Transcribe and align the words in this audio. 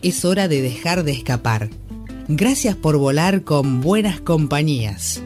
Es 0.00 0.24
hora 0.24 0.46
de 0.46 0.62
dejar 0.62 1.02
de 1.02 1.10
escapar. 1.10 1.70
Gracias 2.28 2.76
por 2.76 2.96
volar 2.98 3.42
con 3.42 3.80
buenas 3.80 4.20
compañías. 4.20 5.20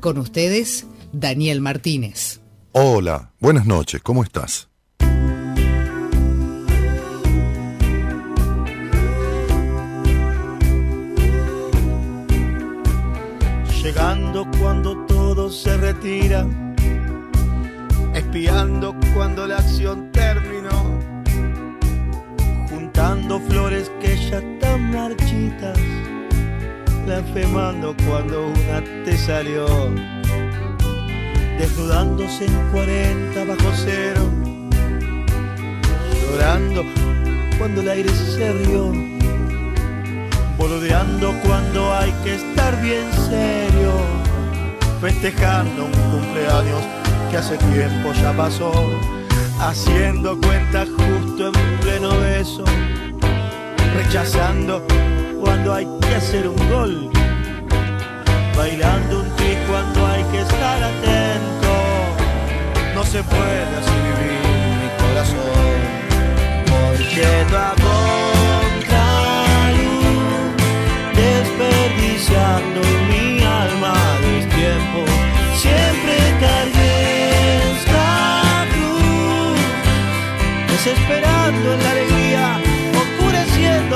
Con 0.00 0.16
ustedes, 0.16 0.86
Daniel 1.12 1.60
Martínez. 1.60 2.40
Hola, 2.72 3.32
buenas 3.38 3.66
noches, 3.66 4.00
¿cómo 4.02 4.22
estás? 4.22 4.68
Llegando 13.82 14.46
cuando 14.58 15.04
todo 15.06 15.50
se 15.50 15.76
retira, 15.76 16.46
espiando 18.14 18.94
cuando 19.14 19.46
la 19.46 19.58
acción 19.58 20.10
terminó, 20.12 20.37
juntando 23.08 23.40
flores 23.40 23.90
que 24.02 24.16
ya 24.16 24.38
están 24.38 24.92
marchitas, 24.92 25.78
blasfemando 27.06 27.96
cuando 28.06 28.48
una 28.48 28.82
te 29.04 29.16
salió, 29.16 29.66
desnudándose 31.58 32.44
en 32.44 32.70
40 32.70 33.44
bajo 33.44 33.70
cero, 33.76 34.20
llorando 36.20 36.84
cuando 37.58 37.80
el 37.80 37.88
aire 37.88 38.10
se 38.10 38.52
rió 38.52 38.92
boludeando 40.58 41.32
cuando 41.46 41.94
hay 41.94 42.12
que 42.24 42.34
estar 42.34 42.82
bien 42.82 43.10
serio, 43.30 43.92
festejando 45.00 45.86
un 45.86 45.92
cumpleaños 46.10 46.82
que 47.30 47.36
hace 47.38 47.56
tiempo 47.56 48.12
ya 48.20 48.36
pasó, 48.36 48.72
haciendo 49.60 50.38
cuenta 50.40 50.84
justo 50.84 51.48
en 51.48 51.80
pleno 51.80 52.10
beso, 52.18 52.64
rechazando 53.98 54.80
cuando 55.40 55.74
hay 55.74 55.86
que 56.00 56.14
hacer 56.14 56.46
un 56.46 56.56
gol, 56.70 57.10
bailando 58.56 59.20
un 59.22 59.36
trick 59.36 59.58
cuando 59.68 60.06
hay 60.06 60.22
que 60.30 60.40
estar 60.40 60.82
atento, 60.92 61.74
no 62.94 63.02
se 63.02 63.20
puede 63.24 63.62
así 63.78 63.96
vivir 64.06 64.40
mi 64.82 64.88
corazón, 65.02 65.78
porque 66.72 67.26
no 67.52 67.68
desperdiciando 71.20 72.80
mi 73.10 73.42
alma 73.42 73.94
de 74.22 74.36
tiempo. 74.58 75.00
Siempre 75.62 76.14
cargué 76.44 76.92
esta 77.72 78.64
cruz, 78.72 79.58
desesperando 80.70 81.66
en 81.74 81.80
la 81.82 82.07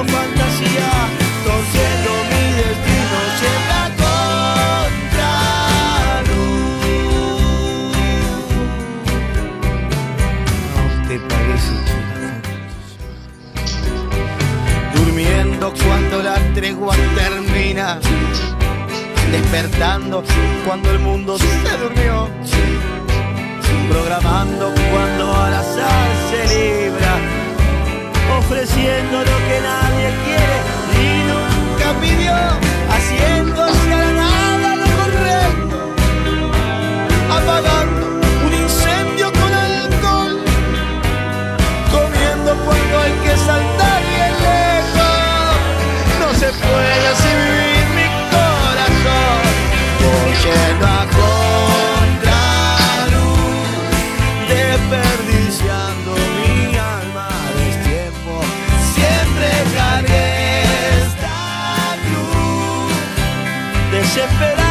fantasía, 0.05 0.91
torciendo 1.45 2.11
mi 2.31 2.45
destino 2.61 3.19
siempre 3.39 3.75
a 3.75 3.87
contraluz. 5.13 5.43
¿No 10.77 10.83
te 11.09 11.17
parece, 11.21 11.75
Durmiendo 14.95 15.67
cuando 15.85 16.17
la 16.23 16.37
tregua 16.55 16.95
termina, 17.15 17.87
despertando 19.31 20.25
cuando 20.67 20.91
el 20.91 20.99
mundo 20.99 21.39
se 21.39 21.79
durmió, 21.79 22.29
programando 23.91 24.73
cuando 24.91 25.25
al 25.37 25.55
azar 25.55 26.09
se 26.31 26.41
libra, 26.55 27.13
ofreciendo 28.45 29.19
lo 29.19 29.37
que 29.49 29.57
nadie 29.71 30.09
quiere. 30.25 30.57
Y 31.01 31.11
nunca 31.31 31.89
pidió, 32.01 32.35
haciendo 32.95 33.65
hacia 33.65 33.97
la 33.97 34.13
nada 34.13 34.77
lo 34.77 34.89
correcto, 35.01 35.79
apagando 37.39 38.07
un 38.47 38.53
incendio 38.53 39.33
con 39.33 39.53
alcohol, 39.71 40.35
comiendo 41.91 42.51
cuando 42.65 42.95
hay 43.01 43.13
que 43.25 43.35
saltar 43.49 44.01
bien 44.13 44.35
lejos, 44.51 45.55
no 46.21 46.29
se 46.41 46.49
puede 46.65 47.07
así 47.13 47.29
vivir 47.29 47.72
desesperando 64.15 64.53
en 64.53 64.62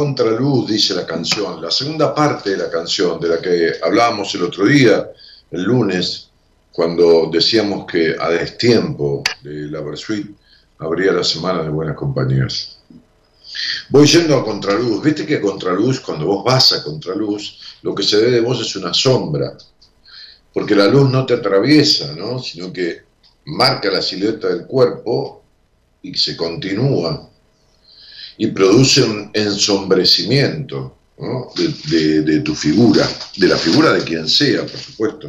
contraluz, 0.00 0.66
dice 0.66 0.94
la 0.94 1.04
canción. 1.04 1.60
La 1.60 1.70
segunda 1.70 2.14
parte 2.14 2.50
de 2.50 2.56
la 2.56 2.70
canción, 2.70 3.20
de 3.20 3.28
la 3.28 3.38
que 3.38 3.72
hablábamos 3.82 4.34
el 4.34 4.44
otro 4.44 4.64
día, 4.64 5.10
el 5.50 5.62
lunes, 5.62 6.30
cuando 6.72 7.28
decíamos 7.30 7.84
que 7.84 8.16
a 8.18 8.30
destiempo 8.30 9.22
de 9.42 9.70
la 9.70 9.82
Versuit 9.82 10.26
habría 10.78 11.12
la 11.12 11.22
semana 11.22 11.62
de 11.62 11.68
buenas 11.68 11.96
compañías. 11.96 12.78
Voy 13.90 14.06
yendo 14.06 14.38
a 14.38 14.42
contraluz. 14.42 15.02
Viste 15.02 15.26
que 15.26 15.36
a 15.36 15.40
contraluz, 15.42 16.00
cuando 16.00 16.24
vos 16.24 16.44
vas 16.44 16.72
a 16.72 16.82
contraluz, 16.82 17.58
lo 17.82 17.94
que 17.94 18.02
se 18.02 18.16
ve 18.16 18.30
de 18.30 18.40
vos 18.40 18.58
es 18.58 18.74
una 18.76 18.94
sombra. 18.94 19.52
Porque 20.54 20.74
la 20.74 20.86
luz 20.86 21.10
no 21.10 21.26
te 21.26 21.34
atraviesa, 21.34 22.14
¿no? 22.16 22.38
Sino 22.38 22.72
que 22.72 23.02
marca 23.44 23.90
la 23.90 24.00
silueta 24.00 24.48
del 24.48 24.66
cuerpo 24.66 25.42
y 26.00 26.14
se 26.14 26.38
continúa 26.38 27.29
y 28.42 28.46
produce 28.46 29.02
un 29.02 29.30
ensombrecimiento 29.34 30.96
de- 31.90 32.22
de 32.22 32.40
tu 32.40 32.54
figura, 32.54 33.06
de 33.36 33.46
la 33.46 33.58
figura 33.58 33.92
de 33.92 34.02
quien 34.02 34.26
sea, 34.26 34.62
por 34.62 34.78
supuesto. 34.80 35.28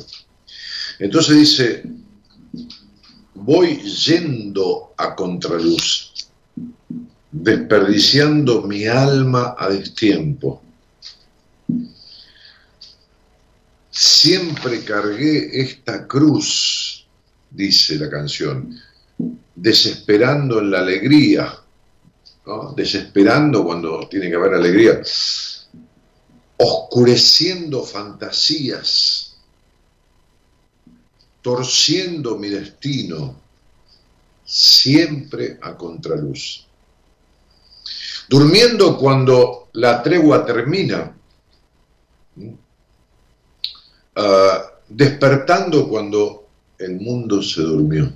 Entonces 0.98 1.36
dice, 1.36 1.84
voy 3.36 3.81
yendo 3.81 4.94
a 4.96 5.13
contraluz, 5.13 6.13
desperdiciando 7.30 8.62
mi 8.62 8.86
alma 8.86 9.56
a 9.60 9.68
destiempo. 9.68 10.62
Siempre 13.90 14.86
cargué 14.86 15.60
esta 15.60 16.08
cruz, 16.08 17.06
dice 17.50 17.98
la 17.98 18.10
canción, 18.10 18.74
desesperando 19.54 20.60
en 20.60 20.72
la 20.72 20.80
alegría, 20.80 21.61
desesperando 22.76 23.64
cuando 23.64 24.08
tiene 24.08 24.30
que 24.30 24.36
haber 24.36 24.54
alegría, 24.56 25.02
oscureciendo 26.58 27.84
fantasías, 27.84 29.38
torciendo 31.42 32.38
mi 32.38 32.50
destino, 32.50 33.36
siempre 34.44 35.60
a 35.62 35.78
contraluz. 35.78 36.68
Durmiendo 38.28 38.98
cuando 38.98 39.70
la 39.74 40.02
tregua 40.02 40.46
termina, 40.46 41.16
ah, 44.16 44.72
despertando 44.88 45.88
cuando 45.88 46.48
el 46.78 47.00
mundo 47.00 47.42
se 47.42 47.62
durmió, 47.62 48.12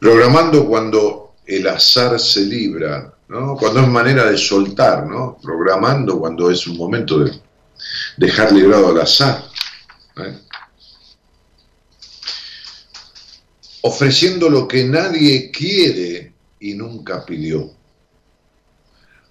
programando 0.00 0.66
cuando 0.66 1.25
el 1.46 1.66
azar 1.68 2.18
se 2.18 2.40
libra, 2.40 3.14
cuando 3.28 3.80
es 3.80 3.88
manera 3.88 4.30
de 4.30 4.36
soltar, 4.36 5.06
¿no? 5.06 5.38
programando 5.42 6.18
cuando 6.18 6.50
es 6.50 6.66
un 6.66 6.76
momento 6.76 7.20
de 7.20 7.32
dejar 8.16 8.52
librado 8.52 8.88
al 8.88 9.00
azar. 9.00 9.44
¿eh? 10.18 10.38
ofreciendo 13.86 14.50
lo 14.50 14.66
que 14.66 14.84
nadie 14.84 15.50
quiere 15.52 16.32
y 16.58 16.74
nunca 16.74 17.24
pidió, 17.24 17.70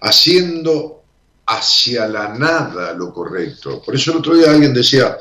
haciendo 0.00 1.02
hacia 1.46 2.08
la 2.08 2.28
nada 2.30 2.94
lo 2.94 3.12
correcto. 3.12 3.82
Por 3.82 3.94
eso 3.94 4.12
el 4.12 4.18
otro 4.18 4.34
día 4.34 4.50
alguien 4.50 4.72
decía, 4.72 5.18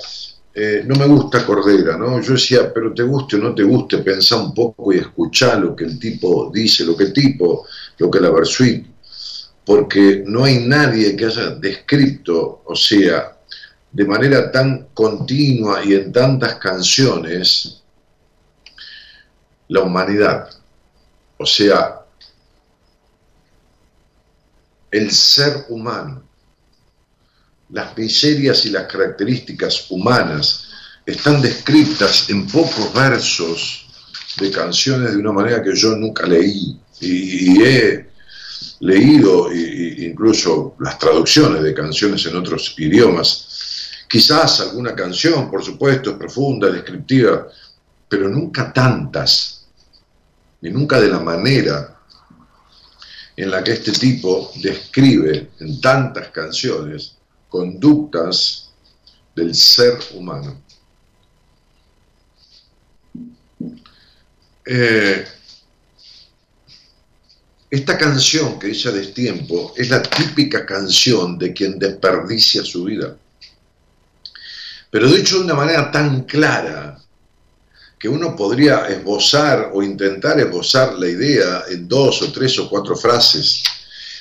eh, 0.57 0.83
no 0.85 0.95
me 0.95 1.05
gusta 1.05 1.45
Cordera, 1.45 1.97
¿no? 1.97 2.21
Yo 2.21 2.31
decía, 2.31 2.73
pero 2.73 2.93
te 2.93 3.03
guste 3.03 3.35
o 3.35 3.39
no 3.39 3.53
te 3.53 3.63
guste, 3.63 3.97
pensá 3.97 4.37
un 4.37 4.53
poco 4.53 4.93
y 4.93 4.99
escuchá 4.99 5.57
lo 5.57 5.75
que 5.75 5.83
el 5.83 5.99
tipo 5.99 6.49
dice, 6.53 6.85
lo 6.85 6.95
que 6.95 7.03
el 7.03 7.13
tipo, 7.13 7.67
lo 7.97 8.09
que 8.09 8.21
la 8.21 8.29
Versuit, 8.29 8.87
porque 9.65 10.23
no 10.25 10.45
hay 10.45 10.65
nadie 10.65 11.13
que 11.17 11.25
haya 11.25 11.49
descrito, 11.55 12.61
o 12.63 12.73
sea, 12.73 13.37
de 13.91 14.05
manera 14.05 14.49
tan 14.49 14.87
continua 14.93 15.83
y 15.83 15.93
en 15.93 16.13
tantas 16.13 16.55
canciones, 16.55 17.83
la 19.67 19.81
humanidad, 19.81 20.49
o 21.37 21.45
sea, 21.45 21.99
el 24.89 25.11
ser 25.11 25.65
humano, 25.67 26.23
las 27.69 27.97
miserias 27.97 28.65
y 28.65 28.69
las 28.69 28.85
características 28.91 29.89
humanas 29.89 30.67
están 31.05 31.41
descritas 31.41 32.29
en 32.29 32.47
pocos 32.47 32.93
versos 32.93 33.87
de 34.39 34.51
canciones 34.51 35.11
de 35.11 35.17
una 35.17 35.31
manera 35.31 35.63
que 35.63 35.75
yo 35.75 35.95
nunca 35.95 36.25
leí 36.25 36.79
y, 36.99 37.61
he 37.61 38.09
leído 38.79 39.53
incluso 39.53 40.75
las 40.79 40.99
traducciones 40.99 41.63
de 41.63 41.73
canciones 41.73 42.25
en 42.25 42.35
otros 42.35 42.75
idiomas. 42.77 44.05
Quizás 44.07 44.59
alguna 44.61 44.93
canción, 44.95 45.49
por 45.49 45.63
supuesto, 45.63 46.11
es 46.11 46.17
profunda, 46.17 46.69
descriptiva, 46.69 47.47
pero 48.07 48.29
nunca 48.29 48.71
tantas 48.71 49.65
y 50.61 50.69
nunca 50.69 50.99
de 50.99 51.09
la 51.09 51.19
manera 51.19 51.99
en 53.35 53.51
la 53.51 53.63
que 53.63 53.73
este 53.73 53.91
tipo 53.91 54.51
describe 54.61 55.51
en 55.59 55.81
tantas 55.81 56.29
canciones 56.29 57.14
conductas 57.55 58.69
del 59.33 59.55
ser 59.55 59.97
humano. 60.13 60.61
Eh, 64.65 65.25
esta 67.69 67.97
canción 67.97 68.59
que 68.59 68.67
dice 68.67 68.91
Destiempo 68.91 69.73
es 69.77 69.89
la 69.89 70.01
típica 70.01 70.65
canción 70.65 71.37
de 71.37 71.53
quien 71.53 71.79
desperdicia 71.79 72.61
su 72.65 72.83
vida. 72.83 73.15
Pero 74.91 75.09
dicho 75.09 75.37
de 75.37 75.45
una 75.45 75.53
manera 75.53 75.89
tan 75.89 76.23
clara, 76.23 76.99
que 77.97 78.09
uno 78.09 78.35
podría 78.35 78.87
esbozar 78.89 79.71
o 79.73 79.81
intentar 79.81 80.37
esbozar 80.41 80.95
la 80.95 81.07
idea 81.07 81.63
en 81.69 81.87
dos 81.87 82.21
o 82.21 82.33
tres 82.33 82.59
o 82.59 82.69
cuatro 82.69 82.97
frases, 82.97 83.63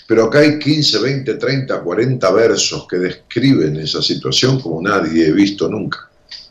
pero 0.06 0.24
acá 0.24 0.40
hay 0.40 0.58
15, 0.58 0.98
20, 0.98 1.34
30, 1.34 1.80
40 1.80 2.30
versos 2.32 2.86
que 2.88 2.96
describen 2.96 3.76
esa 3.76 4.02
situación 4.02 4.60
como 4.60 4.82
nadie 4.82 5.28
he 5.28 5.32
visto 5.32 5.68
nunca. 5.68 6.10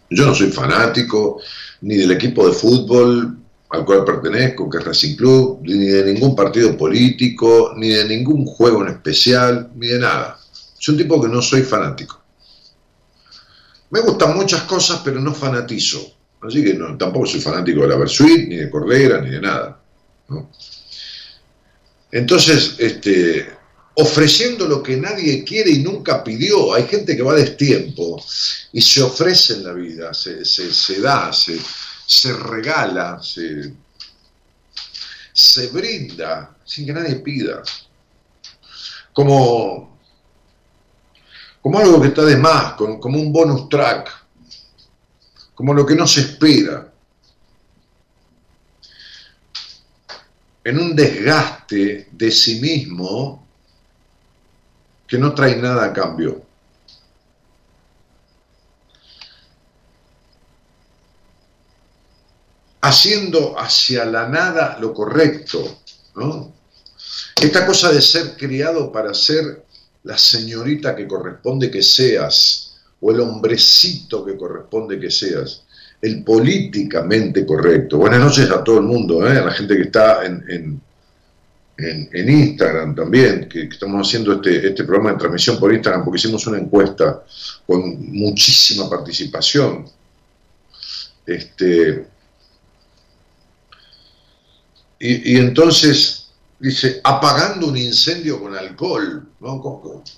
Yo 0.10 0.26
no 0.26 0.34
soy 0.34 0.52
fanático 0.52 1.42
ni 1.82 1.98
del 1.98 2.12
equipo 2.12 2.48
de 2.48 2.54
fútbol 2.54 3.38
al 3.70 3.86
cual 3.86 4.06
pertenezco, 4.06 4.70
que 4.70 4.78
es 4.78 4.86
Racing 4.86 5.16
Club, 5.16 5.62
ni 5.64 5.86
de 5.86 6.14
ningún 6.14 6.36
partido 6.36 6.78
político, 6.78 7.74
ni 7.76 7.90
de 7.90 8.06
ningún 8.06 8.46
juego 8.46 8.84
en 8.84 8.90
especial, 8.90 9.72
ni 9.76 9.88
de 9.88 10.00
nada. 10.00 10.38
Soy 10.78 10.94
un 10.94 11.02
tipo 11.02 11.20
que 11.20 11.28
no 11.28 11.42
soy 11.42 11.64
fanático. 11.64 12.22
Me 13.90 14.02
gustan 14.02 14.36
muchas 14.36 14.62
cosas, 14.64 15.02
pero 15.04 15.20
no 15.20 15.34
fanatizo. 15.34 16.00
Así 16.42 16.64
que 16.64 16.74
tampoco 17.00 17.26
soy 17.26 17.40
fanático 17.40 17.82
de 17.82 17.88
la 17.88 17.96
Versuit, 17.96 18.48
ni 18.48 18.58
de 18.58 18.70
Cordera, 18.70 19.22
ni 19.22 19.32
de 19.32 19.42
nada. 19.42 19.80
Entonces, 22.14 22.76
este, 22.78 23.52
ofreciendo 23.96 24.68
lo 24.68 24.84
que 24.84 24.96
nadie 24.96 25.44
quiere 25.44 25.72
y 25.72 25.80
nunca 25.80 26.24
pidió. 26.24 26.76
Hay 26.76 26.88
gente 26.88 27.18
que 27.18 27.24
va 27.24 27.34
destiempo 27.34 28.24
y 28.72 28.82
se 28.82 29.02
ofrece 29.02 29.54
en 29.54 29.64
la 29.64 29.74
vida, 29.74 30.14
se, 30.14 31.02
da, 31.02 31.34
se, 31.34 31.60
se 32.06 32.34
regala, 32.34 33.20
se, 33.22 33.74
se, 35.34 35.68
brinda 35.70 36.56
sin 36.64 36.86
que 36.86 36.94
nadie 36.94 37.16
pida. 37.16 37.64
Como, 39.12 40.00
como 41.62 41.80
algo 41.80 42.00
que 42.00 42.10
está 42.10 42.24
de 42.26 42.38
más, 42.38 42.74
como 42.74 43.20
un 43.20 43.34
bonus 43.34 43.70
track 43.70 44.24
como 45.56 45.74
lo 45.74 45.86
que 45.86 45.96
no 45.96 46.08
se 46.08 46.22
espera, 46.22 46.93
en 50.64 50.80
un 50.80 50.96
desgaste 50.96 52.08
de 52.12 52.32
sí 52.32 52.60
mismo 52.60 53.46
que 55.08 55.18
no 55.18 55.34
trae 55.34 55.56
nada 55.58 55.86
a 55.86 55.94
cambio. 55.94 56.42
Haciendo 62.82 63.60
hacia 63.60 64.06
la 64.06 64.28
nada 64.28 64.78
lo 64.80 64.94
correcto, 64.94 65.82
¿no? 66.16 66.54
Esta 67.42 67.66
cosa 67.66 67.92
de 67.92 68.02
ser 68.02 68.36
criado 68.38 68.92
para 68.92 69.14
ser 69.14 69.66
la 70.04 70.18
señorita 70.18 70.96
que 70.96 71.08
corresponde 71.08 71.72
que 71.72 71.82
seas, 71.82 72.76
o 73.00 73.12
el 73.12 73.20
hombrecito 73.20 74.24
que 74.24 74.38
corresponde 74.38 75.00
que 75.00 75.12
seas, 75.12 75.64
el 76.04 76.22
políticamente 76.22 77.46
correcto. 77.46 77.98
Buenas 77.98 78.20
noches 78.20 78.52
a 78.52 78.62
todo 78.62 78.80
el 78.80 78.84
mundo, 78.84 79.26
¿eh? 79.26 79.38
a 79.38 79.46
la 79.46 79.52
gente 79.52 79.78
que 79.78 79.84
está 79.84 80.26
en, 80.26 80.44
en, 81.78 82.30
Instagram 82.30 82.94
también, 82.94 83.48
que, 83.48 83.64
estamos 83.64 84.06
haciendo 84.06 84.34
este, 84.34 84.68
este 84.68 84.84
programa 84.84 85.14
de 85.14 85.18
transmisión 85.20 85.58
por 85.60 85.74
Instagram 85.74 86.04
porque 86.04 86.20
hicimos 86.20 86.46
una 86.46 86.60
encuesta 86.60 87.24
con 87.66 88.12
muchísima 88.12 88.90
participación. 88.90 89.86
Este, 91.26 92.06
y, 95.00 95.34
y 95.34 95.38
entonces 95.38 96.24
dice, 96.60 97.02
apagando 97.04 97.68
un 97.68 97.78
incendio 97.78 98.42
con 98.42 98.56
alcohol. 98.56 99.28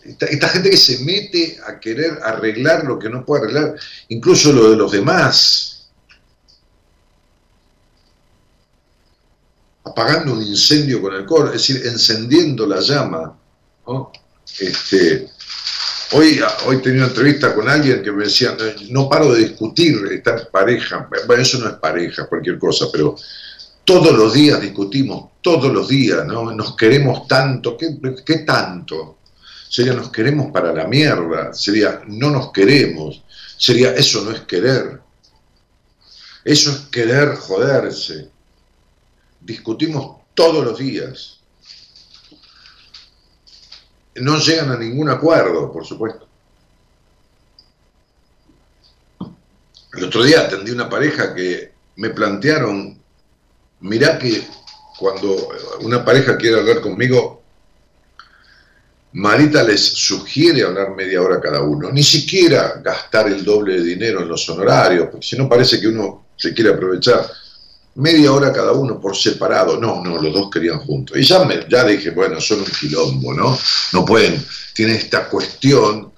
Esta, 0.03 0.47
gente 0.49 0.69
que 0.69 0.77
se 0.77 1.03
mete 1.03 1.57
a 1.65 1.79
querer 1.79 2.19
arreglar 2.23 2.85
lo 2.85 2.99
que 2.99 3.09
no 3.09 3.25
puede 3.25 3.43
arreglar, 3.45 3.75
incluso 4.09 4.51
lo 4.51 4.69
de 4.69 4.77
los 4.77 4.91
demás. 4.91 5.75
Apagando 9.85 10.33
un 10.33 10.41
incendio 10.41 11.01
con 11.01 11.13
alcohol, 11.13 11.47
es 11.47 11.53
decir, 11.53 11.81
encendiendo 11.85 12.65
la 12.65 12.79
llama. 12.79 13.37
Este, 14.59 15.29
hoy, 16.11 16.39
hoy 16.65 16.81
tenía 16.81 17.03
una 17.03 17.09
entrevista 17.09 17.53
con 17.53 17.69
alguien 17.69 18.01
que 18.03 18.11
me 18.11 18.25
decía, 18.25 18.57
no 18.89 19.07
paro 19.07 19.33
de 19.33 19.41
discutir, 19.41 19.95
esta 20.11 20.49
pareja, 20.49 21.07
bueno, 21.27 21.41
eso 21.41 21.59
no 21.59 21.69
es 21.69 21.75
pareja, 21.75 22.27
cualquier 22.27 22.57
cosa, 22.57 22.87
pero 22.91 23.15
todos 23.85 24.13
los 24.17 24.33
días 24.33 24.59
discutimos, 24.59 25.29
todos 25.41 25.71
los 25.71 25.87
días, 25.87 26.25
¿no? 26.25 26.51
Nos 26.51 26.75
queremos 26.75 27.27
tanto, 27.27 27.77
¿qué, 27.77 27.97
qué 28.25 28.39
tanto? 28.39 29.19
Sería 29.69 29.93
nos 29.93 30.09
queremos 30.09 30.51
para 30.51 30.73
la 30.73 30.87
mierda, 30.87 31.53
sería 31.53 32.01
no 32.07 32.31
nos 32.31 32.51
queremos, 32.51 33.23
sería 33.57 33.93
eso 33.93 34.23
no 34.23 34.31
es 34.31 34.41
querer, 34.41 35.01
eso 36.43 36.71
es 36.71 36.77
querer 36.91 37.35
joderse. 37.35 38.29
Discutimos 39.45 40.21
todos 40.33 40.65
los 40.65 40.79
días. 40.79 41.39
No 44.15 44.39
llegan 44.39 44.71
a 44.71 44.77
ningún 44.77 45.07
acuerdo, 45.07 45.71
por 45.71 45.85
supuesto. 45.85 46.27
El 49.93 50.03
otro 50.03 50.23
día 50.23 50.41
atendí 50.41 50.71
una 50.71 50.89
pareja 50.89 51.35
que 51.35 51.73
me 51.97 52.09
plantearon, 52.09 52.99
mirá 53.81 54.17
que 54.17 54.47
cuando 54.97 55.49
una 55.81 56.03
pareja 56.03 56.37
quiere 56.37 56.59
hablar 56.59 56.81
conmigo, 56.81 57.43
Marita 59.13 59.63
les 59.63 59.81
sugiere 59.81 60.63
hablar 60.63 60.95
media 60.95 61.21
hora 61.21 61.39
cada 61.39 61.61
uno, 61.61 61.91
ni 61.91 62.03
siquiera 62.03 62.81
gastar 62.83 63.27
el 63.27 63.45
doble 63.45 63.75
de 63.75 63.83
dinero 63.83 64.21
en 64.21 64.27
los 64.27 64.49
honorarios, 64.49 65.09
porque 65.11 65.25
si 65.27 65.37
no 65.37 65.47
parece 65.47 65.79
que 65.79 65.87
uno 65.87 66.25
se 66.35 66.51
quiere 66.51 66.71
aprovechar. 66.71 67.44
Media 67.95 68.31
hora 68.31 68.51
cada 68.51 68.73
uno 68.73 68.99
por 68.99 69.15
separado. 69.15 69.79
No, 69.79 70.03
no, 70.03 70.21
los 70.21 70.33
dos 70.33 70.49
querían 70.49 70.79
juntos. 70.79 71.17
Y 71.17 71.23
ya, 71.23 71.43
me, 71.45 71.65
ya 71.69 71.85
dije, 71.85 72.11
bueno, 72.11 72.41
son 72.41 72.59
un 72.59 72.65
quilombo, 72.65 73.33
¿no? 73.33 73.57
No 73.93 74.05
pueden. 74.05 74.43
Tienen 74.73 74.97
esta 74.97 75.29
cuestión 75.29 76.11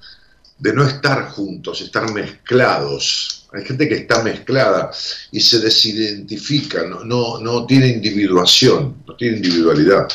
de 0.57 0.73
no 0.73 0.87
estar 0.87 1.29
juntos, 1.29 1.81
estar 1.81 2.11
mezclados. 2.11 3.45
Hay 3.53 3.63
gente 3.63 3.87
que 3.87 3.95
está 3.95 4.23
mezclada 4.23 4.91
y 5.31 5.39
se 5.39 5.59
desidentifica, 5.59 6.83
no, 6.83 7.03
no, 7.03 7.39
no 7.39 7.65
tiene 7.65 7.87
individuación, 7.87 9.03
no 9.07 9.15
tiene 9.15 9.37
individualidad. 9.37 10.07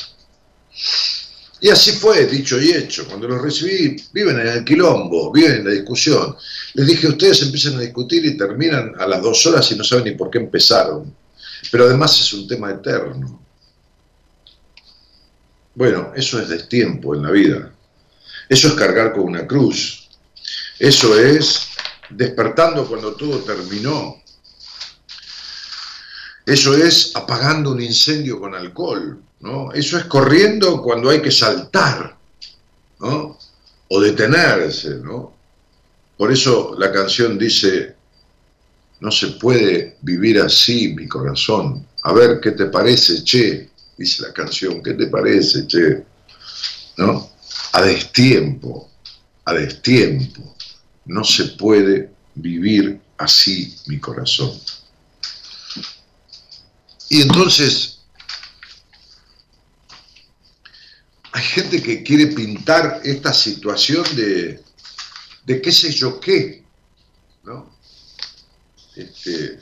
Y 1.60 1.70
así 1.70 1.92
fue, 1.92 2.26
dicho 2.26 2.60
y 2.60 2.72
hecho. 2.72 3.06
Cuando 3.06 3.28
los 3.28 3.40
recibí, 3.40 3.96
viven 4.12 4.40
en 4.40 4.48
el 4.48 4.64
quilombo, 4.64 5.30
viven 5.30 5.58
en 5.58 5.64
la 5.64 5.70
discusión. 5.70 6.36
Les 6.74 6.86
dije, 6.88 7.06
ustedes 7.06 7.42
empiezan 7.42 7.76
a 7.76 7.80
discutir 7.80 8.26
y 8.26 8.36
terminan 8.36 8.94
a 8.98 9.06
las 9.06 9.22
dos 9.22 9.46
horas 9.46 9.70
y 9.70 9.76
no 9.76 9.84
saben 9.84 10.06
ni 10.06 10.10
por 10.12 10.28
qué 10.28 10.38
empezaron. 10.38 11.14
Pero 11.70 11.84
además 11.84 12.20
es 12.20 12.32
un 12.32 12.46
tema 12.46 12.70
eterno. 12.70 13.40
Bueno, 15.74 16.12
eso 16.14 16.40
es 16.40 16.48
destiempo 16.48 17.14
en 17.14 17.22
la 17.22 17.30
vida. 17.30 17.72
Eso 18.48 18.68
es 18.68 18.74
cargar 18.74 19.12
con 19.12 19.22
una 19.22 19.46
cruz. 19.46 20.08
Eso 20.78 21.18
es 21.18 21.68
despertando 22.10 22.86
cuando 22.86 23.14
todo 23.14 23.38
terminó. 23.38 24.20
Eso 26.44 26.74
es 26.74 27.12
apagando 27.14 27.70
un 27.70 27.80
incendio 27.80 28.40
con 28.40 28.54
alcohol. 28.54 29.22
¿no? 29.42 29.72
Eso 29.72 29.98
es 29.98 30.04
corriendo 30.04 30.80
cuando 30.80 31.10
hay 31.10 31.20
que 31.20 31.30
saltar, 31.30 32.16
¿no? 33.00 33.38
O 33.88 34.00
detenerse, 34.00 34.96
¿no? 35.02 35.34
Por 36.16 36.32
eso 36.32 36.74
la 36.78 36.92
canción 36.92 37.36
dice, 37.36 37.96
no 39.02 39.10
se 39.10 39.26
puede 39.32 39.96
vivir 40.02 40.38
así, 40.38 40.94
mi 40.94 41.08
corazón. 41.08 41.84
A 42.04 42.12
ver, 42.12 42.38
¿qué 42.40 42.52
te 42.52 42.66
parece, 42.66 43.24
che? 43.24 43.68
Dice 43.98 44.22
la 44.22 44.32
canción, 44.32 44.80
¿qué 44.80 44.94
te 44.94 45.08
parece, 45.08 45.66
che? 45.66 46.04
¿No? 46.98 47.28
A 47.72 47.82
destiempo, 47.82 48.88
a 49.44 49.54
destiempo. 49.54 50.54
No 51.06 51.24
se 51.24 51.46
puede 51.58 52.12
vivir 52.36 53.00
así, 53.18 53.76
mi 53.86 53.98
corazón. 53.98 54.56
Y 57.08 57.22
entonces 57.22 58.02
hay 61.32 61.42
gente 61.42 61.82
que 61.82 62.04
quiere 62.04 62.28
pintar 62.28 63.00
esta 63.02 63.34
situación 63.34 64.04
de, 64.14 64.62
de 65.44 65.60
qué 65.60 65.72
sé 65.72 65.90
yo 65.90 66.20
qué, 66.20 66.62
¿no? 67.42 67.71
Este, 68.94 69.58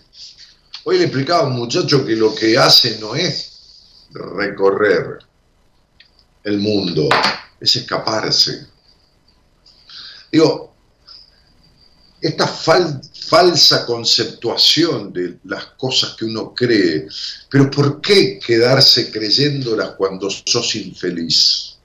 hoy 0.84 0.98
le 0.98 1.04
explicaba 1.04 1.44
a 1.44 1.46
un 1.46 1.56
muchacho 1.56 2.04
que 2.04 2.16
lo 2.16 2.34
que 2.34 2.58
hace 2.58 2.98
no 2.98 3.14
es 3.14 4.06
recorrer 4.12 5.18
el 6.42 6.58
mundo, 6.58 7.08
es 7.60 7.76
escaparse. 7.76 8.66
Digo, 10.32 10.74
esta 12.20 12.46
falsa 12.46 13.86
conceptuación 13.86 15.12
de 15.12 15.38
las 15.44 15.66
cosas 15.78 16.16
que 16.16 16.24
uno 16.24 16.52
cree, 16.54 17.06
pero 17.48 17.70
¿por 17.70 18.00
qué 18.00 18.38
quedarse 18.38 19.10
creyéndolas 19.10 19.92
cuando 19.92 20.28
sos 20.28 20.74
infeliz? 20.74 21.76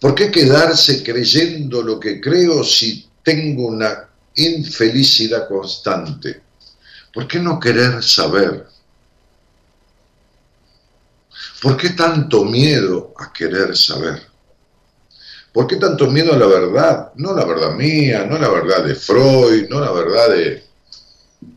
¿Por 0.00 0.14
qué 0.14 0.30
quedarse 0.30 1.02
creyendo 1.02 1.82
lo 1.82 1.98
que 1.98 2.20
creo 2.20 2.62
si 2.62 3.08
tengo 3.22 3.66
una 3.66 4.10
infelicidad 4.36 5.48
constante? 5.48 6.42
¿Por 7.12 7.26
qué 7.26 7.38
no 7.38 7.58
querer 7.58 8.02
saber? 8.02 8.66
¿Por 11.62 11.76
qué 11.76 11.90
tanto 11.90 12.44
miedo 12.44 13.14
a 13.18 13.32
querer 13.32 13.76
saber? 13.76 14.22
¿Por 15.52 15.66
qué 15.66 15.76
tanto 15.76 16.10
miedo 16.10 16.34
a 16.34 16.36
la 16.36 16.46
verdad? 16.46 17.12
No 17.16 17.34
la 17.34 17.46
verdad 17.46 17.72
mía, 17.72 18.26
no 18.26 18.38
la 18.38 18.50
verdad 18.50 18.84
de 18.84 18.94
Freud, 18.94 19.68
no 19.70 19.80
la 19.80 19.90
verdad 19.90 20.28
de, 20.28 20.62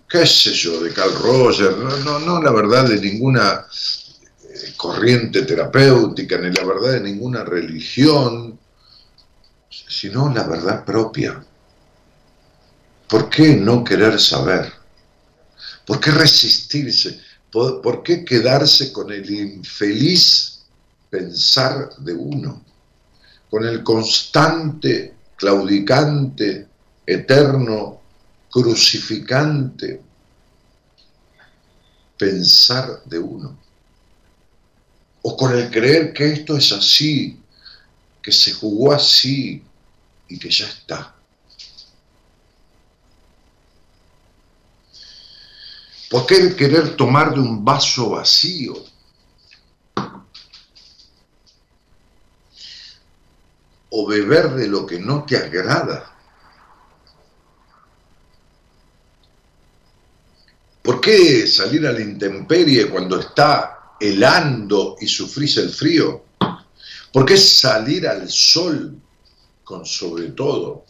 qué 0.09 0.25
sé 0.25 0.51
yo, 0.53 0.81
de 0.81 0.93
Carl 0.93 1.13
Roger, 1.21 1.77
no, 1.77 2.19
no, 2.19 2.41
la 2.41 2.51
verdad 2.51 2.88
de 2.88 3.00
ninguna 3.00 3.65
eh, 4.43 4.74
corriente 4.77 5.41
terapéutica, 5.41 6.38
ni 6.38 6.50
la 6.50 6.63
verdad 6.63 6.93
de 6.93 7.01
ninguna 7.01 7.43
religión, 7.43 8.57
sino 9.69 10.33
la 10.33 10.48
verdad 10.48 10.86
propia. 10.86 11.43
¿Por 13.09 13.29
qué 13.29 13.55
no 13.55 13.83
querer 13.83 14.19
saber? 14.19 14.71
¿Por 15.85 15.99
qué 15.99 16.11
resistirse? 16.11 17.19
¿Por 17.51 18.03
qué 18.03 18.23
quedarse 18.23 18.93
con 18.93 19.11
el 19.11 19.29
infeliz 19.29 20.61
pensar 21.09 21.89
de 21.97 22.13
uno? 22.13 22.63
con 23.49 23.65
el 23.65 23.83
constante, 23.83 25.15
claudicante, 25.35 26.67
eterno, 27.05 28.01
crucificante 28.49 30.01
pensar 32.17 33.01
de 33.05 33.17
uno. 33.17 33.57
O 35.21 35.35
con 35.35 35.57
el 35.57 35.71
creer 35.71 36.13
que 36.13 36.33
esto 36.33 36.57
es 36.57 36.71
así, 36.71 37.39
que 38.21 38.31
se 38.31 38.53
jugó 38.53 38.93
así 38.93 39.63
y 40.27 40.37
que 40.37 40.49
ya 40.49 40.67
está. 40.67 41.15
¿Por 46.09 46.25
qué 46.25 46.55
querer 46.55 46.95
tomar 46.95 47.33
de 47.33 47.39
un 47.39 47.63
vaso 47.63 48.11
vacío? 48.11 48.73
o 53.89 54.05
beber 54.05 54.51
de 54.51 54.67
lo 54.67 54.85
que 54.85 54.99
no 54.99 55.23
te 55.25 55.37
agrada. 55.37 56.15
¿Por 60.81 61.01
qué 61.01 61.47
salir 61.47 61.85
a 61.85 61.91
la 61.91 62.01
intemperie 62.01 62.89
cuando 62.89 63.19
está 63.19 63.95
helando 63.99 64.95
y 64.99 65.07
sufrís 65.07 65.57
el 65.57 65.69
frío? 65.69 66.25
¿Por 67.11 67.25
qué 67.25 67.37
salir 67.37 68.07
al 68.07 68.29
sol 68.29 68.99
con 69.63 69.85
sobre 69.85 70.29
todo? 70.29 70.85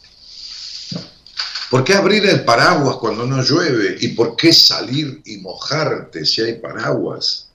¿Por 1.70 1.84
qué 1.84 1.94
abrir 1.94 2.26
el 2.26 2.44
paraguas 2.44 2.96
cuando 2.96 3.24
no 3.24 3.40
llueve? 3.42 3.96
¿Y 4.00 4.08
por 4.08 4.34
qué 4.34 4.52
salir 4.52 5.22
y 5.24 5.36
mojarte 5.36 6.26
si 6.26 6.42
hay 6.42 6.54
paraguas? 6.54 7.48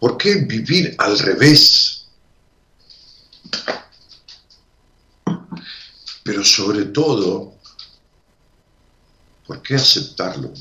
¿Por 0.00 0.16
qué 0.16 0.36
vivir 0.36 0.94
al 0.96 1.18
revés? 1.18 2.06
Pero 6.24 6.42
sobre 6.42 6.86
todo, 6.86 7.56
¿por 9.46 9.60
qué 9.60 9.74
aceptarlo? 9.74 10.54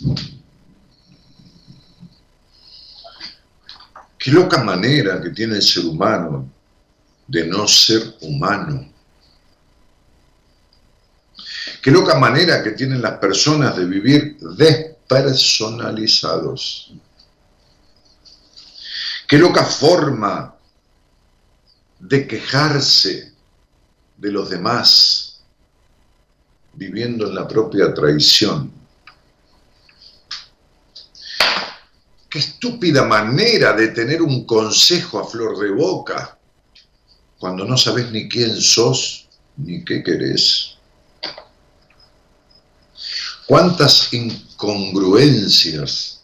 Qué 4.20 4.32
loca 4.32 4.62
manera 4.64 5.22
que 5.22 5.30
tiene 5.30 5.56
el 5.56 5.64
ser 5.64 5.86
humano 5.86 6.52
de 7.26 7.48
no 7.48 7.66
ser 7.70 8.16
humano. 8.20 8.91
Qué 11.82 11.90
loca 11.90 12.20
manera 12.20 12.62
que 12.62 12.72
tienen 12.72 13.02
las 13.02 13.18
personas 13.18 13.76
de 13.76 13.86
vivir 13.86 14.38
despersonalizados. 14.40 16.94
Qué 19.28 19.40
loca 19.40 19.66
forma 19.66 20.56
de 22.00 22.28
quejarse 22.28 23.34
de 24.18 24.32
los 24.32 24.50
demás 24.50 25.32
viviendo 26.74 27.28
en 27.28 27.36
la 27.36 27.48
propia 27.48 27.94
traición. 27.94 28.72
Qué 32.30 32.40
estúpida 32.40 33.06
manera 33.06 33.74
de 33.74 33.90
tener 33.90 34.22
un 34.22 34.46
consejo 34.46 35.20
a 35.20 35.28
flor 35.28 35.60
de 35.60 35.72
boca 35.72 36.38
cuando 37.40 37.66
no 37.66 37.76
sabes 37.76 38.10
ni 38.12 38.30
quién 38.30 38.62
sos 38.62 39.28
ni 39.58 39.84
qué 39.84 40.04
querés. 40.04 40.71
Cuántas 43.52 44.08
incongruencias 44.14 46.24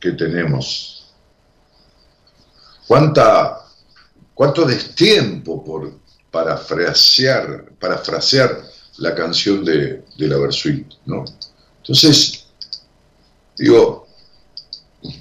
que 0.00 0.10
tenemos. 0.10 1.06
Cuánta, 2.88 3.60
cuánto 4.34 4.64
destiempo 4.64 5.64
por 5.64 5.96
parafrasear, 6.32 7.66
parafrasear 7.78 8.64
la 8.96 9.14
canción 9.14 9.64
de, 9.64 10.02
de 10.18 10.26
la 10.26 10.38
Versuit, 10.38 10.84
¿no? 11.06 11.24
Entonces, 11.76 12.46
digo, 13.56 14.08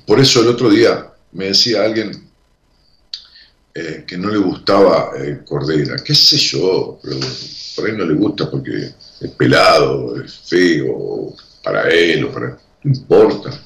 por 0.07 0.19
eso 0.19 0.41
el 0.41 0.47
otro 0.47 0.71
día 0.71 1.07
me 1.33 1.49
decía 1.49 1.83
alguien 1.83 2.31
eh, 3.75 4.05
que 4.07 4.17
no 4.17 4.29
le 4.29 4.39
gustaba 4.39 5.11
eh, 5.19 5.43
Cordera, 5.45 5.97
qué 6.03 6.15
sé 6.15 6.37
yo, 6.37 6.97
pero 7.03 7.19
por 7.75 7.85
ahí 7.85 7.95
no 7.95 8.05
le 8.05 8.15
gusta 8.15 8.49
porque 8.49 8.91
es 9.23 9.31
pelado, 9.31 10.21
es 10.21 10.33
feo, 10.33 11.33
para 11.63 11.89
él 11.89 12.25
o 12.25 12.31
para... 12.31 12.59
No 12.83 12.93
importa. 12.93 13.57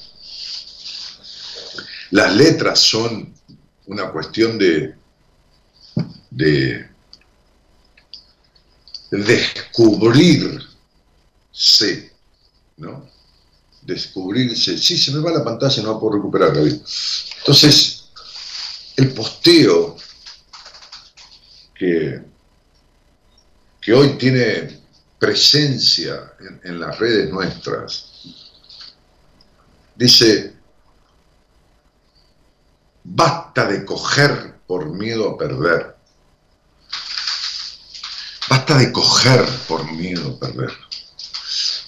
Las 2.11 2.35
letras 2.35 2.79
son 2.79 3.33
una 3.87 4.11
cuestión 4.11 4.57
de, 4.59 4.95
de 6.29 6.87
descubrirse, 9.09 10.61
¿no? 12.77 13.09
Descubrirse. 13.81 14.77
Sí, 14.77 14.97
se 14.97 15.11
me 15.11 15.19
va 15.19 15.31
la 15.31 15.43
pantalla, 15.43 15.81
no 15.81 15.93
la 15.93 15.99
puedo 15.99 16.17
recuperar, 16.17 16.53
David. 16.53 16.75
Entonces, 17.39 18.09
el 18.95 19.11
posteo 19.13 19.97
que, 21.73 22.21
que 23.81 23.93
hoy 23.93 24.09
tiene 24.17 24.76
presencia 25.19 26.33
en, 26.63 26.79
las 26.79 26.97
redes 27.00 27.31
nuestras, 27.31 28.12
dice, 29.95 30.53
basta 33.03 33.65
de 33.65 33.83
coger 33.83 34.55
por 34.67 34.89
miedo 34.89 35.31
a 35.31 35.38
perder. 35.38 35.95
Basta 38.50 38.77
de 38.77 38.91
coger 38.91 39.45
por 39.67 39.91
miedo 39.91 40.36
a 40.36 40.39
perder. 40.39 40.71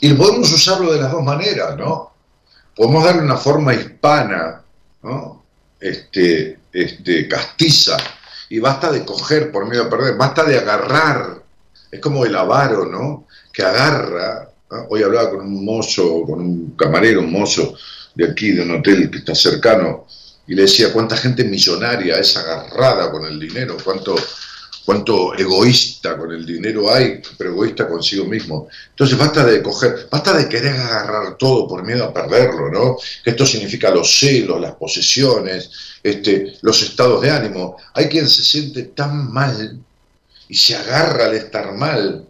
Y 0.01 0.13
podemos 0.13 0.51
usarlo 0.51 0.93
de 0.93 1.01
las 1.01 1.11
dos 1.11 1.23
maneras, 1.23 1.77
¿no? 1.77 2.13
Podemos 2.75 3.03
darle 3.03 3.21
una 3.21 3.37
forma 3.37 3.73
hispana, 3.73 4.63
¿no? 5.03 5.43
Este, 5.79 6.59
este, 6.71 7.27
castiza, 7.27 7.97
y 8.49 8.59
basta 8.59 8.91
de 8.91 9.05
coger 9.05 9.51
por 9.51 9.67
miedo 9.67 9.83
a 9.83 9.89
perder, 9.89 10.15
basta 10.15 10.43
de 10.43 10.57
agarrar. 10.57 11.43
Es 11.91 11.99
como 11.99 12.25
el 12.25 12.35
avaro, 12.35 12.85
¿no? 12.85 13.27
Que 13.51 13.63
agarra. 13.63 14.49
Hoy 14.89 15.01
hablaba 15.01 15.31
con 15.31 15.41
un 15.41 15.65
mozo, 15.65 16.23
con 16.23 16.41
un 16.41 16.75
camarero, 16.75 17.21
un 17.21 17.31
mozo 17.31 17.75
de 18.13 18.29
aquí, 18.29 18.51
de 18.51 18.61
un 18.61 18.71
hotel 18.71 19.09
que 19.09 19.19
está 19.19 19.33
cercano, 19.33 20.05
y 20.47 20.53
le 20.53 20.63
decía 20.63 20.91
cuánta 20.91 21.17
gente 21.17 21.43
millonaria 21.43 22.17
es 22.17 22.35
agarrada 22.37 23.11
con 23.11 23.25
el 23.25 23.39
dinero, 23.39 23.77
cuánto, 23.83 24.15
cuánto 24.85 25.35
egoísta 25.35 26.17
con 26.17 26.31
el 26.31 26.45
dinero 26.45 26.93
hay, 26.93 27.21
pero 27.37 27.51
egoísta 27.51 27.87
consigo 27.87 28.25
mismo. 28.25 28.67
Entonces 28.89 29.17
basta 29.17 29.45
de 29.45 29.61
coger, 29.63 30.07
basta 30.11 30.33
de 30.33 30.49
querer 30.49 30.75
agarrar 30.75 31.37
todo 31.37 31.67
por 31.67 31.83
miedo 31.83 32.03
a 32.03 32.13
perderlo, 32.13 32.69
¿no? 32.71 32.97
Que 33.23 33.31
esto 33.31 33.45
significa 33.45 33.89
los 33.89 34.19
celos, 34.19 34.59
las 34.59 34.75
posesiones, 34.75 35.71
este, 36.03 36.57
los 36.61 36.81
estados 36.81 37.21
de 37.21 37.31
ánimo. 37.31 37.77
Hay 37.93 38.07
quien 38.07 38.27
se 38.27 38.43
siente 38.43 38.83
tan 38.83 39.31
mal 39.31 39.79
y 40.49 40.55
se 40.55 40.75
agarra 40.75 41.27
al 41.27 41.35
estar 41.35 41.73
mal 41.73 42.27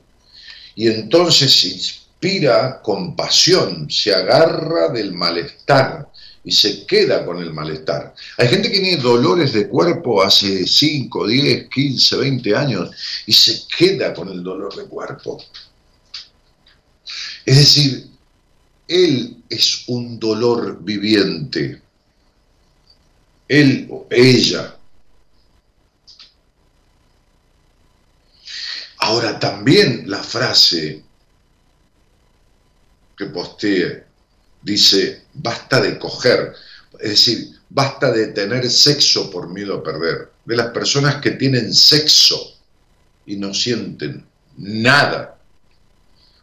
y 0.75 0.87
entonces 0.87 1.65
inspira 1.65 2.81
compasión, 2.81 3.89
se 3.89 4.13
agarra 4.13 4.89
del 4.89 5.13
malestar 5.13 6.07
y 6.43 6.51
se 6.51 6.85
queda 6.85 7.25
con 7.25 7.41
el 7.41 7.51
malestar. 7.51 8.13
Hay 8.37 8.47
gente 8.47 8.71
que 8.71 8.79
tiene 8.79 9.01
dolores 9.01 9.51
de 9.51 9.67
cuerpo 9.67 10.23
hace 10.23 10.65
5, 10.65 11.27
10, 11.27 11.69
15, 11.69 12.17
20 12.17 12.55
años 12.55 12.91
y 13.25 13.33
se 13.33 13.63
queda 13.77 14.13
con 14.13 14.29
el 14.29 14.41
dolor 14.41 14.75
de 14.75 14.85
cuerpo. 14.85 15.43
Es 17.45 17.57
decir, 17.57 18.07
él 18.87 19.43
es 19.49 19.83
un 19.87 20.19
dolor 20.19 20.81
viviente. 20.81 21.81
Él 23.47 23.87
o 23.91 24.07
ella. 24.09 24.78
Ahora 29.09 29.39
también 29.39 30.03
la 30.05 30.21
frase 30.21 31.01
que 33.17 33.25
postee 33.25 34.03
dice, 34.61 35.23
basta 35.33 35.81
de 35.81 35.97
coger, 35.97 36.53
es 36.99 37.09
decir, 37.09 37.59
basta 37.69 38.11
de 38.11 38.27
tener 38.27 38.69
sexo 38.69 39.31
por 39.31 39.49
miedo 39.49 39.77
a 39.77 39.83
perder. 39.83 40.29
De 40.45 40.55
las 40.55 40.67
personas 40.67 41.15
que 41.15 41.31
tienen 41.31 41.73
sexo 41.73 42.55
y 43.25 43.37
no 43.37 43.51
sienten 43.51 44.23
nada, 44.57 45.39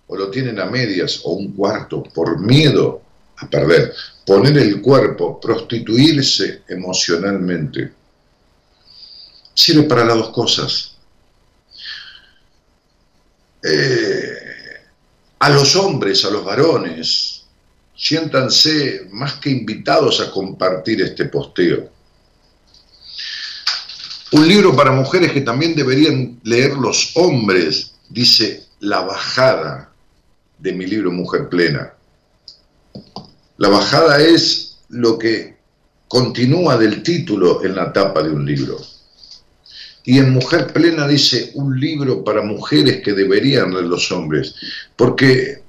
o 0.09 0.16
lo 0.16 0.29
tienen 0.29 0.59
a 0.59 0.66
medias 0.66 1.20
o 1.22 1.35
un 1.35 1.52
cuarto 1.52 2.02
por 2.02 2.40
miedo 2.40 3.00
a 3.37 3.48
perder, 3.48 3.94
poner 4.26 4.59
el 4.59 4.83
cuerpo, 4.83 5.38
prostituirse 5.40 6.62
emocionalmente, 6.66 7.92
sirve 9.55 9.85
para 9.85 10.05
las 10.05 10.16
dos 10.16 10.31
cosas. 10.31 10.95
Eh, 13.68 14.38
a 15.38 15.50
los 15.50 15.74
hombres, 15.76 16.24
a 16.24 16.31
los 16.31 16.44
varones, 16.44 17.44
siéntanse 17.96 19.09
más 19.11 19.35
que 19.35 19.50
invitados 19.50 20.20
a 20.20 20.31
compartir 20.31 21.02
este 21.02 21.24
posteo. 21.26 21.90
Un 24.33 24.46
libro 24.46 24.74
para 24.74 24.92
mujeres 24.92 25.33
que 25.33 25.40
también 25.40 25.74
deberían 25.74 26.40
leer 26.44 26.72
los 26.74 27.12
hombres, 27.16 27.94
dice 28.09 28.64
La 28.81 29.00
Bajada 29.00 29.92
de 30.59 30.72
mi 30.72 30.87
libro 30.87 31.11
Mujer 31.11 31.48
Plena. 31.48 31.92
La 33.59 33.68
bajada 33.68 34.20
es 34.20 34.79
lo 34.88 35.18
que 35.18 35.57
continúa 36.09 36.76
del 36.76 37.02
título 37.02 37.64
en 37.64 37.74
la 37.74 37.92
tapa 37.92 38.22
de 38.22 38.31
un 38.31 38.44
libro. 38.44 38.79
Y 40.07 40.19
en 40.19 40.31
Mujer 40.31 40.73
Plena 40.73 41.07
dice 41.07 41.51
un 41.55 41.79
libro 41.79 42.23
para 42.23 42.40
mujeres 42.40 43.03
que 43.03 43.12
deberían 43.12 43.73
leer 43.75 43.87
los 43.87 44.11
hombres, 44.12 44.55
porque 44.95 45.62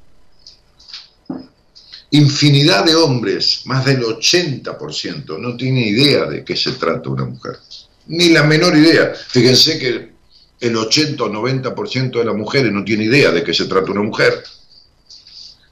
infinidad 2.11 2.85
de 2.85 2.95
hombres, 2.95 3.63
más 3.65 3.83
del 3.83 4.03
80%, 4.03 5.39
no 5.39 5.57
tiene 5.57 5.87
idea 5.87 6.25
de 6.25 6.45
qué 6.45 6.55
se 6.55 6.73
trata 6.73 7.09
una 7.09 7.25
mujer. 7.25 7.57
Ni 8.05 8.29
la 8.29 8.43
menor 8.43 8.77
idea. 8.77 9.11
Fíjense 9.15 9.79
que 9.79 10.11
el 10.59 10.77
80 10.77 11.23
o 11.23 11.29
90% 11.29 12.19
de 12.19 12.25
las 12.25 12.35
mujeres 12.35 12.71
no 12.71 12.85
tiene 12.85 13.05
idea 13.05 13.31
de 13.31 13.43
qué 13.43 13.55
se 13.55 13.65
trata 13.65 13.91
una 13.91 14.03
mujer. 14.03 14.43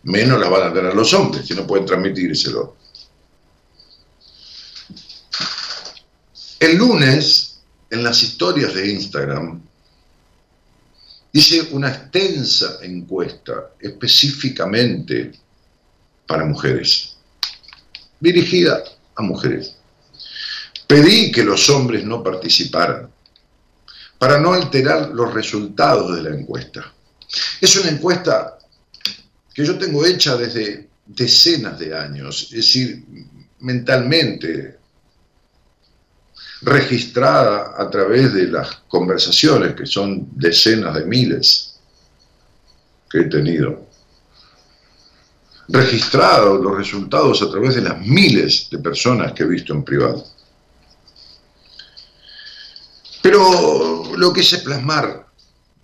Menos 0.04 0.40
la 0.40 0.50
van 0.50 0.72
a 0.72 0.74
tener 0.74 0.96
los 0.96 1.14
hombres, 1.14 1.46
si 1.46 1.54
no 1.54 1.68
pueden 1.68 1.86
transmitírselo. 1.86 2.76
El 6.60 6.78
lunes, 6.78 7.55
en 7.96 8.04
las 8.04 8.22
historias 8.22 8.74
de 8.74 8.92
Instagram, 8.92 9.62
hice 11.32 11.70
una 11.72 11.90
extensa 11.90 12.78
encuesta 12.82 13.72
específicamente 13.80 15.32
para 16.28 16.46
mujeres, 16.46 17.16
dirigida 18.20 18.84
a 19.16 19.22
mujeres. 19.22 19.76
Pedí 20.88 21.32
que 21.32 21.44
los 21.44 21.70
hombres 21.70 22.04
no 22.04 22.22
participaran 22.22 23.10
para 24.20 24.40
no 24.40 24.54
alterar 24.54 25.10
los 25.10 25.34
resultados 25.34 26.16
de 26.16 26.30
la 26.30 26.36
encuesta. 26.36 26.94
Es 27.60 27.76
una 27.78 27.90
encuesta 27.90 28.58
que 29.54 29.66
yo 29.66 29.78
tengo 29.78 30.06
hecha 30.06 30.36
desde 30.36 30.90
decenas 31.06 31.80
de 31.80 31.98
años, 31.98 32.44
es 32.44 32.58
decir, 32.58 33.04
mentalmente, 33.60 34.80
registrada 36.66 37.76
a 37.78 37.90
través 37.92 38.34
de 38.34 38.48
las 38.48 38.76
conversaciones, 38.88 39.76
que 39.76 39.86
son 39.86 40.28
decenas 40.32 40.96
de 40.96 41.06
miles 41.06 41.76
que 43.08 43.20
he 43.20 43.24
tenido 43.26 43.86
registrado 45.68 46.62
los 46.62 46.76
resultados 46.76 47.42
a 47.42 47.50
través 47.50 47.76
de 47.76 47.82
las 47.82 48.00
miles 48.00 48.68
de 48.70 48.80
personas 48.80 49.34
que 49.34 49.44
he 49.44 49.48
visto 49.48 49.74
en 49.74 49.84
privado. 49.84 50.26
Pero 53.22 54.16
lo 54.16 54.34
que 54.34 54.42
es 54.42 54.58
plasmar 54.58 55.28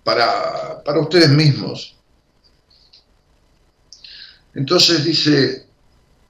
para, 0.04 0.82
para 0.84 1.00
ustedes 1.00 1.30
mismos. 1.30 1.96
Entonces 4.54 5.04
dice, 5.04 5.66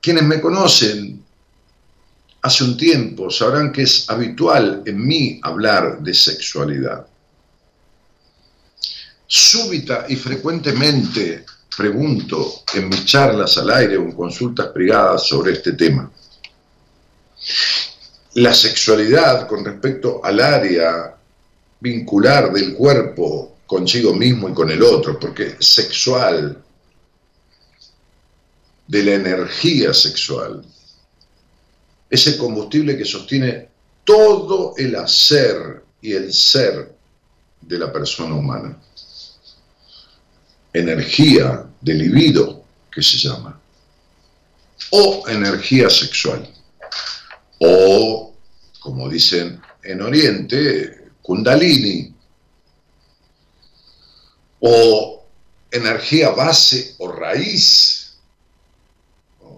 quienes 0.00 0.24
me 0.24 0.40
conocen 0.40 1.21
hace 2.42 2.64
un 2.64 2.76
tiempo 2.76 3.30
sabrán 3.30 3.72
que 3.72 3.82
es 3.82 4.10
habitual 4.10 4.82
en 4.84 5.06
mí 5.06 5.40
hablar 5.42 6.00
de 6.00 6.12
sexualidad. 6.12 7.06
Súbita 9.26 10.06
y 10.08 10.16
frecuentemente 10.16 11.46
pregunto 11.76 12.64
en 12.74 12.88
mis 12.88 13.06
charlas 13.06 13.56
al 13.58 13.70
aire 13.70 13.96
o 13.96 14.02
en 14.02 14.12
consultas 14.12 14.68
privadas 14.68 15.26
sobre 15.26 15.52
este 15.52 15.72
tema. 15.72 16.10
La 18.34 18.52
sexualidad 18.52 19.46
con 19.46 19.64
respecto 19.64 20.20
al 20.22 20.40
área 20.40 21.16
vincular 21.80 22.52
del 22.52 22.74
cuerpo 22.74 23.56
consigo 23.66 24.12
mismo 24.12 24.48
y 24.48 24.52
con 24.52 24.70
el 24.70 24.82
otro, 24.82 25.18
porque 25.18 25.56
sexual, 25.60 26.62
de 28.86 29.02
la 29.02 29.14
energía 29.14 29.94
sexual, 29.94 30.62
ese 32.12 32.36
combustible 32.36 32.94
que 32.98 33.06
sostiene 33.06 33.68
todo 34.04 34.74
el 34.76 34.94
hacer 34.96 35.82
y 36.02 36.12
el 36.12 36.30
ser 36.30 36.94
de 37.62 37.78
la 37.78 37.90
persona 37.90 38.34
humana. 38.34 38.78
Energía 40.74 41.64
de 41.80 41.94
libido, 41.94 42.64
que 42.94 43.02
se 43.02 43.16
llama, 43.16 43.58
o 44.90 45.26
energía 45.26 45.88
sexual, 45.88 46.46
o, 47.60 48.34
como 48.78 49.08
dicen 49.08 49.58
en 49.82 50.02
Oriente, 50.02 51.12
kundalini, 51.22 52.14
o 54.60 55.24
energía 55.70 56.28
base 56.28 56.94
o 56.98 57.10
raíz, 57.10 58.01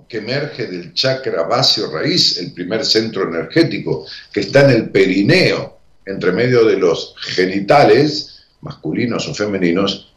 que 0.09 0.19
emerge 0.19 0.67
del 0.67 0.93
chakra 0.93 1.43
base 1.45 1.83
o 1.83 1.91
raíz, 1.91 2.39
el 2.39 2.53
primer 2.53 2.85
centro 2.85 3.29
energético, 3.29 4.07
que 4.33 4.41
está 4.41 4.65
en 4.65 4.71
el 4.71 4.91
perineo, 4.91 5.79
entre 6.07 6.33
medio 6.33 6.65
de 6.65 6.77
los 6.77 7.15
genitales, 7.19 8.45
masculinos 8.61 9.29
o 9.29 9.35
femeninos, 9.35 10.13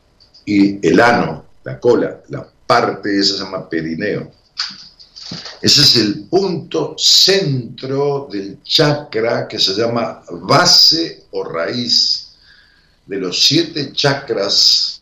y 0.46 0.86
el 0.88 1.00
ano, 1.00 1.46
la 1.64 1.80
cola, 1.80 2.22
la 2.30 2.48
parte 2.66 3.18
esa 3.18 3.38
se 3.38 3.44
llama 3.44 3.70
perineo. 3.70 4.32
Ese 5.62 5.82
es 5.82 5.96
el 5.98 6.26
punto 6.26 6.96
centro 6.98 8.30
del 8.32 8.62
chakra 8.64 9.48
que 9.48 9.60
se 9.60 9.74
llama 9.74 10.24
base 10.30 11.26
o 11.32 11.44
raíz 11.44 12.28
de 13.06 13.18
los 13.18 13.44
siete 13.44 13.92
chakras 13.92 15.00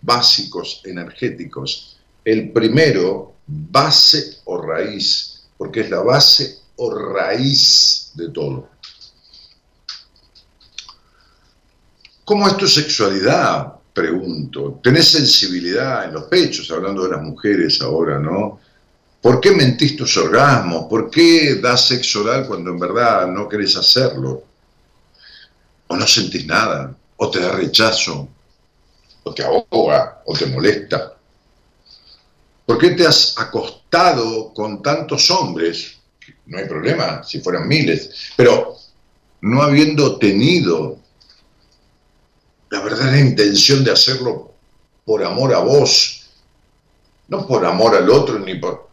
básicos 0.00 0.80
energéticos. 0.84 1.98
El 2.24 2.52
primero, 2.52 3.34
base 3.48 4.40
o 4.44 4.60
raíz, 4.60 5.42
porque 5.56 5.80
es 5.80 5.90
la 5.90 6.00
base 6.00 6.58
o 6.76 6.94
raíz 6.94 8.12
de 8.14 8.28
todo. 8.30 8.68
¿Cómo 12.24 12.46
es 12.46 12.56
tu 12.58 12.68
sexualidad? 12.68 13.72
Pregunto. 13.94 14.78
¿Tenés 14.82 15.08
sensibilidad 15.08 16.04
en 16.04 16.12
los 16.12 16.24
pechos, 16.24 16.70
hablando 16.70 17.04
de 17.04 17.10
las 17.10 17.22
mujeres 17.22 17.80
ahora, 17.80 18.18
¿no? 18.18 18.60
¿Por 19.20 19.40
qué 19.40 19.50
mentís 19.50 19.96
tus 19.96 20.16
orgasmos? 20.18 20.84
¿Por 20.88 21.10
qué 21.10 21.56
das 21.60 21.88
sexo 21.88 22.20
oral 22.20 22.46
cuando 22.46 22.70
en 22.70 22.78
verdad 22.78 23.26
no 23.26 23.48
querés 23.48 23.76
hacerlo? 23.76 24.44
¿O 25.88 25.96
no 25.96 26.06
sentís 26.06 26.46
nada? 26.46 26.94
¿O 27.16 27.30
te 27.30 27.40
da 27.40 27.52
rechazo? 27.52 28.28
¿O 29.24 29.34
te 29.34 29.42
ahoga? 29.42 30.22
¿O 30.26 30.36
te 30.36 30.46
molesta? 30.46 31.17
¿Por 32.68 32.76
qué 32.76 32.90
te 32.90 33.06
has 33.06 33.32
acostado 33.38 34.52
con 34.52 34.82
tantos 34.82 35.30
hombres? 35.30 35.96
No 36.44 36.58
hay 36.58 36.66
problema, 36.66 37.24
si 37.24 37.40
fueran 37.40 37.66
miles, 37.66 38.10
pero 38.36 38.76
no 39.40 39.62
habiendo 39.62 40.18
tenido 40.18 40.98
la 42.68 42.82
verdadera 42.82 43.20
intención 43.20 43.82
de 43.82 43.92
hacerlo 43.92 44.52
por 45.06 45.24
amor 45.24 45.54
a 45.54 45.60
vos, 45.60 46.28
no 47.28 47.46
por 47.46 47.64
amor 47.64 47.96
al 47.96 48.10
otro 48.10 48.38
ni 48.38 48.56
por, 48.56 48.90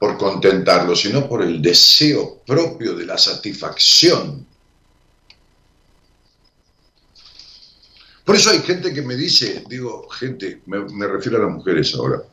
por 0.00 0.18
contentarlo, 0.18 0.96
sino 0.96 1.28
por 1.28 1.40
el 1.42 1.62
deseo 1.62 2.40
propio 2.44 2.96
de 2.96 3.06
la 3.06 3.16
satisfacción. 3.16 4.44
Por 8.24 8.34
eso 8.34 8.50
hay 8.50 8.58
gente 8.58 8.92
que 8.92 9.02
me 9.02 9.14
dice, 9.14 9.62
digo, 9.68 10.08
gente, 10.08 10.62
me, 10.66 10.80
me 10.80 11.06
refiero 11.06 11.38
a 11.38 11.42
las 11.42 11.52
mujeres 11.52 11.94
ahora, 11.94 12.24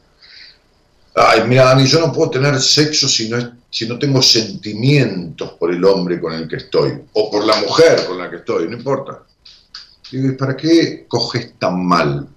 Ay, 1.15 1.43
mira, 1.45 1.65
Dani, 1.65 1.85
yo 1.85 1.99
no 1.99 2.11
puedo 2.11 2.31
tener 2.31 2.59
sexo 2.61 3.07
si 3.07 3.27
no, 3.27 3.57
si 3.69 3.87
no 3.87 3.99
tengo 3.99 4.21
sentimientos 4.21 5.53
por 5.53 5.73
el 5.73 5.83
hombre 5.83 6.19
con 6.19 6.33
el 6.33 6.47
que 6.47 6.57
estoy, 6.57 7.01
o 7.13 7.29
por 7.29 7.45
la 7.45 7.57
mujer 7.57 8.05
con 8.05 8.17
la 8.17 8.29
que 8.29 8.37
estoy, 8.37 8.69
no 8.69 8.77
importa. 8.77 9.23
Digo, 10.11 10.29
¿y 10.29 10.31
para 10.33 10.55
qué 10.55 11.05
coges 11.07 11.57
tan 11.57 11.85
mal? 11.85 12.27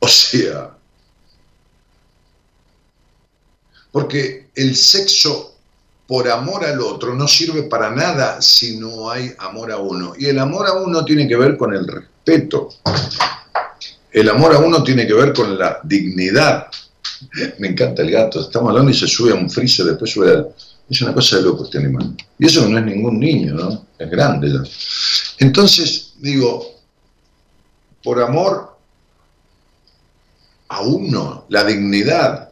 O 0.00 0.08
sea, 0.08 0.70
porque 3.90 4.48
el 4.54 4.76
sexo 4.76 5.54
por 6.06 6.28
amor 6.30 6.64
al 6.64 6.80
otro 6.80 7.14
no 7.14 7.28
sirve 7.28 7.64
para 7.64 7.90
nada 7.90 8.40
si 8.40 8.78
no 8.78 9.10
hay 9.10 9.32
amor 9.38 9.70
a 9.70 9.76
uno. 9.76 10.14
Y 10.16 10.26
el 10.26 10.38
amor 10.38 10.66
a 10.66 10.72
uno 10.72 11.04
tiene 11.04 11.28
que 11.28 11.36
ver 11.36 11.58
con 11.58 11.74
el 11.74 11.86
respeto. 11.86 12.70
El 14.12 14.28
amor 14.28 14.54
a 14.54 14.58
uno 14.58 14.82
tiene 14.82 15.06
que 15.06 15.14
ver 15.14 15.32
con 15.32 15.58
la 15.58 15.80
dignidad. 15.84 16.68
Me 17.58 17.68
encanta 17.68 18.02
el 18.02 18.10
gato, 18.10 18.40
estamos 18.40 18.70
hablando 18.70 18.90
y 18.90 18.94
se 18.94 19.06
sube 19.06 19.32
a 19.32 19.34
un 19.34 19.50
freezer, 19.50 19.86
después 19.86 20.10
sube 20.10 20.32
a... 20.32 20.46
Es 20.88 21.02
una 21.02 21.12
cosa 21.12 21.36
de 21.36 21.42
loco 21.42 21.64
este 21.64 21.78
animal. 21.78 22.16
Y 22.38 22.46
eso 22.46 22.66
no 22.66 22.78
es 22.78 22.84
ningún 22.84 23.20
niño, 23.20 23.54
¿no? 23.54 23.86
Es 23.98 24.10
grande 24.10 24.50
ya. 24.50 24.62
Entonces, 25.38 26.14
digo, 26.18 26.66
por 28.02 28.22
amor 28.22 28.74
a 30.68 30.80
uno, 30.80 31.44
la 31.50 31.64
dignidad, 31.64 32.50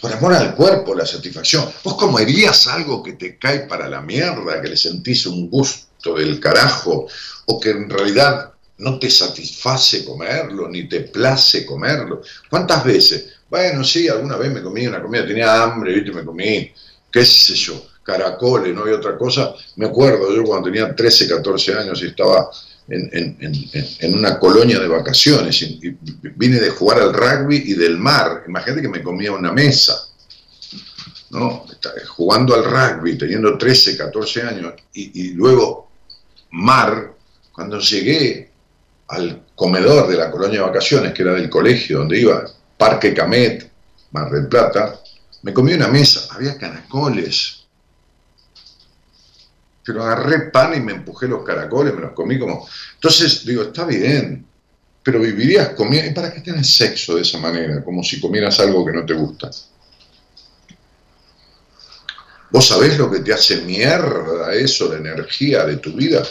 por 0.00 0.12
amor 0.12 0.34
al 0.34 0.54
cuerpo, 0.54 0.94
la 0.94 1.06
satisfacción. 1.06 1.68
Vos 1.82 1.94
comerías 1.94 2.66
algo 2.68 3.02
que 3.02 3.14
te 3.14 3.38
cae 3.38 3.60
para 3.60 3.88
la 3.88 4.00
mierda, 4.00 4.60
que 4.62 4.68
le 4.68 4.76
sentís 4.76 5.26
un 5.26 5.50
gusto 5.50 6.14
del 6.14 6.38
carajo, 6.38 7.06
o 7.46 7.60
que 7.60 7.70
en 7.70 7.90
realidad 7.90 8.51
no 8.82 8.98
te 8.98 9.08
satisface 9.08 10.04
comerlo, 10.04 10.68
ni 10.68 10.88
te 10.88 11.02
place 11.02 11.64
comerlo. 11.64 12.20
¿Cuántas 12.50 12.84
veces? 12.84 13.26
Bueno, 13.48 13.84
sí, 13.84 14.08
alguna 14.08 14.36
vez 14.36 14.52
me 14.52 14.60
comí 14.60 14.86
una 14.88 15.00
comida, 15.00 15.24
tenía 15.24 15.62
hambre, 15.62 15.94
¿viste? 15.94 16.10
Me 16.10 16.24
comí, 16.24 16.68
qué 17.10 17.24
sé 17.24 17.54
yo, 17.54 17.80
caracoles, 18.02 18.74
no 18.74 18.82
había 18.82 18.96
otra 18.96 19.16
cosa. 19.16 19.54
Me 19.76 19.86
acuerdo, 19.86 20.34
yo 20.34 20.42
cuando 20.42 20.68
tenía 20.68 20.96
13, 20.96 21.28
14 21.28 21.74
años 21.74 22.02
y 22.02 22.06
estaba 22.06 22.50
en, 22.88 24.14
una 24.14 24.40
colonia 24.40 24.80
de 24.80 24.88
vacaciones 24.88 25.62
y, 25.62 25.96
vine 26.34 26.58
de 26.58 26.70
jugar 26.70 27.02
al 27.02 27.14
rugby 27.14 27.62
y 27.64 27.74
del 27.74 27.98
mar. 27.98 28.42
Imagínate 28.48 28.82
que 28.82 28.88
me 28.88 29.02
comía 29.02 29.30
una 29.30 29.52
mesa. 29.52 30.08
¿no? 31.30 31.66
Jugando 32.08 32.54
al 32.54 32.64
rugby, 32.64 33.16
teniendo 33.16 33.56
13, 33.56 33.96
14 33.96 34.42
años, 34.42 34.74
y 34.92 35.30
luego 35.34 35.88
mar, 36.50 37.14
cuando 37.52 37.78
llegué 37.78 38.51
al 39.12 39.42
comedor 39.54 40.08
de 40.08 40.16
la 40.16 40.30
colonia 40.30 40.60
de 40.60 40.66
vacaciones, 40.66 41.12
que 41.12 41.22
era 41.22 41.34
del 41.34 41.50
colegio 41.50 41.98
donde 41.98 42.18
iba, 42.18 42.44
Parque 42.78 43.12
Camet, 43.12 43.70
Mar 44.10 44.30
del 44.30 44.48
Plata, 44.48 44.98
me 45.42 45.52
comí 45.52 45.74
una 45.74 45.88
mesa, 45.88 46.34
había 46.34 46.56
caracoles. 46.56 47.64
Pero 49.84 50.02
agarré 50.02 50.50
pan 50.50 50.74
y 50.74 50.80
me 50.80 50.92
empujé 50.92 51.28
los 51.28 51.44
caracoles, 51.44 51.94
me 51.94 52.00
los 52.00 52.12
comí 52.12 52.38
como... 52.38 52.66
Entonces 52.94 53.44
digo, 53.44 53.64
está 53.64 53.84
bien, 53.84 54.46
pero 55.02 55.20
vivirías 55.20 55.70
comiendo... 55.70 56.10
¿Y 56.10 56.14
para 56.14 56.32
qué 56.32 56.40
tienes 56.40 56.74
sexo 56.74 57.16
de 57.16 57.22
esa 57.22 57.38
manera? 57.38 57.84
Como 57.84 58.02
si 58.02 58.18
comieras 58.18 58.60
algo 58.60 58.86
que 58.86 58.92
no 58.92 59.04
te 59.04 59.12
gusta. 59.12 59.50
¿Vos 62.50 62.66
sabés 62.66 62.96
lo 62.96 63.10
que 63.10 63.20
te 63.20 63.32
hace 63.32 63.60
mierda 63.62 64.54
eso, 64.54 64.90
la 64.90 64.98
energía 64.98 65.66
de 65.66 65.76
tu 65.76 65.92
vida? 65.92 66.22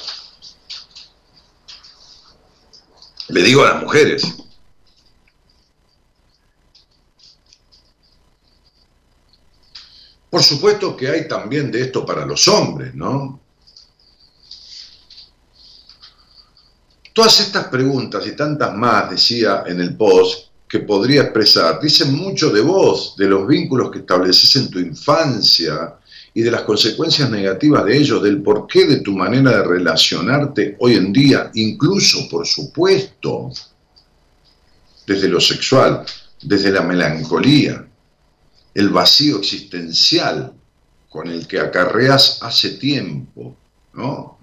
Le 3.32 3.42
digo 3.44 3.64
a 3.64 3.74
las 3.74 3.82
mujeres. 3.82 4.24
Por 10.30 10.44
supuesto 10.44 10.96
que 10.98 11.10
hay 11.10 11.28
también 11.28 11.72
de 11.72 11.82
esto 11.82 12.06
para 12.06 12.26
los 12.26 12.48
hombres, 12.48 12.94
¿no? 12.94 13.40
Todas 17.14 17.40
estas 17.40 17.68
preguntas 17.68 18.26
y 18.28 18.36
tantas 18.36 18.74
más, 18.74 19.10
decía 19.10 19.64
en 19.66 19.80
el 19.82 19.96
post, 19.96 20.50
que 20.68 20.80
podría 20.80 21.24
expresar, 21.24 21.80
dicen 21.82 22.14
mucho 22.14 22.50
de 22.50 22.62
vos, 22.62 23.16
de 23.18 23.28
los 23.28 23.46
vínculos 23.48 23.92
que 23.92 24.00
estableces 24.00 24.56
en 24.56 24.70
tu 24.70 24.80
infancia, 24.80 25.98
y 26.34 26.42
de 26.42 26.52
las 26.52 26.62
consecuencias 26.62 27.30
negativas 27.30 27.86
de 27.86 27.98
ellos, 27.98 28.24
del 28.24 28.42
porqué 28.42 28.86
de 28.86 29.02
tu 29.02 29.12
manera 29.12 29.52
de 29.58 29.64
relacionarte 29.64 30.78
hoy 30.80 30.96
en 30.96 31.12
día, 31.12 31.52
incluso, 31.56 32.30
por 32.30 32.48
supuesto, 32.48 33.52
desde 35.06 35.28
lo 35.28 35.42
sexual, 35.42 36.06
desde 36.42 36.72
la 36.72 36.82
melancolía, 36.82 37.86
el 38.74 38.90
vacío 38.90 39.40
existencial 39.40 40.54
con 41.10 41.28
el 41.28 41.46
que 41.46 41.60
acarreas 41.60 42.40
hace 42.42 42.72
tiempo, 42.72 43.58
¿no? 43.94 44.38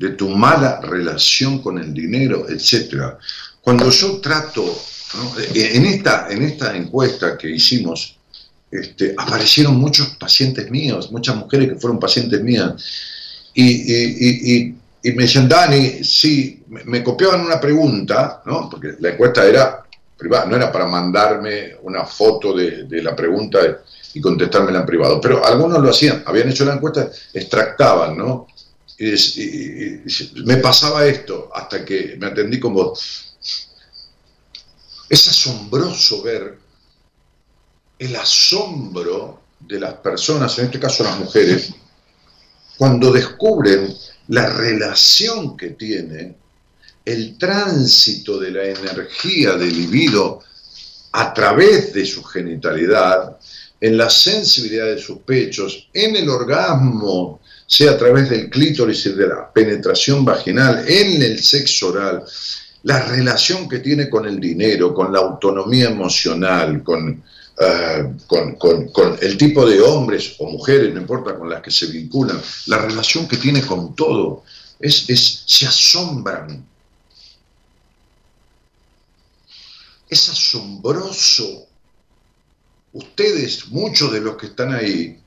de 0.00 0.10
tu 0.10 0.30
mala 0.30 0.80
relación 0.80 1.60
con 1.60 1.78
el 1.78 1.92
dinero, 1.92 2.46
etc. 2.48 3.18
Cuando 3.60 3.90
yo 3.90 4.18
trato, 4.18 4.64
en, 5.52 5.84
esta, 5.84 6.30
en 6.30 6.42
esta 6.42 6.74
encuesta 6.74 7.36
que 7.36 7.50
hicimos, 7.50 8.18
este, 8.70 9.14
aparecieron 9.16 9.76
muchos 9.76 10.10
pacientes 10.16 10.70
míos, 10.70 11.10
muchas 11.10 11.36
mujeres 11.36 11.70
que 11.70 11.80
fueron 11.80 11.98
pacientes 11.98 12.40
mías. 12.42 12.74
Y, 13.54 14.74
me 15.02 15.22
decían, 15.24 15.48
Dani, 15.48 16.04
sí, 16.04 16.62
me, 16.68 17.02
copiaban 17.02 17.40
una 17.40 17.58
pregunta, 17.58 18.42
¿no? 18.46 18.68
Porque 18.70 18.94
la 19.00 19.10
encuesta 19.10 19.44
era 19.44 19.82
privada, 20.16 20.46
no 20.46 20.56
era 20.56 20.70
para 20.70 20.86
mandarme 20.86 21.76
una 21.82 22.04
foto 22.04 22.54
de, 22.54 22.86
la 23.02 23.16
pregunta 23.16 23.58
y 24.12 24.20
contestármela 24.20 24.80
en 24.80 24.86
privado, 24.86 25.20
pero 25.20 25.44
algunos 25.44 25.82
lo 25.82 25.90
hacían, 25.90 26.22
habían 26.26 26.50
hecho 26.50 26.64
la 26.64 26.74
encuesta, 26.74 27.10
extractaban, 27.32 28.16
¿no? 28.16 28.46
Y, 28.98 30.02
me 30.44 30.58
pasaba 30.58 31.06
esto 31.06 31.50
hasta 31.54 31.84
que 31.84 32.16
me 32.20 32.26
atendí 32.26 32.60
con 32.60 32.74
vos. 32.74 33.34
Es 35.08 35.26
asombroso 35.26 36.22
ver 36.22 36.69
el 38.00 38.16
asombro 38.16 39.42
de 39.60 39.78
las 39.78 39.94
personas, 39.94 40.58
en 40.58 40.64
este 40.64 40.80
caso 40.80 41.04
las 41.04 41.18
mujeres, 41.18 41.70
cuando 42.78 43.12
descubren 43.12 43.94
la 44.28 44.48
relación 44.48 45.54
que 45.54 45.70
tiene 45.70 46.34
el 47.04 47.36
tránsito 47.36 48.40
de 48.40 48.52
la 48.52 48.64
energía 48.64 49.52
del 49.52 49.76
libido 49.76 50.40
a 51.12 51.34
través 51.34 51.92
de 51.92 52.06
su 52.06 52.24
genitalidad, 52.24 53.36
en 53.82 53.98
la 53.98 54.08
sensibilidad 54.08 54.86
de 54.86 54.98
sus 54.98 55.18
pechos, 55.18 55.88
en 55.92 56.16
el 56.16 56.28
orgasmo, 56.28 57.40
sea 57.66 57.92
a 57.92 57.98
través 57.98 58.30
del 58.30 58.48
clítoris 58.48 59.06
y 59.06 59.12
de 59.12 59.26
la 59.26 59.52
penetración 59.52 60.24
vaginal, 60.24 60.84
en 60.88 61.22
el 61.22 61.42
sexo 61.42 61.88
oral, 61.88 62.24
la 62.84 63.02
relación 63.08 63.68
que 63.68 63.80
tiene 63.80 64.08
con 64.08 64.26
el 64.26 64.40
dinero, 64.40 64.94
con 64.94 65.12
la 65.12 65.18
autonomía 65.18 65.90
emocional, 65.90 66.82
con, 66.82 67.22
eh, 67.62 68.16
con, 68.26 69.18
el 69.20 69.36
tipo 69.36 69.66
de 69.66 69.82
hombres 69.82 70.34
o 70.38 70.46
mujeres, 70.46 70.94
no 70.94 71.00
importa, 71.02 71.36
con 71.36 71.50
las 71.50 71.60
que 71.60 71.70
se 71.70 71.88
vinculan, 71.88 72.40
la 72.64 72.78
relación 72.78 73.28
que 73.28 73.36
tiene 73.36 73.60
con 73.60 73.94
todo, 73.94 74.44
es, 74.78 75.44
se 75.46 75.66
asombran. 75.66 76.66
Es 80.08 80.30
asombroso. 80.30 81.66
Ustedes, 82.94 83.68
muchos 83.68 84.10
de 84.10 84.22
los 84.22 84.38
que 84.38 84.46
están 84.46 84.72
ahí, 84.72 85.20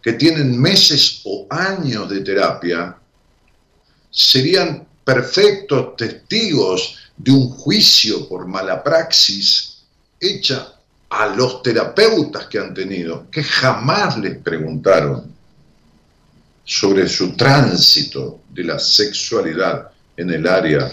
que 0.00 0.14
tienen 0.14 0.58
meses 0.58 1.20
o 1.24 1.46
años 1.50 2.08
de 2.08 2.20
terapia, 2.20 2.96
serían 4.10 4.88
perfectos 5.04 5.96
testigos 5.96 6.96
de 7.14 7.30
un 7.30 7.50
juicio 7.50 8.26
por 8.26 8.46
mala 8.46 8.82
praxis 8.82 9.82
hecha 10.18 10.73
a 11.16 11.26
los 11.28 11.62
terapeutas 11.62 12.46
que 12.46 12.58
han 12.58 12.74
tenido, 12.74 13.30
que 13.30 13.42
jamás 13.42 14.18
les 14.18 14.36
preguntaron 14.38 15.32
sobre 16.64 17.08
su 17.08 17.36
tránsito 17.36 18.40
de 18.50 18.64
la 18.64 18.80
sexualidad 18.80 19.90
en 20.16 20.30
el 20.30 20.48
área 20.48 20.90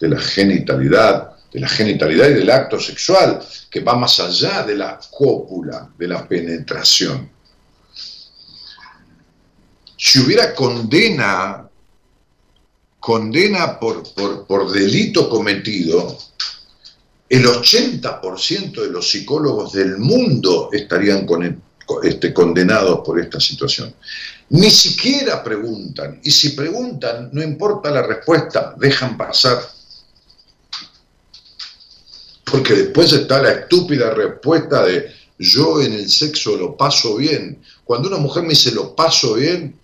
de 0.00 0.08
la 0.08 0.18
genitalidad, 0.18 1.36
de 1.52 1.60
la 1.60 1.68
genitalidad 1.68 2.28
y 2.30 2.34
del 2.34 2.50
acto 2.50 2.80
sexual, 2.80 3.38
que 3.70 3.80
va 3.80 3.94
más 3.94 4.18
allá 4.18 4.64
de 4.64 4.74
la 4.74 4.98
cópula, 5.10 5.88
de 5.96 6.08
la 6.08 6.26
penetración. 6.26 7.30
Si 9.96 10.18
hubiera 10.18 10.52
condena, 10.54 11.68
condena 12.98 13.78
por, 13.78 14.12
por, 14.12 14.44
por 14.44 14.72
delito 14.72 15.28
cometido, 15.28 16.18
el 17.32 17.46
80% 17.46 18.82
de 18.82 18.90
los 18.90 19.08
psicólogos 19.08 19.72
del 19.72 19.96
mundo 19.96 20.68
estarían 20.70 21.26
este, 22.02 22.34
condenados 22.34 23.00
por 23.02 23.18
esta 23.18 23.40
situación. 23.40 23.94
Ni 24.50 24.68
siquiera 24.68 25.42
preguntan, 25.42 26.20
y 26.22 26.30
si 26.30 26.50
preguntan, 26.50 27.30
no 27.32 27.42
importa 27.42 27.90
la 27.90 28.02
respuesta, 28.02 28.74
dejan 28.78 29.16
pasar. 29.16 29.66
Porque 32.44 32.74
después 32.74 33.10
está 33.14 33.40
la 33.40 33.52
estúpida 33.52 34.10
respuesta 34.10 34.84
de 34.84 35.10
yo 35.38 35.80
en 35.80 35.94
el 35.94 36.10
sexo 36.10 36.54
lo 36.58 36.76
paso 36.76 37.16
bien. 37.16 37.62
Cuando 37.82 38.08
una 38.08 38.18
mujer 38.18 38.42
me 38.42 38.50
dice 38.50 38.72
lo 38.72 38.94
paso 38.94 39.36
bien, 39.36 39.74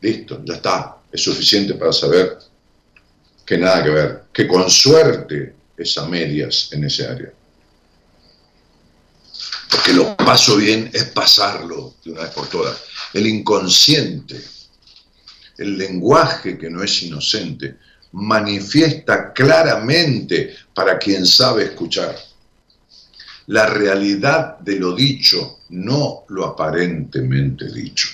listo, 0.00 0.42
ya 0.44 0.54
está, 0.54 0.96
es 1.12 1.22
suficiente 1.22 1.74
para 1.74 1.92
saber 1.92 2.36
que 3.46 3.58
nada 3.58 3.84
que 3.84 3.90
ver, 3.90 4.22
que 4.32 4.48
con 4.48 4.68
suerte 4.68 5.54
es 5.76 5.98
a 5.98 6.06
medias 6.06 6.68
en 6.72 6.84
ese 6.84 7.06
área. 7.06 7.32
Porque 9.70 9.92
lo 9.92 10.16
paso 10.16 10.56
bien 10.56 10.90
es 10.92 11.04
pasarlo 11.04 11.94
de 12.04 12.12
una 12.12 12.22
vez 12.22 12.30
por 12.30 12.48
todas. 12.48 12.80
El 13.12 13.26
inconsciente, 13.26 14.42
el 15.58 15.76
lenguaje 15.76 16.56
que 16.56 16.70
no 16.70 16.82
es 16.82 17.02
inocente, 17.02 17.76
manifiesta 18.12 19.32
claramente 19.32 20.54
para 20.72 20.98
quien 20.98 21.26
sabe 21.26 21.64
escuchar 21.64 22.16
la 23.46 23.66
realidad 23.66 24.58
de 24.60 24.78
lo 24.78 24.94
dicho, 24.94 25.60
no 25.70 26.24
lo 26.28 26.46
aparentemente 26.46 27.70
dicho. 27.70 28.08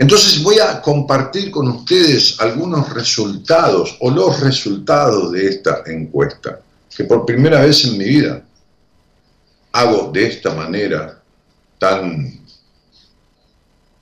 Entonces 0.00 0.42
voy 0.42 0.58
a 0.58 0.80
compartir 0.80 1.50
con 1.50 1.68
ustedes 1.68 2.40
algunos 2.40 2.88
resultados 2.94 3.98
o 4.00 4.10
los 4.10 4.40
resultados 4.40 5.30
de 5.30 5.46
esta 5.46 5.82
encuesta, 5.84 6.62
que 6.96 7.04
por 7.04 7.26
primera 7.26 7.60
vez 7.60 7.84
en 7.84 7.98
mi 7.98 8.06
vida 8.06 8.42
hago 9.72 10.10
de 10.10 10.26
esta 10.26 10.54
manera 10.54 11.22
tan 11.78 12.40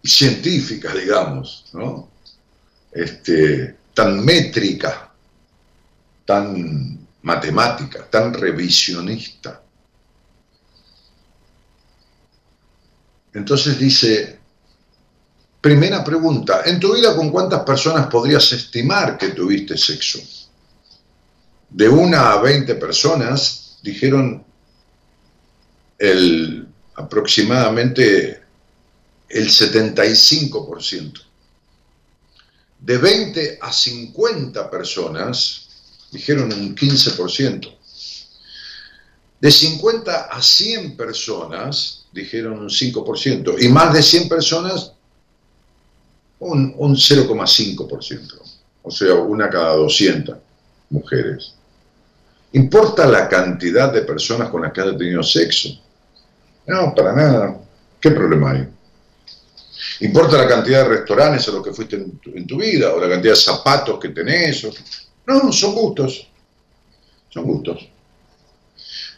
científica, 0.04 0.94
digamos, 0.94 1.64
¿no? 1.72 2.08
este, 2.92 3.76
tan 3.92 4.24
métrica, 4.24 5.12
tan 6.24 7.08
matemática, 7.22 8.06
tan 8.08 8.34
revisionista. 8.34 9.60
Entonces 13.34 13.80
dice, 13.80 14.37
Primera 15.60 16.04
pregunta, 16.04 16.62
¿en 16.66 16.78
tu 16.78 16.94
vida 16.94 17.16
con 17.16 17.30
cuántas 17.30 17.62
personas 17.62 18.06
podrías 18.06 18.52
estimar 18.52 19.18
que 19.18 19.30
tuviste 19.30 19.76
sexo? 19.76 20.20
De 21.68 21.88
una 21.88 22.32
a 22.32 22.40
20 22.40 22.76
personas, 22.76 23.78
dijeron 23.82 24.44
el, 25.98 26.68
aproximadamente 26.94 28.40
el 29.28 29.48
75%. 29.48 31.22
De 32.78 32.96
20 32.96 33.58
a 33.60 33.72
50 33.72 34.70
personas, 34.70 35.68
dijeron 36.12 36.52
un 36.52 36.76
15%. 36.76 37.76
De 39.40 39.50
50 39.50 40.20
a 40.26 40.40
100 40.40 40.96
personas, 40.96 42.06
dijeron 42.12 42.60
un 42.60 42.68
5%. 42.68 43.56
Y 43.60 43.68
más 43.68 43.92
de 43.92 44.02
100 44.02 44.28
personas, 44.28 44.92
un, 46.40 46.74
0,5%, 46.94 48.40
o 48.82 48.90
sea, 48.90 49.14
una 49.14 49.50
cada 49.50 49.76
200 49.76 50.36
mujeres. 50.90 51.54
¿Importa 52.52 53.06
la 53.06 53.28
cantidad 53.28 53.92
de 53.92 54.02
personas 54.02 54.48
con 54.48 54.62
las 54.62 54.72
que 54.72 54.80
has 54.80 54.96
tenido 54.96 55.22
sexo? 55.22 55.68
No, 56.66 56.94
para 56.94 57.12
nada. 57.14 57.60
¿Qué 58.00 58.10
problema 58.10 58.52
hay? 58.52 58.68
¿Importa 60.00 60.38
la 60.38 60.48
cantidad 60.48 60.84
de 60.84 60.96
restaurantes 60.96 61.48
a 61.48 61.52
los 61.52 61.64
que 61.64 61.72
fuiste 61.72 61.96
en 61.96 62.46
tu, 62.46 62.56
vida? 62.56 62.94
¿O 62.94 63.00
la 63.00 63.08
cantidad 63.08 63.34
de 63.34 63.40
zapatos 63.40 63.98
que 63.98 64.10
tenés? 64.10 64.66
No, 65.26 65.52
son 65.52 65.74
gustos. 65.74 66.26
Son 67.28 67.44
gustos. 67.44 67.88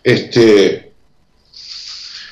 Este, 0.03 0.90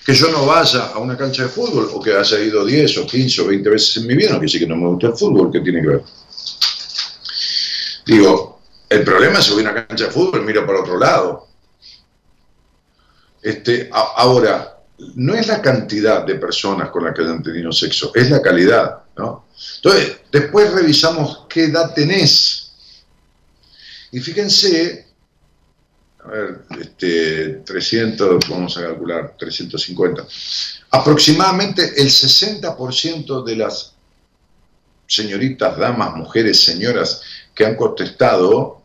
que 0.08 0.14
yo 0.14 0.30
no 0.30 0.46
vaya 0.46 0.86
a 0.86 0.98
una 1.00 1.18
cancha 1.18 1.42
de 1.42 1.50
fútbol 1.50 1.90
o 1.92 2.00
que 2.00 2.16
haya 2.16 2.40
ido 2.40 2.64
10 2.64 2.96
o 2.96 3.06
15 3.06 3.42
o 3.42 3.46
20 3.48 3.68
veces 3.68 3.98
en 3.98 4.06
mi 4.06 4.14
vida, 4.14 4.30
no 4.30 4.36
quiere 4.36 4.46
decir 4.46 4.60
que 4.62 4.66
no 4.66 4.74
me 4.74 4.86
gusta 4.86 5.08
el 5.08 5.12
fútbol, 5.12 5.52
¿qué 5.52 5.60
tiene 5.60 5.82
que 5.82 5.86
ver? 5.86 6.02
Digo, 8.06 8.58
el 8.88 9.04
problema 9.04 9.38
es 9.38 9.48
que 9.48 9.52
voy 9.52 9.66
a 9.66 9.70
una 9.70 9.86
cancha 9.86 10.06
de 10.06 10.10
fútbol 10.10 10.46
miro 10.46 10.64
para 10.64 10.80
otro 10.80 10.98
lado. 10.98 11.48
Este, 13.42 13.90
ahora, 13.92 14.78
no 15.16 15.34
es 15.34 15.46
la 15.46 15.60
cantidad 15.60 16.24
de 16.24 16.36
personas 16.36 16.88
con 16.88 17.04
las 17.04 17.14
que 17.14 17.20
hayan 17.20 17.42
tenido 17.42 17.70
sexo, 17.70 18.10
es 18.14 18.30
la 18.30 18.40
calidad, 18.40 19.02
¿no? 19.14 19.44
Entonces, 19.76 20.20
después 20.32 20.72
revisamos 20.72 21.44
qué 21.50 21.64
edad 21.64 21.92
tenés. 21.92 22.72
Y 24.10 24.20
fíjense 24.20 25.07
a 26.28 26.32
ver, 26.32 26.60
este, 26.80 27.48
300, 27.64 28.48
vamos 28.48 28.76
a 28.76 28.82
calcular, 28.82 29.34
350. 29.38 30.26
Aproximadamente 30.90 31.82
el 31.96 32.08
60% 32.08 33.44
de 33.44 33.56
las 33.56 33.94
señoritas, 35.06 35.76
damas, 35.78 36.14
mujeres, 36.16 36.62
señoras 36.62 37.22
que 37.54 37.64
han 37.64 37.76
contestado, 37.76 38.82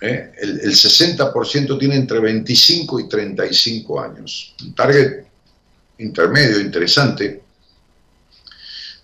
¿eh? 0.00 0.32
el, 0.38 0.60
el 0.60 0.72
60% 0.72 1.78
tiene 1.78 1.96
entre 1.96 2.18
25 2.20 3.00
y 3.00 3.08
35 3.08 4.00
años. 4.00 4.54
Un 4.62 4.74
target 4.74 5.24
intermedio, 5.98 6.60
interesante. 6.60 7.42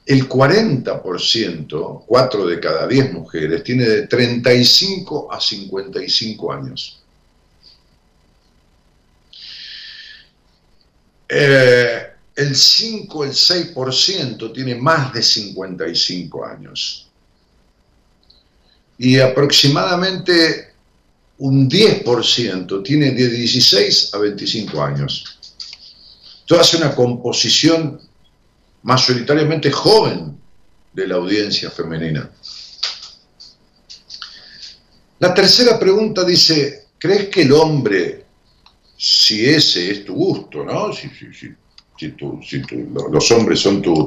el 0.07 0.27
40%, 0.27 2.05
4 2.07 2.47
de 2.47 2.61
cada 2.61 2.87
10 2.87 3.13
mujeres, 3.13 3.63
tiene 3.63 3.85
de 3.85 4.07
35 4.07 5.31
a 5.31 5.39
55 5.39 6.53
años. 6.53 6.98
Eh, 11.29 12.07
el 12.37 12.57
5, 12.57 13.25
el 13.25 13.33
6% 13.33 14.53
tiene 14.53 14.75
más 14.77 15.13
de 15.13 15.23
55 15.23 16.45
años. 16.45 17.09
Y 18.97 19.19
aproximadamente 19.19 20.73
un 21.39 21.69
10% 21.69 22.83
tiene 22.83 23.11
de 23.13 23.29
16 23.29 24.15
a 24.15 24.19
25 24.19 24.83
años. 24.83 25.39
Esto 26.41 26.61
hace 26.61 26.77
una 26.79 26.95
composición 26.95 28.01
mayoritariamente 28.83 29.71
joven 29.71 30.39
de 30.93 31.07
la 31.07 31.17
audiencia 31.17 31.71
femenina. 31.71 32.31
La 35.19 35.35
tercera 35.35 35.79
pregunta 35.79 36.25
dice, 36.25 36.87
¿crees 36.99 37.29
que 37.29 37.43
el 37.43 37.53
hombre, 37.53 38.25
si 38.99 39.49
ese 39.49 39.91
es 39.91 40.05
tu 40.05 40.15
gusto, 40.15 40.65
¿no? 40.65 40.93
Si, 40.93 41.09
los 43.11 43.31
hombres 43.31 43.61
son 43.61 43.81
tu, 43.81 44.07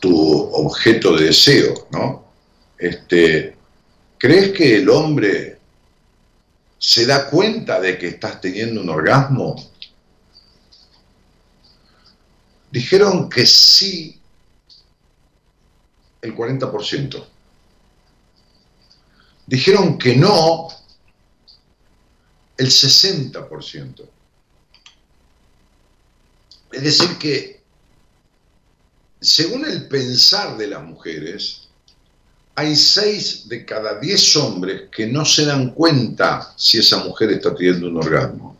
tu 0.00 0.50
objeto 0.52 1.16
de 1.16 1.26
deseo, 1.26 1.88
¿no? 1.92 2.24
Este, 2.76 3.56
¿Crees 4.18 4.52
que 4.52 4.76
el 4.76 4.90
hombre 4.90 5.58
se 6.78 7.06
da 7.06 7.30
cuenta 7.30 7.80
de 7.80 7.96
que 7.96 8.08
estás 8.08 8.40
teniendo 8.40 8.80
un 8.82 8.90
orgasmo 8.90 9.56
Dijeron 12.70 13.28
que 13.28 13.46
sí 13.46 14.20
el 16.22 16.36
40%. 16.36 17.24
Dijeron 19.46 19.98
que 19.98 20.16
no 20.16 20.68
el 22.60 22.66
60%. 22.66 24.06
Es 26.72 26.82
decir, 26.82 27.16
que 27.16 27.62
según 29.18 29.64
el 29.64 29.88
pensar 29.88 30.58
de 30.58 30.66
las 30.66 30.82
mujeres, 30.82 31.68
hay 32.54 32.76
6 32.76 33.48
de 33.48 33.64
cada 33.64 33.98
10 33.98 34.36
hombres 34.36 34.90
que 34.94 35.06
no 35.06 35.24
se 35.24 35.46
dan 35.46 35.70
cuenta 35.70 36.52
si 36.58 36.78
esa 36.78 37.02
mujer 37.02 37.30
está 37.30 37.54
teniendo 37.54 37.88
un 37.88 37.96
orgasmo. 37.96 38.54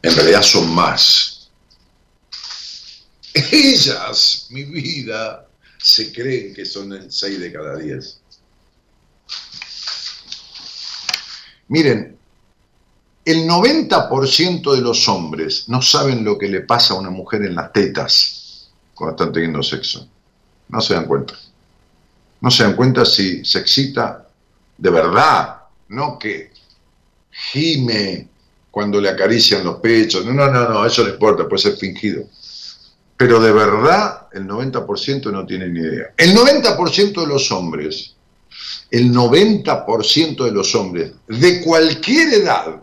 En 0.00 0.16
realidad 0.16 0.40
son 0.40 0.74
más. 0.74 1.50
Ellas, 3.34 4.46
mi 4.48 4.64
vida, 4.64 5.46
se 5.78 6.10
creen 6.10 6.54
que 6.54 6.64
son 6.64 6.94
el 6.94 7.12
6 7.12 7.40
de 7.40 7.52
cada 7.52 7.76
10. 7.76 8.20
Miren, 11.68 12.16
el 13.24 13.48
90% 13.48 14.74
de 14.74 14.80
los 14.80 15.08
hombres 15.08 15.68
no 15.68 15.82
saben 15.82 16.24
lo 16.24 16.38
que 16.38 16.48
le 16.48 16.60
pasa 16.60 16.94
a 16.94 16.98
una 16.98 17.10
mujer 17.10 17.42
en 17.42 17.56
las 17.56 17.72
tetas 17.72 18.70
cuando 18.94 19.16
están 19.16 19.32
teniendo 19.32 19.62
sexo. 19.62 20.08
No 20.68 20.80
se 20.80 20.94
dan 20.94 21.06
cuenta. 21.06 21.34
No 22.40 22.50
se 22.50 22.62
dan 22.62 22.76
cuenta 22.76 23.04
si 23.04 23.44
se 23.44 23.58
excita 23.58 24.26
de 24.78 24.90
verdad, 24.90 25.56
no 25.88 26.18
que 26.18 26.50
gime 27.30 28.28
cuando 28.70 29.00
le 29.00 29.08
acarician 29.08 29.64
los 29.64 29.76
pechos. 29.76 30.24
No, 30.26 30.32
no, 30.32 30.68
no, 30.68 30.84
eso 30.84 31.02
no 31.02 31.10
importa, 31.10 31.48
puede 31.48 31.62
ser 31.62 31.76
fingido. 31.76 32.24
Pero 33.16 33.40
de 33.40 33.52
verdad, 33.52 34.28
el 34.32 34.46
90% 34.46 35.32
no 35.32 35.46
tiene 35.46 35.68
ni 35.68 35.80
idea. 35.80 36.12
El 36.16 36.36
90% 36.36 37.20
de 37.22 37.26
los 37.26 37.50
hombres, 37.50 38.15
el 38.90 39.12
90% 39.12 40.44
de 40.44 40.52
los 40.52 40.74
hombres 40.74 41.12
de 41.28 41.60
cualquier 41.62 42.34
edad, 42.34 42.80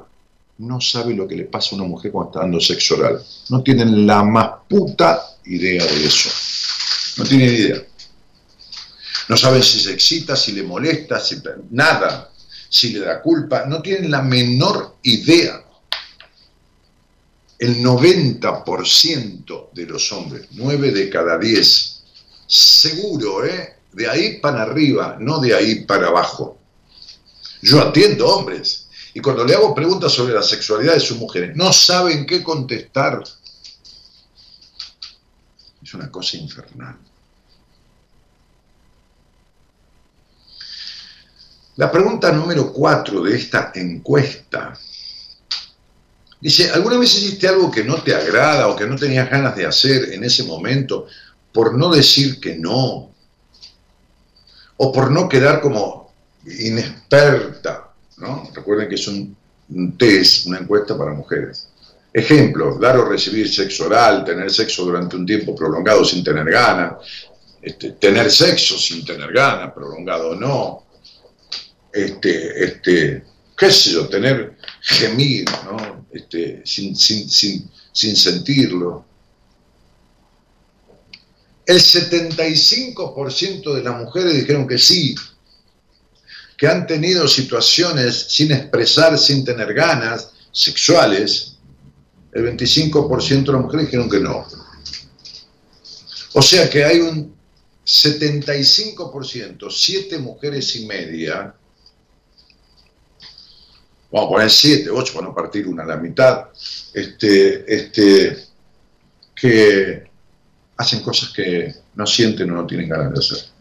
no 0.58 0.80
sabe 0.82 1.14
lo 1.14 1.28
que 1.28 1.36
le 1.36 1.46
pasa 1.46 1.72
a 1.72 1.76
una 1.76 1.88
mujer 1.88 2.12
cuando 2.12 2.32
está 2.32 2.40
dando 2.42 2.60
sexo 2.60 2.96
oral. 2.96 3.24
No 3.50 3.64
tienen 3.64 4.06
la 4.06 4.24
más 4.24 4.50
puta 4.68 5.38
idea 5.46 5.86
de 5.86 6.06
eso. 6.06 6.30
No 7.18 7.24
tienen 7.26 7.54
idea. 7.54 7.84
No 9.30 9.38
saben 9.38 9.64
si 9.64 9.80
se 9.80 9.94
excita, 9.94 10.36
si 10.36 10.52
le 10.52 10.64
molesta, 10.64 11.20
si 11.20 11.38
nada, 11.72 12.30
si 12.70 12.92
le 12.92 13.00
da 13.00 13.22
culpa. 13.22 13.66
No 13.66 13.82
tienen 13.82 14.12
la 14.12 14.22
menor 14.22 14.98
idea 15.04 15.64
el 17.60 17.82
90% 17.82 19.70
de 19.72 19.86
los 19.86 20.12
hombres, 20.12 20.48
9 20.52 20.92
de 20.92 21.10
cada 21.10 21.38
10, 21.38 22.04
seguro, 22.46 23.46
¿eh? 23.46 23.78
De 23.94 24.10
ahí 24.10 24.40
para 24.40 24.64
arriba, 24.64 25.18
no 25.20 25.40
de 25.40 25.56
ahí 25.56 25.86
para 25.86 26.08
abajo. 26.08 26.58
Yo 27.62 27.82
atiendo 27.82 28.28
hombres 28.28 28.88
y 29.14 29.20
cuando 29.20 29.46
le 29.46 29.56
hago 29.56 29.74
preguntas 29.74 30.12
sobre 30.12 30.34
la 30.34 30.44
sexualidad 30.44 30.94
de 30.94 31.00
sus 31.00 31.18
mujeres, 31.18 31.56
no 31.56 31.72
saben 31.72 32.26
qué 32.26 32.44
contestar. 32.44 33.24
Es 35.82 35.94
una 35.94 36.10
cosa 36.12 36.38
infernal. 36.38 36.98
La 41.76 41.92
pregunta 41.92 42.32
número 42.32 42.72
4 42.72 43.24
de 43.24 43.36
esta 43.36 43.72
encuesta 43.76 44.78
Dice, 46.44 46.70
¿alguna 46.72 46.98
vez 46.98 47.16
hiciste 47.16 47.48
algo 47.48 47.72
que 47.72 47.86
no 47.86 48.04
te 48.04 48.14
agrada 48.14 48.68
o 48.68 48.76
que 48.76 48.86
no 48.86 48.98
tenías 48.98 49.30
ganas 49.30 49.56
de 49.56 49.66
hacer 49.66 50.12
en 50.12 50.26
ese 50.26 50.44
momento 50.44 51.08
por 51.54 51.74
no 51.74 51.90
decir 51.90 52.42
que 52.42 52.58
no? 52.58 53.13
O 54.84 54.92
por 54.92 55.10
no 55.10 55.30
quedar 55.30 55.62
como 55.62 56.12
inexperta, 56.46 57.94
¿no? 58.18 58.50
Recuerden 58.54 58.90
que 58.90 58.96
es 58.96 59.08
un, 59.08 59.34
test, 59.98 60.46
una 60.48 60.60
encuesta 60.60 60.98
para 60.98 61.14
mujeres. 61.14 61.70
Ejemplos, 62.12 62.82
dar 62.82 62.98
o 62.98 63.06
recibir 63.06 63.48
sexo 63.48 63.86
oral, 63.86 64.26
tener 64.26 64.52
sexo 64.52 64.84
durante 64.84 65.16
un 65.16 65.26
tiempo 65.26 65.56
prolongado 65.56 66.04
sin 66.04 66.22
tener 66.22 66.44
ganas, 66.52 66.96
este, 67.62 67.92
tener 67.92 68.30
sexo 68.30 68.78
sin 68.78 69.06
tener 69.06 69.32
ganas, 69.32 69.72
prolongado 69.72 70.32
o 70.32 70.36
no, 70.36 70.84
este, 71.94 72.66
este, 72.66 73.24
qué 73.58 73.72
sé 73.72 73.92
yo, 73.92 74.10
tener 74.10 74.58
gemir, 74.82 75.46
¿no? 75.64 76.06
Sin, 76.66 76.94
sentirlo. 78.18 79.06
El 81.66 81.78
75% 81.78 83.74
de 83.74 83.84
las 83.84 83.98
mujeres 83.98 84.34
dijeron 84.34 84.68
que 84.68 84.78
sí, 84.78 85.16
que 86.58 86.68
han 86.68 86.86
tenido 86.86 87.28
situaciones 87.28 88.28
sin 88.30 88.52
expresar, 88.52 89.18
sin 89.18 89.46
tener 89.46 89.74
ganas, 89.74 90.32
sexuales. 90.52 91.58
El 92.32 92.46
25% 92.58 93.46
de 93.46 93.52
las 93.54 93.62
mujeres 93.62 93.86
dijeron 93.88 94.10
que 94.10 94.20
no. 94.20 94.46
O 96.34 96.42
sea 96.42 96.70
que 96.70 96.84
hay 96.84 97.00
un 97.00 97.34
75%, 97.86 99.70
siete 99.70 100.18
mujeres 100.18 100.76
y 100.76 100.86
media, 100.86 101.54
vamos 104.12 104.28
a 104.28 104.30
poner 104.30 104.50
7, 104.50 104.90
8 104.90 105.14
para 105.14 105.28
no 105.28 105.36
partir 105.36 105.68
una 105.68 105.84
a 105.84 105.88
la 105.88 105.98
mitad, 105.98 106.46
este, 106.94 107.66
este, 107.74 108.48
que 109.36 110.13
hacen 110.84 111.02
cosas 111.02 111.30
que 111.30 111.74
no 111.96 112.06
sienten 112.06 112.52
o 112.52 112.56
no 112.56 112.68
tienen 112.68 112.90
ganas 112.90 113.14
de 113.14 113.20
hacer. 113.20 113.54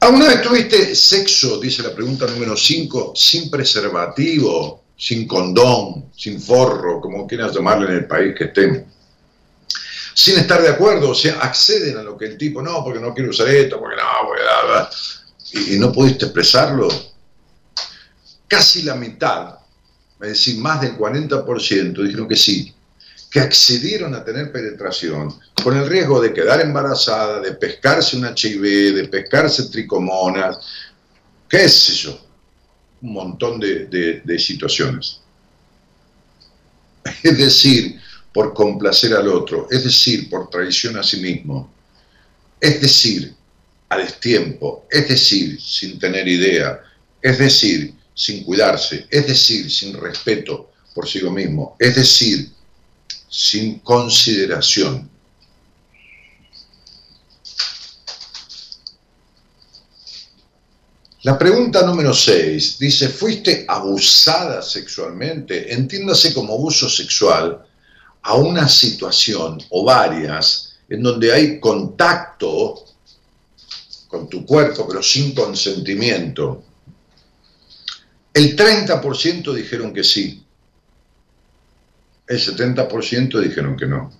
¿Alguna 0.00 0.26
vez 0.26 0.42
tuviste 0.42 0.94
sexo, 0.96 1.60
dice 1.60 1.82
la 1.82 1.94
pregunta 1.94 2.26
número 2.26 2.56
5, 2.56 3.12
sin 3.14 3.48
preservativo, 3.48 4.82
sin 4.96 5.28
condón, 5.28 6.10
sin 6.16 6.42
forro, 6.42 7.00
como 7.00 7.26
quieras 7.26 7.54
llamarle 7.54 7.86
en 7.86 7.96
el 7.98 8.06
país 8.06 8.34
que 8.36 8.44
estén? 8.44 8.86
Sin 10.14 10.38
estar 10.38 10.60
de 10.60 10.68
acuerdo, 10.68 11.10
o 11.10 11.14
sea, 11.14 11.38
acceden 11.38 11.96
a 11.98 12.02
lo 12.02 12.18
que 12.18 12.26
el 12.26 12.36
tipo, 12.36 12.60
no, 12.60 12.82
porque 12.82 12.98
no 12.98 13.14
quiero 13.14 13.30
usar 13.30 13.48
esto, 13.48 13.78
porque 13.78 13.96
no, 13.96 14.02
nada 14.02 14.90
y, 15.52 15.78
no 15.78 15.92
pudiste 15.92 16.26
expresarlo, 16.26 16.88
casi 18.48 18.82
la 18.82 18.94
mitad, 18.94 19.58
es 20.20 20.28
decir, 20.28 20.58
más 20.58 20.80
del 20.80 20.96
40%, 20.96 22.02
dijeron 22.02 22.28
que 22.28 22.36
sí, 22.36 22.74
que 23.32 23.40
accedieron 23.40 24.14
a 24.14 24.22
tener 24.22 24.52
penetración 24.52 25.34
con 25.64 25.74
el 25.78 25.88
riesgo 25.88 26.20
de 26.20 26.34
quedar 26.34 26.60
embarazada, 26.60 27.40
de 27.40 27.52
pescarse 27.52 28.14
un 28.14 28.26
HIV, 28.26 28.94
de 28.94 29.08
pescarse 29.08 29.70
tricomonas, 29.70 30.58
qué 31.48 31.66
sé 31.66 31.94
yo, 31.94 32.20
un 33.00 33.14
montón 33.14 33.58
de, 33.58 33.86
de 34.22 34.38
situaciones. 34.38 35.20
Es 37.22 37.38
decir, 37.38 37.98
por 38.34 38.52
complacer 38.52 39.14
al 39.14 39.28
otro, 39.28 39.66
es 39.70 39.82
decir, 39.82 40.28
por 40.28 40.50
traición 40.50 40.98
a 40.98 41.02
sí 41.02 41.16
mismo, 41.16 41.72
es 42.60 42.82
decir, 42.82 43.34
a 43.88 43.96
destiempo, 43.96 44.86
es 44.90 45.08
decir, 45.08 45.58
sin 45.58 45.98
tener 45.98 46.28
idea, 46.28 46.80
es 47.22 47.38
decir, 47.38 47.94
sin 48.14 48.44
cuidarse, 48.44 49.06
es 49.10 49.26
decir, 49.26 49.70
sin 49.70 49.98
respeto 49.98 50.70
por 50.94 51.08
sí 51.08 51.22
mismo, 51.22 51.76
es 51.78 51.96
decir, 51.96 52.52
sin 53.32 53.78
consideración. 53.78 55.08
La 61.22 61.38
pregunta 61.38 61.86
número 61.86 62.12
6 62.12 62.78
dice, 62.78 63.08
¿fuiste 63.08 63.64
abusada 63.66 64.60
sexualmente? 64.60 65.72
Entiéndase 65.72 66.34
como 66.34 66.52
abuso 66.52 66.90
sexual 66.90 67.64
a 68.20 68.34
una 68.34 68.68
situación 68.68 69.58
o 69.70 69.82
varias 69.84 70.74
en 70.90 71.02
donde 71.02 71.32
hay 71.32 71.58
contacto 71.58 72.84
con 74.08 74.28
tu 74.28 74.44
cuerpo, 74.44 74.86
pero 74.86 75.02
sin 75.02 75.34
consentimiento. 75.34 76.64
El 78.34 78.54
30% 78.54 79.54
dijeron 79.54 79.94
que 79.94 80.04
sí. 80.04 80.41
El 82.32 82.40
70% 82.40 83.40
dijeron 83.40 83.76
que 83.76 83.84
no. 83.84 84.10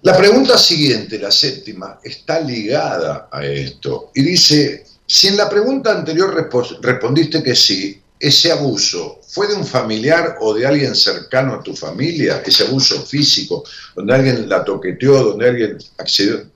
La 0.00 0.16
pregunta 0.16 0.56
siguiente, 0.56 1.18
la 1.18 1.30
séptima, 1.30 2.00
está 2.02 2.40
ligada 2.40 3.28
a 3.30 3.44
esto 3.44 4.10
y 4.14 4.22
dice, 4.22 4.86
si 5.06 5.28
en 5.28 5.36
la 5.36 5.50
pregunta 5.50 5.92
anterior 5.92 6.50
respondiste 6.80 7.42
que 7.42 7.54
sí, 7.54 8.00
ese 8.18 8.50
abuso 8.50 9.20
fue 9.28 9.46
de 9.46 9.54
un 9.54 9.66
familiar 9.66 10.38
o 10.40 10.54
de 10.54 10.66
alguien 10.66 10.94
cercano 10.94 11.52
a 11.52 11.62
tu 11.62 11.76
familia, 11.76 12.42
ese 12.46 12.64
abuso 12.64 13.02
físico, 13.04 13.62
donde 13.94 14.14
alguien 14.14 14.48
la 14.48 14.64
toqueteó, 14.64 15.22
donde 15.22 15.50
alguien 15.50 15.78
accedió. 15.98 16.50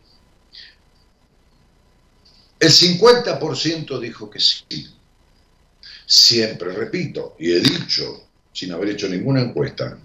El 2.58 2.70
50% 2.70 4.00
dijo 4.00 4.30
que 4.30 4.40
sí. 4.40 4.88
Siempre 6.06 6.72
repito, 6.72 7.36
y 7.38 7.52
he 7.52 7.60
dicho, 7.60 8.25
sin 8.56 8.72
haber 8.72 8.88
hecho 8.88 9.06
ninguna 9.06 9.42
encuesta, 9.42 9.98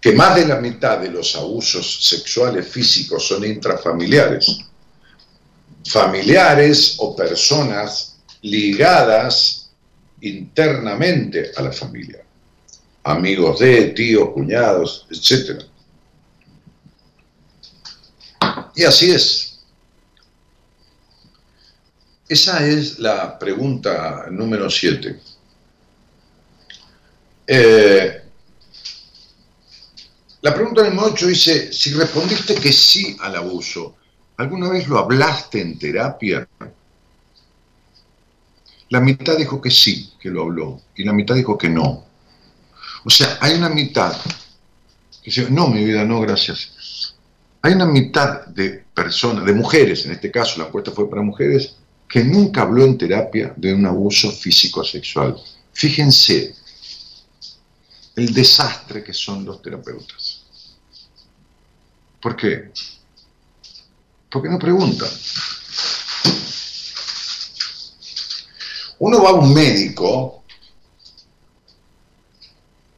que 0.00 0.12
más 0.12 0.36
de 0.36 0.46
la 0.46 0.60
mitad 0.60 1.00
de 1.00 1.10
los 1.10 1.34
abusos 1.34 2.04
sexuales 2.04 2.68
físicos 2.68 3.26
son 3.26 3.44
intrafamiliares. 3.44 4.58
Familiares 5.84 6.94
o 6.98 7.16
personas 7.16 8.18
ligadas 8.42 9.70
internamente 10.20 11.50
a 11.56 11.62
la 11.62 11.72
familia. 11.72 12.24
Amigos 13.02 13.58
de, 13.58 13.86
tíos, 13.88 14.30
cuñados, 14.30 15.08
etc. 15.10 15.64
Y 18.76 18.84
así 18.84 19.10
es. 19.10 19.58
Esa 22.28 22.64
es 22.64 23.00
la 23.00 23.36
pregunta 23.40 24.26
número 24.30 24.70
7. 24.70 25.31
Eh, 27.54 28.22
la 30.40 30.54
pregunta 30.54 30.84
número 30.84 31.08
8 31.08 31.26
dice, 31.26 31.70
si 31.70 31.92
respondiste 31.92 32.54
que 32.54 32.72
sí 32.72 33.14
al 33.20 33.36
abuso, 33.36 33.96
¿alguna 34.38 34.70
vez 34.70 34.88
lo 34.88 34.98
hablaste 34.98 35.60
en 35.60 35.78
terapia? 35.78 36.48
La 38.88 39.00
mitad 39.00 39.36
dijo 39.36 39.60
que 39.60 39.70
sí, 39.70 40.14
que 40.18 40.30
lo 40.30 40.44
habló, 40.44 40.80
y 40.96 41.04
la 41.04 41.12
mitad 41.12 41.34
dijo 41.34 41.58
que 41.58 41.68
no. 41.68 42.06
O 43.04 43.10
sea, 43.10 43.36
hay 43.38 43.52
una 43.52 43.68
mitad 43.68 44.16
que 45.22 45.30
dice, 45.30 45.48
no, 45.50 45.68
mi 45.68 45.84
vida, 45.84 46.06
no, 46.06 46.22
gracias. 46.22 47.14
Hay 47.60 47.74
una 47.74 47.84
mitad 47.84 48.46
de 48.46 48.82
personas, 48.94 49.44
de 49.44 49.52
mujeres, 49.52 50.06
en 50.06 50.12
este 50.12 50.30
caso 50.30 50.58
la 50.58 50.68
encuesta 50.68 50.90
fue 50.90 51.10
para 51.10 51.20
mujeres, 51.20 51.76
que 52.08 52.24
nunca 52.24 52.62
habló 52.62 52.86
en 52.86 52.96
terapia 52.96 53.52
de 53.54 53.74
un 53.74 53.84
abuso 53.84 54.32
físico-sexual. 54.32 55.36
Fíjense, 55.74 56.61
el 58.16 58.32
desastre 58.32 59.02
que 59.02 59.14
son 59.14 59.44
los 59.44 59.62
terapeutas. 59.62 60.42
¿Por 62.20 62.36
qué? 62.36 62.72
Porque 64.30 64.48
no 64.48 64.58
preguntan. 64.58 65.10
Uno 68.98 69.22
va 69.22 69.30
a 69.30 69.34
un 69.34 69.52
médico 69.52 70.44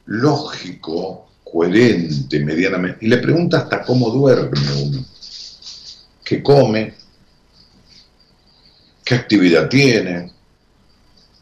lógico, 0.06 1.30
coherente, 1.42 2.40
medianamente, 2.40 3.06
y 3.06 3.08
le 3.08 3.18
pregunta 3.18 3.58
hasta 3.58 3.82
cómo 3.82 4.10
duerme 4.10 4.72
uno, 4.82 5.04
qué 6.22 6.42
come, 6.42 6.94
qué 9.02 9.14
actividad 9.14 9.68
tiene, 9.68 10.30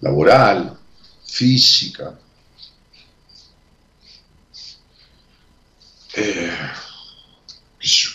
laboral, 0.01 0.79
física, 1.25 2.19
Eh, 6.15 6.51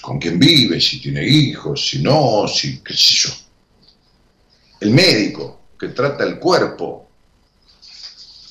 con 0.01 0.19
quién 0.19 0.39
vive, 0.39 0.79
si 0.79 1.01
tiene 1.01 1.27
hijos, 1.27 1.89
si 1.89 2.01
no, 2.01 2.47
si 2.47 2.79
qué 2.79 2.93
sé 2.93 3.15
yo. 3.15 3.29
El 4.79 4.91
médico 4.91 5.61
que 5.79 5.89
trata 5.89 6.23
el 6.23 6.39
cuerpo, 6.39 7.09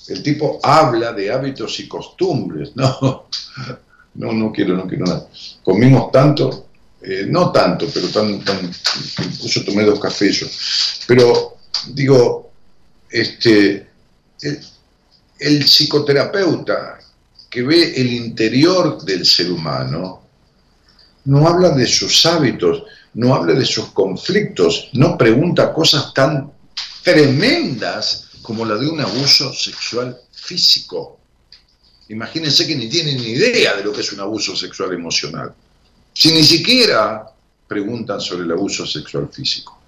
el 0.08 0.22
tipo 0.22 0.60
habla 0.62 1.12
de 1.12 1.32
hábitos 1.32 1.80
y 1.80 1.88
costumbres. 1.88 2.72
No, 2.76 3.28
no, 4.14 4.32
no 4.32 4.52
quiero, 4.52 4.76
no 4.76 4.86
quiero 4.86 5.06
nada. 5.06 5.28
Comimos 5.62 6.10
tanto, 6.12 6.68
eh, 7.00 7.24
no 7.26 7.50
tanto, 7.50 7.86
pero 7.92 8.08
tan, 8.08 8.44
tan, 8.44 8.70
incluso 9.24 9.64
tomé 9.64 9.84
dos 9.84 9.98
cafés 9.98 10.40
yo. 10.40 10.46
Pero 11.06 11.56
digo, 11.92 12.50
este, 13.10 13.88
el 15.38 15.64
psicoterapeuta 15.64 16.98
que 17.56 17.62
ve 17.62 17.98
el 17.98 18.12
interior 18.12 19.02
del 19.02 19.24
ser 19.24 19.50
humano, 19.50 20.28
no 21.24 21.48
habla 21.48 21.70
de 21.70 21.86
sus 21.86 22.26
hábitos, 22.26 22.82
no 23.14 23.34
habla 23.34 23.54
de 23.54 23.64
sus 23.64 23.92
conflictos, 23.92 24.90
no 24.92 25.16
pregunta 25.16 25.72
cosas 25.72 26.12
tan 26.12 26.52
tremendas 27.02 28.28
como 28.42 28.62
la 28.66 28.76
de 28.76 28.86
un 28.86 29.00
abuso 29.00 29.54
sexual 29.54 30.20
físico. 30.30 31.18
Imagínense 32.10 32.66
que 32.66 32.76
ni 32.76 32.90
tienen 32.90 33.16
ni 33.16 33.28
idea 33.28 33.74
de 33.74 33.84
lo 33.84 33.90
que 33.94 34.02
es 34.02 34.12
un 34.12 34.20
abuso 34.20 34.54
sexual 34.54 34.92
emocional. 34.92 35.54
Si 36.12 36.30
ni 36.32 36.44
siquiera 36.44 37.24
preguntan 37.66 38.20
sobre 38.20 38.44
el 38.44 38.52
abuso 38.52 38.84
sexual 38.84 39.30
físico. 39.32 39.80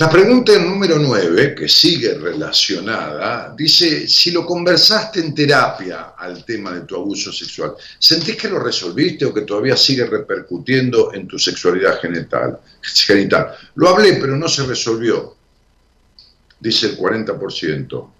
La 0.00 0.08
pregunta 0.08 0.58
número 0.58 0.98
9, 0.98 1.54
que 1.54 1.68
sigue 1.68 2.14
relacionada, 2.14 3.54
dice, 3.54 4.08
si 4.08 4.30
lo 4.30 4.46
conversaste 4.46 5.20
en 5.20 5.34
terapia 5.34 6.14
al 6.16 6.42
tema 6.42 6.72
de 6.72 6.86
tu 6.86 6.96
abuso 6.96 7.30
sexual, 7.30 7.74
¿sentís 7.98 8.34
que 8.36 8.48
lo 8.48 8.58
resolviste 8.60 9.26
o 9.26 9.34
que 9.34 9.42
todavía 9.42 9.76
sigue 9.76 10.06
repercutiendo 10.06 11.12
en 11.12 11.28
tu 11.28 11.38
sexualidad 11.38 12.00
genital? 12.00 12.58
genital? 12.80 13.54
Lo 13.74 13.90
hablé, 13.90 14.14
pero 14.14 14.38
no 14.38 14.48
se 14.48 14.64
resolvió, 14.64 15.36
dice 16.58 16.86
el 16.86 16.96
40%. 16.96 18.10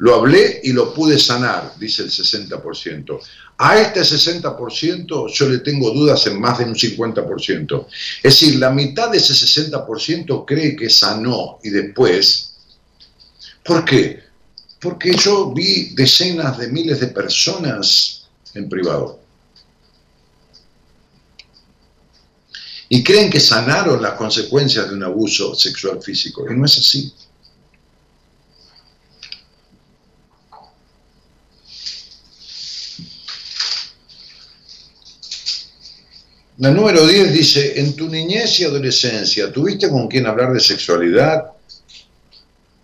Lo 0.00 0.14
hablé 0.14 0.60
y 0.64 0.72
lo 0.72 0.94
pude 0.94 1.18
sanar, 1.18 1.74
dice 1.78 2.02
el 2.02 2.10
60%. 2.10 3.20
A 3.58 3.78
este 3.78 4.00
60% 4.00 5.30
yo 5.30 5.48
le 5.48 5.58
tengo 5.58 5.90
dudas 5.90 6.26
en 6.26 6.40
más 6.40 6.58
de 6.58 6.64
un 6.64 6.74
50%. 6.74 7.86
Es 8.22 8.22
decir, 8.22 8.56
la 8.56 8.70
mitad 8.70 9.10
de 9.10 9.18
ese 9.18 9.34
60% 9.34 10.44
cree 10.46 10.74
que 10.74 10.88
sanó 10.88 11.58
y 11.62 11.68
después... 11.68 12.54
¿Por 13.62 13.84
qué? 13.84 14.20
Porque 14.80 15.14
yo 15.14 15.52
vi 15.52 15.94
decenas 15.94 16.56
de 16.56 16.68
miles 16.68 16.98
de 17.00 17.08
personas 17.08 18.22
en 18.54 18.70
privado. 18.70 19.20
Y 22.88 23.04
creen 23.04 23.30
que 23.30 23.38
sanaron 23.38 24.00
las 24.00 24.14
consecuencias 24.14 24.88
de 24.88 24.94
un 24.94 25.04
abuso 25.04 25.54
sexual 25.54 26.02
físico. 26.02 26.50
Y 26.50 26.56
no 26.56 26.64
es 26.64 26.78
así. 26.78 27.12
La 36.60 36.70
número 36.70 37.06
10 37.06 37.32
dice, 37.32 37.80
en 37.80 37.96
tu 37.96 38.06
niñez 38.06 38.60
y 38.60 38.64
adolescencia, 38.64 39.50
¿tuviste 39.50 39.88
con 39.88 40.08
quién 40.08 40.26
hablar 40.26 40.52
de 40.52 40.60
sexualidad? 40.60 41.52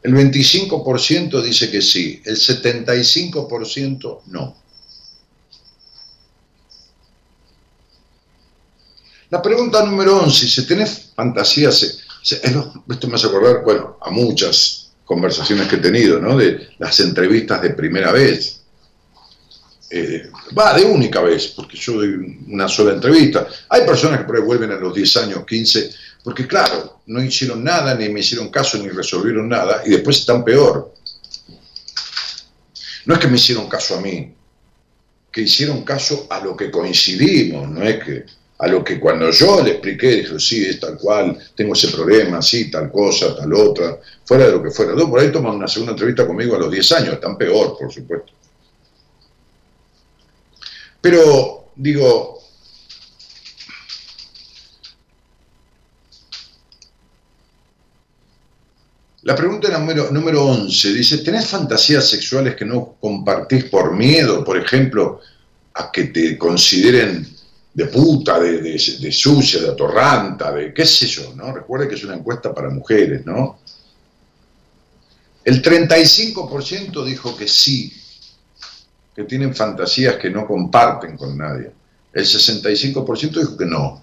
El 0.03 0.15
25% 0.15 1.43
dice 1.43 1.71
que 1.71 1.83
sí, 1.83 2.23
el 2.25 2.37
75% 2.37 4.21
no. 4.29 4.57
La 9.29 9.43
pregunta 9.43 9.85
número 9.85 10.23
11, 10.23 10.49
si 10.49 10.67
tenés 10.67 11.13
fantasías, 11.15 11.99
esto 12.23 13.09
me 13.09 13.17
hace 13.17 13.27
acordar, 13.27 13.63
bueno, 13.63 13.99
a 14.01 14.11
muchas 14.11 14.93
conversaciones 15.05 15.69
que 15.69 15.77
he 15.77 15.81
tenido, 15.81 16.19
¿no? 16.19 16.35
De 16.35 16.71
las 16.79 16.99
entrevistas 17.01 17.61
de 17.61 17.71
primera 17.71 18.11
vez. 18.11 18.63
Eh, 19.89 20.31
va 20.57 20.75
de 20.75 20.85
única 20.85 21.21
vez, 21.21 21.49
porque 21.49 21.77
yo 21.77 21.95
doy 21.95 22.39
una 22.49 22.69
sola 22.69 22.93
entrevista. 22.93 23.47
Hay 23.69 23.83
personas 23.87 24.19
que 24.19 24.25
por 24.25 24.37
ahí 24.37 24.43
vuelven 24.43 24.73
a 24.73 24.77
los 24.77 24.95
10 24.95 25.17
años, 25.19 25.47
15, 25.47 25.91
porque 26.25 26.47
claro, 26.47 27.01
no 27.07 27.23
hicieron 27.23 27.63
nada, 27.63 27.95
ni 27.95 28.09
me 28.09 28.21
hicieron 28.21 28.49
caso, 28.49 28.79
ni 28.79 28.89
resolvieron 28.89 29.49
nada, 29.49 29.83
y 29.87 29.91
después 29.91 30.19
están 30.19 30.45
peor. 30.45 30.93
No 33.05 33.15
es 33.15 33.21
que 33.21 33.29
me 33.29 33.37
hicieron 33.37 33.69
caso 33.69 33.97
a 33.97 34.01
mí, 34.01 34.35
que 35.31 35.43
hicieron 35.43 35.85
caso 35.85 36.27
a 36.31 36.41
lo 36.41 36.57
que 36.57 36.71
coincidimos, 36.71 37.69
no 37.69 37.83
es 37.83 38.05
que 38.05 38.25
a 38.59 38.67
lo 38.69 38.83
que 38.83 38.99
cuando 38.99 39.31
yo 39.31 39.63
le 39.63 39.73
expliqué, 39.73 40.17
dijo, 40.17 40.39
sí, 40.41 40.65
es 40.65 40.81
tal 40.81 40.97
cual, 40.97 41.39
tengo 41.55 41.75
ese 41.75 41.89
problema, 41.89 42.41
sí, 42.41 42.71
tal 42.71 42.91
cosa, 42.91 43.37
tal 43.37 43.53
otra, 43.53 43.99
fuera 44.25 44.47
de 44.47 44.53
lo 44.53 44.63
que 44.63 44.71
fuera. 44.71 44.93
Dos 44.93 45.09
por 45.09 45.21
ahí 45.21 45.31
toman 45.31 45.57
una 45.57 45.69
segunda 45.69 45.93
entrevista 45.93 46.27
conmigo 46.27 46.57
a 46.57 46.61
los 46.61 46.71
10 46.73 46.93
años, 46.93 47.15
están 47.15 47.37
peor, 47.37 47.77
por 47.79 47.93
supuesto. 47.93 48.33
Pero, 51.01 51.71
digo, 51.77 52.37
La 59.27 59.35
pregunta 59.35 59.77
número, 59.77 60.09
número 60.13 60.45
11 60.45 60.93
dice, 60.93 61.19
¿tenés 61.19 61.49
fantasías 61.49 62.09
sexuales 62.09 62.55
que 62.55 62.65
no 62.65 62.95
compartís 63.01 63.65
por 63.65 63.93
miedo, 63.93 64.45
por 64.45 64.57
ejemplo, 64.57 65.21
a 65.75 65.91
que 65.91 66.05
te 66.05 66.39
consideren 66.39 67.27
de 67.75 67.87
puta, 67.87 68.39
de, 68.39 68.63
de, 68.63 69.13
sucia, 69.13 69.61
de 69.61 69.71
atorranta, 69.71 70.53
de 70.53 70.73
qué 70.73 70.87
sé 70.87 71.09
yo, 71.09 71.35
¿no? 71.35 71.53
Recuerde 71.53 71.89
que 71.89 71.97
es 71.97 72.05
una 72.05 72.15
encuesta 72.15 72.55
para 72.55 72.71
mujeres, 72.71 73.27
¿no? 73.27 73.59
El 75.45 75.61
35% 75.61 77.05
dijo 77.05 77.37
que 77.37 77.49
sí, 77.49 77.93
que 79.17 79.25
tienen 79.25 79.55
fantasías 79.55 80.17
que 80.17 80.29
no 80.29 80.47
comparten 80.47 81.17
con 81.17 81.39
nadie. 81.39 81.73
El 82.13 82.25
65% 82.25 83.31
dijo 83.31 83.57
que 83.57 83.65
no, 83.65 84.03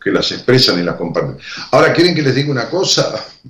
que 0.00 0.10
las 0.10 0.30
expresan 0.30 0.78
y 0.78 0.82
las 0.82 0.96
comparten. 0.96 1.38
Ahora, 1.70 1.94
¿quieren 1.94 2.14
que 2.14 2.20
les 2.20 2.34
diga 2.34 2.50
una 2.50 2.68
cosa? 2.68 3.24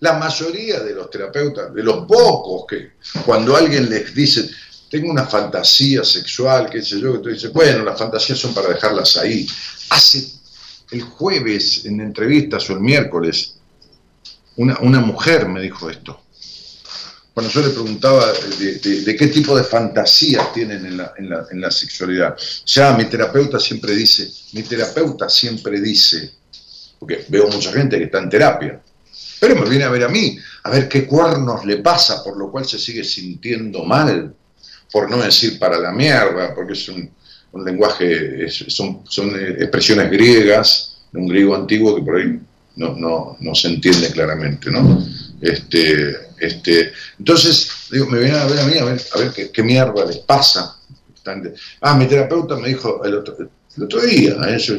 La 0.00 0.12
mayoría 0.12 0.78
de 0.78 0.94
los 0.94 1.10
terapeutas, 1.10 1.74
de 1.74 1.82
los 1.82 2.06
pocos 2.06 2.66
que 2.68 2.92
cuando 3.26 3.56
alguien 3.56 3.90
les 3.90 4.14
dice, 4.14 4.48
tengo 4.88 5.10
una 5.10 5.26
fantasía 5.26 6.04
sexual, 6.04 6.70
qué 6.70 6.80
sé 6.80 7.00
yo, 7.00 7.14
que 7.14 7.18
tú 7.18 7.28
dices, 7.30 7.52
bueno, 7.52 7.82
las 7.82 7.98
fantasías 7.98 8.38
son 8.38 8.54
para 8.54 8.68
dejarlas 8.68 9.16
ahí. 9.16 9.44
Hace 9.90 10.24
el 10.92 11.02
jueves 11.02 11.84
en 11.84 12.00
entrevistas 12.00 12.70
o 12.70 12.74
el 12.74 12.80
miércoles, 12.80 13.56
una, 14.54 14.78
una 14.82 15.00
mujer 15.00 15.48
me 15.48 15.60
dijo 15.60 15.90
esto. 15.90 16.20
Cuando 17.38 17.52
yo 17.52 17.60
le 17.60 17.68
preguntaba 17.68 18.32
de, 18.58 19.16
qué 19.16 19.28
tipo 19.28 19.56
de 19.56 19.62
fantasías 19.62 20.52
tienen 20.52 20.84
en 20.84 20.96
la, 20.96 21.12
en, 21.16 21.30
la, 21.30 21.46
en 21.52 21.60
la 21.60 21.70
sexualidad, 21.70 22.36
ya 22.66 22.96
mi 22.96 23.04
terapeuta 23.04 23.60
siempre 23.60 23.94
dice, 23.94 24.28
mi 24.54 24.64
terapeuta 24.64 25.28
siempre 25.28 25.80
dice, 25.80 26.32
porque 26.98 27.24
veo 27.28 27.46
mucha 27.46 27.70
gente 27.70 27.96
que 27.96 28.06
está 28.06 28.18
en 28.18 28.28
terapia, 28.28 28.82
pero 29.38 29.54
me 29.54 29.70
viene 29.70 29.84
a 29.84 29.88
ver 29.88 30.02
a 30.02 30.08
mí, 30.08 30.36
a 30.64 30.70
ver 30.70 30.88
qué 30.88 31.06
cuernos 31.06 31.64
le 31.64 31.76
pasa, 31.76 32.24
por 32.24 32.36
lo 32.36 32.50
cual 32.50 32.64
se 32.66 32.76
sigue 32.76 33.04
sintiendo 33.04 33.84
mal, 33.84 34.34
por 34.90 35.08
no 35.08 35.18
decir 35.18 35.60
para 35.60 35.78
la 35.78 35.92
mierda, 35.92 36.52
porque 36.56 36.72
es 36.72 36.88
un, 36.88 37.08
lenguaje, 37.64 38.50
son, 38.50 39.02
son, 39.08 39.30
expresiones 39.38 40.10
griegas, 40.10 41.02
de 41.12 41.20
un 41.20 41.28
griego 41.28 41.54
antiguo 41.54 41.94
que 41.94 42.02
por 42.02 42.16
ahí 42.16 42.40
no, 42.74 43.36
no, 43.38 43.54
se 43.54 43.68
entiende 43.68 44.10
claramente, 44.10 44.72
¿no? 44.72 45.06
Este, 45.40 46.27
este, 46.40 46.92
entonces, 47.18 47.70
digo, 47.90 48.06
me 48.06 48.18
viene 48.18 48.38
a 48.38 48.46
ver 48.46 48.60
a 48.60 48.64
mí 48.64 48.78
a 48.78 48.84
ver, 48.84 49.00
a 49.14 49.18
ver 49.18 49.52
qué, 49.52 49.62
mierda 49.62 50.04
les 50.04 50.18
pasa. 50.18 50.76
Ah, 51.80 51.94
mi 51.94 52.06
terapeuta 52.06 52.56
me 52.56 52.68
dijo 52.68 53.04
el 53.04 53.16
otro, 53.16 53.36
el 53.76 53.82
otro 53.82 54.00
día, 54.00 54.34
eso, 54.48 54.74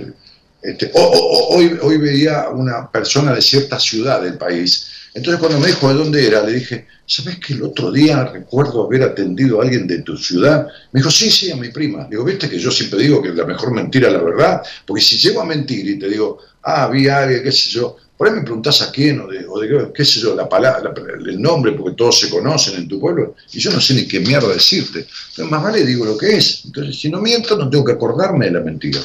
este, 0.62 0.92
hoy, 0.94 1.78
hoy 1.82 1.98
veía 1.98 2.50
una 2.50 2.92
persona 2.92 3.34
de 3.34 3.42
cierta 3.42 3.80
ciudad 3.80 4.22
del 4.22 4.38
país. 4.38 4.88
Entonces 5.14 5.40
cuando 5.40 5.60
me 5.60 5.68
dijo 5.68 5.88
de 5.88 5.96
dónde 5.96 6.28
era, 6.28 6.44
le 6.44 6.54
dije, 6.54 6.88
¿sabes 7.06 7.40
que 7.40 7.54
el 7.54 7.64
otro 7.64 7.92
día 7.92 8.26
recuerdo 8.26 8.86
haber 8.86 9.04
atendido 9.04 9.60
a 9.60 9.64
alguien 9.64 9.88
de 9.88 10.00
tu 10.04 10.18
ciudad? 10.18 10.68
Me 10.92 11.00
dijo, 11.00 11.10
sí, 11.10 11.32
sí, 11.32 11.52
a 11.52 11.56
mi 11.56 11.70
prima. 11.70 12.08
Digo, 12.10 12.24
viste 12.24 12.50
que 12.50 12.60
yo 12.60 12.70
siempre 12.72 13.02
digo 13.02 13.22
que 13.22 13.30
la 13.30 13.46
mejor 13.46 13.74
mentira 13.74 14.08
es 14.08 14.14
la 14.14 14.22
verdad, 14.22 14.62
porque 14.86 15.02
si 15.02 15.18
llego 15.18 15.42
a 15.42 15.46
mentir 15.46 15.88
y 15.90 15.98
te 15.98 16.10
digo, 16.10 16.40
ah, 16.64 16.88
vi 16.88 17.08
a 17.08 17.20
alguien, 17.20 17.44
qué 17.44 17.52
sé 17.52 17.70
yo, 17.70 17.98
por 18.20 18.28
ahí 18.28 18.34
me 18.34 18.42
preguntás 18.42 18.82
a 18.82 18.92
quién 18.92 19.22
o 19.22 19.28
de, 19.30 19.94
qué 19.94 20.04
sé 20.04 20.20
yo, 20.20 20.36
la 20.36 20.50
palabra, 20.50 20.94
el 21.26 21.42
nombre, 21.42 21.72
porque 21.72 21.96
todos 21.96 22.20
se 22.20 22.30
conocen 22.30 22.76
en 22.76 22.86
tu 22.86 23.00
pueblo, 23.00 23.38
y 23.54 23.60
yo 23.60 23.72
no 23.72 23.80
sé 23.80 23.94
ni 23.94 24.10
qué 24.10 24.20
mierda 24.20 24.50
decirte. 24.50 25.08
Entonces 25.30 25.50
más 25.50 25.64
vale 25.64 25.86
digo 25.86 26.04
lo 26.04 26.18
que 26.18 26.36
es. 26.36 26.66
Entonces 26.66 27.00
si 27.00 27.10
no 27.10 27.22
miento 27.22 27.56
no 27.56 27.70
tengo 27.70 27.86
que 27.86 27.94
acordarme 27.94 28.48
de 28.48 28.52
la 28.52 28.60
mentira. 28.60 29.00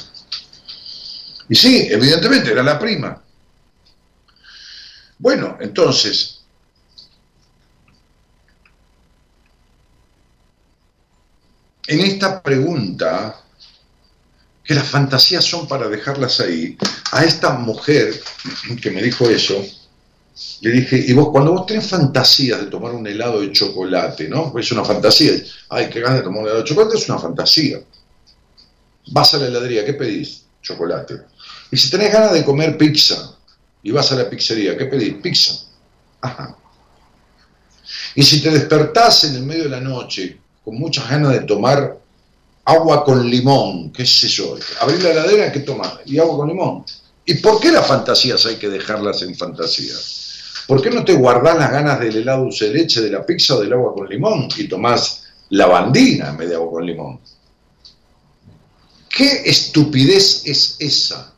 Y 1.49 1.55
sí, 1.55 1.87
evidentemente, 1.89 2.51
era 2.51 2.65
la 2.65 2.77
prima. 2.77 3.23
Bueno, 5.17 5.59
entonces, 5.61 6.41
en 11.87 12.01
esta 12.01 12.43
pregunta, 12.43 13.44
que 14.65 14.75
las 14.75 14.89
fantasías 14.89 15.45
son 15.45 15.69
para 15.69 15.89
dejarlas 15.89 16.41
ahí, 16.41 16.77
a 17.13 17.25
esta 17.25 17.51
mujer 17.51 18.19
que 18.81 18.91
me 18.91 19.03
dijo 19.03 19.29
eso, 19.29 19.63
le 20.63 20.71
dije, 20.71 21.05
y 21.07 21.13
vos 21.13 21.29
cuando 21.31 21.53
vos 21.53 21.67
tenés 21.67 21.87
fantasías 21.87 22.61
de 22.61 22.67
tomar 22.67 22.93
un 22.93 23.07
helado 23.07 23.41
de 23.41 23.53
chocolate, 23.53 24.29
¿no? 24.29 24.53
Es 24.59 24.73
una 24.73 24.85
fantasía, 24.85 25.33
ay, 25.69 25.89
qué 25.91 26.01
ganas 26.01 26.19
de 26.19 26.25
tomar 26.25 26.41
un 26.41 26.47
helado 26.47 26.63
de 26.63 26.69
chocolate, 26.69 26.97
es 26.97 27.09
una 27.09 27.19
fantasía. 27.19 27.79
Vas 29.09 29.35
a 29.35 29.39
la 29.39 29.47
heladería, 29.47 29.85
¿qué 29.85 29.95
pedís? 29.95 30.47
Chocolate. 30.63 31.15
Y 31.71 31.77
si 31.77 31.91
tenés 31.91 32.13
ganas 32.13 32.33
de 32.33 32.45
comer 32.45 32.79
pizza 32.79 33.37
y 33.83 33.91
vas 33.93 34.11
a 34.13 34.17
la 34.17 34.29
pizzería, 34.31 34.77
¿qué 34.77 34.87
pedís? 34.87 35.15
Pizza. 35.23 35.67
Ajá. 36.23 36.57
Y 38.15 38.23
si 38.23 38.41
te 38.41 38.51
despertás 38.51 39.25
en 39.25 39.35
el 39.35 39.43
medio 39.43 39.65
de 39.65 39.71
la 39.71 39.81
noche 39.81 40.41
con 40.65 40.77
muchas 40.77 41.09
ganas 41.09 41.33
de 41.33 41.41
tomar 41.41 41.99
agua 42.65 43.05
con 43.05 43.29
limón, 43.29 43.93
qué 43.93 44.07
sé 44.07 44.29
yo, 44.29 44.57
abrir 44.81 45.03
la 45.03 45.11
heladera, 45.11 45.53
¿qué 45.53 45.61
tomar? 45.61 46.03
Y 46.07 46.19
agua 46.19 46.37
con 46.37 46.49
limón. 46.49 46.85
¿Y 47.27 47.35
por 47.35 47.61
qué 47.61 47.73
las 47.73 47.87
fantasías 47.87 48.45
hay 48.47 48.57
que 48.57 48.69
dejarlas 48.69 49.23
en 49.23 49.35
fantasía? 49.35 49.95
¿Por 50.67 50.83
qué 50.83 50.91
no 50.91 51.05
te 51.05 51.15
guardás 51.15 51.59
las 51.59 51.71
ganas 51.71 52.01
del 52.01 52.17
helado 52.17 52.45
dulce 52.45 52.67
de 52.69 52.75
leche, 52.75 53.01
de 53.01 53.11
la 53.11 53.25
pizza 53.25 53.57
o 53.57 53.61
del 53.61 53.73
agua 53.73 53.95
con 53.95 54.09
limón 54.09 54.49
y 54.57 54.67
tomás 54.69 55.25
lavandina 55.51 56.31
en 56.31 56.37
vez 56.39 56.49
de 56.49 56.55
agua 56.55 56.71
con 56.71 56.87
limón? 56.87 57.21
¿Qué 59.09 59.43
estupidez 59.45 60.43
es 60.47 60.77
esa? 60.81 61.33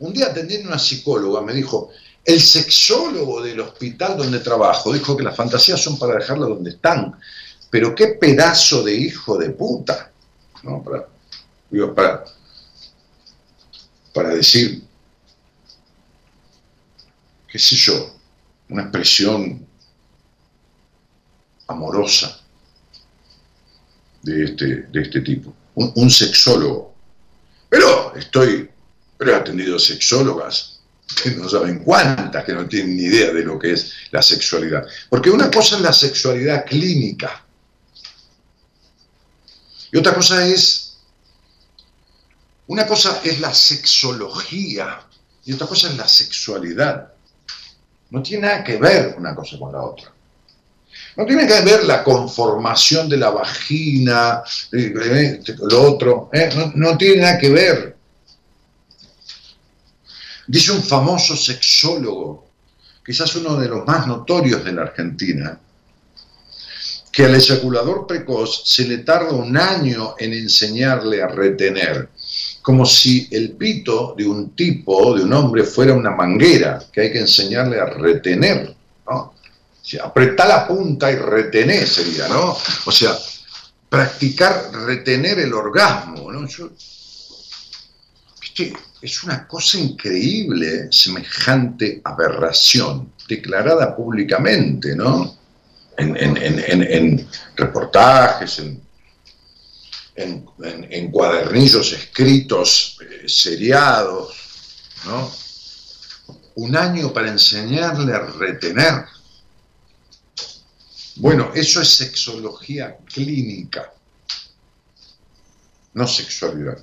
Un 0.00 0.12
día 0.12 0.26
atendiendo 0.26 0.68
a 0.68 0.72
una 0.72 0.78
psicóloga 0.78 1.40
me 1.40 1.52
dijo, 1.52 1.90
el 2.24 2.40
sexólogo 2.40 3.42
del 3.42 3.60
hospital 3.60 4.16
donde 4.16 4.40
trabajo 4.40 4.92
dijo 4.92 5.16
que 5.16 5.22
las 5.22 5.36
fantasías 5.36 5.80
son 5.80 5.98
para 5.98 6.14
dejarlas 6.14 6.48
donde 6.48 6.70
están. 6.70 7.14
Pero 7.70 7.94
qué 7.94 8.08
pedazo 8.08 8.82
de 8.82 8.94
hijo 8.94 9.38
de 9.38 9.50
puta. 9.50 10.10
¿no? 10.62 10.82
Para, 10.82 11.06
para, 11.94 12.24
para 14.12 14.28
decir, 14.30 14.82
qué 17.48 17.58
sé 17.58 17.76
yo, 17.76 18.14
una 18.68 18.82
expresión 18.82 19.66
amorosa 21.68 22.40
de 24.22 24.44
este, 24.44 24.66
de 24.82 25.02
este 25.02 25.20
tipo. 25.20 25.54
Un, 25.76 25.92
un 25.94 26.10
sexólogo. 26.10 26.94
Pero 27.68 28.14
estoy 28.16 28.68
pero 29.20 29.32
he 29.32 29.34
atendido 29.34 29.78
sexólogas 29.78 30.80
que 31.22 31.32
no 31.32 31.46
saben 31.46 31.80
cuántas, 31.80 32.42
que 32.42 32.54
no 32.54 32.66
tienen 32.66 32.96
ni 32.96 33.02
idea 33.02 33.30
de 33.34 33.42
lo 33.42 33.58
que 33.58 33.72
es 33.72 33.92
la 34.12 34.22
sexualidad. 34.22 34.86
Porque 35.10 35.28
una 35.28 35.50
cosa 35.50 35.76
es 35.76 35.82
la 35.82 35.92
sexualidad 35.92 36.64
clínica 36.64 37.44
y 39.92 39.98
otra 39.98 40.14
cosa 40.14 40.46
es, 40.46 40.96
una 42.66 42.86
cosa 42.86 43.20
es 43.24 43.40
la 43.40 43.52
sexología 43.52 45.00
y 45.44 45.52
otra 45.52 45.66
cosa 45.66 45.88
es 45.88 45.96
la 45.96 46.06
sexualidad. 46.06 47.12
No 48.10 48.22
tiene 48.22 48.46
nada 48.46 48.64
que 48.64 48.76
ver 48.76 49.14
una 49.18 49.34
cosa 49.34 49.58
con 49.58 49.72
la 49.72 49.82
otra. 49.82 50.12
No 51.16 51.26
tiene 51.26 51.46
que 51.46 51.60
ver 51.62 51.84
la 51.84 52.04
conformación 52.04 53.08
de 53.08 53.16
la 53.16 53.30
vagina, 53.30 54.42
lo 54.70 55.82
otro, 55.82 56.30
eh, 56.32 56.50
no, 56.54 56.72
no 56.74 56.96
tiene 56.96 57.22
nada 57.22 57.38
que 57.38 57.50
ver. 57.50 57.96
Dice 60.46 60.72
un 60.72 60.82
famoso 60.82 61.36
sexólogo, 61.36 62.48
quizás 63.04 63.34
uno 63.36 63.56
de 63.56 63.68
los 63.68 63.86
más 63.86 64.06
notorios 64.06 64.64
de 64.64 64.72
la 64.72 64.82
Argentina, 64.82 65.58
que 67.12 67.24
al 67.24 67.34
eyaculador 67.34 68.06
precoz 68.06 68.62
se 68.64 68.86
le 68.86 68.98
tarda 68.98 69.32
un 69.32 69.56
año 69.56 70.14
en 70.18 70.32
enseñarle 70.32 71.22
a 71.22 71.26
retener, 71.26 72.08
como 72.62 72.86
si 72.86 73.26
el 73.30 73.52
pito 73.52 74.14
de 74.16 74.26
un 74.26 74.50
tipo, 74.50 75.14
de 75.14 75.24
un 75.24 75.32
hombre, 75.32 75.64
fuera 75.64 75.92
una 75.92 76.10
manguera, 76.10 76.82
que 76.92 77.00
hay 77.00 77.12
que 77.12 77.20
enseñarle 77.20 77.80
a 77.80 77.86
retener, 77.86 78.74
¿no? 79.08 79.34
apretar 80.04 80.46
la 80.46 80.68
punta 80.68 81.10
y 81.10 81.16
retener 81.16 81.84
sería, 81.86 82.28
¿no? 82.28 82.56
O 82.84 82.92
sea, 82.92 83.18
practicar 83.88 84.70
retener 84.86 85.40
el 85.40 85.52
orgasmo, 85.52 86.30
¿no? 86.30 86.46
es 89.02 89.24
una 89.24 89.48
cosa 89.48 89.78
increíble 89.78 90.88
semejante 90.92 92.00
aberración, 92.04 93.12
declarada 93.26 93.96
públicamente, 93.96 94.94
¿no? 94.94 95.39
En, 96.00 97.28
reportajes, 97.56 98.62
en, 100.16 101.10
cuadernillos 101.10 101.92
escritos, 101.92 102.98
eh, 103.00 103.28
seriados, 103.28 104.34
¿no? 105.04 105.30
Un 106.56 106.76
año 106.76 107.12
para 107.12 107.28
enseñarle 107.28 108.12
a 108.12 108.20
retener. 108.20 109.04
Bueno, 111.16 111.52
eso 111.54 111.80
es 111.80 111.88
sexología 111.88 112.96
clínica, 113.06 113.92
no 115.94 116.06
sexualidad. 116.06 116.78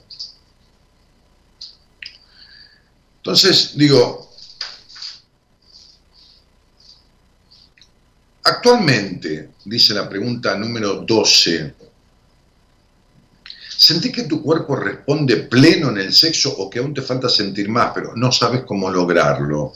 Entonces, 3.17 3.75
digo, 3.75 4.26
actualmente, 8.47 9.49
dice 9.65 9.93
la 9.93 10.07
pregunta 10.07 10.57
número 10.57 11.01
12, 11.01 11.73
¿sentís 13.69 14.11
que 14.11 14.23
tu 14.23 14.41
cuerpo 14.41 14.75
responde 14.75 15.37
pleno 15.37 15.89
en 15.89 15.97
el 15.97 16.13
sexo 16.13 16.55
o 16.57 16.69
que 16.69 16.79
aún 16.79 16.93
te 16.93 17.01
falta 17.01 17.29
sentir 17.29 17.69
más, 17.69 17.91
pero 17.93 18.13
no 18.15 18.31
sabes 18.31 18.63
cómo 18.65 18.89
lograrlo? 18.89 19.73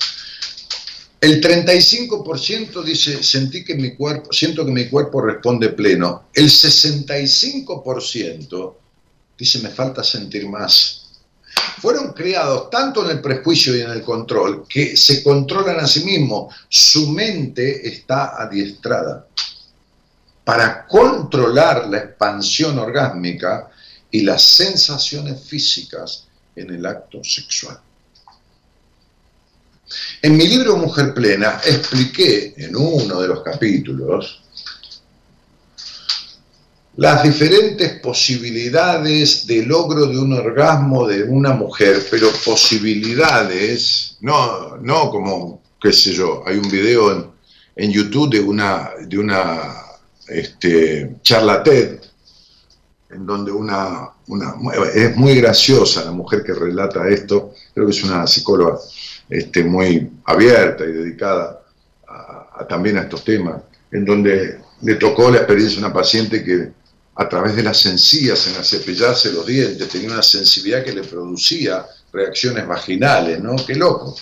El 1.20 1.42
35% 1.42 2.84
dice, 2.84 3.22
sentí 3.22 3.64
que 3.64 3.76
mi 3.76 3.96
cuerpo, 3.96 4.34
siento 4.34 4.66
que 4.66 4.72
mi 4.72 4.90
cuerpo 4.90 5.22
responde 5.22 5.70
pleno. 5.70 6.30
El 6.34 6.50
65% 6.50 8.76
dice, 9.38 9.60
me 9.60 9.70
falta 9.70 10.04
sentir 10.04 10.50
más 10.50 11.01
fueron 11.80 12.14
creados 12.14 12.70
tanto 12.70 13.04
en 13.04 13.18
el 13.18 13.22
prejuicio 13.22 13.76
y 13.76 13.82
en 13.82 13.92
el 13.92 14.04
control 14.04 14.66
que 14.68 14.96
se 14.96 15.24
controlan 15.24 15.80
a 15.80 15.88
sí 15.88 16.04
mismos. 16.04 16.56
Su 16.70 17.10
mente 17.10 17.88
está 17.88 18.42
adiestrada 18.42 19.28
para 20.44 20.86
controlar 20.88 21.88
la 21.88 21.98
expansión 21.98 22.78
orgásmica 22.80 23.70
y 24.10 24.22
las 24.22 24.44
sensaciones 24.44 25.44
físicas 25.44 26.28
en 26.56 26.74
el 26.74 26.86
acto 26.86 27.24
sexual. 27.24 27.80
En 30.22 30.38
mi 30.38 30.48
libro 30.48 30.78
Mujer 30.78 31.14
Plena 31.14 31.60
expliqué 31.66 32.54
en 32.58 32.76
uno 32.76 33.22
de 33.22 33.28
los 33.28 33.42
capítulos 33.42 34.44
las 36.98 37.24
diferentes 37.24 38.00
posibilidades 38.00 39.48
de 39.48 39.66
logro 39.66 40.08
de 40.08 40.18
un 40.18 40.34
orgasmo 40.34 41.08
de 41.08 41.24
una 41.24 41.54
mujer, 41.54 42.06
pero 42.12 42.28
posibilidades, 42.44 44.18
no, 44.22 44.78
no 44.78 45.10
como, 45.10 45.62
qué 45.82 45.94
sé 45.94 46.14
yo, 46.14 46.44
hay 46.46 46.58
un 46.58 46.70
video 46.70 47.12
en, 47.14 47.28
en 47.76 47.92
YouTube 47.92 48.32
de 48.32 48.42
una, 48.42 48.92
de 49.08 49.18
una 49.18 49.74
este, 50.28 51.16
charla 51.22 51.64
TED, 51.64 52.00
en 53.10 53.26
donde 53.26 53.52
una, 53.52 54.10
una, 54.28 54.56
es 54.94 55.16
muy 55.16 55.36
graciosa 55.36 56.04
la 56.06 56.12
mujer 56.12 56.44
que 56.44 56.54
relata 56.54 57.08
esto, 57.08 57.54
creo 57.74 57.88
que 57.88 57.92
es 57.92 58.04
una 58.04 58.28
psicóloga 58.28 58.78
este, 59.30 59.64
muy 59.64 60.10
abierta 60.26 60.84
y 60.84 60.92
dedicada 60.92 61.62
también 62.68 62.98
a 62.98 63.02
estos 63.02 63.24
temas, 63.24 63.62
en 63.92 64.06
donde 64.06 64.60
le 64.82 64.96
tocó 64.96 65.30
la 65.30 65.38
experiencia 65.38 65.78
a 65.78 65.86
una 65.86 65.94
paciente 65.94 66.44
que 66.44 66.81
a 67.16 67.28
través 67.28 67.56
de 67.56 67.64
las 67.64 67.86
encías 67.86 68.48
en 68.48 68.54
la 68.54 68.64
cepillarse 68.64 69.34
los 69.34 69.46
dientes, 69.46 69.90
tenía 69.90 70.14
una 70.14 70.24
sensibilidad 70.24 70.84
que 70.84 70.94
le 70.94 71.04
producía 71.04 71.86
reacciones 72.12 72.68
vaginales, 72.68 73.42
¿no? 73.42 73.56
Qué 73.56 73.76
loco, 73.76 74.16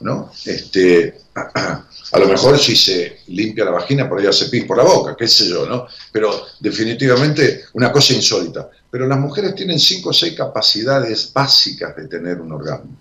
¿no? 0.00 0.32
Este, 0.44 1.20
a 1.34 2.18
lo 2.18 2.28
mejor 2.28 2.58
si 2.58 2.76
se 2.76 3.20
limpia 3.28 3.64
la 3.64 3.72
vagina 3.72 4.08
podría 4.08 4.30
hacer 4.30 4.48
pis 4.50 4.64
por 4.64 4.76
la 4.76 4.84
boca, 4.84 5.14
qué 5.18 5.28
sé 5.28 5.48
yo, 5.48 5.66
¿no? 5.66 5.86
Pero 6.12 6.46
definitivamente 6.60 7.66
una 7.74 7.92
cosa 7.92 8.14
insólita. 8.14 8.70
Pero 8.90 9.06
las 9.06 9.18
mujeres 9.18 9.54
tienen 9.54 9.78
cinco 9.78 10.10
o 10.10 10.12
seis 10.12 10.34
capacidades 10.34 11.32
básicas 11.32 11.94
de 11.96 12.06
tener 12.06 12.40
un 12.40 12.52
orgasmo. 12.52 12.96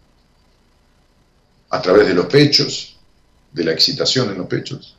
A 1.70 1.82
través 1.82 2.08
de 2.08 2.14
los 2.14 2.26
pechos, 2.26 2.98
de 3.52 3.64
la 3.64 3.72
excitación 3.72 4.32
en 4.32 4.40
los 4.40 4.48
pechos, 4.48 4.98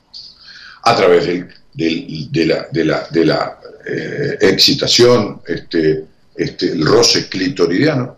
a 0.83 0.97
través 0.97 1.27
de, 1.27 2.47
la, 2.85 3.09
de 3.11 3.25
la 3.25 3.59
eh, 3.87 4.39
excitación, 4.41 5.43
este, 5.47 6.05
este, 6.35 6.73
el 6.73 6.85
roce 6.85 7.29
clitoridiano, 7.29 8.17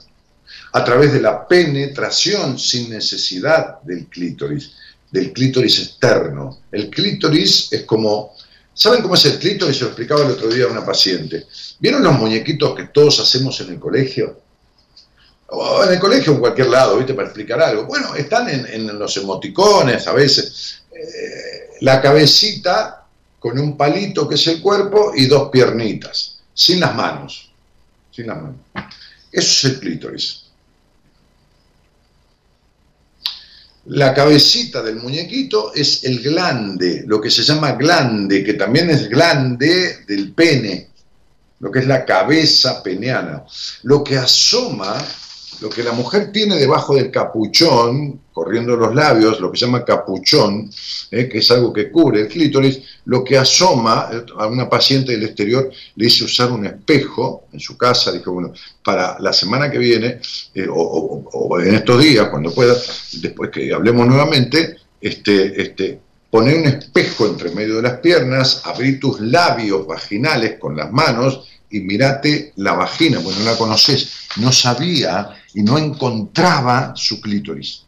a 0.72 0.84
través 0.84 1.12
de 1.12 1.20
la 1.20 1.46
penetración 1.46 2.58
sin 2.58 2.90
necesidad 2.90 3.80
del 3.82 4.06
clítoris, 4.06 4.72
del 5.10 5.32
clítoris 5.32 5.78
externo. 5.78 6.60
El 6.70 6.90
clítoris 6.90 7.72
es 7.72 7.82
como, 7.82 8.34
¿saben 8.74 9.02
cómo 9.02 9.14
es 9.14 9.24
el 9.24 9.38
clítoris? 9.38 9.76
Se 9.76 9.84
lo 9.84 9.88
explicaba 9.88 10.22
el 10.22 10.32
otro 10.32 10.48
día 10.48 10.66
a 10.66 10.68
una 10.68 10.84
paciente. 10.84 11.46
¿Vieron 11.78 12.02
los 12.02 12.18
muñequitos 12.18 12.76
que 12.76 12.84
todos 12.84 13.20
hacemos 13.20 13.60
en 13.60 13.70
el 13.70 13.78
colegio? 13.78 14.40
O 15.48 15.84
en 15.84 15.92
el 15.92 15.98
colegio 15.98 16.32
en 16.32 16.40
cualquier 16.40 16.68
lado, 16.68 16.96
¿viste? 16.96 17.14
Para 17.14 17.28
explicar 17.28 17.60
algo. 17.60 17.84
Bueno, 17.86 18.14
están 18.14 18.48
en, 18.48 18.98
los 18.98 19.16
emoticones 19.16 20.06
a 20.06 20.12
veces. 20.12 20.82
Eh, 20.92 21.76
la 21.80 22.00
cabecita 22.00 23.05
con 23.38 23.58
un 23.58 23.76
palito 23.76 24.28
que 24.28 24.34
es 24.34 24.46
el 24.46 24.60
cuerpo 24.60 25.12
y 25.14 25.26
dos 25.26 25.50
piernitas, 25.50 26.38
sin 26.52 26.80
las 26.80 26.94
manos. 26.94 27.50
Sin 28.10 28.26
las 28.26 28.36
manos. 28.36 28.56
Eso 29.30 29.68
es 29.68 29.74
el 29.74 29.80
clítoris. 29.80 30.42
La 33.86 34.12
cabecita 34.12 34.82
del 34.82 34.96
muñequito 34.96 35.72
es 35.72 36.02
el 36.04 36.20
glande, 36.20 37.04
lo 37.06 37.20
que 37.20 37.30
se 37.30 37.42
llama 37.42 37.72
glande, 37.72 38.42
que 38.42 38.54
también 38.54 38.90
es 38.90 39.08
glande 39.08 40.04
del 40.06 40.32
pene, 40.32 40.88
lo 41.60 41.70
que 41.70 41.80
es 41.80 41.86
la 41.86 42.04
cabeza 42.04 42.82
peneana. 42.82 43.44
Lo 43.84 44.02
que 44.02 44.16
asoma 44.16 44.98
lo 45.60 45.70
que 45.70 45.82
la 45.82 45.92
mujer 45.92 46.32
tiene 46.32 46.56
debajo 46.56 46.94
del 46.94 47.10
capuchón, 47.10 48.20
corriendo 48.32 48.76
los 48.76 48.94
labios, 48.94 49.40
lo 49.40 49.50
que 49.50 49.58
se 49.58 49.64
llama 49.64 49.84
capuchón, 49.84 50.70
eh, 51.10 51.28
que 51.28 51.38
es 51.38 51.50
algo 51.50 51.72
que 51.72 51.90
cubre 51.90 52.20
el 52.20 52.28
clítoris, 52.28 52.80
lo 53.06 53.24
que 53.24 53.38
asoma 53.38 54.10
eh, 54.12 54.22
a 54.38 54.46
una 54.46 54.68
paciente 54.68 55.12
del 55.12 55.24
exterior 55.24 55.70
le 55.94 56.06
hice 56.06 56.24
usar 56.24 56.52
un 56.52 56.66
espejo 56.66 57.46
en 57.52 57.60
su 57.60 57.78
casa, 57.78 58.12
dijo, 58.12 58.32
bueno, 58.32 58.52
para 58.84 59.18
la 59.20 59.32
semana 59.32 59.70
que 59.70 59.78
viene, 59.78 60.20
eh, 60.54 60.66
o, 60.70 61.58
en 61.60 61.74
estos 61.74 62.02
días, 62.02 62.28
cuando 62.28 62.52
pueda, 62.52 62.74
después 63.14 63.50
que 63.50 63.72
hablemos 63.72 64.06
nuevamente, 64.06 64.76
este, 65.00 65.62
este, 65.62 65.98
poner 66.30 66.58
un 66.58 66.66
espejo 66.66 67.26
entre 67.26 67.50
medio 67.52 67.76
de 67.76 67.82
las 67.82 68.00
piernas, 68.00 68.62
abrir 68.64 69.00
tus 69.00 69.18
labios 69.20 69.86
vaginales 69.86 70.58
con 70.58 70.76
las 70.76 70.92
manos 70.92 71.48
y 71.70 71.80
mirate 71.80 72.52
la 72.56 72.74
vagina, 72.74 73.18
bueno, 73.18 73.38
no 73.40 73.46
la 73.46 73.56
conoces, 73.56 74.10
no 74.36 74.52
sabía 74.52 75.30
y 75.56 75.62
no 75.62 75.78
encontraba 75.78 76.92
su 76.94 77.18
clítoris. 77.18 77.82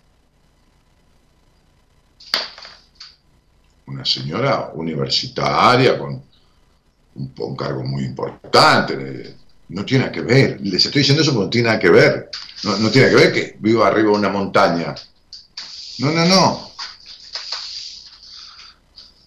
Una 3.87 4.07
señora 4.07 4.71
universitaria 4.75 5.99
con 5.99 6.23
un, 7.15 7.57
cargo 7.57 7.85
muy 7.85 8.05
importante, 8.05 9.35
no 9.69 9.85
tiene 9.85 10.11
que 10.11 10.23
ver, 10.23 10.59
les 10.63 10.87
estoy 10.87 11.01
diciendo 11.01 11.23
eso 11.23 11.35
porque 11.35 11.45
no 11.45 11.51
tiene 11.51 11.69
nada 11.69 11.79
que 11.79 11.91
ver, 11.91 12.31
no, 12.63 12.91
tiene 12.91 13.11
que 13.11 13.15
ver 13.15 13.33
que 13.35 13.57
viva 13.61 13.87
arriba 13.87 14.13
de 14.13 14.19
una 14.19 14.31
montaña. 14.31 14.95
No, 15.99 16.11
no, 16.11 16.25
no, 16.25 16.73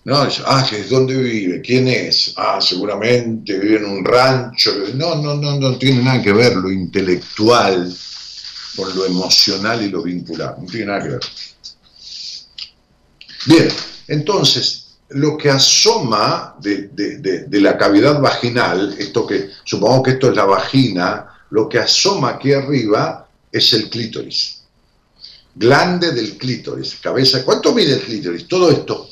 no, 0.05 0.27
ah, 0.47 0.67
es 0.71 0.89
dónde 0.89 1.15
vive, 1.15 1.61
quién 1.61 1.87
es, 1.87 2.33
ah, 2.37 2.59
seguramente 2.59 3.59
vive 3.59 3.77
en 3.77 3.85
un 3.85 4.03
rancho. 4.03 4.73
No, 4.95 5.13
no, 5.13 5.35
no, 5.35 5.59
no 5.59 5.77
tiene 5.77 6.01
nada 6.01 6.23
que 6.23 6.33
ver 6.33 6.55
lo 6.55 6.71
intelectual 6.71 7.95
con 8.75 8.95
lo 8.95 9.05
emocional 9.05 9.81
y 9.81 9.89
lo 9.89 10.01
vincular, 10.01 10.57
no 10.59 10.65
tiene 10.65 10.87
nada 10.87 11.03
que 11.03 11.09
ver. 11.09 11.21
Bien, 13.45 13.67
entonces, 14.07 14.97
lo 15.09 15.37
que 15.37 15.49
asoma 15.49 16.55
de, 16.59 16.89
de 16.89 17.61
la 17.61 17.77
cavidad 17.77 18.19
vaginal, 18.19 18.95
esto 18.97 19.25
que, 19.25 19.49
supongamos 19.63 20.03
que 20.03 20.11
esto 20.11 20.29
es 20.29 20.35
la 20.35 20.45
vagina, 20.45 21.27
lo 21.49 21.67
que 21.67 21.79
asoma 21.79 22.29
aquí 22.29 22.53
arriba 22.53 23.27
es 23.51 23.73
el 23.73 23.89
clítoris. 23.89 24.61
Glande 25.53 26.11
del 26.11 26.37
clítoris, 26.37 26.95
cabeza. 27.01 27.43
¿Cuánto 27.43 27.73
mide 27.73 27.95
el 27.95 28.01
clítoris? 28.01 28.47
Todo 28.47 28.71
esto 28.71 29.09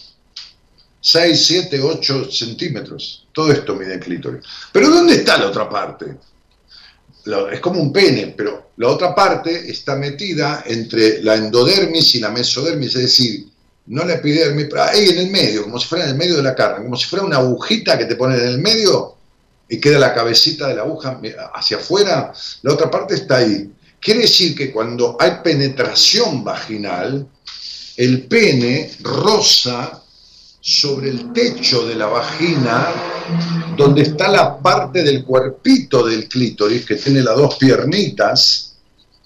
6, 1.02 1.46
7, 1.46 1.82
8 1.82 2.32
centímetros. 2.32 3.28
Todo 3.32 3.52
esto 3.52 3.76
mide 3.76 3.96
el 3.96 4.00
clítoris. 4.00 4.44
Pero 4.72 4.90
¿dónde 4.90 5.16
está 5.16 5.38
la 5.38 5.48
otra 5.48 5.70
parte? 5.70 6.18
Es 7.52 7.60
como 7.60 7.82
un 7.82 7.92
pene, 7.94 8.34
pero 8.36 8.72
la 8.78 8.88
otra 8.88 9.14
parte 9.14 9.70
está 9.70 9.96
metida 9.96 10.64
entre 10.66 11.22
la 11.22 11.36
endodermis 11.36 12.16
y 12.16 12.20
la 12.20 12.30
mesodermis, 12.30 12.96
es 12.96 13.02
decir, 13.02 13.46
no 13.88 14.06
la 14.06 14.16
epidermis, 14.16 14.68
pero 14.70 14.84
ahí 14.84 15.10
en 15.10 15.18
el 15.18 15.30
medio, 15.32 15.64
como 15.64 15.80
si 15.80 15.88
fuera 15.88 16.06
en 16.06 16.12
el 16.12 16.18
medio 16.18 16.38
de 16.38 16.44
la 16.44 16.56
carne, 16.56 16.84
como 16.84 16.96
si 16.96 17.06
fuera 17.06 17.26
una 17.26 17.38
agujita 17.38 17.98
que 17.98 18.06
te 18.06 18.16
ponen 18.16 18.40
en 18.40 18.48
el 18.48 18.60
medio 18.60 19.16
y 19.68 19.80
queda 19.80 20.00
la 20.00 20.14
cabecita 20.14 20.68
de 20.68 20.76
la 20.76 20.84
aguja 20.84 21.20
hacia 21.54 21.78
afuera, 21.78 22.32
la 22.62 22.74
otra 22.74 22.90
parte 22.90 23.16
está 23.16 23.38
ahí. 23.38 23.72
Quiere 24.00 24.22
decir 24.22 24.56
que 24.56 24.72
cuando 24.72 25.18
hay 25.20 25.40
penetración 25.44 26.44
vaginal, 26.44 27.28
el 27.98 28.28
pene 28.28 28.92
roza 29.02 30.04
sobre 30.70 31.10
el 31.10 31.34
techo 31.34 31.88
de 31.88 31.96
la 31.96 32.06
vagina, 32.06 32.90
donde 33.76 34.04
está 34.04 34.28
la 34.28 34.60
parte 34.60 35.02
del 35.02 35.24
cuerpito 35.24 36.06
del 36.06 36.28
clítoris, 36.28 36.86
que 36.86 36.96
tiene 36.96 37.24
las 37.24 37.36
dos 37.36 37.56
piernitas, 37.56 38.76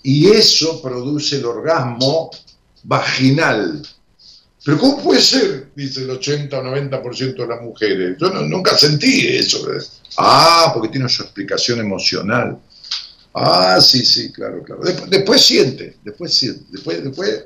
y 0.04 0.30
eso 0.30 0.82
produce 0.82 1.38
el 1.38 1.46
orgasmo 1.46 2.32
vaginal. 2.84 3.86
Pero 4.64 4.78
¿cómo 4.78 5.04
puede 5.04 5.22
ser? 5.22 5.72
Dice 5.76 6.04
el 6.04 6.12
80 6.12 6.58
o 6.58 6.64
90% 6.64 7.36
de 7.36 7.48
las 7.48 7.62
mujeres. 7.62 8.18
Yo 8.18 8.30
nunca 8.30 8.78
sentí 8.78 9.28
eso. 9.28 9.68
Ah, 10.18 10.72
porque 10.74 10.90
tiene 10.90 11.10
su 11.10 11.24
explicación 11.24 11.80
emocional. 11.82 12.58
Ah, 13.34 13.82
sí, 13.82 14.06
sí, 14.06 14.32
claro, 14.32 14.64
claro. 14.64 14.82
Después, 15.10 15.42
siente, 15.42 15.98
después 16.04 16.34
siente, 16.34 16.64
después, 16.70 17.04
después. 17.04 17.46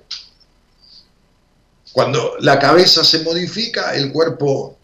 Cuando 1.97 2.35
la 2.41 2.59
cabeza 2.59 3.03
se 3.03 3.23
modifica, 3.23 3.95
el 3.95 4.11
cuerpo 4.11 4.77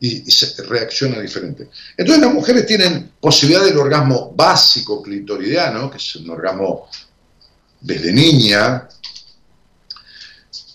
y, 0.00 0.24
reacciona 0.64 1.20
diferente. 1.20 1.68
Entonces 1.96 2.20
las 2.20 2.34
mujeres 2.34 2.66
tienen 2.66 3.12
posibilidad 3.20 3.64
del 3.64 3.78
orgasmo 3.78 4.32
básico 4.34 5.00
clitoridiano, 5.00 5.88
que 5.88 5.98
es 5.98 6.16
un 6.16 6.28
orgasmo 6.30 6.88
desde 7.80 8.12
niña, 8.12 8.88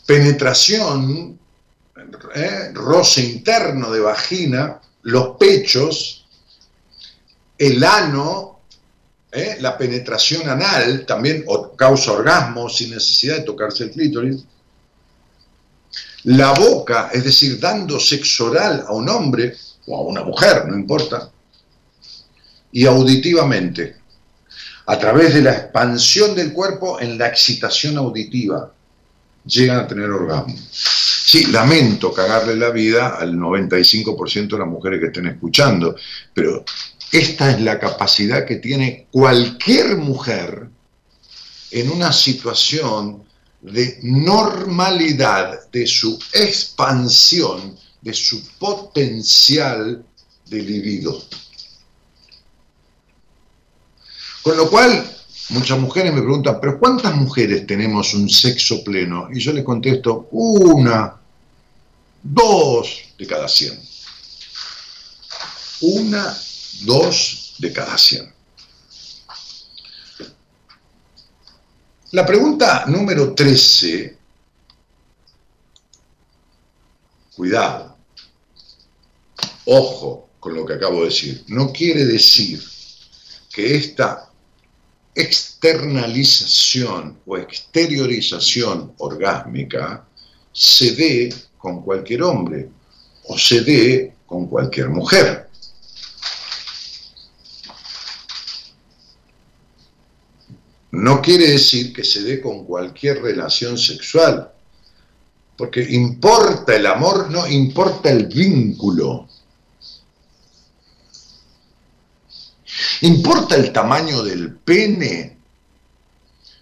penetración, 0.05 1.37
¿eh? 2.33 2.71
roce 2.73 3.19
interno 3.19 3.91
de 3.91 3.99
vagina, 3.99 4.79
los 5.01 5.35
pechos, 5.35 6.29
el 7.57 7.83
ano, 7.83 8.61
¿eh? 9.29 9.57
la 9.59 9.77
penetración 9.77 10.47
anal 10.47 11.05
también 11.05 11.43
causa 11.75 12.13
orgasmo 12.13 12.69
sin 12.69 12.91
necesidad 12.91 13.39
de 13.39 13.43
tocarse 13.43 13.83
el 13.83 13.91
clítoris. 13.91 14.45
La 16.24 16.53
boca, 16.53 17.09
es 17.11 17.24
decir, 17.24 17.59
dando 17.59 17.99
sexo 17.99 18.51
oral 18.51 18.86
a 18.88 18.93
un 18.93 19.09
hombre 19.09 19.55
o 19.88 19.97
a 19.97 20.01
una 20.01 20.24
mujer, 20.24 20.67
no 20.67 20.76
importa. 20.76 21.32
Y 22.72 22.86
auditivamente, 22.86 23.95
a 24.86 24.99
través 24.99 25.34
de 25.34 25.41
la 25.41 25.53
expansión 25.53 26.36
del 26.36 26.53
cuerpo 26.53 26.99
en 26.99 27.17
la 27.17 27.28
excitación 27.28 27.97
auditiva, 27.97 28.72
llegan 29.45 29.80
a 29.80 29.88
tener 29.88 30.09
orgasmo. 30.09 30.55
Sí, 30.72 31.45
lamento 31.45 32.13
cagarle 32.13 32.55
la 32.55 32.69
vida 32.69 33.15
al 33.17 33.34
95% 33.36 34.49
de 34.49 34.59
las 34.59 34.67
mujeres 34.67 34.99
que 34.99 35.07
estén 35.07 35.28
escuchando, 35.28 35.95
pero 36.34 36.63
esta 37.11 37.51
es 37.51 37.61
la 37.61 37.80
capacidad 37.80 38.45
que 38.45 38.57
tiene 38.57 39.07
cualquier 39.11 39.97
mujer 39.97 40.67
en 41.72 41.89
una 41.89 42.11
situación 42.11 43.24
de 43.62 43.99
normalidad 44.01 45.70
de 45.72 45.86
su 45.86 46.18
expansión, 46.34 47.78
de 48.01 48.14
su 48.14 48.43
potencial 48.57 50.03
de 50.47 50.62
libido. 50.62 51.24
Con 54.41 54.57
lo 54.57 54.70
cual, 54.70 55.05
muchas 55.49 55.80
mujeres 55.80 56.14
me 56.14 56.22
preguntan, 56.22 56.59
pero 56.59 56.80
¿cuántas 56.80 57.16
mujeres 57.16 57.68
tenemos 57.68 58.14
un 58.16 58.28
sexo 58.28 58.84
pleno? 58.84 59.30
Y 59.32 59.39
yo 59.39 59.53
les 59.53 59.64
contesto, 59.64 60.28
una, 60.32 61.16
dos 62.24 63.03
de 63.18 63.28
cada 63.28 63.47
cien. 63.47 63.80
Una, 65.82 66.36
dos 66.82 67.53
de 67.59 67.72
cada 67.72 67.97
cien. 67.97 68.34
La 72.14 72.26
pregunta 72.26 72.84
número 72.88 73.34
13, 73.34 74.18
cuidado, 77.34 77.95
ojo 79.64 80.28
con 80.38 80.53
lo 80.53 80.66
que 80.66 80.74
acabo 80.74 80.99
de 80.99 81.05
decir, 81.05 81.45
no 81.47 81.72
quiere 81.72 82.03
decir 82.03 82.62
que 83.49 83.78
esta 83.78 84.30
externalización 85.16 87.18
o 87.26 87.38
exteriorización 87.38 88.93
orgásmica 88.97 90.05
se 90.51 90.93
dé 90.93 91.34
con 91.57 91.82
cualquier 91.82 92.24
hombre 92.24 92.70
o 93.24 93.38
se 93.38 93.62
dé 93.62 94.16
con 94.26 94.47
cualquier 94.47 94.89
mujer. 94.89 95.47
No 100.91 101.21
quiere 101.21 101.47
decir 101.47 101.93
que 101.93 102.03
se 102.03 102.21
dé 102.21 102.41
con 102.41 102.65
cualquier 102.65 103.21
relación 103.21 103.77
sexual, 103.77 104.51
porque 105.57 105.81
importa 105.81 106.75
el 106.75 106.85
amor, 106.85 107.29
no 107.29 107.47
importa 107.47 108.11
el 108.11 108.25
vínculo. 108.25 109.27
¿Importa 113.01 113.55
el 113.55 113.71
tamaño 113.71 114.23
del 114.23 114.55
pene? 114.55 115.37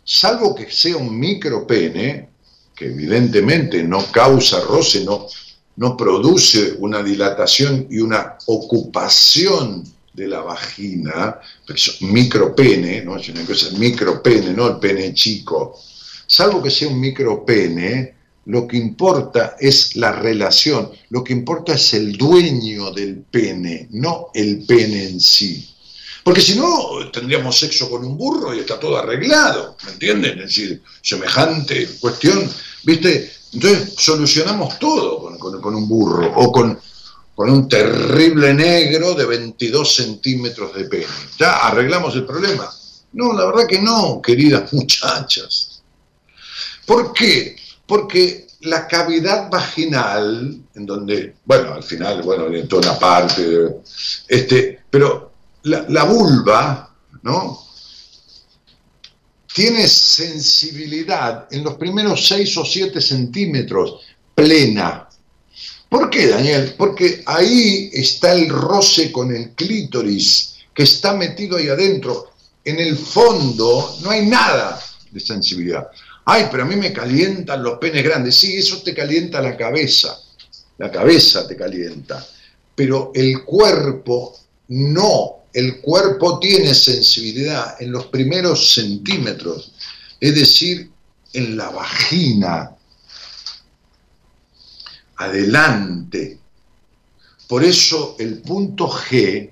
Salvo 0.04 0.54
que 0.54 0.70
sea 0.70 0.98
un 0.98 1.18
micropene, 1.18 2.30
que 2.76 2.86
evidentemente 2.86 3.84
no 3.84 4.12
causa 4.12 4.62
roce, 4.62 5.04
no, 5.04 5.28
no 5.76 5.98
produce 5.98 6.76
una 6.78 7.02
dilatación 7.02 7.88
y 7.90 8.00
una 8.00 8.38
ocupación 8.46 9.84
de 10.20 10.28
la 10.28 10.42
vagina, 10.42 11.40
micropene, 12.02 13.02
¿no? 13.04 13.16
es 13.16 13.30
una 13.30 13.46
cosa 13.46 13.70
micropene, 13.78 14.52
no 14.52 14.68
el 14.68 14.78
pene 14.78 15.14
chico, 15.14 15.80
salvo 16.28 16.62
que 16.62 16.70
sea 16.70 16.90
un 16.90 17.00
micropene, 17.00 18.16
lo 18.46 18.68
que 18.68 18.78
importa 18.78 19.56
es 19.60 19.96
la 19.96 20.12
relación, 20.12 20.92
lo 21.10 21.24
que 21.24 21.32
importa 21.32 21.74
es 21.76 21.94
el 21.94 22.18
dueño 22.18 22.92
del 22.92 23.24
pene, 23.32 23.88
no 23.92 24.28
el 24.34 24.66
pene 24.66 25.08
en 25.08 25.22
sí. 25.22 25.66
Porque 26.24 26.42
si 26.42 26.56
no, 26.56 27.10
tendríamos 27.14 27.58
sexo 27.58 27.90
con 27.90 28.04
un 28.04 28.18
burro 28.18 28.54
y 28.54 28.60
está 28.60 28.78
todo 28.78 28.98
arreglado, 28.98 29.78
¿me 29.86 29.94
entienden? 29.94 30.40
Es 30.40 30.48
decir, 30.48 30.84
semejante 31.02 31.88
cuestión, 32.02 32.50
¿viste? 32.84 33.32
Entonces 33.54 33.94
solucionamos 33.98 34.78
todo 34.80 35.38
con 35.40 35.76
un 35.76 35.88
burro 35.88 36.32
o 36.36 36.52
con, 36.52 36.78
con 37.40 37.50
un 37.52 37.70
terrible 37.70 38.54
negro 38.54 39.14
de 39.14 39.24
22 39.24 39.96
centímetros 39.96 40.76
de 40.76 40.84
pene. 40.84 41.06
¿Ya 41.38 41.68
arreglamos 41.68 42.14
el 42.16 42.26
problema? 42.26 42.70
No, 43.14 43.32
la 43.32 43.46
verdad 43.46 43.66
que 43.66 43.82
no, 43.82 44.22
queridas 44.22 44.74
muchachas. 44.74 45.82
¿Por 46.86 47.14
qué? 47.14 47.56
Porque 47.86 48.46
la 48.64 48.86
cavidad 48.86 49.50
vaginal, 49.50 50.64
en 50.76 50.86
donde, 50.86 51.36
bueno, 51.46 51.76
al 51.76 51.84
final, 51.84 52.24
bueno, 52.24 52.54
en 52.54 52.68
toda 52.68 52.92
una 52.92 53.00
parte, 53.00 53.78
este, 54.28 54.82
pero 54.90 55.32
la, 55.64 55.86
la 55.88 56.04
vulva, 56.04 56.94
¿no? 57.22 57.58
Tiene 59.54 59.88
sensibilidad 59.88 61.48
en 61.52 61.64
los 61.64 61.76
primeros 61.76 62.28
6 62.28 62.58
o 62.58 62.66
7 62.66 63.00
centímetros, 63.00 64.02
plena, 64.36 65.09
¿Por 65.90 66.12
qué, 66.12 66.28
Daniel? 66.28 66.76
Porque 66.78 67.24
ahí 67.26 67.90
está 67.92 68.34
el 68.34 68.48
roce 68.48 69.12
con 69.12 69.36
el 69.36 69.52
clítoris 69.52 70.56
que 70.74 70.84
está 70.84 71.14
metido 71.14 71.58
ahí 71.58 71.68
adentro. 71.68 72.32
En 72.64 72.80
el 72.80 72.96
fondo 72.96 73.98
no 74.04 74.12
hay 74.12 74.28
nada 74.28 74.80
de 75.12 75.20
sensibilidad. 75.20 75.88
Ay, 76.26 76.48
pero 76.52 76.64
a 76.64 76.66
mí 76.68 76.76
me 76.76 76.94
calientan 76.94 77.64
los 77.64 77.80
penes 77.80 78.04
grandes. 78.04 78.36
Sí, 78.36 78.58
eso 78.58 78.84
te 78.84 78.94
calienta 78.94 79.42
la 79.42 79.58
cabeza. 79.58 80.16
La 80.78 80.92
cabeza 80.92 81.48
te 81.48 81.56
calienta. 81.56 82.24
Pero 82.76 83.12
el 83.16 83.44
cuerpo 83.44 84.38
no. 84.68 85.38
El 85.52 85.82
cuerpo 85.82 86.38
tiene 86.38 86.76
sensibilidad 86.76 87.82
en 87.82 87.92
los 87.92 88.06
primeros 88.06 88.74
centímetros. 88.74 89.74
Es 90.20 90.36
decir, 90.36 90.92
en 91.34 91.58
la 91.58 91.70
vagina, 91.70 92.76
adelante. 95.20 96.40
Por 97.48 97.64
eso 97.64 98.16
el 98.20 98.42
punto 98.42 98.90
G, 98.90 99.52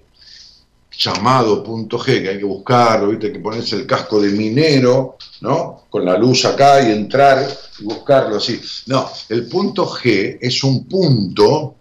llamado 0.98 1.64
punto 1.64 2.00
G, 2.00 2.22
que 2.22 2.30
hay 2.30 2.38
que 2.38 2.46
buscarlo, 2.46 3.10
¿viste? 3.10 3.32
que 3.32 3.40
ponerse 3.40 3.76
el 3.76 3.86
casco 3.86 4.20
de 4.22 4.32
minero, 4.32 5.18
¿no? 5.42 5.84
Con 5.90 6.06
la 6.06 6.18
luz 6.18 6.46
acá 6.46 6.88
y 6.88 6.92
entrar 6.92 7.48
y 7.80 7.84
buscarlo 7.84 8.38
así. 8.38 8.60
No, 8.88 9.10
el 9.30 9.48
punto 9.48 9.88
G 9.88 10.38
es 10.42 10.64
un 10.64 10.86
punto 10.86 11.76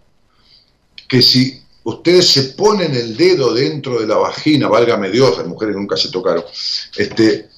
que 1.07 1.21
si 1.21 1.61
ustedes 1.83 2.27
se 2.27 2.43
ponen 2.53 2.93
el 2.93 3.15
dedo 3.15 3.53
dentro 3.53 3.99
de 3.99 4.07
la 4.07 4.17
vagina, 4.17 4.67
válgame 4.67 5.09
Dios, 5.09 5.37
las 5.37 5.47
mujeres 5.47 5.75
nunca 5.75 5.95
se 5.95 6.11
tocaron, 6.11 6.43
este, 6.97 7.49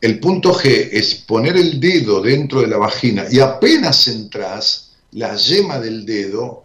el 0.00 0.20
punto 0.20 0.54
G 0.54 0.88
es 0.92 1.14
poner 1.16 1.56
el 1.56 1.78
dedo 1.78 2.22
dentro 2.22 2.60
de 2.60 2.68
la 2.68 2.78
vagina 2.78 3.26
y 3.30 3.40
apenas 3.40 4.08
entras, 4.08 4.83
la 5.14 5.34
yema 5.36 5.78
del 5.78 6.04
dedo, 6.04 6.64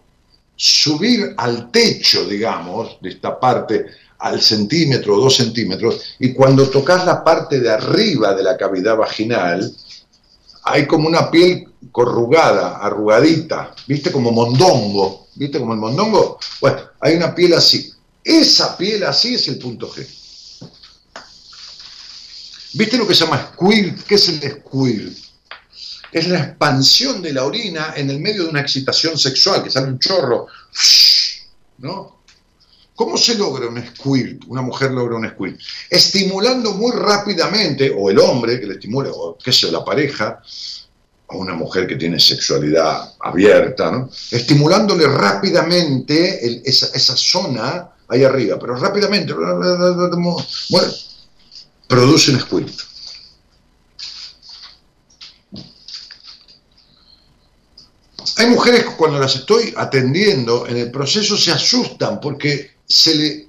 subir 0.56 1.34
al 1.36 1.70
techo, 1.70 2.24
digamos, 2.24 2.98
de 3.00 3.10
esta 3.10 3.38
parte 3.38 3.86
al 4.18 4.40
centímetro 4.42 5.16
o 5.16 5.20
dos 5.20 5.36
centímetros, 5.36 6.00
y 6.18 6.34
cuando 6.34 6.68
tocas 6.68 7.06
la 7.06 7.24
parte 7.24 7.58
de 7.60 7.70
arriba 7.70 8.34
de 8.34 8.42
la 8.42 8.56
cavidad 8.56 8.96
vaginal, 8.96 9.74
hay 10.64 10.86
como 10.86 11.08
una 11.08 11.30
piel 11.30 11.68
corrugada, 11.90 12.76
arrugadita, 12.78 13.74
¿viste? 13.86 14.12
Como 14.12 14.30
mondongo, 14.30 15.28
¿viste? 15.34 15.58
Como 15.58 15.72
el 15.72 15.80
mondongo. 15.80 16.38
Bueno, 16.60 16.80
hay 17.00 17.16
una 17.16 17.34
piel 17.34 17.54
así. 17.54 17.90
Esa 18.22 18.76
piel 18.76 19.04
así 19.04 19.36
es 19.36 19.48
el 19.48 19.58
punto 19.58 19.90
G. 19.90 20.06
¿Viste 22.74 22.98
lo 22.98 23.06
que 23.06 23.14
se 23.14 23.24
llama 23.24 23.52
squirt? 23.54 24.02
¿Qué 24.02 24.16
es 24.16 24.28
el 24.28 24.40
squirt? 24.40 25.29
Es 26.12 26.28
la 26.28 26.40
expansión 26.40 27.22
de 27.22 27.32
la 27.32 27.44
orina 27.44 27.94
en 27.96 28.10
el 28.10 28.20
medio 28.20 28.44
de 28.44 28.50
una 28.50 28.60
excitación 28.60 29.16
sexual, 29.18 29.62
que 29.62 29.70
sale 29.70 29.88
un 29.88 29.98
chorro, 29.98 30.46
¿no? 31.78 32.20
¿Cómo 32.94 33.16
se 33.16 33.34
logra 33.34 33.66
un 33.66 33.82
squirt? 33.82 34.42
Una 34.48 34.60
mujer 34.60 34.90
logra 34.90 35.16
un 35.16 35.28
squirt. 35.28 35.58
Estimulando 35.88 36.72
muy 36.72 36.92
rápidamente, 36.92 37.90
o 37.96 38.10
el 38.10 38.18
hombre 38.18 38.60
que 38.60 38.66
le 38.66 38.74
estimula, 38.74 39.10
o 39.10 39.38
qué 39.42 39.52
sé, 39.52 39.72
la 39.72 39.84
pareja, 39.84 40.42
a 41.30 41.36
una 41.36 41.54
mujer 41.54 41.86
que 41.86 41.96
tiene 41.96 42.18
sexualidad 42.18 43.14
abierta, 43.20 43.90
¿no? 43.90 44.10
estimulándole 44.30 45.06
rápidamente 45.06 46.68
esa, 46.68 46.86
esa, 46.92 47.16
zona 47.16 47.88
ahí 48.08 48.24
arriba, 48.24 48.58
pero 48.58 48.74
rápidamente, 48.74 49.32
bueno, 49.32 50.92
produce 51.86 52.32
un 52.32 52.40
squirt. 52.40 52.89
Hay 58.40 58.46
mujeres 58.46 58.84
que 58.84 58.96
cuando 58.96 59.18
las 59.18 59.36
estoy 59.36 59.74
atendiendo 59.76 60.66
en 60.66 60.78
el 60.78 60.90
proceso 60.90 61.36
se 61.36 61.52
asustan 61.52 62.18
porque 62.22 62.70
se 62.86 63.14
le 63.14 63.26
eh, 63.28 63.48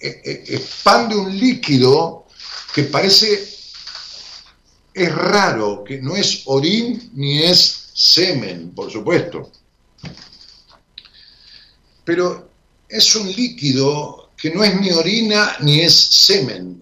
eh, 0.00 0.44
expande 0.48 1.14
un 1.14 1.38
líquido 1.38 2.24
que 2.74 2.84
parece, 2.84 3.46
es 4.94 5.14
raro, 5.14 5.84
que 5.84 6.00
no 6.00 6.16
es 6.16 6.44
orín 6.46 7.10
ni 7.16 7.42
es 7.42 7.90
semen, 7.92 8.70
por 8.70 8.90
supuesto. 8.90 9.52
Pero 12.02 12.48
es 12.88 13.14
un 13.16 13.30
líquido 13.30 14.30
que 14.38 14.54
no 14.54 14.64
es 14.64 14.80
ni 14.80 14.90
orina 14.90 15.56
ni 15.60 15.80
es 15.80 15.94
semen, 15.94 16.80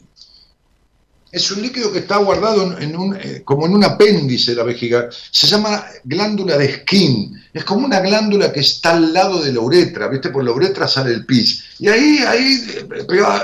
es 1.30 1.50
un 1.50 1.60
líquido 1.60 1.92
que 1.92 1.98
está 2.00 2.16
guardado 2.18 2.78
eh, 2.78 3.42
como 3.44 3.66
en 3.66 3.74
un 3.74 3.84
apéndice 3.84 4.52
de 4.52 4.56
la 4.56 4.62
vejiga. 4.62 5.08
Se 5.30 5.46
llama 5.46 5.84
glándula 6.04 6.56
de 6.56 6.80
skin. 6.80 7.37
Es 7.52 7.64
como 7.64 7.86
una 7.86 8.00
glándula 8.00 8.52
que 8.52 8.60
está 8.60 8.92
al 8.92 9.12
lado 9.12 9.42
de 9.42 9.52
la 9.52 9.60
uretra, 9.60 10.08
¿viste? 10.08 10.30
Por 10.30 10.44
la 10.44 10.52
uretra 10.52 10.86
sale 10.86 11.12
el 11.12 11.24
pis. 11.24 11.64
Y 11.78 11.88
ahí, 11.88 12.18
ahí 12.26 12.60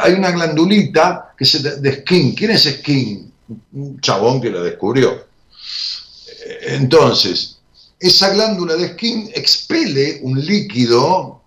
hay 0.02 0.12
una 0.12 0.30
glandulita 0.30 1.34
que 1.36 1.44
se 1.44 1.58
de 1.58 2.00
skin. 2.00 2.34
¿Quién 2.34 2.50
es 2.52 2.64
skin? 2.64 3.32
Un 3.72 4.00
chabón 4.00 4.40
que 4.40 4.50
la 4.50 4.62
descubrió. 4.62 5.26
Entonces, 6.62 7.58
esa 7.98 8.30
glándula 8.30 8.76
de 8.76 8.88
skin 8.88 9.30
expele 9.34 10.20
un 10.22 10.44
líquido 10.44 11.42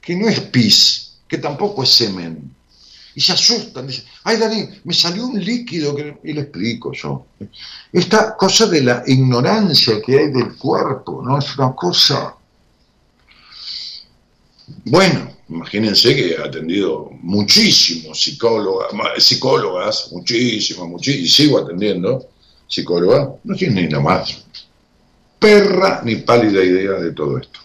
que 0.00 0.16
no 0.16 0.28
es 0.28 0.40
pis, 0.40 1.12
que 1.28 1.38
tampoco 1.38 1.82
es 1.82 1.90
semen 1.90 2.52
y 3.14 3.20
se 3.20 3.32
asustan, 3.32 3.86
dicen, 3.86 4.04
ay 4.24 4.36
Dani, 4.36 4.68
me 4.84 4.94
salió 4.94 5.26
un 5.26 5.42
líquido, 5.42 5.96
y 6.22 6.32
le 6.32 6.42
explico 6.42 6.92
yo. 6.92 7.26
Esta 7.92 8.36
cosa 8.36 8.66
de 8.66 8.82
la 8.82 9.02
ignorancia 9.06 10.00
que 10.04 10.18
hay 10.18 10.28
del 10.30 10.56
cuerpo, 10.56 11.22
¿no? 11.24 11.38
Es 11.38 11.56
una 11.56 11.72
cosa... 11.74 12.34
Bueno, 14.84 15.30
imagínense 15.48 16.14
que 16.14 16.30
he 16.32 16.38
atendido 16.38 17.10
muchísimos 17.20 18.22
psicólogas, 18.22 18.90
psicólogas, 19.18 20.08
muchísimas, 20.12 20.88
muchísimas, 20.88 21.28
y 21.28 21.30
sigo 21.30 21.58
atendiendo 21.58 22.26
psicólogas, 22.66 23.28
no 23.44 23.54
tienen 23.54 23.84
ni 23.84 23.90
nada 23.90 24.02
más 24.02 24.42
perra 25.42 26.00
ni 26.04 26.16
pálida 26.16 26.62
idea 26.62 26.92
de 26.92 27.10
todo 27.10 27.38
esto. 27.38 27.58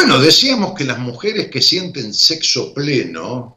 Bueno, 0.00 0.20
decíamos 0.20 0.74
que 0.74 0.84
las 0.84 1.00
mujeres 1.00 1.48
que 1.48 1.60
sienten 1.60 2.14
sexo 2.14 2.72
pleno, 2.72 3.56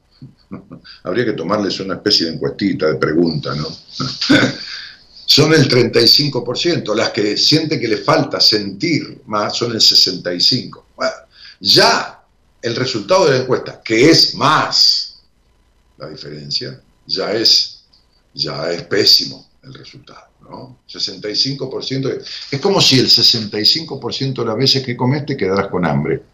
habría 1.04 1.24
que 1.24 1.34
tomarles 1.34 1.80
una 1.82 1.94
especie 1.94 2.26
de 2.26 2.34
encuestita, 2.34 2.88
de 2.88 2.96
pregunta, 2.96 3.54
¿no? 3.54 3.68
son 5.28 5.54
el 5.54 5.70
35%, 5.70 6.96
las 6.96 7.12
que 7.12 7.38
sienten 7.38 7.80
que 7.80 7.88
les 7.88 8.04
falta 8.04 8.40
sentir 8.40 9.22
más 9.28 9.56
son 9.56 9.74
el 9.74 9.78
65%. 9.78 10.82
Bueno, 10.96 11.14
ya 11.60 12.24
el 12.60 12.76
resultado 12.76 13.26
de 13.26 13.38
la 13.38 13.44
encuesta, 13.44 13.80
que 13.86 14.10
es 14.10 14.34
más 14.34 15.22
la 16.00 16.10
diferencia, 16.10 16.82
ya 17.06 17.34
es, 17.34 17.84
ya 18.34 18.72
es 18.72 18.82
pésimo 18.86 19.48
el 19.62 19.76
resultado. 19.76 20.26
¿no? 20.42 20.80
65%, 20.90 22.26
es 22.50 22.60
como 22.60 22.82
si 22.82 22.98
el 22.98 23.06
65% 23.06 24.34
de 24.34 24.46
las 24.46 24.58
veces 24.58 24.84
que 24.84 24.98
comes 24.98 25.24
te 25.24 25.38
quedaras 25.38 25.68
con 25.68 25.86
hambre. 25.86 26.31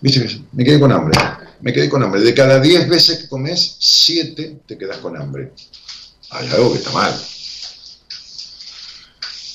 Me 0.00 0.64
quedé 0.64 0.80
con 0.80 0.92
hambre, 0.92 1.18
me 1.60 1.72
quedé 1.72 1.88
con 1.88 2.02
hambre. 2.02 2.20
De 2.20 2.34
cada 2.34 2.60
10 2.60 2.88
veces 2.88 3.18
que 3.18 3.28
comes, 3.28 3.76
7 3.78 4.60
te 4.66 4.78
quedas 4.78 4.98
con 4.98 5.16
hambre. 5.16 5.52
Hay 6.30 6.48
algo 6.48 6.72
que 6.72 6.78
está 6.78 6.90
mal. 6.92 7.14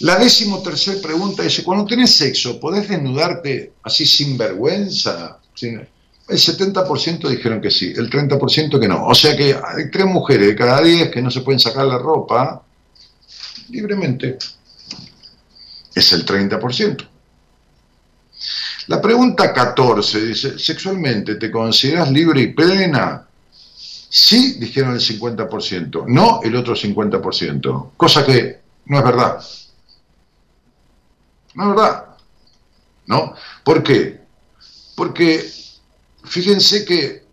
La 0.01 0.17
décimo 0.17 0.61
tercera 0.61 1.01
pregunta 1.01 1.43
dice, 1.43 1.63
cuando 1.63 1.85
tenés 1.85 2.15
sexo, 2.15 2.59
¿podés 2.59 2.89
desnudarte 2.89 3.73
así 3.83 4.05
sin 4.05 4.37
vergüenza? 4.37 5.39
El 6.27 6.37
70% 6.37 7.29
dijeron 7.29 7.61
que 7.61 7.71
sí, 7.71 7.93
el 7.95 8.09
30% 8.09 8.79
que 8.79 8.87
no. 8.87 9.07
O 9.07 9.15
sea 9.15 9.37
que 9.37 9.53
hay 9.53 9.89
tres 9.89 10.05
mujeres 10.05 10.47
de 10.47 10.55
cada 10.55 10.81
10 10.81 11.11
que 11.11 11.21
no 11.21 11.31
se 11.31 11.41
pueden 11.41 11.59
sacar 11.59 11.85
la 11.85 11.97
ropa 11.97 12.61
libremente. 13.69 14.37
Es 15.93 16.11
el 16.11 16.25
30%. 16.25 17.07
La 18.87 19.01
pregunta 19.01 19.51
14 19.51 20.25
dice, 20.25 20.59
¿sexualmente 20.59 21.35
te 21.35 21.49
consideras 21.49 22.11
libre 22.11 22.41
y 22.41 22.53
plena? 22.53 23.27
Sí, 24.09 24.57
dijeron 24.59 24.93
el 24.93 25.01
50%, 25.01 26.05
no 26.07 26.39
el 26.43 26.55
otro 26.55 26.75
50%, 26.75 27.91
cosa 27.97 28.25
que 28.25 28.59
no 28.85 28.97
es 28.97 29.03
verdad. 29.03 29.43
No 31.55 31.63
es 31.63 31.69
verdad. 31.69 32.05
¿No? 33.07 33.35
¿Por 33.63 33.83
qué? 33.83 34.21
Porque 34.95 35.51
fíjense 36.23 36.85
que 36.85 37.25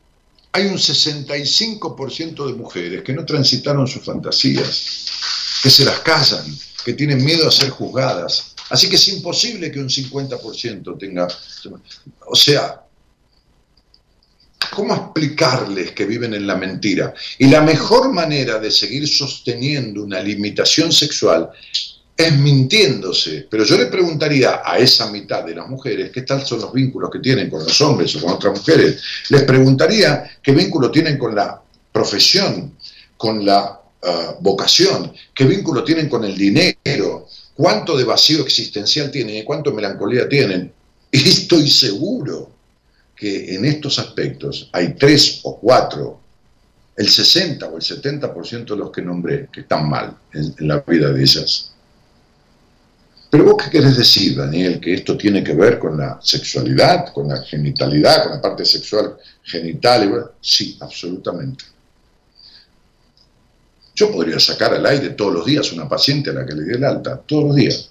hay 0.52 0.66
un 0.66 0.76
65% 0.76 2.46
de 2.46 2.52
mujeres 2.54 3.02
que 3.02 3.12
no 3.12 3.24
transitaron 3.24 3.86
sus 3.86 4.04
fantasías, 4.04 5.60
que 5.62 5.70
se 5.70 5.84
las 5.84 6.00
callan, 6.00 6.44
que 6.84 6.92
tienen 6.92 7.24
miedo 7.24 7.48
a 7.48 7.52
ser 7.52 7.70
juzgadas. 7.70 8.51
Así 8.72 8.88
que 8.88 8.96
es 8.96 9.08
imposible 9.08 9.70
que 9.70 9.78
un 9.78 9.90
50% 9.90 10.98
tenga... 10.98 11.28
O 12.26 12.34
sea, 12.34 12.80
¿cómo 14.74 14.94
explicarles 14.94 15.92
que 15.92 16.06
viven 16.06 16.32
en 16.32 16.46
la 16.46 16.56
mentira? 16.56 17.12
Y 17.36 17.48
la 17.48 17.60
mejor 17.60 18.10
manera 18.14 18.58
de 18.58 18.70
seguir 18.70 19.06
sosteniendo 19.06 20.02
una 20.02 20.20
limitación 20.20 20.90
sexual 20.90 21.50
es 22.16 22.32
mintiéndose. 22.38 23.46
Pero 23.50 23.64
yo 23.64 23.76
le 23.76 23.86
preguntaría 23.86 24.62
a 24.64 24.78
esa 24.78 25.10
mitad 25.10 25.44
de 25.44 25.54
las 25.54 25.68
mujeres 25.68 26.10
qué 26.10 26.22
tal 26.22 26.46
son 26.46 26.62
los 26.62 26.72
vínculos 26.72 27.10
que 27.10 27.18
tienen 27.18 27.50
con 27.50 27.62
los 27.62 27.78
hombres 27.82 28.16
o 28.16 28.22
con 28.22 28.32
otras 28.32 28.58
mujeres. 28.58 29.02
Les 29.28 29.42
preguntaría 29.42 30.38
qué 30.42 30.52
vínculo 30.52 30.90
tienen 30.90 31.18
con 31.18 31.34
la 31.34 31.60
profesión, 31.92 32.78
con 33.18 33.44
la 33.44 33.82
ah, 34.02 34.34
vocación, 34.40 35.12
qué 35.34 35.44
vínculo 35.44 35.84
tienen 35.84 36.08
con 36.08 36.24
el 36.24 36.38
dinero, 36.38 37.28
cuánto 37.54 37.96
de 37.96 38.04
vacío 38.04 38.42
existencial 38.42 39.10
tienen 39.10 39.36
y 39.36 39.44
cuánto 39.44 39.72
melancolía 39.72 40.28
tienen. 40.28 40.72
Y 41.14 41.28
estoy 41.28 41.68
seguro 41.68 42.50
que 43.14 43.54
en 43.54 43.66
estos 43.66 43.98
aspectos 43.98 44.70
hay 44.72 44.94
tres 44.94 45.40
o 45.42 45.58
cuatro, 45.60 46.18
el 46.96 47.06
60 47.06 47.66
o 47.66 47.76
el 47.76 47.82
70% 47.82 48.64
de 48.64 48.76
los 48.76 48.90
que 48.90 49.02
nombré, 49.02 49.48
que 49.52 49.60
están 49.60 49.88
mal 49.90 50.16
en, 50.32 50.54
en 50.58 50.68
la 50.68 50.78
vida 50.80 51.12
de 51.12 51.20
ellas. 51.20 51.72
Pero 53.32 53.44
vos 53.44 53.62
qué 53.64 53.70
querés 53.70 53.96
decir, 53.96 54.36
Daniel, 54.36 54.78
que 54.78 54.92
esto 54.92 55.16
tiene 55.16 55.42
que 55.42 55.54
ver 55.54 55.78
con 55.78 55.96
la 55.96 56.18
sexualidad, 56.22 57.14
con 57.14 57.28
la 57.28 57.42
genitalidad, 57.42 58.24
con 58.24 58.32
la 58.32 58.42
parte 58.42 58.62
sexual 58.66 59.16
genital? 59.42 60.32
Sí, 60.38 60.76
absolutamente. 60.78 61.64
Yo 63.94 64.10
podría 64.10 64.38
sacar 64.40 64.74
al 64.74 64.84
aire 64.86 65.10
todos 65.10 65.34
los 65.34 65.46
días 65.46 65.70
una 65.72 65.88
paciente 65.88 66.30
a 66.30 66.32
la 66.32 66.46
que 66.46 66.54
le 66.54 66.64
di 66.64 66.74
el 66.74 66.84
alta, 66.84 67.20
todos 67.26 67.44
los 67.44 67.56
días. 67.56 67.90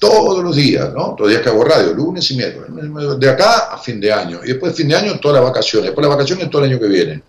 Todos 0.00 0.42
los 0.42 0.56
días, 0.56 0.92
¿no? 0.92 1.14
Todos 1.14 1.20
los 1.20 1.28
días 1.30 1.42
que 1.42 1.48
hago 1.48 1.64
radio, 1.64 1.92
lunes 1.94 2.30
y 2.30 2.36
miércoles. 2.36 3.18
De 3.18 3.28
acá 3.28 3.72
a 3.72 3.78
fin 3.78 4.00
de 4.00 4.12
año. 4.12 4.40
Y 4.44 4.48
después 4.48 4.72
de 4.72 4.76
fin 4.76 4.88
de 4.88 4.96
año, 4.96 5.18
todas 5.20 5.36
las 5.36 5.44
vacaciones. 5.44 5.86
Después 5.86 6.04
de 6.04 6.08
las 6.08 6.18
vacaciones, 6.18 6.50
todo 6.50 6.64
el 6.64 6.70
año 6.70 6.80
que 6.80 6.88
viene. 6.88 7.22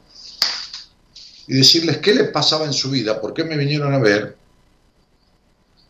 Y 1.47 1.55
decirles 1.55 1.97
qué 1.97 2.13
les 2.13 2.29
pasaba 2.29 2.65
en 2.65 2.73
su 2.73 2.89
vida, 2.89 3.21
por 3.21 3.33
qué 3.33 3.43
me 3.43 3.55
vinieron 3.55 3.93
a 3.93 3.99
ver, 3.99 4.35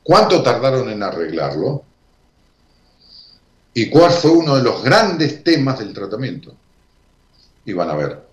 cuánto 0.04 0.44
tardaron 0.44 0.90
en 0.90 1.02
arreglarlo 1.02 1.84
y 3.74 3.90
cuál 3.90 4.12
fue 4.12 4.32
uno 4.32 4.56
de 4.56 4.64
los 4.64 4.84
grandes 4.84 5.44
temas 5.44 5.80
del 5.80 5.94
tratamiento. 5.94 6.54
Y 7.66 7.74
van 7.74 7.90
a 7.90 7.96
ver. 7.96 8.25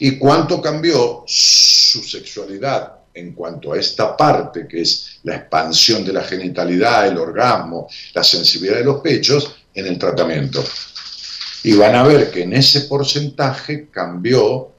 Y 0.00 0.18
cuánto 0.18 0.60
cambió 0.62 1.24
su 1.26 2.02
sexualidad 2.02 2.94
en 3.12 3.32
cuanto 3.32 3.74
a 3.74 3.78
esta 3.78 4.16
parte, 4.16 4.66
que 4.66 4.80
es 4.80 5.20
la 5.24 5.36
expansión 5.36 6.04
de 6.04 6.12
la 6.14 6.22
genitalidad, 6.22 7.06
el 7.06 7.18
orgasmo, 7.18 7.86
la 8.14 8.24
sensibilidad 8.24 8.78
de 8.78 8.84
los 8.84 9.00
pechos, 9.02 9.54
en 9.74 9.86
el 9.86 9.98
tratamiento. 9.98 10.64
Y 11.64 11.74
van 11.74 11.94
a 11.94 12.02
ver 12.02 12.30
que 12.30 12.44
en 12.44 12.54
ese 12.54 12.82
porcentaje 12.82 13.88
cambió, 13.90 14.70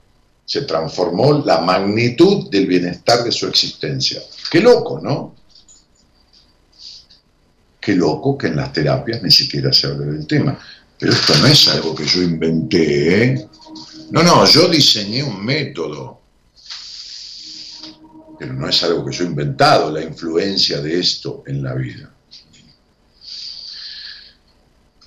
se 0.44 0.64
transformó 0.64 1.34
la 1.46 1.62
magnitud 1.62 2.50
del 2.50 2.66
bienestar 2.66 3.24
de 3.24 3.32
su 3.32 3.46
existencia. 3.48 4.22
Qué 4.50 4.60
loco, 4.60 5.00
¿no? 5.02 5.36
Qué 7.80 7.94
loco 7.94 8.36
que 8.38 8.48
en 8.48 8.56
las 8.56 8.74
terapias 8.74 9.22
ni 9.22 9.30
siquiera 9.30 9.72
se 9.72 9.86
hable 9.86 10.08
del 10.08 10.26
tema. 10.26 10.58
Pero 10.98 11.14
esto 11.14 11.36
no 11.38 11.46
es 11.46 11.68
algo 11.68 11.94
que 11.94 12.06
yo 12.06 12.24
inventé, 12.24 13.24
¿eh? 13.24 13.48
No, 14.12 14.24
no, 14.24 14.46
yo 14.46 14.68
diseñé 14.68 15.24
un 15.24 15.44
método. 15.44 16.20
Pero 18.38 18.54
no 18.54 18.68
es 18.68 18.84
algo 18.84 19.06
que 19.06 19.16
yo 19.16 19.24
he 19.24 19.28
inventado, 19.28 19.90
la 19.90 20.04
influencia 20.04 20.82
de 20.82 21.00
esto 21.00 21.44
en 21.48 21.64
la 21.64 21.74
vida. 21.76 22.14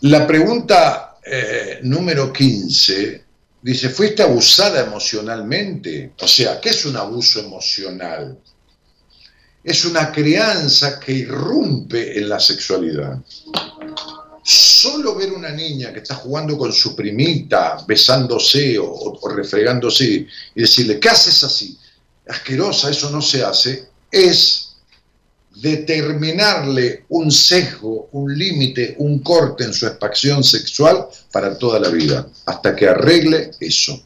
La 0.00 0.26
pregunta 0.26 1.16
eh, 1.22 1.80
número 1.82 2.32
15 2.32 3.24
dice, 3.61 3.88
¿fuiste 3.90 4.22
abusada 4.22 4.80
emocionalmente? 4.80 6.12
O 6.20 6.28
sea, 6.28 6.59
¿qué 6.59 6.70
es 6.70 6.84
un 6.86 6.96
abuso 6.96 7.40
emocional? 7.40 8.38
Es 9.62 9.84
una 9.84 10.12
crianza 10.12 10.98
que 10.98 11.12
irrumpe 11.12 12.18
en 12.18 12.28
la 12.28 12.40
sexualidad. 12.40 13.18
Solo 14.45 15.14
ver 15.14 15.32
una 15.32 15.51
niña 15.51 15.92
que 15.92 16.01
está 16.01 16.14
jugando 16.16 16.59
con 16.59 16.72
su 16.72 16.95
primita, 16.95 17.82
besándose 17.88 18.78
o, 18.78 18.86
o 18.86 19.28
refregándose 19.30 20.05
y 20.05 20.61
decirle, 20.61 21.01
¿qué 21.01 21.09
haces 21.09 21.42
así? 21.42 21.78
Asquerosa, 22.28 22.90
eso 22.90 23.11
no 23.11 23.22
se 23.22 23.42
hace, 23.42 23.88
es 24.11 24.76
determinarle 25.55 27.05
un 27.09 27.30
sesgo, 27.30 28.09
un 28.12 28.36
límite, 28.36 28.97
un 28.99 29.20
corte 29.20 29.64
en 29.64 29.72
su 29.72 29.86
expansión 29.86 30.42
sexual 30.42 31.07
para 31.32 31.57
toda 31.57 31.78
la 31.78 31.88
vida, 31.88 32.26
hasta 32.45 32.74
que 32.74 32.88
arregle 32.88 33.53
eso. 33.61 34.01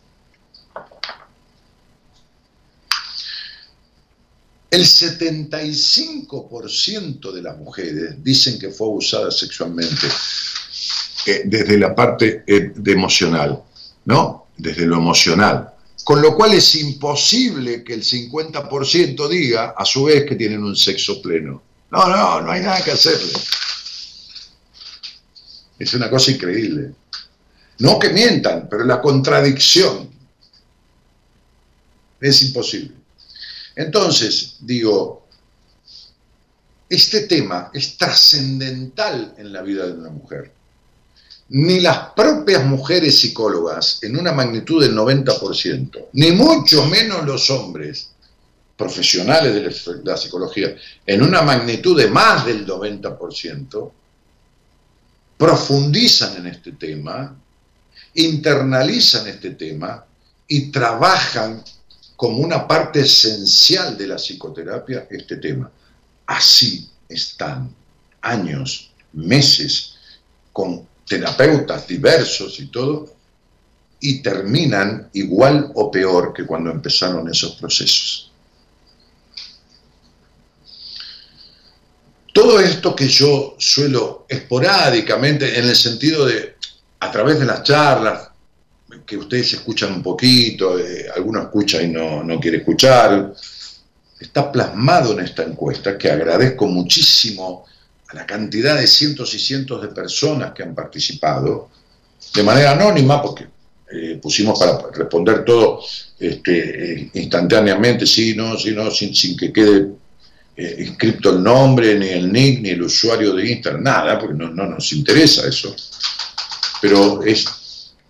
El 4.71 4.83
75% 4.83 7.33
de 7.33 7.43
las 7.43 7.57
mujeres 7.57 8.23
dicen 8.23 8.59
que 8.59 8.69
fue 8.71 8.89
abusada 8.89 9.31
sexualmente 9.31 10.07
eh, 11.27 11.43
desde 11.47 11.79
la 11.79 11.95
parte 11.95 12.45
eh, 12.47 12.73
de 12.75 12.93
emocional, 12.93 13.63
¿no? 14.05 14.49
Desde 14.57 14.87
lo 14.87 14.97
emocional. 14.97 15.71
Con 16.05 16.21
lo 16.21 16.37
cual 16.37 16.53
es 16.55 16.75
imposible 16.75 17.83
que 17.83 17.95
el 17.95 18.03
50% 18.03 19.29
diga 19.29 19.75
a 19.77 19.85
su 19.85 20.05
vez 20.05 20.27
que 20.27 20.37
tienen 20.37 20.63
un 20.63 20.77
sexo 20.77 21.23
pleno. 21.23 21.63
No, 21.91 22.07
no, 22.07 22.43
no 22.43 22.51
hay 22.51 22.61
nada 22.61 22.83
que 22.83 22.93
hacerle. 22.93 23.33
Es 25.79 25.95
una 25.95 26.11
cosa 26.11 26.31
increíble. 26.31 26.93
No 27.79 27.99
que 27.99 28.11
mientan, 28.11 28.69
pero 28.69 28.85
la 28.85 29.01
contradicción 29.01 30.11
es 32.21 32.43
imposible. 32.43 32.99
Entonces, 33.79 34.57
digo, 34.59 35.29
este 36.89 37.29
tema 37.29 37.71
es 37.73 37.97
trascendental 37.97 39.37
en 39.39 39.53
la 39.53 39.63
vida 39.63 39.87
de 39.87 39.93
una 39.93 40.11
mujer. 40.11 40.53
Ni 41.51 41.79
las 41.79 42.11
propias 42.11 42.65
mujeres 42.65 43.21
psicólogas 43.21 44.01
en 44.03 44.17
una 44.17 44.33
magnitud 44.33 44.83
del 44.83 44.97
90%, 44.97 46.07
ni 46.15 46.33
mucho 46.33 46.87
menos 46.87 47.25
los 47.25 47.49
hombres 47.51 48.11
profesionales 48.77 49.55
de 49.55 50.03
la 50.03 50.17
psicología 50.17 50.75
en 51.07 51.23
una 51.23 51.43
magnitud 51.43 51.97
de 51.97 52.11
más 52.11 52.47
del 52.47 52.67
90%, 52.67 53.93
profundizan 55.37 56.37
en 56.39 56.47
este 56.49 56.73
tema, 56.73 57.41
internalizan 58.15 59.29
este 59.29 59.53
tema 59.53 60.05
y 60.49 60.73
trabajan 60.73 61.63
como 62.19 62.39
una 62.39 62.67
parte 62.67 63.03
esencial 63.03 63.97
de 63.97 64.09
la 64.09 64.17
psicoterapia 64.17 65.07
este 65.09 65.37
tema. 65.37 65.71
Así 66.27 66.91
están 67.09 67.73
años, 68.23 68.91
meses, 69.13 69.95
con 70.53 70.85
terapeutas 71.07 71.87
diversos 71.87 72.59
y 72.59 72.67
todo, 72.67 73.15
y 74.01 74.21
terminan 74.21 75.09
igual 75.13 75.71
o 75.77 75.93
peor 75.93 76.33
que 76.33 76.45
cuando 76.45 76.73
empezaron 76.73 77.31
esos 77.31 77.53
procesos. 77.55 78.33
Todo 82.35 82.59
esto 82.59 82.97
que 82.97 83.07
yo 83.07 83.55
suelo 83.61 84.27
esporádicamente, 84.29 85.57
en 85.57 85.69
el 85.69 85.77
sentido 85.77 86.27
de, 86.27 86.57
a 86.99 87.13
través 87.13 87.39
de 87.39 87.47
las 87.47 87.63
charlas, 87.63 88.28
que 89.09 89.17
ustedes 89.17 89.55
escuchan 89.55 89.95
un 89.95 90.03
poquito, 90.03 90.79
eh, 90.79 91.07
alguno 91.17 91.41
escucha 91.41 91.83
y 91.83 91.89
no, 91.89 92.23
no 92.23 92.39
quiere 92.39 92.59
escuchar, 92.59 93.33
está 94.21 94.53
plasmado 94.53 95.13
en 95.13 95.21
esta 95.21 95.45
encuesta, 95.45 95.97
que 95.97 96.11
agradezco 96.11 96.67
muchísimo 96.67 97.65
a 98.09 98.15
la 98.15 98.27
cantidad 98.27 98.79
de 98.79 98.87
cientos 98.87 99.33
y 99.33 99.39
cientos 99.39 99.81
de 99.81 99.89
personas 99.89 100.53
que 100.53 100.63
han 100.63 100.75
participado, 100.75 101.71
de 102.35 102.43
manera 102.43 102.73
anónima, 102.73 103.23
porque 103.23 103.47
eh, 103.91 104.19
pusimos 104.21 104.59
para 104.59 104.79
responder 104.93 105.43
todo 105.43 105.81
este, 106.19 106.93
eh, 106.93 107.11
instantáneamente, 107.15 108.07
sí, 108.07 108.35
no, 108.37 108.59
sí, 108.59 108.73
no, 108.73 108.91
sin, 108.91 109.37
que 109.39 109.51
quede 109.51 109.89
eh, 110.55 110.77
inscrito 110.81 111.31
el 111.31 111.43
nombre, 111.43 111.99
ni 111.99 112.09
el 112.09 112.31
nick, 112.31 112.61
ni 112.61 112.71
el 112.71 112.83
usuario 112.83 113.33
de 113.33 113.51
Instagram, 113.53 113.83
nada, 113.83 114.19
porque 114.19 114.35
no, 114.35 114.51
no 114.51 114.67
nos 114.67 114.93
interesa 114.93 115.49
eso. 115.49 115.75
Pero 116.83 117.23
es 117.23 117.58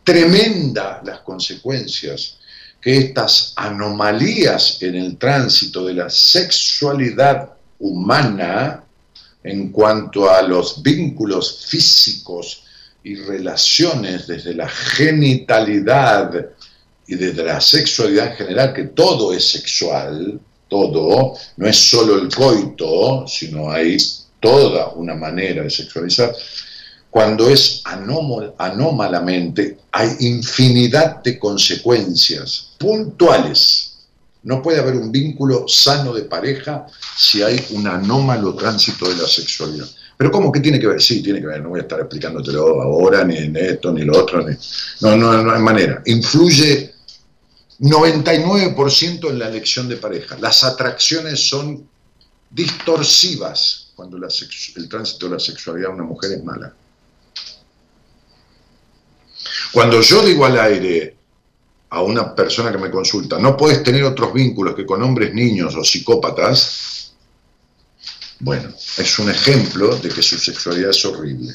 tremenda 0.09 1.03
las 1.05 1.21
consecuencias 1.21 2.39
que 2.81 2.97
estas 2.97 3.53
anomalías 3.57 4.81
en 4.81 4.95
el 4.95 5.19
tránsito 5.19 5.85
de 5.85 5.93
la 5.93 6.09
sexualidad 6.09 7.51
humana 7.79 8.85
en 9.45 9.71
cuanto 9.71 10.31
a 10.31 10.41
los 10.41 10.83
vínculos 10.83 11.67
físicos 11.67 12.65
y 13.05 13.17
relaciones 13.17 14.27
desde 14.27 14.55
la 14.55 14.67
genitalidad 14.67 16.53
y 17.07 17.15
desde 17.15 17.45
la 17.45 17.61
sexualidad 17.61 18.29
en 18.29 18.37
general, 18.37 18.73
que 18.73 18.85
todo 18.85 19.35
es 19.35 19.47
sexual, 19.47 20.41
todo, 20.69 21.35
no 21.59 21.69
es 21.69 21.77
solo 21.77 22.19
el 22.19 22.35
coito, 22.35 23.27
sino 23.29 23.71
hay 23.71 23.99
toda 24.41 24.89
una 24.95 25.15
manera 25.15 25.65
de 25.65 25.71
sexualizar, 25.71 26.35
cuando 27.11 27.49
es 27.49 27.83
anómalamente, 27.85 29.79
hay 29.93 30.11
infinidad 30.21 31.23
de 31.23 31.39
consecuencias 31.39 32.71
puntuales 32.79 33.89
no 34.49 34.63
puede 34.63 34.79
haber 34.79 34.97
un 34.97 35.11
vínculo 35.11 35.67
sano 35.67 36.13
de 36.15 36.23
pareja 36.23 36.87
si 37.17 37.43
hay 37.43 37.63
un 37.71 37.87
anómalo 37.87 38.55
tránsito 38.55 39.09
de 39.09 39.17
la 39.17 39.29
sexualidad. 39.29 39.87
Pero 40.17 40.31
¿cómo 40.31 40.51
que 40.51 40.61
tiene 40.61 40.81
que 40.81 40.87
ver? 40.87 41.03
Sí, 41.03 41.23
tiene 41.23 41.41
que 41.41 41.47
ver, 41.47 41.63
no 41.63 41.71
voy 41.71 41.81
a 41.81 41.83
estar 41.83 42.01
explicándotelo 42.01 42.81
ahora, 42.81 43.25
ni 43.25 43.37
en 43.37 43.57
esto, 43.57 43.93
ni 43.93 44.03
lo 44.03 44.19
otro. 44.19 44.45
No, 45.01 45.17
no, 45.17 45.43
no 45.43 45.53
hay 45.53 45.61
manera. 45.61 46.03
Influye 46.07 46.95
99% 47.81 49.31
en 49.31 49.39
la 49.39 49.49
elección 49.49 49.89
de 49.89 49.97
pareja. 49.97 50.37
Las 50.41 50.65
atracciones 50.65 51.49
son 51.49 51.87
distorsivas 52.51 53.89
cuando 53.95 54.17
el 54.17 54.89
tránsito 54.89 55.27
de 55.27 55.33
la 55.35 55.41
sexualidad 55.41 55.89
de 55.89 55.95
una 55.95 56.05
mujer 56.05 56.33
es 56.33 56.43
mala. 56.43 56.73
Cuando 59.73 60.01
yo 60.01 60.23
digo 60.23 60.47
al 60.47 60.59
aire, 60.59 61.17
a 61.91 62.03
una 62.03 62.35
persona 62.35 62.71
que 62.71 62.79
me 62.79 62.91
consulta, 62.91 63.39
no 63.39 63.57
puedes 63.57 63.83
tener 63.83 64.05
otros 64.05 64.33
vínculos 64.33 64.75
que 64.75 64.87
con 64.87 65.03
hombres 65.03 65.33
niños 65.33 65.75
o 65.75 65.85
psicópatas, 65.85 67.13
bueno, 68.41 68.73
es 68.97 69.19
un 69.19 69.31
ejemplo 69.31 69.97
de 69.97 70.09
que 70.09 70.23
su 70.23 70.39
sexualidad 70.39 70.91
es 70.91 71.05
horrible. 71.05 71.55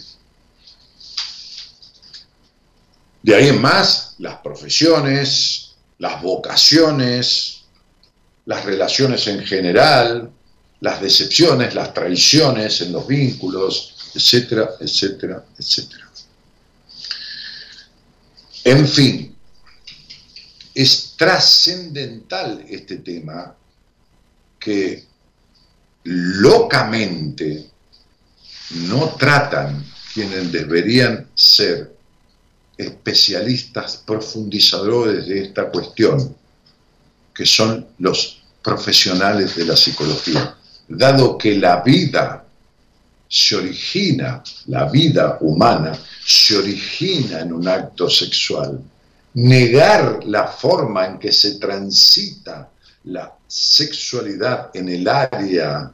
De 3.22 3.36
ahí 3.36 3.48
en 3.48 3.62
más, 3.62 4.16
las 4.18 4.38
profesiones, 4.38 5.76
las 6.00 6.22
vocaciones, 6.22 7.64
las 8.46 8.66
relaciones 8.66 9.26
en 9.28 9.46
general, 9.46 10.30
las 10.82 11.00
decepciones, 11.00 11.74
las 11.74 11.94
traiciones 11.94 12.82
en 12.82 12.92
los 12.92 13.08
vínculos, 13.08 14.12
etcétera, 14.14 14.72
etcétera, 14.82 15.46
etcétera. 15.58 16.03
En 18.64 18.88
fin, 18.88 19.36
es 20.74 21.16
trascendental 21.18 22.66
este 22.68 22.98
tema 22.98 23.56
que 24.60 25.04
locamente 26.04 27.70
no 28.88 29.10
tratan 29.16 29.86
quienes 30.14 30.52
deberían 30.52 31.28
ser 31.36 31.96
especialistas 32.78 33.98
profundizadores 33.98 35.28
de 35.28 35.44
esta 35.44 35.70
cuestión, 35.70 36.36
que 37.34 37.46
son 37.46 37.88
los 38.00 38.44
profesionales 38.64 39.56
de 39.56 39.66
la 39.66 39.76
psicología, 39.76 40.56
dado 40.88 41.38
que 41.38 41.58
la 41.58 41.82
vida 41.82 42.43
se 43.34 43.56
origina, 43.56 44.44
la 44.68 44.86
vida 44.92 45.40
humana 45.42 45.98
se 46.24 46.56
origina 46.56 47.40
en 47.40 47.52
un 47.52 47.68
acto 47.68 48.08
sexual, 48.08 48.80
negar 49.34 50.20
la 50.26 50.46
forma 50.46 51.08
en 51.08 51.18
que 51.18 51.32
se 51.32 51.56
transita 51.56 52.70
la 53.06 53.34
sexualidad 53.48 54.70
en 54.76 54.88
el 54.88 55.08
área 55.08 55.92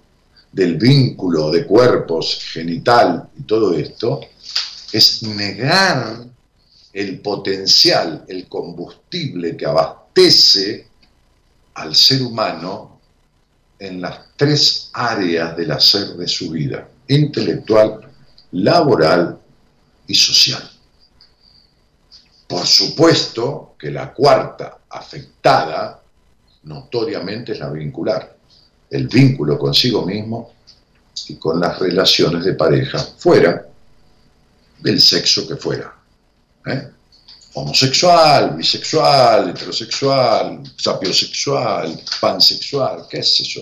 del 0.52 0.76
vínculo 0.76 1.50
de 1.50 1.66
cuerpos, 1.66 2.42
genital 2.52 3.30
y 3.40 3.44
todo 3.44 3.74
esto, 3.74 4.20
es 4.92 5.24
negar 5.24 6.26
el 6.92 7.22
potencial, 7.22 8.26
el 8.28 8.50
combustible 8.50 9.56
que 9.56 9.66
abastece 9.66 10.88
al 11.76 11.96
ser 11.96 12.22
humano 12.22 13.00
en 13.80 14.02
las 14.02 14.36
tres 14.36 14.90
áreas 14.92 15.56
del 15.56 15.72
hacer 15.72 16.18
de 16.18 16.28
su 16.28 16.50
vida, 16.52 16.86
intelectual, 17.10 18.00
laboral 18.52 19.38
y 20.08 20.16
social. 20.16 20.64
Por 22.48 22.66
supuesto 22.66 23.76
que 23.78 23.92
la 23.92 24.14
cuarta 24.14 24.80
afectada 24.90 26.02
notoriamente 26.64 27.52
es 27.52 27.60
la 27.60 27.70
vincular, 27.70 28.36
el 28.90 29.08
vínculo 29.08 29.58
consigo 29.60 30.06
mismo 30.06 30.54
y 31.28 31.36
con 31.36 31.60
las 31.60 31.78
relaciones 31.78 32.46
de 32.46 32.54
pareja 32.54 32.98
fuera 33.00 33.68
del 34.80 35.02
sexo 35.02 35.48
que 35.48 35.56
fuera. 35.58 35.94
¿eh? 36.66 36.90
homosexual, 37.54 38.56
bisexual, 38.56 39.50
heterosexual, 39.50 40.64
sapiosexual, 40.78 42.00
pansexual, 42.22 43.06
qué 43.10 43.20
es 43.20 43.40
eso, 43.42 43.62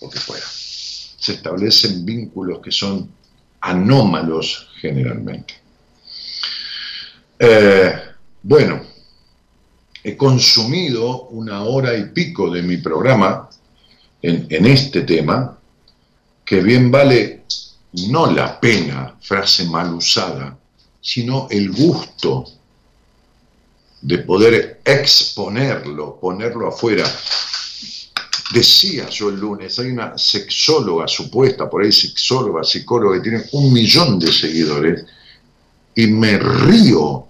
lo 0.00 0.08
que 0.08 0.18
fuera. 0.18 0.44
Se 1.24 1.32
establecen 1.32 2.04
vínculos 2.04 2.58
que 2.58 2.70
son 2.70 3.08
anómalos 3.62 4.68
generalmente. 4.78 5.54
Eh, 7.38 7.94
bueno, 8.42 8.82
he 10.02 10.18
consumido 10.18 11.28
una 11.28 11.62
hora 11.62 11.96
y 11.96 12.10
pico 12.10 12.50
de 12.50 12.60
mi 12.60 12.76
programa 12.76 13.48
en, 14.20 14.46
en 14.50 14.66
este 14.66 15.00
tema, 15.00 15.58
que 16.44 16.60
bien 16.60 16.90
vale 16.90 17.44
no 18.10 18.30
la 18.30 18.60
pena, 18.60 19.16
frase 19.18 19.64
mal 19.64 19.94
usada, 19.94 20.58
sino 21.00 21.48
el 21.50 21.72
gusto 21.72 22.44
de 24.02 24.18
poder 24.18 24.82
exponerlo, 24.84 26.20
ponerlo 26.20 26.68
afuera. 26.68 27.10
Decía 28.52 29.08
yo 29.08 29.30
el 29.30 29.40
lunes, 29.40 29.78
hay 29.78 29.86
una 29.86 30.18
sexóloga 30.18 31.08
supuesta, 31.08 31.68
por 31.68 31.82
ahí 31.82 31.90
sexóloga, 31.90 32.62
psicóloga, 32.62 33.16
que 33.16 33.30
tiene 33.30 33.44
un 33.52 33.72
millón 33.72 34.18
de 34.18 34.30
seguidores, 34.30 35.04
y 35.94 36.06
me 36.08 36.38
río 36.38 37.28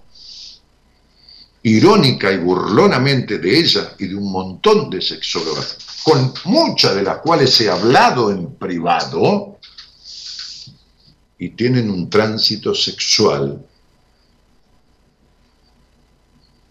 irónica 1.63 2.31
y 2.31 2.37
burlonamente 2.37 3.39
de 3.39 3.59
ella 3.59 3.95
y 3.97 4.07
de 4.07 4.15
un 4.15 4.31
montón 4.31 4.89
de 4.89 5.01
sexólogas, 5.01 5.77
con 6.03 6.33
muchas 6.43 6.95
de 6.95 7.03
las 7.03 7.19
cuales 7.19 7.59
he 7.61 7.69
hablado 7.69 8.29
en 8.31 8.53
privado, 8.55 9.57
y 11.39 11.49
tienen 11.49 11.89
un 11.89 12.09
tránsito 12.09 12.75
sexual 12.75 13.65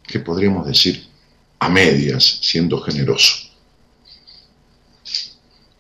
que 0.07 0.21
podríamos 0.21 0.67
decir 0.67 1.07
a 1.59 1.69
medias, 1.69 2.41
siendo 2.43 2.81
generoso. 2.81 3.54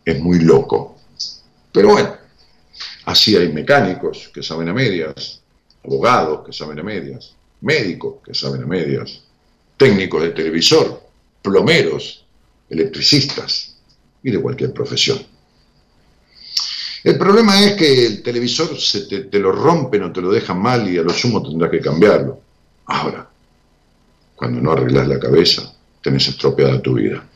Es 0.04 0.20
muy 0.20 0.40
loco. 0.40 0.96
Pero 1.72 1.88
bueno, 1.88 2.16
así 3.06 3.36
hay 3.36 3.52
mecánicos 3.52 4.30
que 4.32 4.42
saben 4.42 4.68
a 4.68 4.74
medias, 4.74 5.40
abogados 5.84 6.46
que 6.46 6.52
saben 6.52 6.78
a 6.78 6.82
medias, 6.82 7.34
médicos 7.62 8.16
que 8.24 8.34
saben 8.34 8.62
a 8.62 8.66
medias, 8.66 9.22
técnicos 9.76 10.22
de 10.22 10.30
televisor, 10.30 11.02
plomeros, 11.42 12.24
electricistas 12.68 13.76
y 14.22 14.30
de 14.30 14.40
cualquier 14.40 14.72
profesión. 14.72 15.18
El 17.02 17.18
problema 17.18 17.62
es 17.62 17.74
que 17.74 18.06
el 18.06 18.22
televisor 18.22 18.78
se 18.80 19.06
te, 19.06 19.38
lo 19.38 19.52
rompen 19.52 20.04
o 20.04 20.12
te 20.12 20.22
lo 20.22 20.30
dejan 20.30 20.58
mal 20.58 20.88
y 20.88 20.96
a 20.96 21.02
lo 21.02 21.10
sumo 21.10 21.42
tendrás 21.42 21.70
que 21.70 21.80
cambiarlo. 21.80 22.40
Ahora, 22.86 23.28
cuando 24.36 24.60
no 24.60 24.72
arreglas 24.72 25.08
la 25.08 25.18
cabeza, 25.18 25.74
tenés 26.02 26.28
estropeada 26.28 26.80
tu 26.80 26.94
vida. 26.94 27.26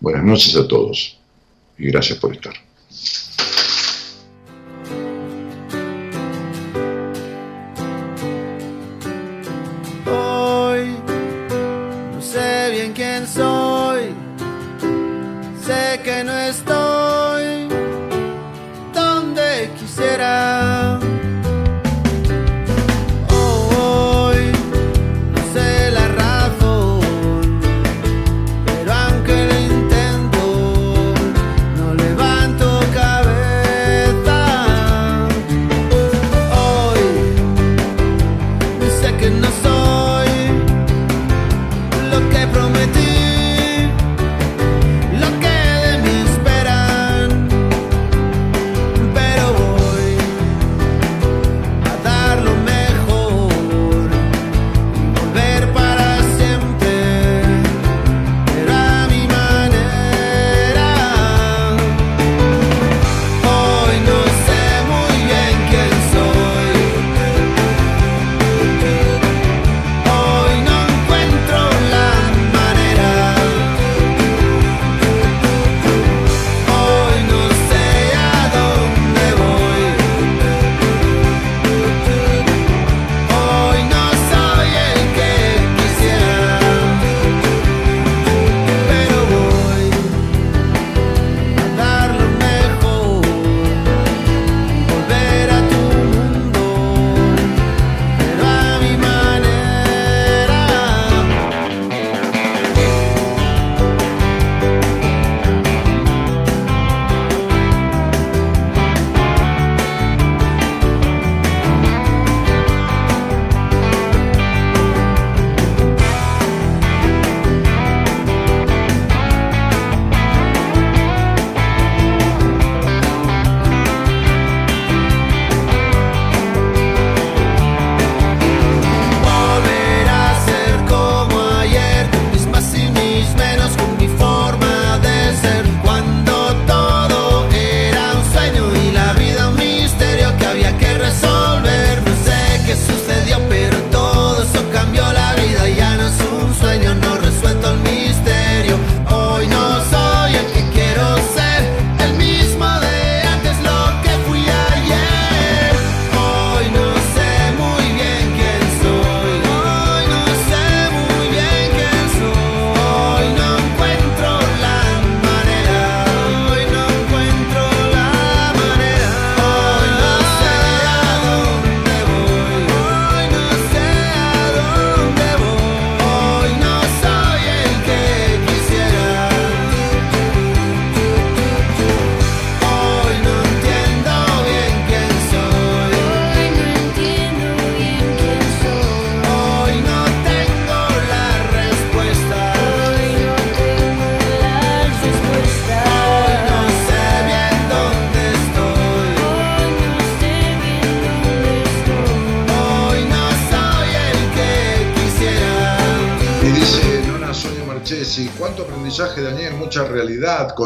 Buenas 0.00 0.24
noches 0.24 0.54
a 0.56 0.66
todos 0.66 1.19
y 1.80 1.90
gracias 1.90 2.18
por 2.18 2.34
estar. 2.34 2.54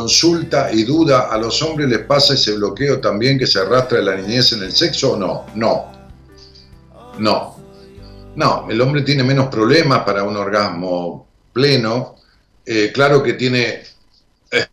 Consulta 0.04 0.70
y 0.70 0.82
duda. 0.84 1.28
¿A 1.30 1.38
los 1.38 1.62
hombres 1.62 1.88
les 1.88 2.00
pasa 2.00 2.34
ese 2.34 2.52
bloqueo 2.52 3.00
también 3.00 3.38
que 3.38 3.46
se 3.46 3.58
arrastra 3.58 3.98
de 3.98 4.04
la 4.04 4.16
niñez 4.16 4.52
en 4.52 4.62
el 4.62 4.70
sexo 4.72 5.12
o 5.12 5.16
no? 5.16 5.46
No. 5.54 5.90
No. 7.18 7.56
No, 8.36 8.66
el 8.68 8.80
hombre 8.82 9.00
tiene 9.00 9.22
menos 9.22 9.48
problemas 9.48 10.04
para 10.04 10.22
un 10.24 10.36
orgasmo 10.36 11.26
pleno. 11.54 12.16
Eh, 12.66 12.90
claro 12.92 13.22
que 13.22 13.32
tiene 13.32 13.82
eh, 14.50 14.66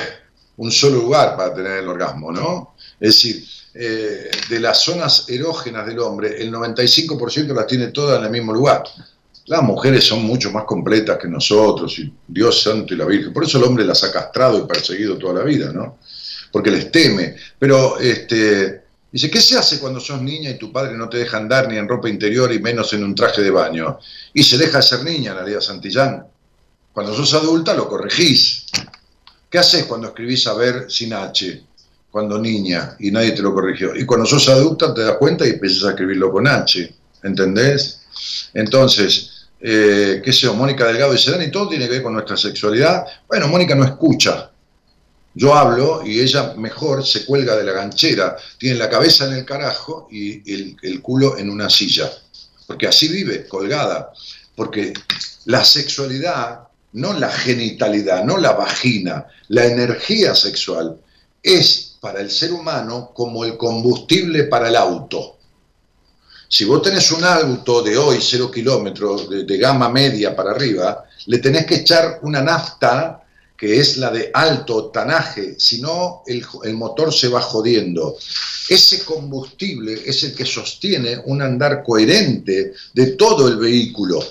un 0.58 0.70
solo 0.70 0.98
lugar 0.98 1.38
para 1.38 1.54
tener 1.54 1.78
el 1.78 1.88
orgasmo, 1.88 2.30
¿no? 2.30 2.76
Es 3.00 3.16
decir, 3.16 3.46
eh, 3.74 4.32
de 4.50 4.60
las 4.60 4.80
zonas 4.80 5.30
erógenas 5.30 5.86
del 5.86 6.00
hombre, 6.00 6.42
el 6.42 6.52
95% 6.52 7.54
las 7.54 7.68
tiene 7.68 7.88
todas 7.88 8.20
en 8.20 8.26
el 8.26 8.32
mismo 8.32 8.52
lugar. 8.52 8.84
Las 9.52 9.64
mujeres 9.64 10.06
son 10.06 10.24
mucho 10.24 10.50
más 10.50 10.64
completas 10.64 11.18
que 11.18 11.28
nosotros, 11.28 12.00
y 12.00 12.10
Dios 12.26 12.64
santo 12.64 12.94
y 12.94 12.98
la 12.98 13.04
Virgen. 13.04 13.34
Por 13.34 13.44
eso 13.44 13.58
el 13.58 13.66
hombre 13.66 13.84
las 13.84 14.02
ha 14.06 14.10
castrado 14.10 14.58
y 14.58 14.66
perseguido 14.66 15.18
toda 15.18 15.40
la 15.40 15.44
vida, 15.44 15.74
¿no? 15.74 15.98
Porque 16.54 16.72
les 16.72 16.90
teme. 16.90 17.36
Pero, 17.60 18.00
este, 18.00 18.84
dice, 19.12 19.30
¿qué 19.30 19.42
se 19.42 19.58
hace 19.58 19.80
cuando 19.80 20.00
sos 20.00 20.22
niña 20.22 20.52
y 20.52 20.58
tu 20.58 20.72
padre 20.72 20.96
no 20.96 21.10
te 21.10 21.18
deja 21.18 21.36
andar 21.36 21.68
ni 21.68 21.78
en 21.78 21.86
ropa 21.86 22.08
interior 22.08 22.50
y 22.54 22.60
menos 22.60 22.94
en 22.94 23.04
un 23.04 23.14
traje 23.14 23.42
de 23.42 23.52
baño? 23.52 24.00
Y 24.34 24.42
se 24.42 24.58
deja 24.58 24.78
de 24.78 24.84
ser 24.84 25.04
niña, 25.04 25.34
Nadia 25.34 25.60
Santillán. 25.60 26.26
Cuando 26.94 27.14
sos 27.14 27.34
adulta 27.34 27.74
lo 27.74 27.90
corregís. 27.90 28.68
¿Qué 29.50 29.60
haces 29.60 29.84
cuando 29.84 30.08
escribís 30.08 30.48
a 30.48 30.54
ver 30.54 30.90
sin 30.90 31.12
H? 31.12 31.62
Cuando 32.10 32.40
niña 32.40 32.96
y 33.00 33.12
nadie 33.12 33.32
te 33.32 33.42
lo 33.42 33.54
corrigió. 33.54 33.98
Y 33.98 34.06
cuando 34.06 34.26
sos 34.26 34.48
adulta 34.48 34.94
te 34.94 35.02
das 35.02 35.18
cuenta 35.18 35.46
y 35.46 35.50
empiezas 35.50 35.84
a 35.84 35.90
escribirlo 35.90 36.32
con 36.32 36.48
H. 36.48 36.96
¿Entendés? 37.22 38.00
Entonces, 38.54 39.31
eh, 39.62 40.22
qué 40.24 40.34
sé 40.34 40.42
yo, 40.42 40.54
Mónica 40.54 40.86
Delgado 40.88 41.14
dice, 41.14 41.32
Dani, 41.32 41.52
todo 41.52 41.70
tiene 41.70 41.86
que 41.86 41.94
ver 41.94 42.04
con 42.04 42.14
nuestra 42.14 42.38
sexualidad. 42.38 43.06
Bueno, 43.28 43.48
Mónica 43.48 43.76
no 43.76 43.84
escucha. 43.84 44.52
Yo 45.34 45.54
hablo 45.54 46.02
y 46.06 46.20
ella 46.20 46.56
mejor 46.58 47.06
se 47.06 47.26
cuelga 47.26 47.56
de 47.56 47.64
la 47.64 47.72
ganchera, 47.72 48.36
tiene 48.58 48.78
la 48.78 48.90
cabeza 48.90 49.28
en 49.28 49.34
el 49.34 49.46
carajo 49.46 50.10
y 50.12 50.52
el 50.52 51.02
culo 51.02 51.38
en 51.38 51.50
una 51.50 51.70
silla. 51.70 52.12
Porque 52.68 52.88
así 52.88 53.08
vive, 53.08 53.48
colgada. 53.48 54.12
Porque 54.56 54.94
la 55.46 55.64
sexualidad, 55.64 56.68
no 56.94 57.14
la 57.14 57.30
genitalidad, 57.30 58.24
no 58.24 58.38
la 58.38 58.52
vagina, 58.52 59.28
la 59.48 59.66
energía 59.66 60.36
sexual 60.36 60.98
es 61.42 61.98
para 62.00 62.22
el 62.22 62.30
ser 62.30 62.52
humano 62.52 63.12
como 63.14 63.46
el 63.46 63.58
combustible 63.58 64.46
para 64.46 64.70
el 64.70 64.76
auto. 64.76 65.38
Si 66.54 66.66
vos 66.66 66.82
tenés 66.82 67.10
un 67.14 67.24
auto 67.24 67.82
de 67.82 67.98
hoy, 67.98 68.18
cero 68.20 68.52
kilómetros, 68.52 69.30
de, 69.30 69.58
gama 69.58 69.88
media 69.88 70.36
para 70.36 70.52
arriba, 70.52 71.06
le 71.28 71.38
tenés 71.38 71.66
que 71.66 71.76
echar 71.76 72.20
una 72.24 72.42
nafta 72.42 73.24
que 73.56 73.80
es 73.80 73.96
la 73.96 74.12
de 74.12 74.32
alto 74.34 74.88
tanaje, 74.88 75.56
si 75.58 75.80
no 75.80 76.24
el, 76.28 76.46
el, 76.66 76.74
motor 76.74 77.14
se 77.14 77.30
va 77.30 77.40
jodiendo. 77.40 78.18
Ese 78.68 79.06
combustible 79.06 79.94
es 80.06 80.24
el 80.24 80.36
que 80.36 80.46
sostiene 80.46 81.22
un 81.24 81.42
andar 81.42 81.84
coherente 81.84 82.74
de 82.94 83.08
todo 83.12 83.48
el 83.48 83.56
vehículo. 83.56 84.22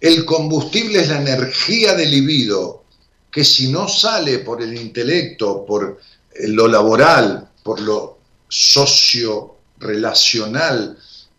El 0.00 0.24
combustible 0.24 1.02
es 1.02 1.08
la 1.10 1.20
energía 1.20 1.94
del 1.94 2.12
libido, 2.12 2.84
que 3.30 3.44
si 3.44 3.70
no 3.70 3.88
sale 3.88 4.38
por 4.38 4.62
el 4.62 4.74
intelecto, 4.74 5.66
por 5.66 6.00
lo 6.46 6.66
laboral, 6.66 7.46
por 7.62 7.80
lo 7.80 8.17
socio-relacional 8.48 10.96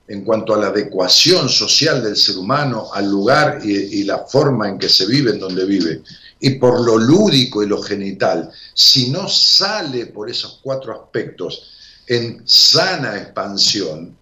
en 0.08 0.24
cuanto 0.24 0.54
a 0.54 0.58
la 0.58 0.68
adecuación 0.68 1.50
social 1.50 2.04
del 2.04 2.16
ser 2.16 2.38
humano 2.38 2.90
al 2.94 3.10
lugar 3.10 3.60
y, 3.64 3.72
y, 3.72 4.04
la 4.04 4.20
forma 4.20 4.68
en 4.68 4.78
que 4.80 4.90
se 4.90 5.06
vive, 5.06 5.30
en 5.32 5.40
donde 5.40 5.66
vive, 5.66 6.02
y 6.40 6.52
por 6.52 6.84
lo 6.84 6.98
lúdico 6.98 7.62
y 7.62 7.68
lo 7.68 7.82
genital, 7.82 8.50
si 8.74 9.12
no 9.12 9.28
sale 9.28 10.08
por 10.08 10.30
esos 10.30 10.60
cuatro 10.64 10.94
aspectos 10.94 11.70
en 12.08 12.42
sana 12.46 13.18
expansión, 13.18 14.18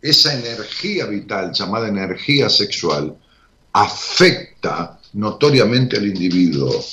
esa 0.00 0.34
energía 0.34 1.06
vital 1.06 1.52
llamada 1.52 1.88
energía 1.88 2.48
sexual 2.48 3.16
afecta 3.72 5.00
notoriamente 5.14 5.96
al 5.96 6.06
individuo. 6.06 6.84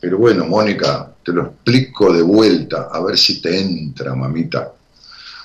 Pero 0.00 0.18
bueno, 0.18 0.44
Mónica, 0.44 1.15
te 1.26 1.32
lo 1.32 1.46
explico 1.46 2.12
de 2.12 2.22
vuelta, 2.22 2.88
a 2.92 3.02
ver 3.02 3.18
si 3.18 3.42
te 3.42 3.60
entra, 3.60 4.14
mamita. 4.14 4.72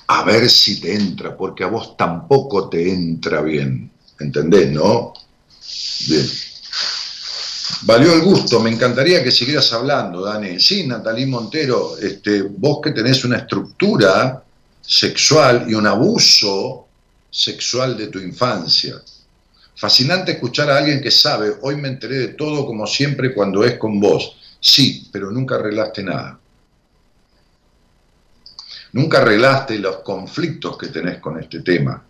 A 0.06 0.22
ver 0.22 0.48
si 0.48 0.80
te 0.80 0.94
entra, 0.94 1.36
porque 1.36 1.64
a 1.64 1.66
vos 1.66 1.96
tampoco 1.96 2.68
te 2.68 2.92
entra 2.92 3.42
bien. 3.42 3.90
¿Entendés, 4.20 4.70
no? 4.70 5.12
Bien. 6.06 6.30
Valió 7.80 8.14
el 8.14 8.20
gusto, 8.20 8.60
me 8.60 8.70
encantaría 8.70 9.24
que 9.24 9.32
siguieras 9.32 9.72
hablando, 9.72 10.22
Dani. 10.22 10.60
Sí, 10.60 10.86
Natalí 10.86 11.26
Montero, 11.26 11.98
este, 11.98 12.42
vos 12.42 12.78
que 12.80 12.92
tenés 12.92 13.24
una 13.24 13.38
estructura 13.38 14.40
sexual 14.80 15.66
y 15.68 15.74
un 15.74 15.88
abuso 15.88 16.86
sexual 17.28 17.96
de 17.96 18.06
tu 18.06 18.20
infancia. 18.20 19.02
Fascinante 19.74 20.30
escuchar 20.30 20.70
a 20.70 20.78
alguien 20.78 21.02
que 21.02 21.10
sabe, 21.10 21.56
hoy 21.62 21.74
me 21.74 21.88
enteré 21.88 22.18
de 22.18 22.28
todo 22.28 22.64
como 22.66 22.86
siempre 22.86 23.34
cuando 23.34 23.64
es 23.64 23.78
con 23.78 23.98
vos. 23.98 24.36
Sí, 24.62 25.08
pero 25.10 25.32
nunca 25.32 25.56
arreglaste 25.56 26.04
nada. 26.04 26.38
Nunca 28.92 29.18
arreglaste 29.18 29.76
los 29.80 29.96
conflictos 29.98 30.78
que 30.78 30.86
tenés 30.86 31.18
con 31.18 31.40
este 31.40 31.62
tema. 31.62 32.00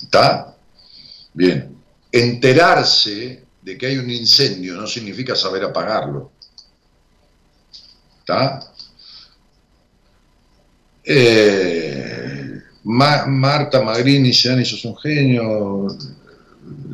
¿Está? 0.00 0.54
Bien. 1.34 1.76
Enterarse 2.12 3.44
de 3.60 3.76
que 3.76 3.86
hay 3.86 3.98
un 3.98 4.10
incendio 4.10 4.74
no 4.74 4.86
significa 4.86 5.34
saber 5.34 5.64
apagarlo. 5.64 6.30
¿Está? 8.20 8.60
Eh, 11.04 12.62
Ma 12.84 13.26
Marta 13.26 13.82
Magrini, 13.82 14.30
Dani, 14.32 14.64
sos 14.64 14.84
un 14.84 14.96
genio. 14.98 15.88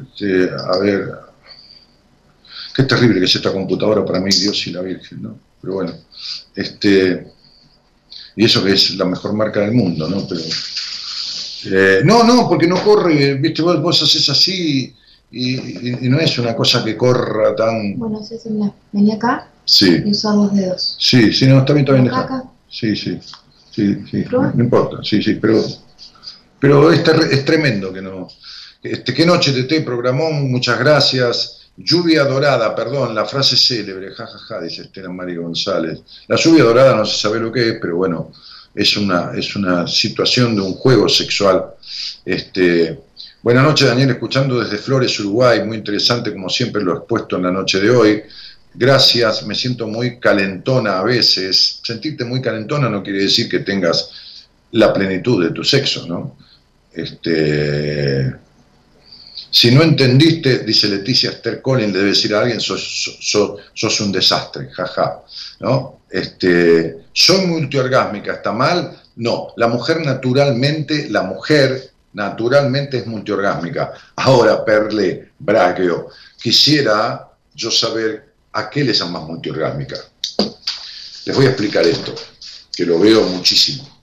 Este, 0.02 0.48
a 0.50 0.78
ver, 0.78 1.27
Qué 2.78 2.84
terrible 2.84 3.18
que 3.18 3.26
es 3.26 3.34
esta 3.34 3.52
computadora 3.52 4.04
para 4.04 4.20
mí, 4.20 4.30
Dios 4.30 4.64
y 4.68 4.70
la 4.70 4.82
Virgen, 4.82 5.20
¿no? 5.20 5.36
Pero 5.60 5.74
bueno, 5.74 5.94
este, 6.54 7.26
y 8.36 8.44
eso 8.44 8.62
que 8.62 8.70
es 8.70 8.94
la 8.94 9.04
mejor 9.04 9.32
marca 9.32 9.58
del 9.62 9.72
mundo, 9.72 10.08
¿no? 10.08 10.24
Pero, 10.28 10.40
eh, 11.64 12.02
no, 12.04 12.22
no, 12.22 12.48
porque 12.48 12.68
no 12.68 12.80
corre, 12.84 13.34
viste, 13.34 13.62
vos, 13.62 13.82
vos 13.82 14.00
haces 14.00 14.28
así 14.28 14.94
y, 15.32 15.56
y, 15.56 16.06
y, 16.06 16.08
no 16.08 16.20
es 16.20 16.38
una 16.38 16.54
cosa 16.54 16.84
que 16.84 16.96
corra 16.96 17.56
tan... 17.56 17.98
Bueno, 17.98 18.22
sí, 18.22 18.36
vení 18.92 19.10
acá 19.10 19.50
sí. 19.64 20.00
y 20.04 20.10
usar 20.12 20.36
dos 20.36 20.54
dedos. 20.54 20.96
Sí, 21.00 21.32
sí, 21.32 21.48
no, 21.48 21.58
está 21.58 21.72
bien, 21.72 21.84
está 21.84 22.00
bien. 22.00 22.14
Acá. 22.14 22.44
Sí, 22.70 22.94
sí, 22.94 23.18
sí, 23.72 24.04
sí, 24.08 24.24
no, 24.30 24.52
no 24.54 24.62
importa, 24.62 24.98
sí, 25.02 25.20
sí, 25.20 25.34
pero, 25.34 25.64
pero 26.60 26.92
es, 26.92 27.00
es 27.00 27.44
tremendo 27.44 27.92
que 27.92 28.02
no... 28.02 28.28
Este, 28.80 29.12
¿Qué 29.12 29.26
noche 29.26 29.50
de 29.50 29.64
té 29.64 29.80
programó? 29.80 30.30
Muchas 30.30 30.78
gracias. 30.78 31.57
Lluvia 31.80 32.24
dorada, 32.24 32.74
perdón, 32.74 33.14
la 33.14 33.24
frase 33.24 33.56
célebre, 33.56 34.10
jajaja, 34.10 34.38
ja, 34.38 34.56
ja, 34.56 34.60
dice 34.60 34.82
Estela 34.82 35.10
María 35.10 35.38
González. 35.38 36.00
La 36.26 36.34
lluvia 36.34 36.64
dorada 36.64 36.96
no 36.96 37.04
se 37.06 37.16
sabe 37.16 37.38
lo 37.38 37.52
que 37.52 37.68
es, 37.68 37.78
pero 37.80 37.96
bueno, 37.96 38.32
es 38.74 38.96
una, 38.96 39.30
es 39.36 39.54
una 39.54 39.86
situación 39.86 40.56
de 40.56 40.62
un 40.62 40.74
juego 40.74 41.08
sexual. 41.08 41.66
Este, 42.24 42.98
buenas 43.42 43.62
noches, 43.62 43.86
Daniel, 43.86 44.10
escuchando 44.10 44.58
desde 44.58 44.78
Flores, 44.78 45.20
Uruguay, 45.20 45.64
muy 45.64 45.76
interesante 45.76 46.32
como 46.32 46.48
siempre 46.48 46.82
lo 46.82 46.96
expuesto 46.96 47.36
en 47.36 47.44
la 47.44 47.52
noche 47.52 47.78
de 47.78 47.90
hoy. 47.90 48.22
Gracias, 48.74 49.46
me 49.46 49.54
siento 49.54 49.86
muy 49.86 50.18
calentona 50.18 50.98
a 50.98 51.04
veces. 51.04 51.78
Sentirte 51.84 52.24
muy 52.24 52.42
calentona 52.42 52.88
no 52.88 53.04
quiere 53.04 53.22
decir 53.22 53.48
que 53.48 53.60
tengas 53.60 54.10
la 54.72 54.92
plenitud 54.92 55.44
de 55.44 55.52
tu 55.52 55.62
sexo, 55.62 56.08
¿no? 56.08 56.36
Este, 56.92 58.34
si 59.50 59.70
no 59.70 59.82
entendiste, 59.82 60.60
dice 60.60 60.88
Leticia 60.88 61.30
Esther 61.30 61.62
Collins, 61.62 61.92
le 61.92 61.98
debe 61.98 62.10
decir 62.10 62.34
a 62.34 62.40
alguien, 62.40 62.60
sos, 62.60 64.00
un 64.00 64.12
desastre, 64.12 64.68
jaja. 64.70 65.22
¿no? 65.60 66.02
Este, 66.10 67.04
¿Soy 67.12 67.46
multiorgásmica? 67.46 68.34
¿Está 68.34 68.52
mal? 68.52 69.00
No, 69.16 69.52
la 69.56 69.68
mujer 69.68 70.04
naturalmente, 70.04 71.08
la 71.10 71.22
mujer 71.22 71.92
naturalmente 72.12 72.98
es 72.98 73.06
multiorgásmica. 73.06 73.92
Ahora, 74.16 74.64
Perle, 74.64 75.32
Braqueo, 75.38 76.08
quisiera 76.40 77.28
yo 77.54 77.70
saber 77.70 78.32
a 78.52 78.70
qué 78.70 78.84
le 78.84 78.92
llamas 78.92 79.24
multiorgásmica. 79.24 79.96
Les 81.24 81.36
voy 81.36 81.46
a 81.46 81.50
explicar 81.50 81.86
esto, 81.86 82.14
que 82.74 82.86
lo 82.86 82.98
veo 82.98 83.22
muchísimo. 83.24 83.97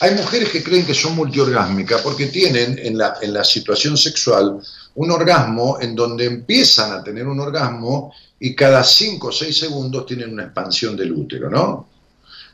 Hay 0.00 0.14
mujeres 0.14 0.50
que 0.50 0.62
creen 0.62 0.84
que 0.84 0.94
son 0.94 1.14
multiorgásmicas 1.14 2.02
porque 2.02 2.26
tienen 2.26 2.78
en 2.82 2.98
la, 2.98 3.16
en 3.20 3.32
la 3.32 3.44
situación 3.44 3.96
sexual 3.96 4.60
un 4.96 5.10
orgasmo 5.10 5.78
en 5.80 5.94
donde 5.94 6.24
empiezan 6.24 6.92
a 6.92 7.02
tener 7.02 7.26
un 7.26 7.40
orgasmo 7.40 8.12
y 8.40 8.54
cada 8.54 8.82
5 8.82 9.28
o 9.28 9.32
6 9.32 9.56
segundos 9.56 10.06
tienen 10.06 10.32
una 10.32 10.44
expansión 10.44 10.96
del 10.96 11.12
útero, 11.12 11.48
¿no? 11.48 11.88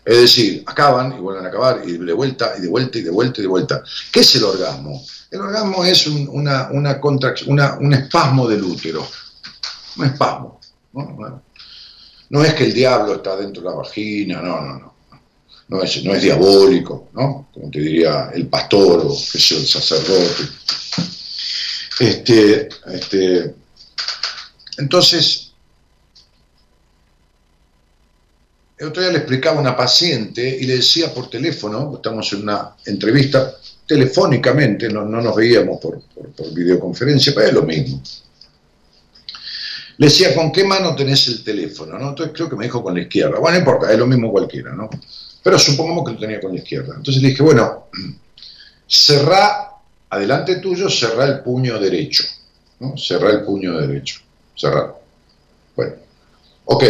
Es 0.04 0.16
decir, 0.16 0.62
acaban 0.66 1.12
y 1.12 1.20
vuelven 1.20 1.44
a 1.44 1.48
acabar 1.48 1.82
y 1.84 1.98
de 1.98 2.12
vuelta 2.12 2.54
y 2.56 2.62
de 2.62 2.68
vuelta 2.68 2.98
y 2.98 3.02
de 3.02 3.10
vuelta 3.10 3.40
y 3.40 3.42
de 3.42 3.48
vuelta. 3.48 3.82
¿Qué 4.10 4.20
es 4.20 4.34
el 4.34 4.44
orgasmo? 4.44 5.02
El 5.30 5.40
orgasmo 5.40 5.84
es 5.84 6.06
un, 6.06 6.28
una, 6.28 6.68
una, 6.70 7.00
una, 7.46 7.78
un 7.78 7.92
espasmo 7.92 8.48
del 8.48 8.64
útero, 8.64 9.06
un 9.98 10.04
espasmo. 10.06 10.60
¿no? 10.94 11.42
no 12.30 12.44
es 12.44 12.54
que 12.54 12.64
el 12.64 12.72
diablo 12.72 13.16
está 13.16 13.36
dentro 13.36 13.62
de 13.62 13.68
la 13.68 13.74
vagina, 13.74 14.40
no, 14.40 14.60
no, 14.60 14.78
no. 14.78 14.89
No 15.70 15.82
es, 15.82 16.04
no 16.04 16.14
es 16.14 16.22
diabólico, 16.22 17.10
¿no? 17.14 17.48
Como 17.54 17.70
te 17.70 17.78
diría 17.78 18.30
el 18.34 18.48
pastor 18.48 19.06
o 19.06 19.10
que 19.10 19.38
sea 19.38 19.58
el 19.58 19.66
sacerdote. 19.66 20.42
Este, 22.00 22.68
este, 22.86 23.54
entonces, 24.78 25.52
el 28.78 28.88
otro 28.88 29.02
día 29.02 29.12
le 29.12 29.18
explicaba 29.18 29.58
a 29.58 29.60
una 29.60 29.76
paciente 29.76 30.58
y 30.60 30.64
le 30.64 30.76
decía 30.76 31.14
por 31.14 31.30
teléfono, 31.30 31.92
estamos 31.94 32.32
en 32.32 32.42
una 32.42 32.74
entrevista 32.86 33.54
telefónicamente, 33.86 34.88
no, 34.88 35.04
nos 35.04 35.36
veíamos 35.36 35.78
por, 35.80 36.00
por, 36.36 36.54
videoconferencia, 36.54 37.32
pero 37.34 37.46
es 37.46 37.52
lo 37.52 37.62
mismo. 37.62 38.02
Le 39.98 40.06
decía, 40.06 40.34
¿con 40.34 40.50
qué 40.50 40.64
mano 40.64 40.96
tenés 40.96 41.28
el 41.28 41.44
teléfono? 41.44 41.98
¿no? 41.98 42.08
Entonces 42.08 42.34
creo 42.34 42.48
que 42.48 42.56
me 42.56 42.64
dijo 42.64 42.82
con 42.82 42.94
la 42.94 43.02
izquierda. 43.02 43.38
Bueno, 43.38 43.58
no 43.58 43.58
importa, 43.58 43.92
es 43.92 43.98
lo 43.98 44.06
mismo 44.06 44.30
cualquiera, 44.30 44.72
¿no? 44.74 44.88
Pero 45.42 45.58
supongamos 45.58 46.04
que 46.04 46.12
lo 46.12 46.18
tenía 46.18 46.40
con 46.40 46.52
la 46.52 46.58
izquierda. 46.58 46.94
Entonces 46.96 47.22
le 47.22 47.30
dije, 47.30 47.42
bueno, 47.42 47.86
cerrá, 48.86 49.70
adelante 50.08 50.56
tuyo, 50.56 50.88
cerrá 50.88 51.24
el 51.26 51.40
puño 51.40 51.78
derecho. 51.78 52.24
¿no? 52.80 52.96
Cerrá 52.96 53.30
el 53.30 53.42
puño 53.42 53.78
derecho. 53.78 54.20
Cerrá. 54.56 54.94
Bueno, 55.76 55.94
ok, 56.64 56.84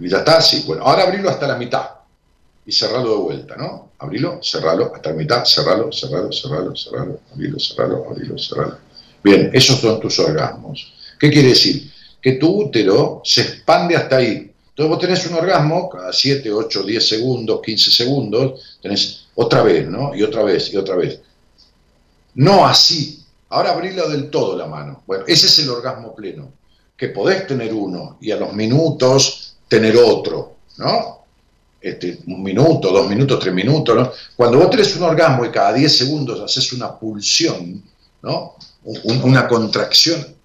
ya 0.00 0.18
está, 0.18 0.40
sí. 0.40 0.64
Bueno, 0.66 0.84
ahora 0.84 1.04
abrilo 1.04 1.30
hasta 1.30 1.46
la 1.46 1.56
mitad 1.56 1.86
y 2.66 2.72
cerralo 2.72 3.10
de 3.10 3.16
vuelta, 3.16 3.56
¿no? 3.56 3.90
Abrilo, 3.98 4.40
cerralo 4.42 4.92
hasta 4.94 5.10
la 5.10 5.16
mitad, 5.16 5.44
cerralo, 5.44 5.90
cerralo, 5.92 6.32
cerralo, 6.32 6.76
cerralo, 6.76 7.20
abrilo, 7.32 7.58
cerralo, 7.58 8.06
abrilo, 8.10 8.38
cerralo. 8.38 8.78
Bien, 9.22 9.50
esos 9.52 9.80
son 9.80 10.00
tus 10.00 10.18
orgasmos. 10.18 10.92
¿Qué 11.18 11.30
quiere 11.30 11.48
decir? 11.48 11.90
Que 12.20 12.32
tu 12.32 12.64
útero 12.64 13.22
se 13.24 13.42
expande 13.42 13.96
hasta 13.96 14.16
ahí. 14.16 14.45
Entonces 14.76 14.90
vos 14.90 14.98
tenés 14.98 15.26
un 15.26 15.38
orgasmo 15.38 15.88
cada 15.88 16.12
7, 16.12 16.52
8, 16.52 16.82
10 16.82 17.08
segundos, 17.08 17.62
15 17.64 17.90
segundos, 17.90 18.78
tenés 18.82 19.24
otra 19.34 19.62
vez, 19.62 19.88
¿no? 19.88 20.14
Y 20.14 20.22
otra 20.22 20.42
vez, 20.42 20.70
y 20.70 20.76
otra 20.76 20.96
vez. 20.96 21.18
No 22.34 22.66
así. 22.66 23.24
Ahora 23.48 23.72
abrilo 23.72 24.06
del 24.06 24.28
todo 24.28 24.54
la 24.54 24.66
mano. 24.66 25.02
Bueno, 25.06 25.24
ese 25.26 25.46
es 25.46 25.58
el 25.60 25.70
orgasmo 25.70 26.14
pleno 26.14 26.52
que 26.94 27.08
podés 27.08 27.46
tener 27.46 27.72
uno 27.72 28.18
y 28.20 28.30
a 28.32 28.36
los 28.36 28.52
minutos 28.52 29.56
tener 29.66 29.96
otro, 29.96 30.56
¿no? 30.76 31.24
Este, 31.80 32.18
un 32.26 32.42
minuto, 32.42 32.90
dos 32.90 33.08
minutos, 33.08 33.40
tres 33.40 33.54
minutos, 33.54 33.96
¿no? 33.96 34.12
Cuando 34.36 34.58
vos 34.58 34.68
tenés 34.68 34.94
un 34.96 35.04
orgasmo 35.04 35.46
y 35.46 35.50
cada 35.50 35.72
diez 35.72 35.96
segundos 35.96 36.38
haces 36.38 36.70
una 36.74 36.98
pulsión, 36.98 37.82
¿no? 38.20 38.56
una 39.04 39.48
contracción, 39.48 40.35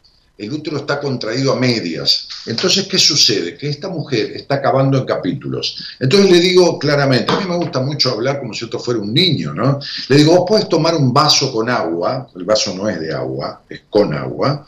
el 0.42 0.52
útero 0.52 0.78
está 0.78 1.00
contraído 1.00 1.54
a 1.54 1.56
medias. 1.56 2.28
Entonces, 2.48 2.88
¿qué 2.88 2.98
sucede? 2.98 3.56
Que 3.56 3.70
esta 3.70 3.90
mujer 3.90 4.32
está 4.32 4.56
acabando 4.56 4.98
en 4.98 5.06
capítulos. 5.06 5.96
Entonces 6.00 6.32
le 6.32 6.40
digo 6.40 6.80
claramente, 6.80 7.32
a 7.32 7.40
mí 7.40 7.46
me 7.48 7.58
gusta 7.58 7.80
mucho 7.80 8.10
hablar 8.10 8.40
como 8.40 8.52
si 8.52 8.66
esto 8.66 8.80
fuera 8.80 9.00
un 9.00 9.14
niño, 9.14 9.54
¿no? 9.54 9.80
Le 10.08 10.16
digo, 10.16 10.36
vos 10.36 10.46
podés 10.48 10.68
tomar 10.68 10.96
un 10.96 11.14
vaso 11.14 11.54
con 11.54 11.70
agua, 11.70 12.28
el 12.36 12.44
vaso 12.44 12.74
no 12.74 12.90
es 12.90 13.00
de 13.00 13.14
agua, 13.14 13.62
es 13.70 13.82
con 13.88 14.16
agua, 14.16 14.66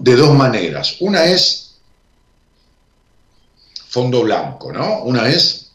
de 0.00 0.16
dos 0.16 0.34
maneras. 0.34 0.96
Una 1.00 1.24
es 1.24 1.76
fondo 3.88 4.22
blanco, 4.22 4.70
¿no? 4.70 5.04
Una 5.04 5.28
es 5.28 5.72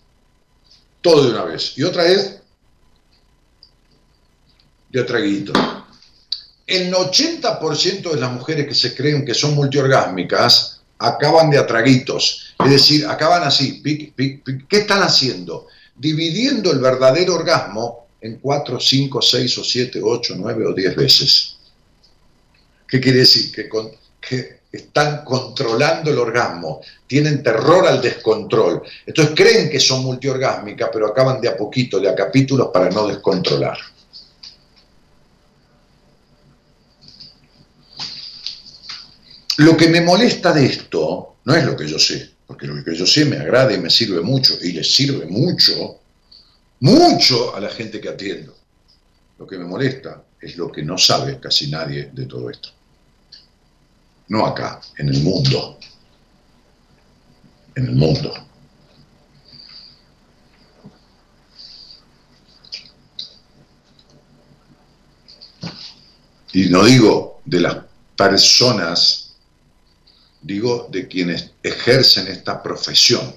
todo 1.02 1.24
de 1.24 1.32
una 1.32 1.46
vez. 1.46 1.76
Y 1.78 1.84
otra 1.84 2.06
es 2.06 2.42
de 4.90 5.04
traguito. 5.04 5.79
El 6.70 6.94
80% 6.94 8.12
de 8.12 8.20
las 8.20 8.32
mujeres 8.32 8.68
que 8.68 8.76
se 8.76 8.94
creen 8.94 9.26
que 9.26 9.34
son 9.34 9.56
multiorgásmicas 9.56 10.82
acaban 11.00 11.50
de 11.50 11.58
atraguitos. 11.58 12.54
Es 12.64 12.70
decir, 12.70 13.08
acaban 13.08 13.42
así. 13.42 13.82
¿Qué 13.82 14.78
están 14.78 15.02
haciendo? 15.02 15.66
Dividiendo 15.96 16.72
el 16.72 16.78
verdadero 16.78 17.34
orgasmo 17.34 18.10
en 18.22 18.38
4, 18.38 18.80
5, 18.80 19.20
6 19.20 19.58
o 19.58 19.64
7, 19.64 20.00
8, 20.04 20.36
9 20.38 20.68
o 20.68 20.74
10 20.74 20.96
veces. 20.96 21.56
¿Qué 22.88 23.00
quiere 23.00 23.20
decir? 23.20 23.52
Que, 23.52 23.68
que 24.22 24.60
están 24.72 25.26
controlando 25.26 26.12
el 26.12 26.20
orgasmo, 26.20 26.82
tienen 27.08 27.42
terror 27.42 27.88
al 27.88 28.00
descontrol. 28.00 28.84
Entonces 29.08 29.34
creen 29.36 29.72
que 29.72 29.80
son 29.80 30.04
multiorgásmicas, 30.04 30.92
pero 30.94 31.08
acaban 31.08 31.42
de 31.42 31.50
a 31.50 31.58
poquito, 31.58 32.00
de 32.00 32.10
a 32.10 32.14
capítulos 32.14 32.70
para 32.72 32.92
no 32.92 33.08
descontrolar. 33.08 33.80
Lo 39.60 39.78
que 39.78 39.88
me 39.88 40.02
molesta 40.02 40.52
de 40.52 40.66
esto 40.66 41.38
no 41.46 41.56
es 41.56 41.64
lo 41.66 41.76
que 41.76 41.88
yo 41.88 42.00
sé, 42.00 42.30
porque 42.48 42.68
lo 42.68 42.84
que 42.84 42.96
yo 42.96 43.06
sé 43.06 43.26
me 43.26 43.38
agrada 43.38 43.74
y 43.74 43.80
me 43.80 43.90
sirve 43.90 44.22
mucho, 44.22 44.58
y 44.62 44.72
le 44.72 44.84
sirve 44.84 45.26
mucho, 45.26 46.00
mucho 46.82 47.56
a 47.56 47.60
la 47.60 47.70
gente 47.70 48.02
que 48.02 48.10
atiendo. 48.10 48.56
Lo 49.38 49.48
que 49.48 49.58
me 49.58 49.66
molesta 49.66 50.24
es 50.42 50.58
lo 50.58 50.72
que 50.72 50.84
no 50.84 50.98
sabe 50.98 51.40
casi 51.40 51.70
nadie 51.70 52.10
de 52.14 52.26
todo 52.26 52.50
esto 52.50 52.70
no 54.30 54.46
acá, 54.46 54.80
en 54.98 55.10
el 55.10 55.22
mundo. 55.22 55.78
En 57.76 57.86
el 57.88 57.96
mundo. 57.96 58.34
Y 66.54 66.70
no 66.70 66.84
digo 66.84 67.42
de 67.46 67.60
las 67.60 67.78
personas, 68.16 69.29
digo 70.50 70.90
de 70.92 71.08
quienes 71.08 71.52
ejercen 71.62 72.26
esta 72.28 72.64
profesión. 72.64 73.36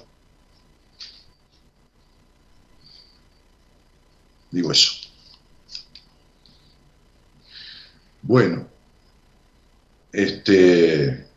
Digo 4.49 4.71
eso. 4.71 4.93
Bueno, 8.23 8.67
este, 10.11 11.27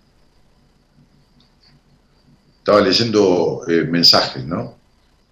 estaba 2.59 2.81
leyendo 2.81 3.63
eh, 3.69 3.85
mensajes, 3.85 4.47
¿no? 4.47 4.79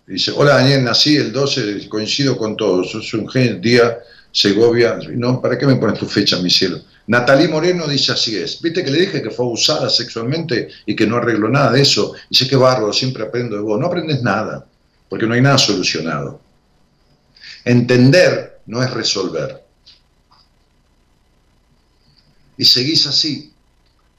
Dice, 0.07 0.31
hola 0.37 0.57
Daniel, 0.57 0.85
nací 0.85 1.17
el 1.17 1.33
12, 1.33 1.89
coincido 1.89 2.37
con 2.37 2.55
todos, 2.55 2.91
sos 2.91 3.15
un 3.15 3.27
gen, 3.31 3.63
día, 3.63 3.99
Segovia, 4.31 4.99
no, 5.15 5.41
¿para 5.41 5.57
qué 5.57 5.65
me 5.65 5.77
pones 5.77 5.99
tu 5.99 6.07
fecha, 6.07 6.39
mi 6.43 6.51
cielo? 6.51 6.83
Natalí 7.07 7.49
Moreno 7.49 7.87
dice 7.87 8.13
así 8.13 8.37
es, 8.37 8.61
viste 8.63 8.83
que 8.83 8.91
le 8.91 9.01
dije 9.01 9.23
que 9.23 9.31
fue 9.31 9.45
abusada 9.45 9.91
sexualmente 9.91 10.69
y 10.87 10.97
que 10.97 11.07
no 11.07 11.17
arregló 11.17 11.49
nada 11.49 11.73
de 11.73 11.83
eso, 11.83 12.15
dice 12.31 12.49
que 12.49 12.57
bárbaro, 12.57 12.93
siempre 12.93 13.25
aprendo 13.25 13.57
de 13.57 13.63
vos, 13.63 13.79
no 13.79 13.87
aprendes 13.87 14.23
nada, 14.23 14.67
porque 15.09 15.27
no 15.27 15.35
hay 15.35 15.43
nada 15.43 15.59
solucionado. 15.59 16.41
Entender 17.65 18.61
no 18.67 18.83
es 18.83 18.91
resolver 18.91 19.63
y 22.57 22.65
seguís 22.65 23.07
así. 23.07 23.51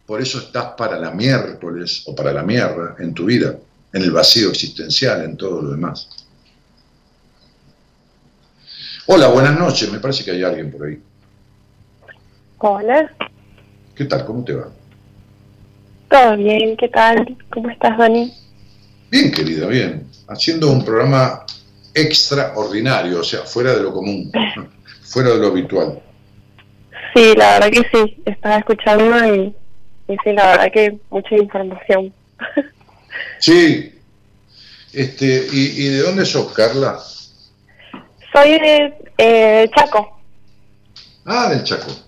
Por 0.05 0.21
eso 0.21 0.37
estás 0.37 0.73
para 0.77 0.99
la 0.99 1.09
miércoles 1.11 2.03
o 2.05 2.15
para 2.15 2.31
la 2.31 2.43
mierda 2.43 2.95
en 2.99 3.13
tu 3.13 3.25
vida, 3.25 3.57
en 3.91 4.01
el 4.03 4.11
vacío 4.11 4.51
existencial, 4.51 5.23
en 5.23 5.35
todo 5.35 5.63
lo 5.63 5.71
demás. 5.71 6.07
Hola, 9.07 9.27
buenas 9.27 9.57
noches. 9.57 9.91
Me 9.91 9.99
parece 9.99 10.23
que 10.23 10.31
hay 10.31 10.43
alguien 10.43 10.71
por 10.71 10.85
ahí. 10.85 11.01
Hola. 12.57 13.11
¿Qué 13.95 14.05
tal? 14.05 14.25
¿Cómo 14.25 14.43
te 14.43 14.53
va? 14.53 14.69
Todo 16.09 16.37
bien, 16.37 16.77
¿qué 16.77 16.87
tal? 16.87 17.37
¿Cómo 17.49 17.69
estás, 17.69 17.97
Dani? 17.97 18.33
Bien, 19.11 19.31
querida, 19.31 19.67
bien. 19.67 20.07
Haciendo 20.27 20.71
un 20.71 20.83
programa 20.83 21.45
extraordinario, 21.93 23.19
o 23.19 23.23
sea, 23.23 23.41
fuera 23.41 23.75
de 23.75 23.83
lo 23.83 23.93
común, 23.93 24.31
fuera 25.03 25.31
de 25.31 25.37
lo 25.37 25.47
habitual. 25.47 26.01
Sí, 27.13 27.33
la 27.35 27.59
verdad 27.59 27.69
que 27.71 27.89
sí, 27.91 28.23
estaba 28.25 28.57
escuchando 28.57 29.35
y, 29.35 29.55
sí, 30.07 30.33
la 30.33 30.47
verdad 30.47 30.71
que 30.71 30.97
mucha 31.09 31.35
información. 31.35 32.13
Sí. 33.39 33.93
Este, 34.91 35.47
¿y, 35.51 35.87
de 35.89 35.99
dónde 35.99 36.25
sos, 36.25 36.51
Carla? 36.53 36.97
Soy 38.33 38.59
de 38.59 38.93
eh, 39.17 39.69
Chaco. 39.75 40.19
Ah, 41.25 41.49
del 41.49 41.63
Chaco. 41.63 42.04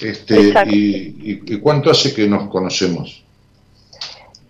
Este, 0.00 0.52
Y, 0.68 1.58
cuánto 1.58 1.90
hace 1.90 2.14
que 2.14 2.26
nos 2.26 2.48
conocemos? 2.48 3.22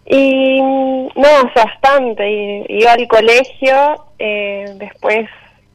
Y 0.07 0.61
no, 0.61 1.53
bastante. 1.55 2.67
Iba 2.69 2.93
al 2.93 3.09
colegio, 3.09 4.05
eh, 4.19 4.75
después 4.79 5.29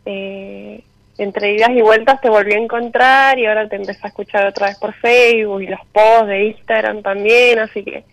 eh, 0.05 0.83
entre 1.17 1.53
idas 1.53 1.69
y 1.71 1.81
vueltas 1.81 2.19
te 2.21 2.29
volví 2.29 2.53
a 2.53 2.57
encontrar 2.57 3.37
y 3.37 3.45
ahora 3.45 3.67
te 3.67 3.75
empecé 3.75 3.99
a 4.03 4.07
escuchar 4.07 4.47
otra 4.47 4.67
vez 4.67 4.77
por 4.77 4.93
Facebook 4.95 5.61
y 5.61 5.67
los 5.67 5.79
posts 5.91 6.27
de 6.27 6.45
Instagram 6.47 7.01
también, 7.01 7.59
así 7.59 7.83
que... 7.83 8.03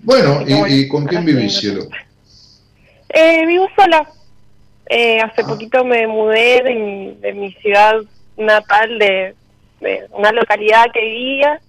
Bueno, 0.00 0.42
¿y, 0.46 0.88
con 0.88 1.06
quién 1.06 1.24
vivís, 1.24 1.60
cielo? 1.60 1.82
Eh, 3.08 3.44
vivo 3.46 3.68
sola. 3.76 4.08
Eh, 4.86 5.20
hace 5.20 5.44
poquito 5.44 5.84
me 5.84 6.06
mudé 6.06 6.62
de 6.64 6.74
mi, 6.74 7.14
de 7.20 7.32
mi 7.34 7.52
ciudad 7.54 7.96
natal, 8.36 8.98
de, 8.98 9.34
de 9.80 10.06
una 10.12 10.32
localidad 10.32 10.86
que 10.92 11.00
vivía, 11.00 11.60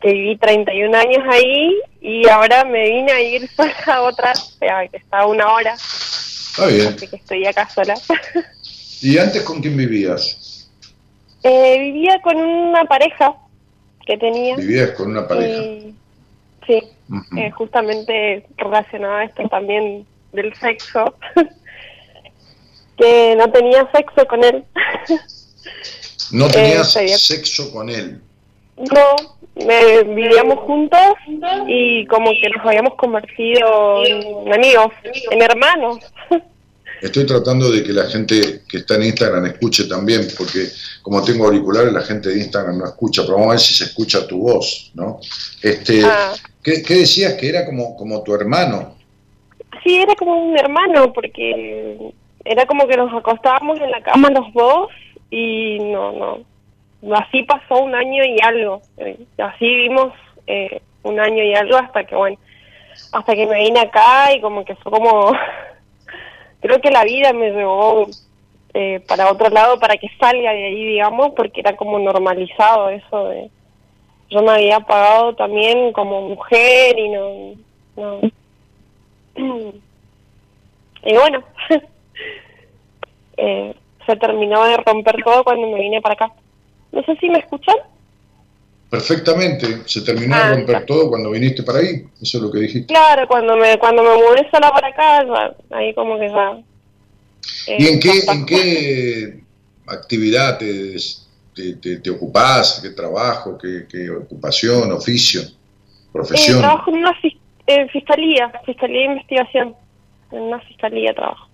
que 0.00 0.12
viví 0.12 0.36
31 0.36 0.96
años 0.96 1.24
ahí 1.30 1.76
y 2.00 2.28
ahora 2.28 2.64
me 2.64 2.84
vine 2.84 3.12
a 3.12 3.20
ir 3.20 3.48
sola 3.56 3.74
a 3.86 4.02
otra, 4.02 4.32
o 4.32 4.34
sea, 4.58 4.88
que 4.88 4.96
está 4.96 5.20
a 5.20 5.26
una 5.26 5.52
hora, 5.52 5.74
Está 5.74 6.66
bien. 6.66 6.88
así 6.94 7.06
que 7.08 7.16
estoy 7.16 7.46
acá 7.46 7.68
sola. 7.68 7.94
¿Y 9.02 9.16
antes 9.18 9.42
con 9.42 9.60
quién 9.60 9.76
vivías? 9.76 10.68
Eh, 11.42 11.78
vivía 11.78 12.20
con 12.22 12.36
una 12.36 12.84
pareja 12.84 13.34
que 14.06 14.18
tenía. 14.18 14.56
Vivías 14.56 14.90
con 14.90 15.10
una 15.10 15.26
pareja. 15.26 15.62
y- 15.62 15.94
sí, 16.66 16.82
eh, 17.38 17.50
justamente 17.52 18.46
relacionado 18.58 19.14
a 19.16 19.24
esto 19.24 19.48
también 19.48 20.06
del 20.32 20.54
sexo, 20.56 21.16
que 22.98 23.34
no 23.36 23.50
tenía 23.50 23.88
sexo 23.92 24.26
con 24.26 24.44
él. 24.44 24.64
No 26.32 26.48
tenías 26.48 26.92
sería- 26.92 27.18
sexo 27.18 27.72
con 27.72 27.88
él. 27.90 28.20
no, 28.76 29.36
vivíamos 30.14 30.58
juntos 30.60 31.00
y 31.68 32.06
como 32.06 32.30
que 32.30 32.48
nos 32.56 32.66
habíamos 32.66 32.94
convertido 32.94 34.04
en 34.04 34.52
amigos, 34.54 34.92
en 35.30 35.42
hermanos. 35.42 35.98
Estoy 37.02 37.24
tratando 37.24 37.70
de 37.72 37.82
que 37.82 37.92
la 37.94 38.04
gente 38.10 38.62
que 38.68 38.78
está 38.78 38.96
en 38.96 39.04
Instagram 39.04 39.46
escuche 39.46 39.84
también, 39.86 40.28
porque 40.36 40.66
como 41.02 41.24
tengo 41.24 41.46
auriculares, 41.46 41.92
la 41.94 42.02
gente 42.02 42.28
de 42.28 42.38
Instagram 42.40 42.76
no 42.78 42.84
escucha, 42.84 43.22
pero 43.22 43.34
vamos 43.34 43.48
a 43.48 43.52
ver 43.52 43.60
si 43.60 43.72
se 43.72 43.84
escucha 43.84 44.26
tu 44.26 44.40
voz, 44.40 44.90
¿no? 44.94 45.18
Este, 45.62 46.02
Ah, 46.04 46.34
¿qué, 46.62 46.82
qué 46.82 46.94
decías? 46.96 47.34
Que 47.34 47.48
era 47.48 47.64
como, 47.64 47.96
como 47.96 48.22
tu 48.22 48.34
hermano. 48.34 48.96
sí, 49.82 49.96
era 49.96 50.14
como 50.14 50.42
un 50.42 50.58
hermano 50.58 51.10
porque 51.14 52.12
era 52.44 52.66
como 52.66 52.86
que 52.86 52.96
nos 52.98 53.12
acostábamos 53.14 53.80
en 53.80 53.90
la 53.90 54.02
cama 54.02 54.28
los 54.30 54.52
dos 54.52 54.88
y 55.30 55.78
no, 55.78 56.12
no. 56.12 56.38
Así 57.16 57.42
pasó 57.44 57.82
un 57.82 57.94
año 57.94 58.24
y 58.24 58.36
algo. 58.42 58.82
eh, 58.98 59.18
Así 59.38 59.64
vivimos 59.64 60.12
eh, 60.46 60.82
un 61.02 61.18
año 61.18 61.42
y 61.42 61.54
algo 61.54 61.76
hasta 61.76 62.04
que, 62.04 62.14
bueno, 62.14 62.36
hasta 63.12 63.34
que 63.34 63.46
me 63.46 63.60
vine 63.62 63.80
acá 63.80 64.32
y 64.34 64.40
como 64.40 64.64
que 64.64 64.74
fue 64.76 64.92
como... 64.92 65.32
Creo 66.60 66.78
que 66.80 66.90
la 66.90 67.04
vida 67.04 67.32
me 67.32 67.50
llevó 67.52 68.06
eh, 68.74 69.00
para 69.08 69.30
otro 69.32 69.48
lado 69.48 69.78
para 69.78 69.96
que 69.96 70.08
salga 70.20 70.52
de 70.52 70.66
ahí, 70.66 70.84
digamos, 70.84 71.32
porque 71.34 71.60
era 71.60 71.74
como 71.76 71.98
normalizado 71.98 72.90
eso 72.90 73.28
de... 73.28 73.50
Yo 74.28 74.42
me 74.42 74.52
había 74.52 74.78
pagado 74.80 75.34
también 75.34 75.92
como 75.92 76.28
mujer 76.28 76.98
y 76.98 77.08
no... 77.08 77.54
no 77.96 78.20
y 81.02 81.14
bueno, 81.14 81.42
eh, 83.38 83.74
se 84.10 84.16
terminó 84.16 84.64
de 84.64 84.76
romper 84.78 85.16
todo 85.24 85.44
cuando 85.44 85.68
me 85.68 85.80
vine 85.80 86.00
para 86.00 86.14
acá. 86.14 86.32
No 86.92 87.02
sé 87.04 87.16
si 87.16 87.28
me 87.28 87.38
escuchan. 87.38 87.76
Perfectamente, 88.90 89.82
se 89.86 90.00
terminó 90.02 90.34
Ah, 90.34 90.48
de 90.50 90.56
romper 90.56 90.74
está. 90.76 90.86
todo 90.86 91.08
cuando 91.08 91.30
viniste 91.30 91.62
para 91.62 91.78
ahí, 91.78 92.04
eso 92.20 92.38
es 92.38 92.42
lo 92.42 92.50
que 92.50 92.58
dijiste. 92.58 92.92
Claro, 92.92 93.28
cuando 93.28 93.56
me 93.56 93.78
cuando 93.78 94.02
me 94.02 94.16
mudé 94.16 94.48
sola 94.50 94.70
para 94.72 94.88
acá, 94.88 95.24
ya, 95.24 95.76
ahí 95.76 95.94
como 95.94 96.18
que 96.18 96.28
ya... 96.28 96.58
eh, 97.68 97.76
¿Y 97.78 97.86
en 97.86 98.00
qué, 98.00 98.10
en 98.32 98.46
qué 98.46 99.40
actividad 99.86 100.58
te, 100.58 100.96
te, 101.54 101.74
te- 101.74 101.96
te 102.00 102.10
ocupás? 102.10 102.80
¿Qué 102.82 102.90
trabajo? 102.90 103.56
¿Qué, 103.56 103.86
qué 103.88 104.10
ocupación? 104.10 104.90
¿Oficio? 104.90 105.42
Eh, 105.42 105.54
¿Profesión? 106.12 106.58
trabajo 106.58 106.90
en 106.90 106.96
una 106.96 107.16
en 107.68 107.88
fiscalía, 107.90 108.52
fiscalía 108.66 109.02
de 109.02 109.06
investigación. 109.14 109.76
En 110.32 110.42
una 110.42 110.58
fiscalía 110.62 111.14
trabajo. 111.14 111.46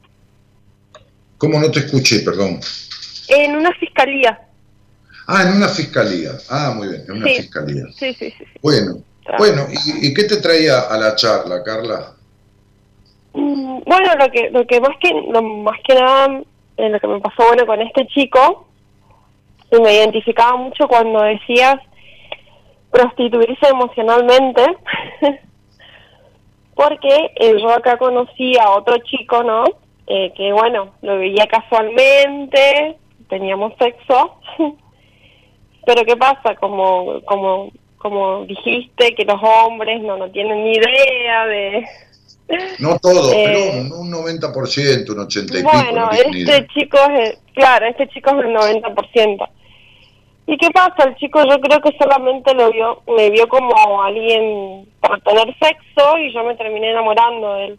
¿Cómo 1.39 1.59
no 1.61 1.71
te 1.71 1.81
escuché, 1.81 2.21
perdón? 2.21 2.61
En 3.29 3.57
una 3.57 3.73
fiscalía, 3.73 4.41
Ah, 5.29 5.43
en 5.43 5.57
una 5.57 5.67
fiscalía. 5.69 6.31
Ah, 6.49 6.73
muy 6.77 6.87
bien, 6.89 7.03
en 7.09 7.17
una 7.17 7.27
Sí. 7.27 7.35
fiscalía. 7.43 7.83
sí, 7.99 8.15
sí, 8.15 8.33
sí. 8.39 8.45
Bueno, 8.63 8.99
bueno, 9.39 9.67
¿y, 9.87 10.07
y 10.07 10.15
qué 10.15 10.23
te 10.23 10.37
traía 10.37 10.83
a 10.83 10.97
la 10.97 11.17
charla, 11.17 11.65
Carla? 11.65 12.13
Mm, 13.33 13.81
Bueno, 13.85 14.15
lo 14.17 14.31
que 14.31 14.51
lo 14.51 14.65
que 14.67 14.81
más 14.81 14.97
que 15.01 15.11
lo 15.33 15.43
más 15.43 15.79
que 15.85 15.95
nada 15.95 16.41
eh, 16.77 16.89
lo 16.89 17.01
que 17.01 17.07
me 17.09 17.21
pasó 17.21 17.45
bueno 17.49 17.67
con 17.67 17.83
este 17.83 18.07
chico 18.07 18.69
y 19.73 19.81
me 19.81 19.95
identificaba 19.95 20.57
mucho 20.57 20.87
cuando 20.87 21.21
decías 21.23 21.75
prostituirse 22.93 23.67
emocionalmente 23.69 24.63
porque 26.75 27.33
eh, 27.37 27.55
yo 27.61 27.71
acá 27.71 27.97
conocí 27.99 28.57
a 28.59 28.71
otro 28.71 28.97
chico, 28.99 29.43
¿no? 29.43 29.65
Eh, 30.07 30.33
que 30.37 30.53
bueno, 30.53 30.95
lo 31.03 31.19
veía 31.19 31.47
casualmente, 31.47 32.97
teníamos 33.29 33.73
sexo, 33.79 34.39
pero 35.87 36.05
¿qué 36.05 36.17
pasa? 36.17 36.55
Como 36.57 37.21
como 37.25 37.71
como 37.99 38.45
dijiste 38.45 39.15
que 39.15 39.25
los 39.25 39.41
hombres 39.43 40.01
no 40.03 40.17
no 40.17 40.31
tienen 40.31 40.63
ni 40.65 40.73
idea 40.73 41.47
de 41.47 41.85
No 42.79 42.97
todo, 43.01 43.33
Eh, 43.33 43.45
pero 43.91 43.97
un, 43.99 44.15
un 44.15 44.25
90%, 44.25 45.11
un 45.11 45.19
80 45.21 45.53
y 45.53 45.57
pico. 45.63 45.71
bueno, 45.73 46.07
no 46.07 46.11
este 46.13 46.67
chico 46.69 46.99
es, 47.11 47.39
claro, 47.55 47.87
este 47.87 48.07
chico 48.09 48.31
es 48.31 48.47
el 48.47 48.55
90%. 48.55 49.49
¿Y 50.49 50.57
qué 50.59 50.71
pasa? 50.71 51.09
El 51.09 51.17
chico 51.17 51.43
yo 51.43 51.59
creo 51.59 51.81
que 51.81 51.97
solamente 51.99 52.55
lo 52.55 52.71
vio, 52.71 53.03
me 53.17 53.31
vio 53.31 53.49
como 53.49 54.01
alguien 54.01 54.89
para 55.01 55.19
tener 55.19 55.53
sexo 55.59 56.19
y 56.19 56.33
yo 56.33 56.45
me 56.45 56.55
terminé 56.55 56.93
enamorando 56.93 57.55
de 57.55 57.65
él. 57.65 57.79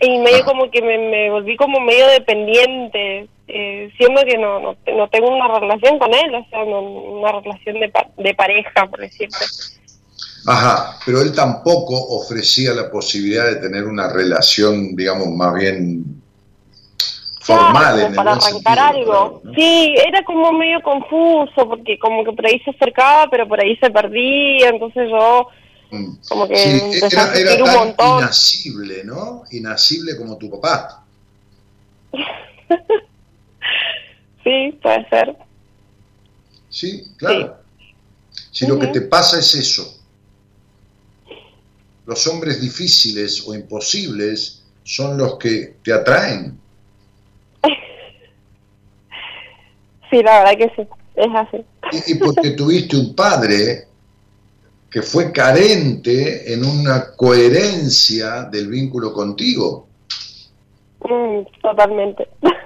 Y 0.00 0.18
medio 0.18 0.42
Ah. 0.42 0.44
como 0.44 0.70
que 0.70 0.82
me, 0.82 0.98
me 0.98 1.30
volví 1.30 1.56
como 1.56 1.80
medio 1.80 2.06
dependiente, 2.08 3.28
eh, 3.48 3.90
siendo 3.96 4.22
que 4.24 4.36
no, 4.36 4.60
no, 4.60 4.76
no 4.94 5.08
tengo 5.08 5.28
una 5.34 5.58
relación 5.58 5.98
con 5.98 6.12
él, 6.12 6.34
o 6.34 6.46
sea, 6.50 6.64
no- 6.64 6.80
una 6.82 7.32
relación 7.32 7.80
de, 7.80 7.88
pa- 7.88 8.08
de 8.16 8.34
pareja, 8.34 8.86
por 8.90 9.00
decirte. 9.00 9.36
Ajá, 10.48 10.98
pero 11.04 11.22
él 11.22 11.34
tampoco 11.34 11.94
ofrecía 11.96 12.72
la 12.72 12.90
posibilidad 12.90 13.46
de 13.46 13.56
tener 13.56 13.84
una 13.84 14.12
relación, 14.12 14.94
digamos, 14.94 15.28
más 15.28 15.54
bien 15.54 16.04
formal 17.40 17.94
Claro, 17.94 17.98
en 18.08 18.14
para 18.14 18.32
arrancar 18.32 18.78
sentido, 18.78 19.12
algo. 19.14 19.40
¿no? 19.44 19.54
Sí, 19.54 19.94
era 20.06 20.22
como 20.24 20.52
medio 20.52 20.82
confuso, 20.82 21.68
porque 21.68 21.98
como 21.98 22.24
que 22.24 22.32
por 22.32 22.46
ahí 22.46 22.60
se 22.64 22.70
acercaba, 22.70 23.28
pero 23.30 23.46
por 23.48 23.60
ahí 23.60 23.76
se 23.76 23.90
perdía, 23.90 24.68
entonces 24.68 25.08
yo. 25.10 25.48
Como 26.28 26.48
que 26.48 26.56
Sí, 26.56 27.00
era, 27.12 27.34
era 27.34 27.54
un 27.54 27.64
tan 27.64 27.76
montón. 27.78 28.18
inasible, 28.18 29.04
¿no? 29.04 29.44
Inasible 29.50 30.16
como 30.16 30.36
tu 30.36 30.50
papá. 30.50 31.04
Sí, 34.44 34.78
puede 34.80 35.08
ser. 35.08 35.36
Sí, 36.68 37.04
claro. 37.16 37.56
Si 38.52 38.64
lo 38.64 38.78
que 38.78 38.86
te 38.88 39.00
pasa 39.00 39.40
es 39.40 39.52
eso, 39.56 39.98
los 42.06 42.26
hombres 42.28 42.60
difíciles 42.60 43.42
o 43.44 43.54
imposibles 43.54 44.62
son 44.84 45.18
los 45.18 45.36
que 45.38 45.76
te 45.82 45.92
atraen. 45.92 46.58
Sí, 50.10 50.22
la 50.22 50.44
verdad 50.44 50.56
que 50.58 50.72
sí, 50.76 50.88
es 51.16 51.34
así. 51.34 51.64
Y, 51.90 52.12
y 52.12 52.14
porque 52.14 52.50
tuviste 52.56 52.96
un 52.96 53.16
padre 53.16 53.85
que 54.90 55.02
fue 55.02 55.32
carente 55.32 56.52
en 56.52 56.64
una 56.64 57.12
coherencia 57.12 58.44
del 58.44 58.68
vínculo 58.68 59.12
contigo. 59.12 59.88
Mm, 61.00 61.60
totalmente. 61.60 62.28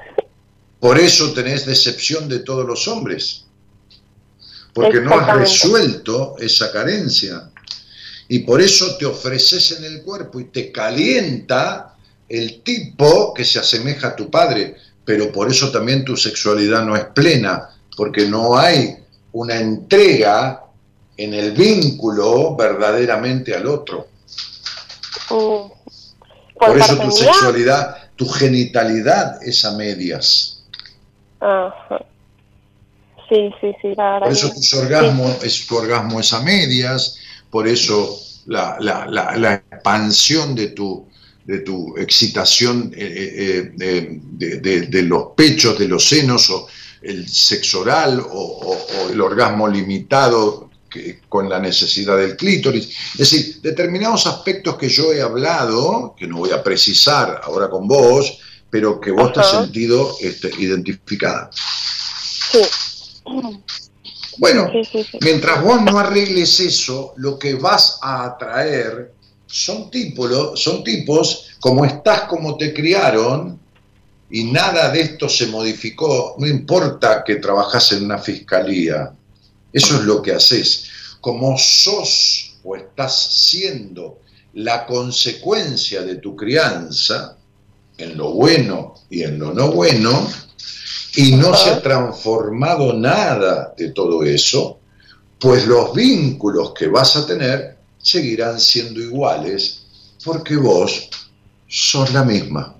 Por 0.81 0.99
eso 0.99 1.33
tenés 1.33 1.67
decepción 1.67 2.29
de 2.29 2.41
todos 2.41 2.67
los 2.67 2.89
hombres. 2.89 3.45
Porque 4.73 5.01
no 5.01 5.15
has 5.15 5.37
resuelto 5.37 6.37
esa 6.39 6.73
carencia. 6.73 7.51
Y 8.29 8.39
por 8.41 8.63
eso 8.63 8.97
te 8.97 9.05
ofreces 9.05 9.73
en 9.73 9.85
el 9.85 10.03
cuerpo 10.03 10.39
y 10.39 10.45
te 10.45 10.71
calienta 10.71 11.97
el 12.29 12.63
tipo 12.63 13.35
que 13.35 13.45
se 13.45 13.59
asemeja 13.59 14.09
a 14.09 14.17
tu 14.17 14.31
padre. 14.31 14.77
Pero 15.05 15.33
por 15.33 15.51
eso 15.51 15.73
también 15.73 16.05
tu 16.05 16.17
sexualidad 16.17 16.85
no 16.85 16.97
es 16.97 17.05
plena. 17.07 17.69
Porque 17.97 18.27
no 18.27 18.57
hay 18.57 18.97
una 19.33 19.57
entrega 19.57 20.70
en 21.25 21.35
el 21.35 21.53
vínculo 21.53 22.55
verdaderamente 22.57 23.55
al 23.55 23.67
otro. 23.67 24.09
Mm. 25.31 25.71
Por 26.59 26.79
eso 26.79 26.97
tu 26.99 27.11
sexualidad, 27.11 27.97
tu 28.17 28.29
genitalidad 28.29 29.43
es 29.43 29.65
a 29.65 29.73
medias. 29.77 30.63
Ajá. 31.41 32.05
Sí, 33.29 33.51
sí, 33.61 33.73
sí. 33.81 33.95
Por 33.95 34.29
eso 34.33 34.53
que- 34.53 34.61
tu 34.61 34.79
orgasmo, 34.79 35.37
es, 35.43 35.67
tu 35.67 35.77
orgasmo 35.77 36.21
es 36.21 36.33
a 36.33 36.41
medias, 36.43 37.17
por 37.51 37.67
eso 37.69 38.19
la, 38.47 38.77
la- 38.81 39.07
la- 39.07 39.37
la 39.37 39.55
expansión 39.55 40.55
de 40.55 40.69
tu, 40.69 41.07
de 41.45 41.61
tu 41.61 41.97
excitación 41.97 42.93
eh, 42.95 43.07
eh, 43.07 43.73
eh, 43.81 44.19
de, 44.33 44.57
de- 44.61 44.81
de 44.89 45.03
los 45.03 45.29
pechos, 45.37 45.79
de 45.79 45.89
los 45.89 46.07
senos, 46.09 46.51
o 46.51 46.67
el 47.03 47.29
sexo 47.29 47.81
oral, 47.81 48.21
o, 48.21 48.25
o- 48.27 48.73
o 49.07 49.11
el 49.11 49.21
orgasmo 49.21 49.67
limitado 49.69 50.70
que- 50.91 51.21
con 51.29 51.49
la 51.49 51.59
necesidad 51.59 52.17
del 52.19 52.37
clítoris. 52.37 52.89
Es 53.13 53.19
decir, 53.31 53.61
determinados 53.63 54.27
aspectos 54.27 54.77
que 54.77 54.89
yo 54.89 55.13
he 55.13 55.23
hablado, 55.23 56.15
que 56.19 56.27
no 56.27 56.39
voy 56.39 56.51
a 56.51 56.63
precisar 56.63 57.41
ahora 57.45 57.71
con 57.71 57.87
vos, 57.89 58.39
pero 58.69 59.01
que 59.01 59.11
vos 59.13 59.33
te 59.33 59.41
has 59.41 59.51
sentido 59.51 60.15
este, 60.21 60.51
identificada. 60.59 61.51
Sí, 61.53 62.61
Bueno, 64.39 64.69
sí, 64.73 64.85
sí, 64.85 65.05
sí. 65.11 65.19
mientras 65.23 65.63
vos 65.63 65.83
no 65.83 65.99
arregles 65.99 66.61
eso, 66.61 67.13
lo 67.17 67.39
que 67.39 67.55
vas 67.55 67.99
a 68.03 68.25
atraer 68.25 69.13
son 69.47 69.91
tipos, 69.91 70.61
son 70.61 70.83
tipos 70.85 71.47
como 71.61 71.85
estás, 71.85 72.23
como 72.23 72.57
te 72.57 72.73
criaron, 72.73 73.59
y 74.31 74.45
nada 74.45 74.91
de 74.91 75.01
esto 75.01 75.29
se 75.29 75.49
modificó, 75.49 76.37
no 76.39 76.47
importa 76.47 77.25
que 77.25 77.37
trabajas 77.37 77.91
en 77.93 78.05
una 78.05 78.19
fiscalía, 78.19 79.13
eso 79.73 79.97
es 79.97 80.03
lo 80.03 80.23
que 80.23 80.33
haces. 80.33 80.85
Como 81.21 81.57
sos 81.59 82.57
o 82.65 82.77
estás 82.77 83.33
siendo 83.33 84.21
la 84.55 84.87
consecuencia 84.87 86.03
de 86.03 86.17
tu 86.17 86.35
crianza, 86.35 87.37
en 87.99 88.17
lo 88.17 88.33
bueno 88.33 88.95
y 89.11 89.23
en 89.23 89.39
lo 89.39 89.53
no 89.53 89.71
bueno, 89.71 90.29
y 91.17 91.33
no 91.33 91.55
se 91.55 91.71
ha 91.71 91.83
transformado 91.83 92.95
nada 92.95 93.75
de 93.77 93.91
todo 93.91 94.23
eso, 94.23 94.79
pues 95.39 95.67
los 95.67 95.95
vínculos 95.95 96.73
que 96.73 96.87
vas 96.87 97.17
a 97.17 97.27
tener 97.27 97.79
seguirán 97.99 98.61
siendo 98.61 99.01
iguales 99.01 99.83
porque 100.25 100.57
vos 100.57 101.09
sos 101.67 102.13
la 102.13 102.25
misma. 102.25 102.77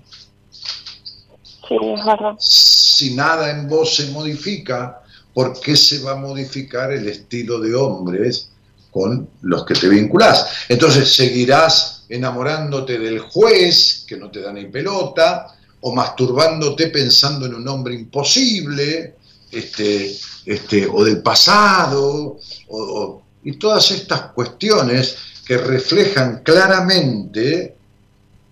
Sí, 1.67 1.75
es 1.81 2.05
verdad. 2.05 2.35
Si 2.39 3.15
nada 3.15 3.49
en 3.49 3.67
vos 3.67 3.95
se 3.95 4.11
modifica, 4.11 5.00
¿por 5.33 5.59
qué 5.59 5.75
se 5.75 5.99
va 5.99 6.11
a 6.13 6.15
modificar 6.15 6.91
el 6.91 7.07
estilo 7.07 7.59
de 7.59 7.73
hombres 7.75 8.49
con 8.91 9.29
los 9.41 9.65
que 9.65 9.73
te 9.73 9.87
vinculás? 9.87 10.45
Entonces 10.69 11.13
seguirás 11.13 12.03
enamorándote 12.09 12.99
del 12.99 13.19
juez, 13.19 14.03
que 14.07 14.17
no 14.17 14.29
te 14.29 14.41
da 14.41 14.51
ni 14.51 14.65
pelota, 14.65 15.55
o 15.81 15.93
masturbándote 15.93 16.87
pensando 16.87 17.45
en 17.45 17.55
un 17.55 17.67
hombre 17.67 17.95
imposible, 17.95 19.15
este, 19.51 20.15
este, 20.45 20.87
o 20.87 21.03
del 21.03 21.21
pasado, 21.21 22.37
o- 22.69 23.21
y 23.43 23.53
todas 23.57 23.89
estas 23.91 24.31
cuestiones 24.33 25.15
que 25.45 25.57
reflejan 25.57 26.41
claramente 26.43 27.75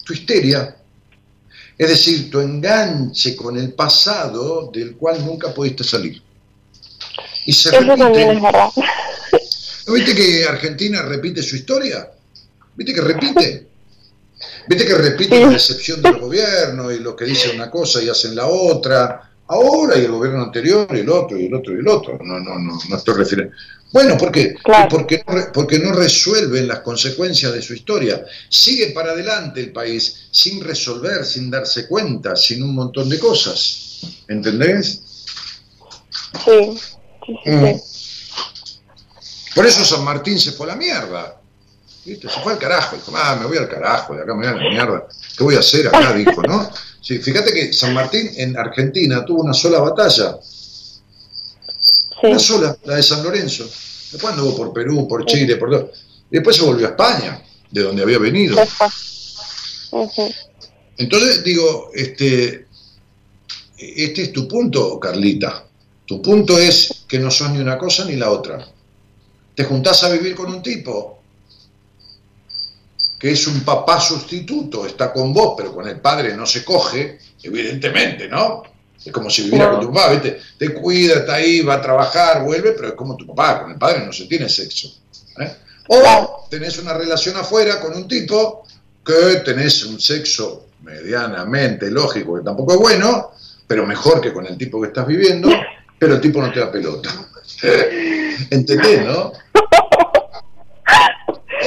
tu 0.03 0.13
histeria, 0.13 0.75
es 1.77 1.87
decir, 1.87 2.29
tu 2.31 2.39
enganche 2.39 3.35
con 3.35 3.57
el 3.57 3.73
pasado 3.73 4.69
del 4.73 4.95
cual 4.97 5.23
nunca 5.25 5.53
pudiste 5.53 5.83
salir. 5.83 6.21
Y 7.45 7.53
se 7.53 7.69
Eso 7.69 7.79
también 7.95 8.01
es 8.01 8.27
repite. 8.27 8.41
verdad. 8.45 8.69
¿No 9.87 9.93
viste 9.93 10.15
que 10.15 10.45
Argentina 10.45 11.01
repite 11.01 11.41
su 11.41 11.55
historia? 11.55 12.09
¿Viste 12.75 12.93
que 12.93 13.01
repite? 13.01 13.67
¿Viste 14.67 14.85
que 14.85 14.95
repite 14.95 15.39
la 15.39 15.49
decepción 15.49 16.01
del 16.01 16.17
gobierno 16.19 16.91
y 16.91 16.99
lo 16.99 17.15
que 17.15 17.25
dice 17.25 17.49
una 17.55 17.71
cosa 17.71 18.01
y 18.01 18.09
hacen 18.09 18.35
la 18.35 18.45
otra? 18.47 19.31
Ahora 19.47 19.97
y 19.97 20.05
el 20.05 20.11
gobierno 20.11 20.43
anterior 20.43 20.87
y 20.93 20.99
el 20.99 21.09
otro 21.09 21.37
y 21.39 21.47
el 21.47 21.53
otro 21.55 21.75
y 21.75 21.79
el 21.79 21.87
otro. 21.87 22.19
No, 22.21 22.39
no, 22.39 22.59
no, 22.59 22.77
no 22.87 22.95
estoy 22.97 23.15
refiriendo. 23.15 23.55
Bueno, 23.91 24.15
¿por 24.15 24.31
qué? 24.31 24.53
Claro. 24.63 24.87
Porque, 24.89 25.23
no, 25.27 25.51
porque 25.51 25.79
no 25.79 25.91
resuelven 25.93 26.67
las 26.67 26.81
consecuencias 26.81 27.51
de 27.51 27.61
su 27.63 27.73
historia. 27.73 28.23
Sigue 28.47 28.91
para 28.91 29.13
adelante 29.13 29.59
el 29.61 29.71
país 29.71 30.27
sin 30.31 30.63
resolver, 30.63 31.25
sin 31.25 31.49
darse 31.49 31.87
cuenta, 31.87 32.35
sin 32.35 32.61
un 32.61 32.75
montón 32.75 33.09
de 33.09 33.17
cosas. 33.17 34.01
¿Entendés? 34.27 35.01
Sí, 36.45 36.79
sí, 37.29 37.35
sí. 37.43 37.51
Mm. 37.51 37.79
sí. 37.79 37.99
Por 39.55 39.65
eso 39.65 39.83
San 39.83 40.03
Martín 40.03 40.39
se 40.39 40.51
fue 40.51 40.67
a 40.67 40.69
la 40.69 40.75
mierda. 40.75 41.41
¿Viste? 42.05 42.29
Se 42.29 42.39
fue 42.39 42.53
al 42.53 42.59
carajo. 42.59 42.95
Dijo, 42.95 43.11
ah, 43.15 43.35
me 43.39 43.45
voy 43.45 43.57
al 43.57 43.67
carajo, 43.67 44.15
de 44.15 44.21
acá 44.21 44.33
me 44.33 44.47
voy 44.47 44.47
a 44.47 44.63
la 44.63 44.69
mierda. 44.69 45.07
¿Qué 45.37 45.43
voy 45.43 45.55
a 45.55 45.59
hacer 45.59 45.87
acá? 45.87 46.13
Dijo, 46.17 46.41
¿no? 46.43 46.69
Sí, 47.01 47.17
fíjate 47.19 47.53
que 47.53 47.73
San 47.73 47.93
Martín 47.93 48.31
en 48.35 48.57
Argentina 48.57 49.25
tuvo 49.25 49.41
una 49.41 49.53
sola 49.53 49.79
batalla. 49.79 50.37
Una 52.23 52.39
sola, 52.39 52.77
la 52.83 52.95
de 52.95 53.03
San 53.03 53.23
Lorenzo. 53.23 53.63
Después 53.63 54.33
anduvo 54.33 54.55
por 54.55 54.73
Perú, 54.73 55.07
por 55.07 55.25
Chile, 55.25 55.55
por 55.57 55.69
todo. 55.69 55.91
Después 56.29 56.55
se 56.55 56.63
volvió 56.63 56.87
a 56.87 56.91
España, 56.91 57.43
de 57.71 57.81
donde 57.81 58.03
había 58.03 58.19
venido. 58.19 58.57
Entonces 60.97 61.43
digo, 61.43 61.91
este, 61.93 62.67
este 63.77 64.21
es 64.23 64.33
tu 64.33 64.47
punto, 64.47 64.99
Carlita. 64.99 65.68
Tu 66.09 66.19
punto 66.23 66.57
es 66.57 67.05
que 67.07 67.19
no 67.19 67.29
sos 67.29 67.51
ni 67.51 67.59
una 67.59 67.77
cosa 67.77 68.03
ni 68.03 68.15
la 68.15 68.31
otra. 68.31 68.65
Te 69.53 69.63
juntás 69.63 70.03
a 70.03 70.09
vivir 70.09 70.33
con 70.33 70.51
un 70.51 70.63
tipo 70.63 71.19
que 73.19 73.29
es 73.29 73.45
un 73.45 73.61
papá 73.61 74.01
sustituto, 74.01 74.87
está 74.87 75.13
con 75.13 75.31
vos, 75.31 75.53
pero 75.55 75.71
con 75.71 75.87
el 75.87 75.99
padre 75.99 76.35
no 76.35 76.47
se 76.47 76.65
coge, 76.65 77.19
evidentemente, 77.43 78.27
¿no? 78.27 78.63
Es 79.05 79.13
como 79.13 79.29
si 79.29 79.43
viviera 79.43 79.69
con 79.69 79.81
tu 79.81 79.93
papá. 79.93 80.19
Te 80.57 80.73
cuida, 80.73 81.17
está 81.19 81.35
ahí, 81.35 81.61
va 81.61 81.75
a 81.75 81.81
trabajar, 81.81 82.43
vuelve, 82.43 82.71
pero 82.71 82.87
es 82.87 82.93
como 82.95 83.15
tu 83.15 83.27
papá, 83.27 83.61
con 83.61 83.71
el 83.73 83.77
padre 83.77 84.03
no 84.03 84.11
se 84.11 84.25
tiene 84.25 84.49
sexo. 84.49 84.91
¿eh? 85.39 85.57
O 85.89 86.47
tenés 86.49 86.79
una 86.79 86.95
relación 86.95 87.37
afuera 87.37 87.79
con 87.79 87.95
un 87.95 88.07
tipo 88.07 88.65
que 89.05 89.41
tenés 89.45 89.85
un 89.85 90.01
sexo 90.01 90.69
medianamente 90.81 91.91
lógico, 91.91 92.35
que 92.35 92.43
tampoco 92.43 92.73
es 92.73 92.79
bueno, 92.79 93.29
pero 93.67 93.85
mejor 93.85 94.19
que 94.19 94.33
con 94.33 94.47
el 94.47 94.57
tipo 94.57 94.81
que 94.81 94.87
estás 94.87 95.05
viviendo, 95.05 95.49
pero 95.99 96.15
el 96.15 96.21
tipo 96.21 96.41
no 96.41 96.51
te 96.51 96.59
da 96.59 96.71
pelota. 96.71 97.09
¿Entendés, 98.49 99.05
no? 99.05 99.33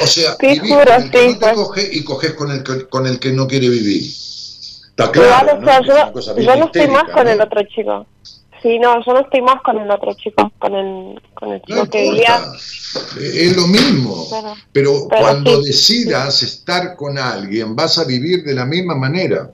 O 0.01 0.07
sea, 0.07 0.35
Te 0.37 0.47
vivís 0.47 0.71
juro, 0.71 0.85
con 0.85 1.03
el 1.03 1.11
que 1.11 1.19
sí, 1.19 1.33
no 1.33 1.39
te 1.39 1.53
coge 1.53 1.89
y 1.91 2.03
coges 2.03 2.33
con 2.33 2.51
el 2.51 2.63
que, 2.63 2.89
con 2.89 3.05
el 3.07 3.19
que 3.19 3.31
no 3.31 3.47
quiere 3.47 3.69
vivir. 3.69 4.03
Está 4.03 5.11
claro, 5.11 5.59
yo, 5.85 6.55
no 6.55 6.65
estoy 6.65 6.87
más 6.87 7.05
con 7.11 7.27
el 7.27 7.39
otro 7.39 7.61
chico. 7.63 8.05
Sí, 8.61 8.79
no, 8.79 9.03
yo 9.05 9.13
no 9.13 9.19
estoy 9.21 9.41
más 9.41 9.61
con 9.61 9.77
el 9.77 9.91
otro 9.91 10.13
chico, 10.13 10.51
con 10.57 10.73
el, 10.73 11.21
con 11.33 11.51
el 11.51 11.61
chico 11.63 11.79
No 11.79 11.89
que 11.89 12.01
vivía. 12.01 12.41
es 13.19 13.55
lo 13.55 13.67
mismo. 13.67 14.27
Pero, 14.71 15.07
Pero 15.09 15.21
cuando 15.21 15.61
sí. 15.61 15.67
decidas 15.67 16.43
estar 16.43 16.95
con 16.95 17.17
alguien, 17.17 17.75
vas 17.75 17.97
a 17.97 18.05
vivir 18.05 18.43
de 18.43 18.53
la 18.53 18.65
misma 18.65 18.95
manera. 18.95 19.51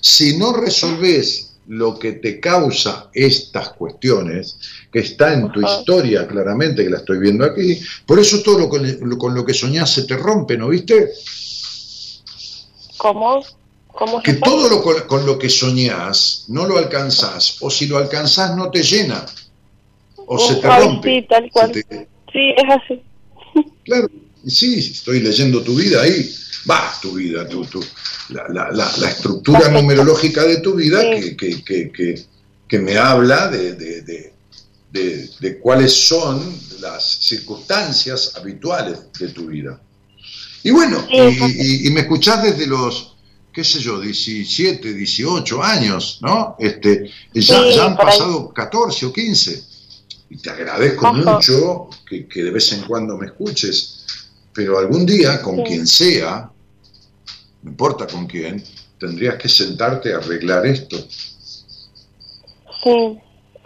Si 0.00 0.36
no 0.38 0.52
resolves 0.54 1.47
lo 1.68 1.98
que 1.98 2.12
te 2.12 2.40
causa 2.40 3.10
estas 3.12 3.70
cuestiones, 3.74 4.58
que 4.90 5.00
está 5.00 5.34
en 5.34 5.52
tu 5.52 5.64
Ajá. 5.64 5.78
historia 5.80 6.26
claramente, 6.26 6.82
que 6.82 6.90
la 6.90 6.98
estoy 6.98 7.18
viendo 7.18 7.44
aquí, 7.44 7.78
por 8.06 8.18
eso 8.18 8.40
todo 8.42 8.58
lo 8.58 8.68
con, 8.68 8.86
lo, 9.08 9.18
con 9.18 9.34
lo 9.34 9.44
que 9.44 9.52
soñás 9.54 9.92
se 9.92 10.04
te 10.04 10.16
rompe, 10.16 10.56
¿no 10.56 10.68
viste? 10.68 11.10
¿Cómo? 12.96 13.44
¿Cómo 13.88 14.22
Que 14.22 14.34
todo 14.34 14.68
lo 14.68 14.82
con, 14.82 15.00
con 15.06 15.26
lo 15.26 15.38
que 15.38 15.48
soñás 15.50 16.44
no 16.48 16.66
lo 16.66 16.78
alcanzás, 16.78 17.56
o 17.60 17.70
si 17.70 17.86
lo 17.86 17.98
alcanzás 17.98 18.56
no 18.56 18.70
te 18.70 18.82
llena, 18.82 19.26
o 20.16 20.38
se 20.38 20.56
te 20.56 20.68
rompe. 20.68 21.08
sí, 21.20 21.26
tal 21.28 21.50
cual. 21.50 21.72
Te- 21.72 22.08
Sí, 22.32 22.50
es 22.56 22.64
así. 22.70 23.02
Claro, 23.84 24.08
sí, 24.46 24.78
estoy 24.78 25.20
leyendo 25.20 25.62
tu 25.62 25.74
vida 25.74 26.02
ahí. 26.02 26.30
Va, 26.68 26.92
tu 27.00 27.12
vida, 27.12 27.46
tu, 27.48 27.64
tu- 27.64 27.84
la, 28.30 28.48
la- 28.48 28.70
la- 28.72 28.92
la 28.98 29.08
estructura 29.10 29.58
Perfecto. 29.60 29.80
numerológica 29.82 30.44
de 30.44 30.58
tu 30.58 30.74
vida 30.74 31.00
Sí. 31.02 31.36
que, 31.36 31.62
que- 31.62 31.92
que- 31.92 32.24
que- 32.68 32.78
me 32.78 32.96
habla 32.98 33.48
de, 33.48 33.72
de- 33.74 34.02
de- 34.02 34.32
de- 35.40 35.58
cuáles 35.58 35.92
son 36.08 36.42
las 36.80 37.18
circunstancias 37.20 38.32
habituales 38.36 38.98
de 39.18 39.28
tu 39.28 39.46
vida. 39.46 39.80
Y 40.62 40.70
bueno, 40.70 41.00
Sí, 41.08 41.14
y, 41.16 41.18
exacto. 41.20 41.54
y- 41.58 41.86
y 41.86 41.90
me 41.90 42.00
escuchás 42.00 42.42
desde 42.42 42.66
los, 42.66 43.14
qué 43.52 43.64
sé 43.64 43.80
yo, 43.80 44.00
17, 44.00 44.92
18 44.92 45.62
años, 45.62 46.18
¿no? 46.22 46.56
Este, 46.58 47.10
ya, 47.32 47.42
Sí, 47.42 47.74
ya 47.76 47.84
han 47.86 47.92
ahí. 47.92 47.96
pasado 47.98 48.52
14 48.52 49.06
o 49.06 49.12
15. 49.12 49.62
Y 50.30 50.36
te 50.38 50.50
agradezco 50.50 51.06
Ajá. 51.06 51.16
mucho 51.36 51.88
que, 52.06 52.26
que 52.26 52.42
de 52.42 52.50
vez 52.50 52.72
en 52.72 52.82
cuando 52.82 53.16
me 53.16 53.26
escuches, 53.26 53.97
pero 54.58 54.76
algún 54.76 55.06
día, 55.06 55.40
con 55.40 55.58
Sí. 55.58 55.62
quien 55.68 55.86
sea, 55.86 56.50
no 57.62 57.70
importa 57.70 58.08
con 58.08 58.26
quién, 58.26 58.60
tendrías 58.98 59.36
que 59.36 59.48
sentarte 59.48 60.12
a 60.12 60.16
arreglar 60.16 60.66
esto. 60.66 60.96
Sí, 62.82 63.18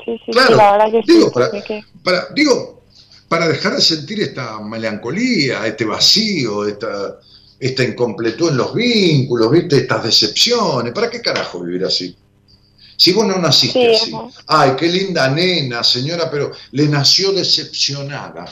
sí, 0.04 0.20
sí, 0.26 0.32
Claro, 0.32 0.48
sí, 0.50 0.54
la 0.56 0.72
verdad 0.72 0.90
que 0.90 1.00
digo, 1.10 1.26
sí. 1.28 1.32
para- 1.32 1.50
sí 1.50 1.62
que- 1.66 1.82
Para, 2.04 2.26
digo, 2.34 2.82
para 3.26 3.48
dejar 3.48 3.74
de 3.74 3.80
sentir 3.80 4.20
esta 4.20 4.60
melancolía, 4.60 5.66
este 5.66 5.86
vacío, 5.86 6.66
esta, 6.68 7.18
esta 7.58 7.84
incompletud 7.84 8.50
en 8.50 8.58
los 8.58 8.74
vínculos, 8.74 9.50
¿viste? 9.50 9.78
Estas 9.78 10.04
decepciones. 10.04 10.92
¿Para 10.92 11.08
qué 11.08 11.22
carajo 11.22 11.60
vivir 11.60 11.86
así? 11.86 12.14
Si 12.98 13.12
vos 13.14 13.24
no 13.26 13.38
naciste 13.38 13.96
Sí, 13.96 14.02
así. 14.02 14.14
ajá. 14.14 14.28
Ay, 14.46 14.72
qué 14.78 14.88
linda 14.88 15.26
nena, 15.30 15.82
señora, 15.82 16.30
pero 16.30 16.52
le 16.72 16.86
nació 16.86 17.32
decepcionada. 17.32 18.44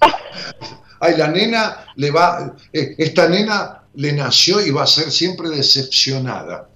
Ay, 1.04 1.18
la 1.18 1.28
nena 1.28 1.84
le 1.96 2.10
va, 2.10 2.56
eh, 2.72 2.94
esta 2.96 3.28
nena 3.28 3.82
le 3.94 4.12
nació 4.14 4.64
y 4.64 4.70
va 4.70 4.84
a 4.84 4.86
ser 4.86 5.10
siempre 5.10 5.50
decepcionada. 5.50 6.70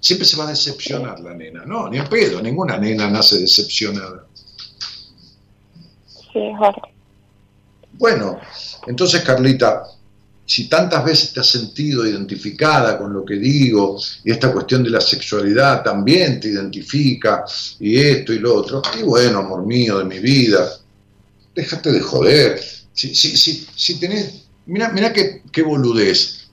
Siempre 0.00 0.26
se 0.26 0.38
va 0.38 0.44
a 0.44 0.48
decepcionar 0.48 1.20
la 1.20 1.34
nena. 1.34 1.64
No, 1.66 1.90
ni 1.90 1.98
en 1.98 2.08
pedo, 2.08 2.40
ninguna 2.40 2.78
nena 2.78 3.10
nace 3.10 3.38
decepcionada. 3.38 4.24
Sí, 6.06 6.40
verdad. 6.58 6.72
Bueno, 7.92 8.40
entonces 8.86 9.22
Carlita, 9.22 9.82
si 10.46 10.66
tantas 10.66 11.04
veces 11.04 11.34
te 11.34 11.40
has 11.40 11.46
sentido 11.46 12.06
identificada 12.06 12.96
con 12.96 13.12
lo 13.12 13.22
que 13.22 13.34
digo 13.34 14.00
y 14.24 14.30
esta 14.30 14.50
cuestión 14.50 14.82
de 14.82 14.90
la 14.90 15.00
sexualidad 15.02 15.82
también 15.82 16.40
te 16.40 16.48
identifica 16.48 17.44
y 17.80 17.98
esto 17.98 18.32
y 18.32 18.38
lo 18.38 18.54
otro, 18.54 18.80
y 18.98 19.02
bueno, 19.02 19.40
amor 19.40 19.66
mío 19.66 19.98
de 19.98 20.04
mi 20.04 20.20
vida, 20.20 20.70
déjate 21.54 21.92
de 21.92 22.00
joder. 22.00 22.83
Si, 22.94 23.14
si, 23.14 23.36
si, 23.36 23.66
si 23.74 24.00
tenés, 24.00 24.46
mira, 24.66 24.88
mira 24.90 25.12
qué, 25.12 25.42
qué 25.52 25.62
boludez. 25.62 26.48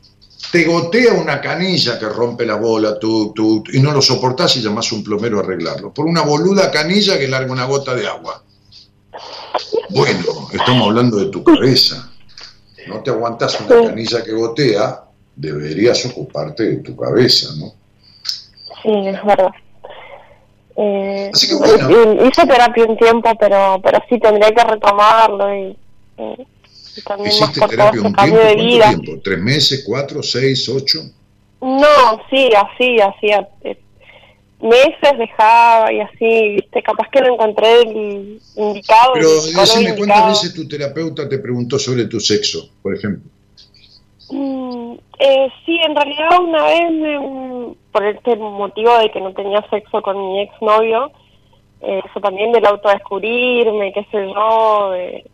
Te 0.52 0.66
gotea 0.66 1.14
una 1.14 1.40
canilla 1.40 1.98
que 1.98 2.10
rompe 2.10 2.46
la 2.46 2.56
bola 2.56 3.00
tú, 3.00 3.32
tú, 3.34 3.64
y 3.72 3.80
no 3.80 3.94
lo 3.94 4.02
soportás 4.02 4.58
y 4.58 4.62
llamás 4.62 4.92
a 4.92 4.96
un 4.96 5.04
plomero 5.04 5.40
a 5.40 5.44
arreglarlo. 5.44 5.94
Por 5.94 6.08
una 6.08 6.24
boluda 6.24 6.70
canilla 6.72 7.18
que 7.18 7.28
larga 7.28 7.54
una 7.54 7.66
gota 7.66 7.96
de 7.96 8.08
agua. 8.08 8.44
Bueno, 9.90 10.50
estamos 10.52 10.88
hablando 10.88 11.18
de 11.18 11.28
tu 11.28 11.44
cabeza 11.44 12.12
no 12.88 13.02
te 13.02 13.10
aguantas 13.10 13.60
una 13.62 13.88
canilla 13.90 14.24
que 14.24 14.32
gotea, 14.32 15.04
deberías 15.36 16.06
ocuparte 16.06 16.64
de 16.64 16.78
tu 16.78 16.96
cabeza, 16.96 17.50
¿no? 17.58 17.74
Sí, 18.82 19.08
es 19.08 19.24
verdad. 19.24 19.52
Eh, 20.78 21.32
Así 21.34 21.48
que 21.48 21.56
bueno. 21.56 22.26
Hice 22.26 22.46
terapia 22.48 22.86
un 22.86 22.98
tiempo, 22.98 23.30
pero 23.40 23.80
pero 23.84 24.00
sí 24.10 24.20
tendría 24.20 24.52
que 24.52 24.64
retomarlo 24.64 25.54
y, 25.56 25.78
y 26.96 27.02
también 27.02 27.40
más 27.40 27.58
por 27.58 27.70
todo 27.70 27.90
este 27.90 28.14
cambio 28.14 28.40
de 28.40 28.56
vida. 28.56 28.90
Tiempo? 28.90 29.22
¿Tres 29.24 29.40
meses, 29.40 29.84
cuatro, 29.86 30.22
seis, 30.22 30.68
ocho? 30.70 31.00
No, 31.62 32.22
sí, 32.30 32.50
así, 32.56 33.00
hacía 33.00 33.48
eh, 33.64 33.78
meses 34.62 35.18
dejaba 35.18 35.92
y 35.92 36.00
así, 36.00 36.56
viste, 36.56 36.82
capaz 36.82 37.08
que 37.10 37.22
no 37.22 37.34
encontré 37.34 37.82
el 37.82 38.40
indicado. 38.56 39.14
Pero 39.14 39.30
decime, 39.30 39.96
¿cuántas 39.96 40.28
veces 40.28 40.54
tu 40.54 40.68
terapeuta 40.68 41.28
te 41.28 41.40
preguntó 41.40 41.78
sobre 41.80 42.06
tu 42.06 42.20
sexo, 42.20 42.70
por 42.82 42.96
ejemplo? 42.96 43.30
Mm, 44.30 44.94
eh, 45.20 45.48
sí, 45.66 45.78
en 45.86 45.96
realidad 45.96 46.40
una 46.40 46.64
vez, 46.64 47.76
por 47.92 48.06
este 48.06 48.36
motivo 48.38 48.98
de 48.98 49.12
que 49.12 49.20
no 49.22 49.34
tenía 49.34 49.64
sexo 49.70 50.02
con 50.02 50.18
mi 50.18 50.42
exnovio, 50.42 51.12
eh, 51.82 52.02
eso 52.10 52.20
también 52.22 52.52
del 52.52 52.66
autodescubrirme, 52.66 53.92
qué 53.94 54.06
sé 54.12 54.28
yo, 54.34 54.92
de, 54.92 55.26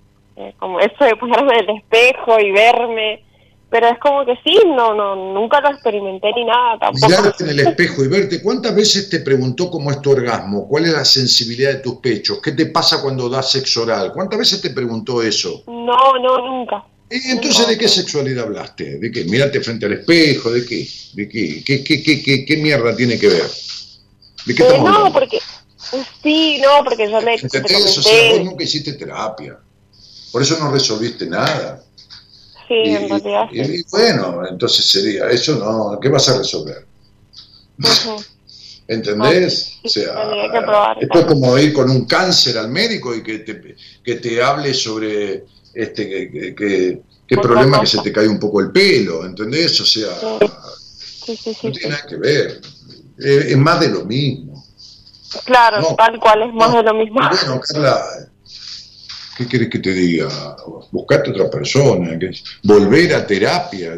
como 0.59 0.79
eso 0.79 1.03
de 1.03 1.15
ponerme 1.15 1.53
en 1.55 1.69
el 1.69 1.77
espejo 1.77 2.39
y 2.39 2.51
verme, 2.51 3.23
pero 3.69 3.87
es 3.87 3.99
como 3.99 4.25
que 4.25 4.33
sí, 4.43 4.57
no, 4.65 4.93
no, 4.93 5.33
nunca 5.33 5.59
lo 5.59 5.69
experimenté 5.69 6.31
ni 6.33 6.45
nada 6.45 6.79
tampoco. 6.79 7.07
Mirarte 7.07 7.43
en 7.43 7.49
el 7.49 7.59
espejo 7.59 8.03
y 8.03 8.07
verte, 8.07 8.41
¿cuántas 8.41 8.73
veces 8.75 9.09
te 9.09 9.19
preguntó 9.19 9.69
cómo 9.69 9.91
es 9.91 10.01
tu 10.01 10.11
orgasmo? 10.11 10.67
¿Cuál 10.67 10.85
es 10.85 10.93
la 10.93 11.03
sensibilidad 11.03 11.71
de 11.71 11.79
tus 11.79 11.95
pechos? 11.95 12.39
¿Qué 12.41 12.53
te 12.53 12.67
pasa 12.67 13.01
cuando 13.01 13.27
das 13.27 13.51
sexo 13.51 13.83
oral? 13.83 14.13
¿Cuántas 14.13 14.39
veces 14.39 14.61
te 14.61 14.69
preguntó 14.69 15.21
eso? 15.21 15.63
No, 15.67 16.17
no, 16.21 16.37
nunca. 16.47 16.85
¿Y 17.09 17.31
entonces 17.31 17.67
de 17.67 17.77
qué 17.77 17.87
sexualidad 17.87 18.45
hablaste? 18.45 18.99
¿De 18.99 19.11
qué? 19.11 19.25
Mirarte 19.25 19.59
frente 19.61 19.85
al 19.85 19.93
espejo, 19.93 20.51
¿de 20.51 20.65
qué? 20.65 20.87
¿De 21.13 21.27
qué? 21.27 21.63
¿Qué, 21.65 21.83
qué, 21.83 22.23
qué, 22.23 22.45
qué, 22.45 22.57
mierda 22.57 22.95
tiene 22.95 23.17
que 23.17 23.27
ver? 23.27 23.49
¿De 24.45 24.55
qué 24.55 24.63
eh, 24.63 24.79
No, 24.79 25.11
porque... 25.11 25.39
Sí, 26.21 26.61
no, 26.61 26.83
porque 26.83 27.09
yo 27.09 27.21
le... 27.21 27.35
¿Entendés? 27.35 27.97
O 27.97 28.01
sea, 28.01 28.33
vos 28.33 28.43
nunca 28.43 28.63
hiciste 28.63 28.93
terapia. 28.93 29.57
Por 30.31 30.41
eso 30.41 30.57
no 30.59 30.71
resolviste 30.71 31.25
nada. 31.25 31.83
Sí, 32.67 32.73
y, 32.73 32.95
en 32.95 33.09
realidad. 33.09 33.47
Y, 33.51 33.83
bueno, 33.89 34.47
entonces 34.47 34.85
sería, 34.85 35.29
eso 35.29 35.55
no, 35.55 35.99
¿qué 35.99 36.09
vas 36.09 36.27
a 36.29 36.37
resolver? 36.37 36.85
¿Entendés? 38.87 39.79
o 39.83 39.89
sea, 39.89 40.13
esto 40.99 41.19
es 41.19 41.25
como 41.25 41.57
ir 41.57 41.73
con 41.73 41.89
un 41.89 42.05
cáncer 42.05 42.57
al 42.57 42.69
médico 42.69 43.13
y 43.13 43.21
que 43.21 43.39
te, 43.39 43.75
que 44.01 44.15
te 44.15 44.41
hable 44.41 44.73
sobre 44.73 45.43
este 45.73 46.07
que, 46.07 46.55
que, 46.55 47.01
qué 47.27 47.37
problema 47.37 47.81
que 47.81 47.85
se 47.85 48.01
te 48.01 48.13
cae 48.13 48.27
un 48.27 48.39
poco 48.39 48.61
el 48.61 48.71
pelo, 48.71 49.25
¿entendés? 49.25 49.79
O 49.81 49.85
sea, 49.85 50.09
no 50.31 51.71
tiene 51.71 51.89
nada 51.89 52.05
que 52.07 52.15
ver. 52.15 52.61
Es, 53.17 53.57
más 53.57 53.79
de 53.79 53.89
lo 53.89 54.05
mismo. 54.05 54.63
Claro, 55.43 55.95
tal 55.97 56.19
cual, 56.19 56.43
es 56.43 56.53
más 56.53 56.73
de 56.73 56.83
lo 56.83 56.93
mismo. 56.93 57.19
Bueno, 57.19 57.61
Carla, 57.61 58.01
¿Qué 59.37 59.45
quieres 59.45 59.69
que 59.69 59.77
te 59.77 59.93
diga? 59.93 60.27
Buscate 60.91 61.29
otra 61.29 61.47
persona, 61.47 62.17
volver 62.63 63.13
a 63.13 63.27
terapia. 63.27 63.93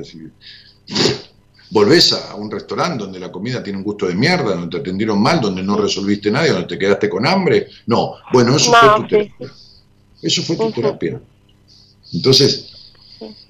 Volvés 1.69 2.11
a 2.11 2.35
un 2.35 2.51
restaurante 2.51 3.05
donde 3.05 3.19
la 3.19 3.31
comida 3.31 3.63
tiene 3.63 3.77
un 3.77 3.85
gusto 3.85 4.07
de 4.07 4.15
mierda, 4.15 4.55
donde 4.55 4.69
te 4.69 4.81
atendieron 4.81 5.21
mal, 5.21 5.39
donde 5.39 5.63
no 5.63 5.77
resolviste 5.77 6.29
nada, 6.29 6.47
donde 6.51 6.67
te 6.67 6.77
quedaste 6.77 7.07
con 7.07 7.25
hambre. 7.25 7.67
No, 7.85 8.15
bueno, 8.33 8.53
eso 8.53 8.73
fue 8.73 8.89
tu 8.97 9.07
terapia. 9.07 9.51
Eso 10.21 10.41
fue 10.41 10.57
tu 10.57 10.71
terapia. 10.71 11.21
Entonces, 12.11 12.91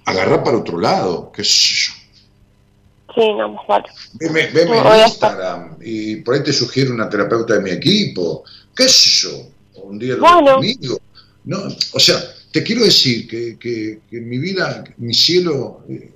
agarrá 0.05 0.43
para 0.43 0.59
otro 0.59 0.79
lado, 0.79 1.31
qué 1.31 1.43
sé 1.43 1.73
yo. 1.73 1.93
Sí, 3.15 3.33
no, 3.33 3.57
vale. 3.67 3.85
Veme, 4.13 4.47
veme 4.53 4.77
en 4.77 5.07
Instagram 5.07 5.77
y 5.81 6.17
por 6.17 6.35
ahí 6.35 6.43
te 6.43 6.53
sugiero 6.53 6.93
una 6.93 7.09
terapeuta 7.09 7.55
de 7.55 7.61
mi 7.61 7.71
equipo, 7.71 8.43
qué 8.75 8.87
sé 8.87 9.09
yo. 9.27 9.81
Un 9.81 9.97
día 9.97 10.13
lo 10.13 10.19
bueno. 10.19 10.55
conmigo 10.55 10.99
no, 11.49 11.63
o 11.93 11.99
sea, 11.99 12.15
te 12.51 12.61
quiero 12.61 12.83
decir 12.83 13.27
que, 13.27 13.57
que, 13.57 14.21
mi 14.21 14.37
vida, 14.37 14.83
mi 14.97 15.15
cielo, 15.15 15.83
eh, 15.89 16.11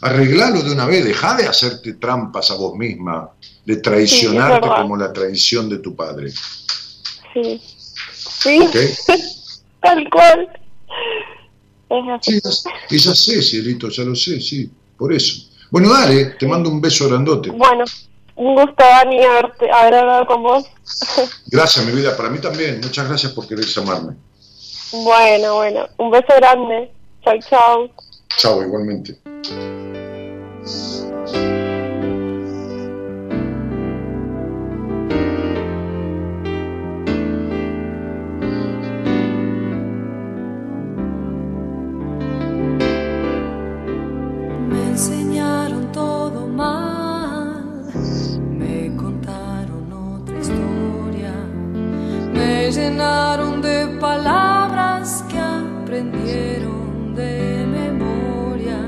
arreglalo 0.00 0.60
de 0.60 0.72
una 0.72 0.86
vez, 0.86 1.04
deja 1.04 1.36
de 1.36 1.46
hacerte 1.46 1.94
trampas 1.94 2.50
a 2.50 2.54
vos 2.54 2.76
misma, 2.76 3.30
de 3.64 3.76
traicionarte 3.76 4.66
como 4.66 4.96
la 4.96 5.12
traición 5.12 5.68
de 5.68 5.78
tu 5.78 5.94
padre. 5.94 6.32
Sí, 7.32 7.62
sí, 8.12 8.58
tal 9.80 10.10
cual. 10.10 10.48
Sí, 12.22 12.40
ya, 12.42 12.96
ya 12.98 13.14
sé, 13.14 13.40
cielito, 13.40 13.88
ya 13.88 14.02
lo 14.02 14.16
sé, 14.16 14.40
sí, 14.40 14.68
por 14.98 15.12
eso. 15.12 15.48
Bueno, 15.70 15.92
dale, 15.92 16.24
te 16.40 16.46
mando 16.48 16.70
un 16.70 16.80
beso 16.80 17.08
grandote. 17.08 17.50
Bueno, 17.50 17.84
un 18.36 18.54
gusto, 18.54 18.74
Dani, 18.78 19.22
haberte, 19.24 19.70
haber 19.70 19.94
hablado 19.94 20.26
con 20.26 20.42
vos. 20.42 20.64
Gracias, 21.46 21.84
mi 21.84 21.92
vida. 21.92 22.16
Para 22.16 22.30
mí 22.30 22.38
también. 22.38 22.80
Muchas 22.80 23.08
gracias 23.08 23.32
por 23.32 23.46
querer 23.46 23.64
llamarme. 23.64 24.14
Bueno, 24.92 25.56
bueno. 25.56 25.88
Un 25.98 26.10
beso 26.10 26.34
grande. 26.36 26.90
Chao, 27.24 27.38
chao. 27.48 27.90
Chao, 28.36 28.62
igualmente. 28.62 29.18
Llenaron 52.82 53.62
de 53.62 53.86
palabras 54.00 55.24
que 55.30 55.38
aprendieron 55.38 57.14
de 57.14 57.64
memoria 57.64 58.78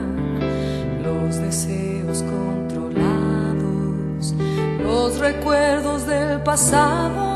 los 1.03 1.37
deseos 1.37 2.23
controlados, 2.23 4.35
los 4.83 5.19
recuerdos 5.19 6.07
del 6.07 6.43
pasado 6.43 7.34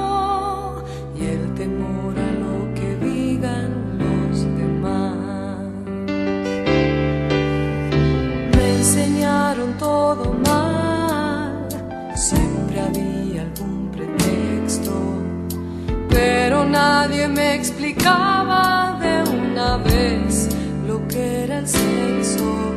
pero 16.18 16.64
nadie 16.64 17.28
me 17.28 17.54
explicaba 17.54 18.98
de 19.00 19.14
una 19.30 19.76
vez 19.76 20.48
lo 20.84 21.06
que 21.06 21.44
era 21.44 21.60
el 21.60 21.68
sexo 21.68 22.74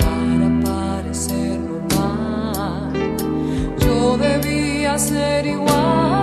para 0.00 0.48
parecer 0.64 1.58
normal. 1.60 2.92
Yo 3.78 4.16
debía 4.16 4.98
ser 4.98 5.46
igual 5.46 6.15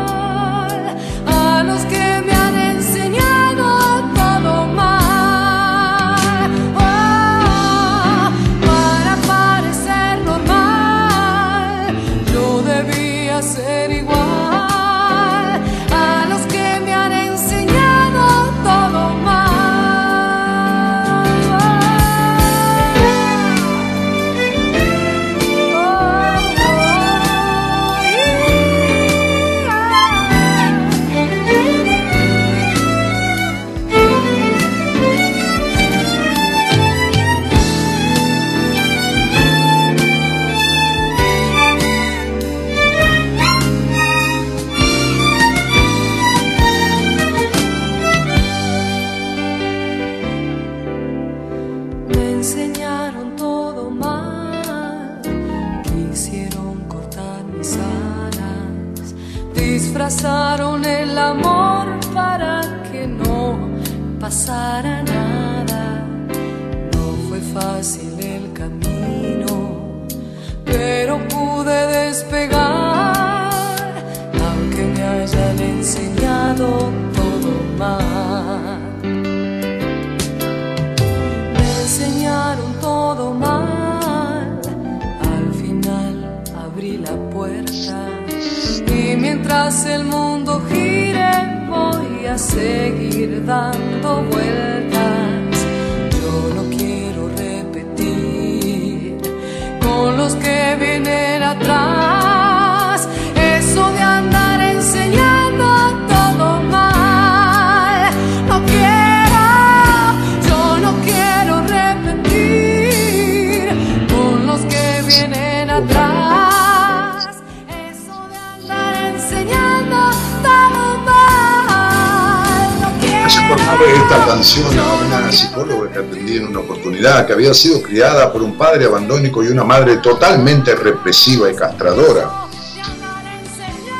sido 127.53 127.81
criada 127.81 128.31
por 128.31 128.41
un 128.41 128.57
padre 128.57 128.85
abandónico 128.85 129.43
y 129.43 129.47
una 129.47 129.63
madre 129.63 129.97
totalmente 129.97 130.75
represiva 130.75 131.51
y 131.51 131.55
castradora. 131.55 132.47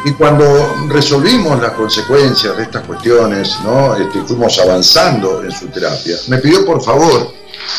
Y 0.06 0.12
cuando 0.14 0.46
resolvimos 0.90 1.62
las 1.62 1.72
consecuencias 1.72 2.58
de 2.58 2.64
estas 2.64 2.86
cuestiones, 2.86 3.58
¿no? 3.64 3.96
Este, 3.96 4.22
fuimos 4.24 4.60
avanzando 4.60 5.44
en 5.44 5.52
su 5.52 5.68
terapia, 5.68 6.18
me 6.28 6.40
pidió 6.40 6.66
por 6.66 6.84
favor 6.84 7.34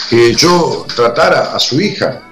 que 0.09 0.35
yo 0.35 0.87
tratara 0.95 1.55
a 1.55 1.59
su 1.59 1.81
hija, 1.81 2.23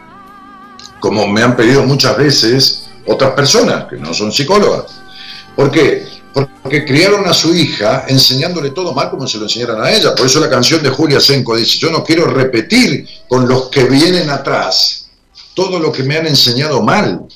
como 0.99 1.27
me 1.27 1.43
han 1.43 1.57
pedido 1.57 1.83
muchas 1.83 2.17
veces 2.17 2.91
otras 3.07 3.33
personas 3.33 3.87
que 3.89 3.97
no 3.97 4.15
son 4.15 4.33
psicólogas. 4.33 5.03
¿Por 5.55 5.71
qué? 5.71 6.07
Porque 6.73 6.87
criaron 6.87 7.29
a 7.29 7.35
su 7.35 7.55
hija 7.55 8.07
enseñándole 8.09 8.71
todo 8.71 8.95
mal 8.95 9.11
como 9.11 9.29
se 9.29 9.37
lo 9.37 9.43
enseñaron 9.43 9.85
a 9.85 9.91
ella. 9.91 10.15
Por 10.15 10.25
eso 10.25 10.41
la 10.41 10.49
canción 10.49 10.83
de 10.83 10.89
Julia 10.89 11.21
Senko 11.21 11.55
dice, 11.55 11.77
yo 11.77 11.91
no 11.91 12.03
quiero 12.03 12.25
repetir 12.25 13.07
con 13.29 13.47
los 13.47 13.69
que 13.69 13.85
vienen 13.85 14.31
atrás 14.31 15.11
todo 15.53 15.79
lo 15.79 15.93
que 15.93 16.03
me 16.03 16.17
han 16.17 16.27
enseñado 16.27 16.81
mal. 16.81 17.27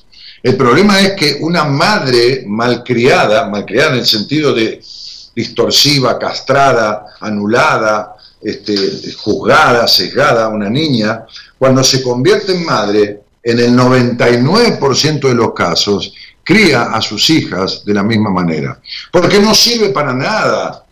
El 0.42 0.56
problema 0.56 1.02
es 1.02 1.12
que 1.16 1.36
una 1.42 1.64
madre 1.64 2.44
malcriada, 2.46 3.46
malcriada 3.50 3.90
en 3.90 3.98
el 3.98 4.06
sentido 4.06 4.54
de 4.54 4.82
distorsiva, 5.34 6.18
castrada, 6.18 7.04
anulada, 7.20 8.16
este, 8.40 8.74
juzgada, 9.18 9.86
sesgada, 9.86 10.48
una 10.48 10.70
niña, 10.70 11.26
cuando 11.58 11.84
se 11.84 12.02
convierte 12.02 12.52
en 12.52 12.64
madre, 12.64 13.20
en 13.42 13.58
el 13.60 13.76
99% 13.76 15.28
de 15.28 15.34
los 15.34 15.52
casos, 15.52 16.14
cría 16.46 16.84
a 16.84 17.02
sus 17.02 17.28
hijas 17.28 17.84
de 17.84 17.92
la 17.92 18.04
misma 18.04 18.30
manera. 18.30 18.80
Porque 19.10 19.40
no 19.40 19.52
sirve 19.52 19.88
para 19.88 20.14
nada 20.14 20.84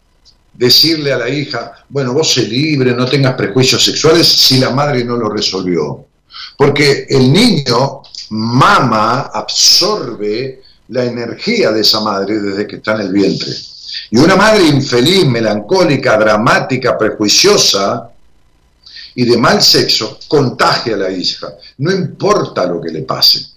decirle 0.52 1.12
a 1.12 1.18
la 1.18 1.28
hija, 1.28 1.72
bueno, 1.88 2.12
vos 2.12 2.32
sé 2.32 2.42
libre, 2.42 2.92
no 2.92 3.06
tengas 3.06 3.34
prejuicios 3.34 3.84
sexuales, 3.84 4.26
si 4.26 4.58
la 4.58 4.70
madre 4.70 5.04
no 5.04 5.16
lo 5.16 5.28
resolvió. 5.28 6.06
Porque 6.56 7.06
el 7.08 7.32
niño 7.32 8.02
mama, 8.30 9.30
absorbe 9.32 10.62
la 10.88 11.04
energía 11.04 11.70
de 11.70 11.82
esa 11.82 12.00
madre 12.00 12.40
desde 12.40 12.66
que 12.66 12.76
está 12.76 12.94
en 12.96 13.02
el 13.02 13.12
vientre. 13.12 13.52
Y 14.10 14.18
una 14.18 14.34
madre 14.34 14.66
infeliz, 14.66 15.24
melancólica, 15.24 16.18
dramática, 16.18 16.98
prejuiciosa 16.98 18.10
y 19.14 19.24
de 19.24 19.38
mal 19.38 19.62
sexo, 19.62 20.18
contagia 20.26 20.94
a 20.94 20.98
la 20.98 21.10
hija. 21.12 21.54
No 21.78 21.92
importa 21.92 22.66
lo 22.66 22.80
que 22.80 22.90
le 22.90 23.02
pase. 23.02 23.53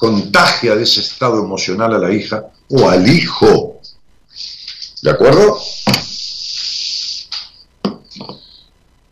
Contagia 0.00 0.74
de 0.74 0.84
ese 0.84 1.00
estado 1.00 1.44
emocional 1.44 1.92
a 1.94 1.98
la 1.98 2.10
hija 2.10 2.46
o 2.70 2.88
al 2.88 3.06
hijo. 3.06 3.82
¿De 5.02 5.10
acuerdo? 5.10 5.58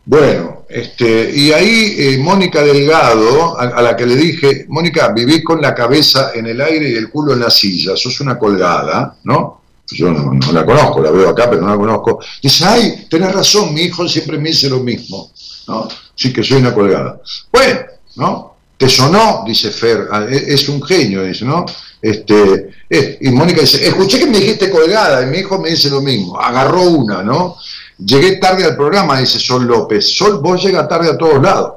Bueno, 0.03 0.63
este, 0.67 1.29
y 1.31 1.51
ahí 1.51 1.95
eh, 1.95 2.17
Mónica 2.17 2.63
Delgado, 2.63 3.59
a, 3.59 3.83
la 3.83 3.95
que 3.95 4.07
le 4.07 4.15
dije, 4.15 4.65
Mónica, 4.67 5.09
vivís 5.09 5.43
con 5.43 5.61
la 5.61 5.75
cabeza 5.75 6.31
en 6.33 6.47
el 6.47 6.59
aire 6.59 6.89
y 6.89 6.95
el 6.95 7.11
culo 7.11 7.33
en 7.33 7.41
la 7.41 7.51
silla, 7.51 7.95
sos 7.95 8.19
una 8.21 8.39
colgada, 8.39 9.15
¿no? 9.25 9.61
Yo 9.91 10.09
no, 10.09 10.33
no 10.33 10.51
la 10.51 10.65
conozco, 10.65 11.03
la 11.03 11.11
veo 11.11 11.29
acá, 11.29 11.51
pero 11.51 11.61
no 11.61 11.69
la 11.69 11.77
conozco. 11.77 12.19
Dice, 12.41 12.65
ay, 12.65 13.05
tenés 13.07 13.31
razón, 13.31 13.75
mi 13.75 13.81
hijo 13.81 14.07
siempre 14.07 14.39
me 14.39 14.49
dice 14.49 14.67
lo 14.67 14.79
mismo, 14.79 15.29
¿no? 15.67 15.87
Sí 16.15 16.33
que 16.33 16.43
soy 16.43 16.57
una 16.57 16.73
colgada. 16.73 17.21
Bueno, 17.51 17.79
¿no? 18.15 18.55
¿Te 18.79 18.87
sonó? 18.87 19.43
Dice 19.45 19.71
Fer, 19.71 20.07
ah, 20.09 20.25
e- 20.29 20.53
es 20.53 20.69
un 20.69 20.81
genio, 20.81 21.23
dice, 21.23 21.43
¿no? 21.43 21.65
Este, 22.01 22.69
eh, 22.89 23.17
y 23.19 23.29
Mónica 23.29 23.59
dice, 23.59 23.85
escuché 23.85 24.19
que 24.19 24.25
me 24.25 24.39
dijiste 24.39 24.69
colgada, 24.69 25.21
y 25.21 25.25
mi 25.25 25.39
hijo 25.39 25.59
me 25.59 25.69
dice 25.69 25.89
lo 25.89 25.99
mismo, 25.99 26.39
agarró 26.39 26.83
una, 26.83 27.21
¿no? 27.21 27.57
Llegué 27.97 28.37
tarde 28.37 28.63
al 28.63 28.77
programa, 28.77 29.19
dice 29.19 29.37
Sol 29.37 29.65
López. 29.65 30.15
Sol, 30.15 30.39
vos 30.41 30.63
llegas 30.63 30.87
tarde 30.87 31.09
a 31.09 31.17
todos 31.17 31.43
lados. 31.43 31.73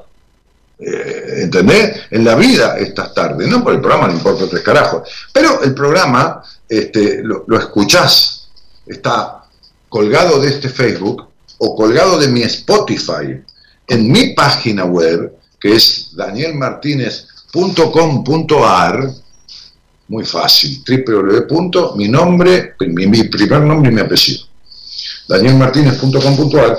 Eh, 0.79 1.41
¿Entendés? 1.43 2.03
En 2.09 2.23
la 2.23 2.35
vida 2.35 2.77
estás 2.77 3.13
tarde, 3.13 3.47
no 3.47 3.61
por 3.61 3.73
el 3.73 3.81
programa, 3.81 4.07
no 4.07 4.13
importa 4.13 4.47
tres 4.49 4.63
carajos. 4.63 5.09
Pero 5.33 5.61
el 5.61 5.73
programa 5.73 6.41
este, 6.69 7.21
lo, 7.21 7.43
lo 7.47 7.59
escuchás, 7.59 8.47
está 8.87 9.43
colgado 9.89 10.39
de 10.39 10.47
este 10.47 10.69
Facebook 10.69 11.27
o 11.57 11.75
colgado 11.75 12.17
de 12.17 12.29
mi 12.29 12.43
Spotify 12.43 13.41
en 13.87 14.09
mi 14.09 14.33
página 14.33 14.85
web, 14.85 15.33
que 15.63 15.75
es 15.75 16.09
danielmartinez.com.ar, 16.13 19.11
muy 20.09 20.25
fácil, 20.25 20.83
www. 20.85 21.95
mi 21.95 22.09
nombre, 22.09 22.75
mi, 22.81 23.07
mi 23.07 23.23
primer 23.23 23.61
nombre 23.61 23.89
y 23.89 23.95
mi 23.95 24.01
apellido 24.01 24.43
danielmartinez.com.ar, 25.29 26.77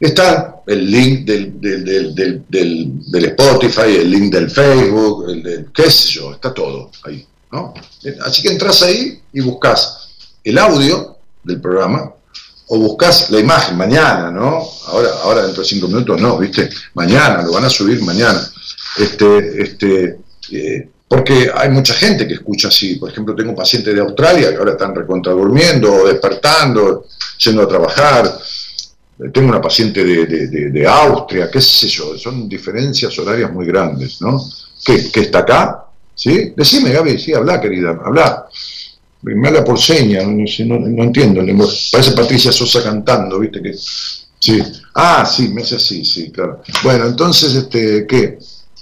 está 0.00 0.62
el 0.66 0.90
link 0.90 1.26
del, 1.26 1.60
del, 1.60 2.14
del, 2.14 2.42
del, 2.48 3.24
Spotify, 3.26 3.98
el 3.98 4.10
link 4.10 4.32
del 4.32 4.50
Facebook, 4.50 5.28
el 5.28 5.42
del, 5.42 5.66
qué 5.74 5.90
sé 5.90 6.12
yo, 6.12 6.32
está 6.32 6.54
todo 6.54 6.90
ahí. 7.04 7.26
¿no? 7.50 7.74
Así 8.24 8.40
que 8.42 8.48
entras 8.48 8.82
ahí 8.82 9.20
y 9.34 9.42
buscas 9.42 10.08
el 10.42 10.56
audio 10.56 11.18
del 11.44 11.60
programa 11.60 12.10
o 12.74 12.78
buscas 12.78 13.28
la 13.30 13.38
imagen 13.38 13.76
mañana, 13.76 14.30
¿no? 14.30 14.66
Ahora, 14.86 15.08
ahora 15.24 15.42
dentro 15.42 15.62
de 15.62 15.68
cinco 15.68 15.88
minutos 15.88 16.18
no, 16.18 16.38
¿viste? 16.38 16.70
Mañana, 16.94 17.42
lo 17.42 17.52
van 17.52 17.64
a 17.66 17.68
subir 17.68 18.00
mañana. 18.02 18.40
Este, 18.96 19.62
este, 19.62 20.16
eh, 20.52 20.88
porque 21.06 21.50
hay 21.54 21.68
mucha 21.68 21.92
gente 21.92 22.26
que 22.26 22.32
escucha 22.34 22.68
así. 22.68 22.94
Por 22.96 23.10
ejemplo, 23.10 23.34
tengo 23.34 23.54
pacientes 23.54 23.94
de 23.94 24.00
Australia 24.00 24.48
que 24.50 24.56
ahora 24.56 24.72
están 24.72 24.94
recontra 24.94 25.34
durmiendo, 25.34 26.06
despertando, 26.06 27.04
yendo 27.44 27.62
a 27.62 27.68
trabajar. 27.68 28.38
Tengo 29.34 29.48
una 29.50 29.60
paciente 29.60 30.02
de, 30.02 30.24
de- 30.26 30.86
Austria, 30.86 31.50
qué 31.50 31.60
sé 31.60 31.86
yo, 31.88 32.16
son 32.16 32.48
diferencias 32.48 33.16
horarias 33.18 33.52
muy 33.52 33.66
grandes, 33.66 34.20
¿no? 34.22 34.42
¿Qué, 34.82 35.10
qué 35.12 35.20
está 35.20 35.40
acá? 35.40 35.84
¿Sí? 36.14 36.54
Decime, 36.56 36.90
Gaby, 36.90 37.18
sí, 37.18 37.34
habla, 37.34 37.60
querida, 37.60 37.98
habla. 38.02 38.46
Me 39.22 39.48
habla 39.48 39.64
por 39.64 39.78
señas, 39.78 40.26
no, 40.26 41.02
entiendo 41.02 41.40
el 41.40 41.46
lenguaje. 41.46 41.76
Parece 41.92 42.12
Patricia 42.12 42.50
Sosa 42.50 42.82
cantando, 42.82 43.38
¿viste? 43.38 43.62
Que, 43.62 43.72
sí. 43.74 44.62
Ah, 44.94 45.24
sí, 45.24 45.48
me 45.48 45.62
hace 45.62 45.76
así, 45.76 46.04
sí, 46.04 46.30
claro. 46.30 46.62
Bueno, 46.82 47.06
entonces, 47.06 47.54
este, 47.54 48.06
¿qué? 48.06 48.38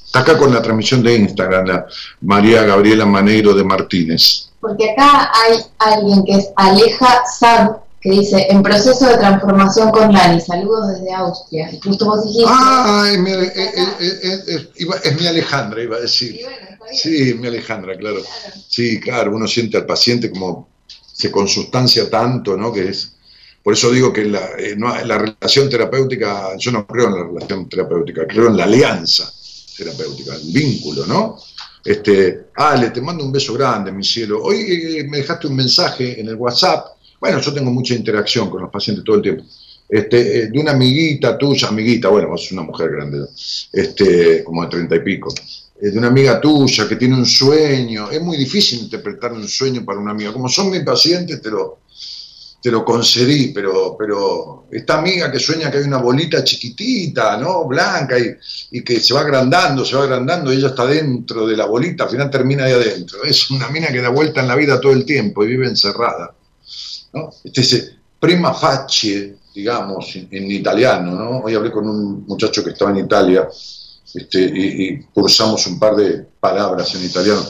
Está 0.07 0.21
acá 0.21 0.39
con 0.39 0.53
la 0.53 0.63
transmisión 0.63 1.03
de 1.03 1.17
Instagram, 1.17 1.67
la 1.67 1.87
María 2.23 2.63
Gabriela 2.63 3.07
Maneiro 3.07 3.55
de 3.55 3.63
Martínez. 3.63 4.49
Porque 4.61 4.91
acá 4.91 5.31
hay 5.33 5.59
alguien 5.79 6.25
que 6.25 6.33
es 6.33 6.51
Aleja 6.57 7.23
Sad, 7.39 7.69
que 8.01 8.11
dice, 8.11 8.47
en 8.49 8.63
proceso 8.63 9.07
de 9.07 9.19
transformación 9.19 9.91
con 9.91 10.13
Lani, 10.13 10.41
saludos 10.41 10.89
desde 10.89 11.13
Austria. 11.13 11.71
Y 11.73 11.79
justo 11.81 12.07
vos 12.07 12.25
dijiste... 12.25 12.45
Ah, 12.49 13.07
es 13.13 13.19
mi, 13.19 13.31
iba- 14.77 14.97
es 14.97 15.21
mi 15.21 15.27
Alejandra, 15.27 15.83
iba 15.83 15.97
a 15.97 16.01
decir. 16.01 16.35
Y 16.35 16.43
bueno, 16.43 16.57
está 16.71 16.85
bien. 16.87 16.99
Sí, 17.03 17.35
mi 17.35 17.47
Alejandra, 17.49 17.97
claro. 17.99 18.21
Claro. 18.23 18.61
Sí, 18.69 19.01
claro, 19.01 19.35
uno 19.37 19.47
siente 19.47 19.77
al 19.77 19.87
paciente 19.87 20.31
como 20.31 20.69
se 21.13 21.31
consustancia 21.31 22.09
tanto, 22.09 22.57
¿no? 22.57 22.73
Que 22.73 22.89
es. 22.89 23.13
Por 23.63 23.75
eso 23.75 23.91
digo 23.91 24.11
que 24.11 24.25
la, 24.25 24.41
eh, 24.59 24.75
no- 24.77 24.97
la 25.05 25.19
relación 25.19 25.69
terapéutica, 25.69 26.57
yo 26.57 26.73
no 26.73 26.87
creo 26.87 27.09
en 27.09 27.15
la 27.15 27.25
relación 27.25 27.69
terapéutica, 27.69 28.27
creo 28.27 28.47
en 28.49 28.57
la 28.57 28.65
alianza 28.65 29.31
terapéutica, 29.77 30.35
el 30.37 30.51
vínculo, 30.53 31.05
¿no? 31.07 31.39
Este, 31.85 32.47
Ale, 32.55 32.91
te 32.91 33.01
mando 33.03 33.25
un 33.25 33.33
beso 33.33 33.53
grande, 33.55 33.93
mi 33.93 34.05
cielo. 34.05 34.43
Hoy 34.43 34.57
eh, 35.01 35.05
me 35.09 35.19
dejaste 35.19 35.47
un 35.47 35.57
mensaje 35.57 36.19
en 36.19 36.29
el 36.29 36.37
WhatsApp. 36.37 36.87
Bueno, 37.21 37.39
yo 37.41 37.53
tengo 37.53 37.71
mucha 37.71 37.95
interacción 37.95 38.49
con 38.49 38.63
los 38.63 38.71
pacientes 38.71 39.05
todo 39.05 39.17
el 39.17 39.23
tiempo. 39.23 39.45
Este, 39.89 40.45
eh, 40.45 40.47
de 40.47 40.59
una 40.59 40.71
amiguita 40.71 41.37
tuya, 41.37 41.69
amiguita, 41.69 42.09
bueno, 42.09 42.29
vos 42.29 42.43
sos 42.43 42.53
una 42.53 42.63
mujer 42.63 42.93
grande, 42.93 43.27
este, 43.73 44.45
como 44.45 44.63
de 44.63 44.71
treinta 44.71 44.97
y 44.97 45.01
pico, 45.01 45.35
eh, 45.81 45.91
de 45.91 45.99
una 45.99 46.07
amiga 46.07 46.41
tuya 46.41 46.89
que 46.89 46.97
tiene 46.97 47.17
un 47.17 47.27
sueño. 47.27 48.11
Es 48.11 48.23
muy 48.23 48.37
difícil 48.37 48.81
interpretar 48.81 49.33
un 49.33 49.47
sueño 49.49 49.85
para 49.85 49.99
una 49.99 50.13
amiga. 50.13 50.33
Como 50.33 50.49
son 50.49 50.71
mis 50.71 50.83
pacientes, 50.83 51.43
te 51.43 51.51
lo, 51.51 51.81
te 52.63 52.71
lo 52.71 52.85
concedí, 52.85 53.49
pero, 53.49 53.97
pero 53.99 54.67
esta 54.71 54.99
amiga 54.99 55.31
que 55.31 55.41
sueña 55.41 55.71
que 55.71 55.79
hay 55.79 55.85
una 55.85 55.99
bolita 55.99 56.45
chiquitita, 56.45 57.37
¿no? 57.37 57.65
Blanca 57.65 58.17
y, 58.17 58.33
y 58.71 58.83
que 58.83 59.01
se 59.01 59.13
va 59.13 59.23
agrandando, 59.23 59.85
se 59.85 59.97
va 59.97 60.05
agrandando 60.05 60.53
y 60.53 60.57
ella 60.57 60.69
está 60.69 60.87
dentro 60.87 61.49
de 61.49 61.57
la 61.57 61.67
bolita, 61.67 62.05
al 62.05 62.11
final 62.11 62.31
termina 62.31 62.65
ahí 62.65 62.73
adentro. 62.73 63.25
Es 63.25 63.51
una 63.51 63.69
mina 63.71 63.89
que 63.89 64.01
da 64.01 64.11
vuelta 64.11 64.41
en 64.41 64.47
la 64.49 64.55
vida 64.55 64.81
todo 64.81 64.93
el 64.93 65.05
tiempo 65.05 65.45
y 65.45 65.49
vive 65.49 65.67
encerrada. 65.67 66.33
¿No? 67.13 67.31
Este 67.45 67.61
es 67.61 67.93
prima 68.19 68.53
facie, 68.55 69.37
digamos, 69.55 70.15
en, 70.17 70.29
en 70.31 70.51
italiano, 70.51 71.13
¿no? 71.13 71.39
Hoy 71.41 71.55
hablé 71.55 71.71
con 71.71 71.89
un 71.89 72.25
muchacho 72.27 72.63
que 72.63 72.71
estaba 72.71 72.91
en 72.91 72.99
Italia 73.05 73.49
este, 74.15 74.41
y, 74.41 74.85
y 74.89 75.03
cursamos 75.15 75.67
un 75.67 75.79
par 75.79 75.97
de 75.97 76.27
palabras 76.41 76.95
en 76.95 77.05
italiano. 77.05 77.43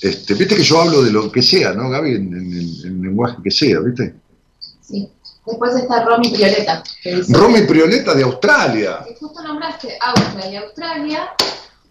Este, 0.00 0.34
Viste 0.34 0.56
que 0.56 0.62
yo 0.62 0.80
hablo 0.80 1.02
de 1.02 1.10
lo 1.10 1.30
que 1.30 1.42
sea, 1.42 1.72
¿no, 1.72 1.90
Gaby? 1.90 2.10
En, 2.14 2.34
en- 2.34 3.02
lenguaje 3.02 3.36
que 3.42 3.50
sea, 3.50 3.80
¿viste? 3.80 4.14
Sí. 4.80 5.08
Después 5.46 5.74
está 5.76 6.04
Romy 6.04 6.30
Prioleta. 6.30 6.82
Romy 7.28 7.62
Prioleta 7.62 8.14
de 8.14 8.22
Australia. 8.22 9.00
que 9.06 9.14
justo 9.14 9.42
nombraste 9.42 9.98
Austria 10.00 10.50
y 10.52 10.56
Australia, 10.56 11.28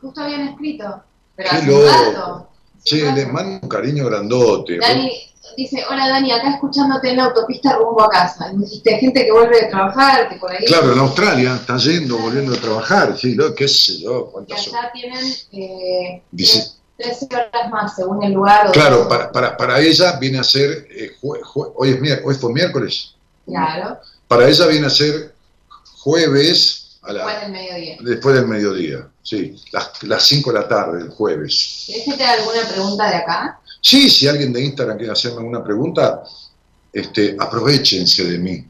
justo 0.02 0.22
habían 0.22 0.48
escrito. 0.50 1.04
Pero 1.36 1.50
Qué 1.52 1.56
hace 1.58 1.72
un 1.74 1.86
rato. 1.86 2.50
Che, 2.84 3.04
rato. 3.04 3.16
le 3.16 3.26
mando 3.28 3.60
un 3.62 3.70
cariño 3.70 4.06
grandote. 4.06 4.78
Dani 4.78 5.12
dice, 5.58 5.84
hola 5.90 6.08
Dani, 6.10 6.32
acá 6.32 6.52
escuchándote 6.56 7.10
en 7.12 7.18
la 7.18 7.26
autopista 7.26 7.74
rumbo 7.76 8.02
a 8.04 8.10
casa. 8.10 8.52
Y 8.54 8.58
dijiste, 8.58 8.98
gente 8.98 9.26
que 9.26 9.32
vuelve 9.32 9.62
de 9.62 9.68
trabajar, 9.68 10.30
que 10.30 10.36
por 10.38 10.52
ahí... 10.52 10.66
Claro, 10.66 10.94
en 10.94 11.00
Australia 11.00 11.56
está 11.56 11.78
yendo, 11.78 12.18
volviendo 12.18 12.54
a 12.54 12.58
trabajar, 12.58 13.18
sí, 13.18 13.36
lo, 13.36 13.54
qué 13.54 13.68
sé 13.68 14.00
yo, 14.00 14.28
cuántas 14.32 14.68
allá 14.68 14.92
tienen 14.94 15.26
eh, 15.52 16.22
Dice- 16.32 16.72
tres- 16.98 17.20
13 17.20 17.28
horas 17.36 17.70
más 17.70 17.96
según 17.96 18.24
el 18.24 18.34
lugar. 18.34 18.72
Claro, 18.72 19.08
para, 19.10 19.32
para, 19.32 19.58
para 19.58 19.80
ella 19.80 20.18
viene 20.20 20.40
a 20.40 20.44
ser, 20.44 20.88
eh, 20.92 21.12
jue- 21.22 21.42
jue- 21.42 21.72
hoy, 21.76 21.90
es 21.92 22.00
mier- 22.00 22.22
hoy 22.24 22.36
fue 22.36 22.54
miércoles, 22.54 23.16
Claro, 23.46 23.98
para 24.28 24.48
ella 24.48 24.66
viene 24.68 24.88
a 24.88 24.90
ser 24.90 25.34
jueves 26.04 26.98
a 27.02 27.12
la- 27.14 27.26
después 27.26 27.42
del 27.42 27.52
mediodía. 27.52 27.98
después 28.00 28.36
del 28.36 28.48
mediodía, 28.48 29.08
sí, 29.22 29.56
las, 29.72 30.04
las 30.04 30.24
5 30.24 30.52
de 30.54 30.60
la 30.60 30.68
tarde, 30.68 31.02
el 31.02 31.10
jueves. 31.10 31.84
¿Querés 31.88 32.06
que 32.06 32.14
te 32.14 32.24
haga 32.24 32.34
alguna 32.42 32.62
pregunta 32.70 33.10
de 33.10 33.16
acá? 33.16 33.60
Sí, 33.86 34.10
si 34.10 34.28
alguien 34.30 34.54
de 34.54 34.64
Instagram 34.64 34.98
quiere 34.98 35.12
hacerme 35.12 35.40
alguna 35.40 35.62
pregunta, 35.62 36.24
este, 36.94 37.36
aprovechense 37.38 38.24
de 38.24 38.38
mí. 38.40 38.66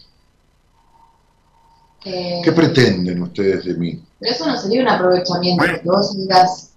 Eh, 2.05 2.41
¿Qué 2.43 2.51
pretenden 2.51 3.21
ustedes 3.21 3.63
de 3.63 3.75
mí? 3.75 4.03
Pero 4.19 4.33
eso 4.33 4.47
no 4.47 4.59
sería 4.59 4.81
un 4.81 4.87
aprovechamiento, 4.89 5.63
que 5.65 5.81
vos 5.87 6.17
digas... 6.17 6.69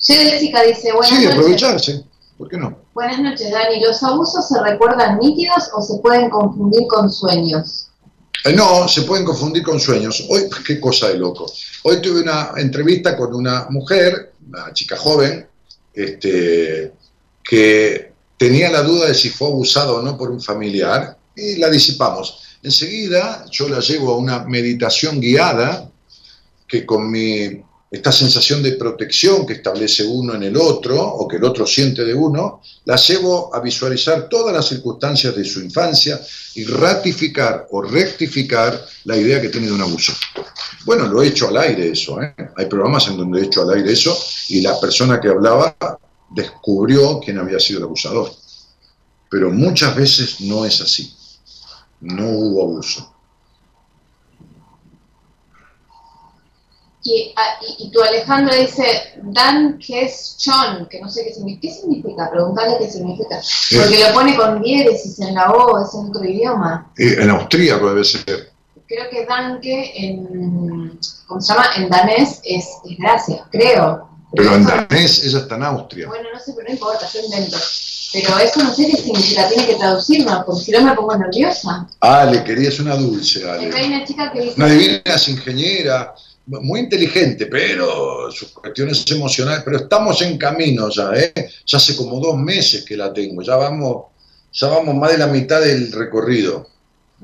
Jessica 0.00 0.62
dice, 0.62 0.92
buenas 0.92 1.08
Sí, 1.10 1.14
noches. 1.24 1.30
aprovecharse, 1.38 2.04
¿por 2.36 2.48
qué 2.48 2.56
no? 2.56 2.76
Buenas 2.94 3.20
noches, 3.20 3.50
Dani. 3.52 3.80
¿Los 3.80 4.02
abusos 4.02 4.48
se 4.48 4.60
recuerdan 4.60 5.18
nítidos 5.18 5.70
o 5.74 5.80
se 5.82 5.98
pueden 6.00 6.30
confundir 6.30 6.86
con 6.88 7.08
sueños? 7.10 7.88
Eh, 8.44 8.54
No, 8.54 8.88
se 8.88 9.02
pueden 9.02 9.24
confundir 9.24 9.62
con 9.62 9.78
sueños. 9.78 10.26
Hoy, 10.30 10.48
qué 10.66 10.80
cosa 10.80 11.08
de 11.08 11.18
loco. 11.18 11.46
Hoy 11.84 12.00
tuve 12.02 12.22
una 12.22 12.52
entrevista 12.56 13.16
con 13.16 13.34
una 13.34 13.66
mujer, 13.70 14.32
una 14.48 14.72
chica 14.72 14.96
joven, 14.96 15.46
este, 15.94 16.92
que 17.42 18.12
tenía 18.36 18.70
la 18.70 18.82
duda 18.82 19.08
de 19.08 19.14
si 19.14 19.30
fue 19.30 19.48
abusada 19.48 19.92
o 19.92 20.02
no 20.02 20.16
por 20.16 20.30
un 20.30 20.40
familiar 20.40 21.16
y 21.36 21.56
la 21.56 21.68
disipamos. 21.68 22.58
Enseguida 22.62 23.44
yo 23.50 23.68
la 23.68 23.80
llevo 23.80 24.12
a 24.12 24.16
una 24.16 24.44
meditación 24.44 25.20
guiada 25.20 25.90
que 26.66 26.86
con 26.86 27.10
mi, 27.10 27.62
esta 27.90 28.12
sensación 28.12 28.62
de 28.62 28.72
protección 28.72 29.44
que 29.44 29.54
establece 29.54 30.04
uno 30.04 30.34
en 30.34 30.44
el 30.44 30.56
otro 30.56 30.96
o 30.96 31.26
que 31.26 31.38
el 31.38 31.44
otro 31.44 31.66
siente 31.66 32.04
de 32.04 32.14
uno, 32.14 32.62
la 32.84 32.94
llevo 32.94 33.52
a 33.52 33.58
visualizar 33.60 34.28
todas 34.28 34.54
las 34.54 34.68
circunstancias 34.68 35.34
de 35.34 35.44
su 35.44 35.60
infancia 35.60 36.20
y 36.54 36.64
ratificar 36.64 37.66
o 37.70 37.82
rectificar 37.82 38.80
la 39.04 39.16
idea 39.16 39.40
que 39.40 39.48
tiene 39.48 39.66
de 39.66 39.72
un 39.72 39.82
abuso. 39.82 40.12
Bueno, 40.84 41.08
lo 41.08 41.20
he 41.20 41.28
hecho 41.28 41.48
al 41.48 41.56
aire 41.56 41.90
eso, 41.90 42.22
¿eh? 42.22 42.32
hay 42.56 42.66
programas 42.66 43.08
en 43.08 43.16
donde 43.16 43.40
he 43.40 43.44
hecho 43.46 43.62
al 43.62 43.76
aire 43.76 43.92
eso 43.92 44.16
y 44.48 44.60
la 44.60 44.78
persona 44.78 45.20
que 45.20 45.28
hablaba 45.28 45.76
descubrió 46.30 47.18
quién 47.18 47.38
había 47.38 47.58
sido 47.58 47.80
el 47.80 47.84
abusador. 47.86 48.30
Pero 49.28 49.50
muchas 49.50 49.96
veces 49.96 50.40
no 50.40 50.64
es 50.64 50.80
así, 50.80 51.12
no 52.00 52.28
hubo 52.28 52.62
abuso. 52.62 53.19
Y, 57.02 57.32
y, 57.62 57.86
y 57.86 57.90
tu 57.90 58.02
Alejandro 58.02 58.54
dice, 58.54 58.84
Dan 59.22 59.78
Chon, 59.78 60.86
que 60.90 61.00
no 61.00 61.08
sé 61.08 61.24
qué 61.24 61.32
significa. 61.32 61.60
¿Qué 61.62 61.80
significa? 61.80 62.30
Preguntale 62.30 62.76
qué 62.78 62.90
significa. 62.90 63.40
Porque 63.74 63.98
lo 63.98 64.12
pone 64.12 64.36
con 64.36 64.62
diéresis 64.62 65.18
en 65.20 65.34
la 65.34 65.50
O, 65.50 65.82
es 65.82 65.94
en 65.94 66.10
otro 66.10 66.24
idioma. 66.24 66.92
Eh, 66.98 67.16
En 67.20 67.30
austríaco 67.30 67.88
debe 67.88 68.04
ser. 68.04 68.50
Creo 68.86 69.08
que 69.08 69.24
Danke 69.24 69.92
en, 69.94 70.98
¿cómo 71.26 71.40
se 71.40 71.52
llama? 71.52 71.66
En 71.76 71.88
danés 71.88 72.40
es, 72.44 72.66
es 72.84 72.98
gracias, 72.98 73.40
creo. 73.50 74.08
Pero 74.34 74.54
en 74.54 74.64
danés 74.66 75.24
ella 75.24 75.38
está 75.38 75.54
en 75.54 75.62
Austria. 75.62 76.08
Bueno, 76.08 76.28
no 76.32 76.38
sé, 76.38 76.52
pero 76.54 76.68
no 76.68 76.74
importa, 76.74 77.06
yo 77.12 77.20
invento. 77.20 77.56
Pero 78.12 78.38
eso 78.38 78.62
no 78.64 78.74
sé 78.74 78.88
qué 78.88 78.96
significa, 78.96 79.48
tiene 79.48 79.66
que 79.66 79.76
traducirnos, 79.76 80.44
porque 80.44 80.64
si 80.64 80.72
no 80.72 80.82
me 80.82 80.94
pongo 80.94 81.16
nerviosa. 81.16 81.86
Ale, 82.00 82.42
querías 82.42 82.80
una 82.80 82.96
dulce, 82.96 83.48
Ale. 83.48 83.70
Hay 83.72 83.86
una 83.86 84.04
chica 84.04 84.32
que 84.32 84.40
dice, 84.40 84.54
Una 84.56 84.66
divina 84.66 85.02
es 85.04 85.28
ingeniera, 85.28 86.14
muy 86.46 86.80
inteligente, 86.80 87.46
pero 87.46 88.30
sus 88.32 88.48
cuestiones 88.52 89.08
emocionales, 89.10 89.62
pero 89.64 89.76
estamos 89.78 90.20
en 90.22 90.36
camino 90.38 90.88
ya, 90.88 91.10
¿eh? 91.14 91.32
Ya 91.66 91.78
hace 91.78 91.96
como 91.96 92.18
dos 92.20 92.36
meses 92.36 92.84
que 92.84 92.96
la 92.96 93.12
tengo, 93.12 93.42
ya 93.42 93.56
vamos, 93.56 94.06
ya 94.52 94.68
vamos 94.68 94.94
más 94.96 95.12
de 95.12 95.18
la 95.18 95.26
mitad 95.28 95.60
del 95.60 95.92
recorrido. 95.92 96.66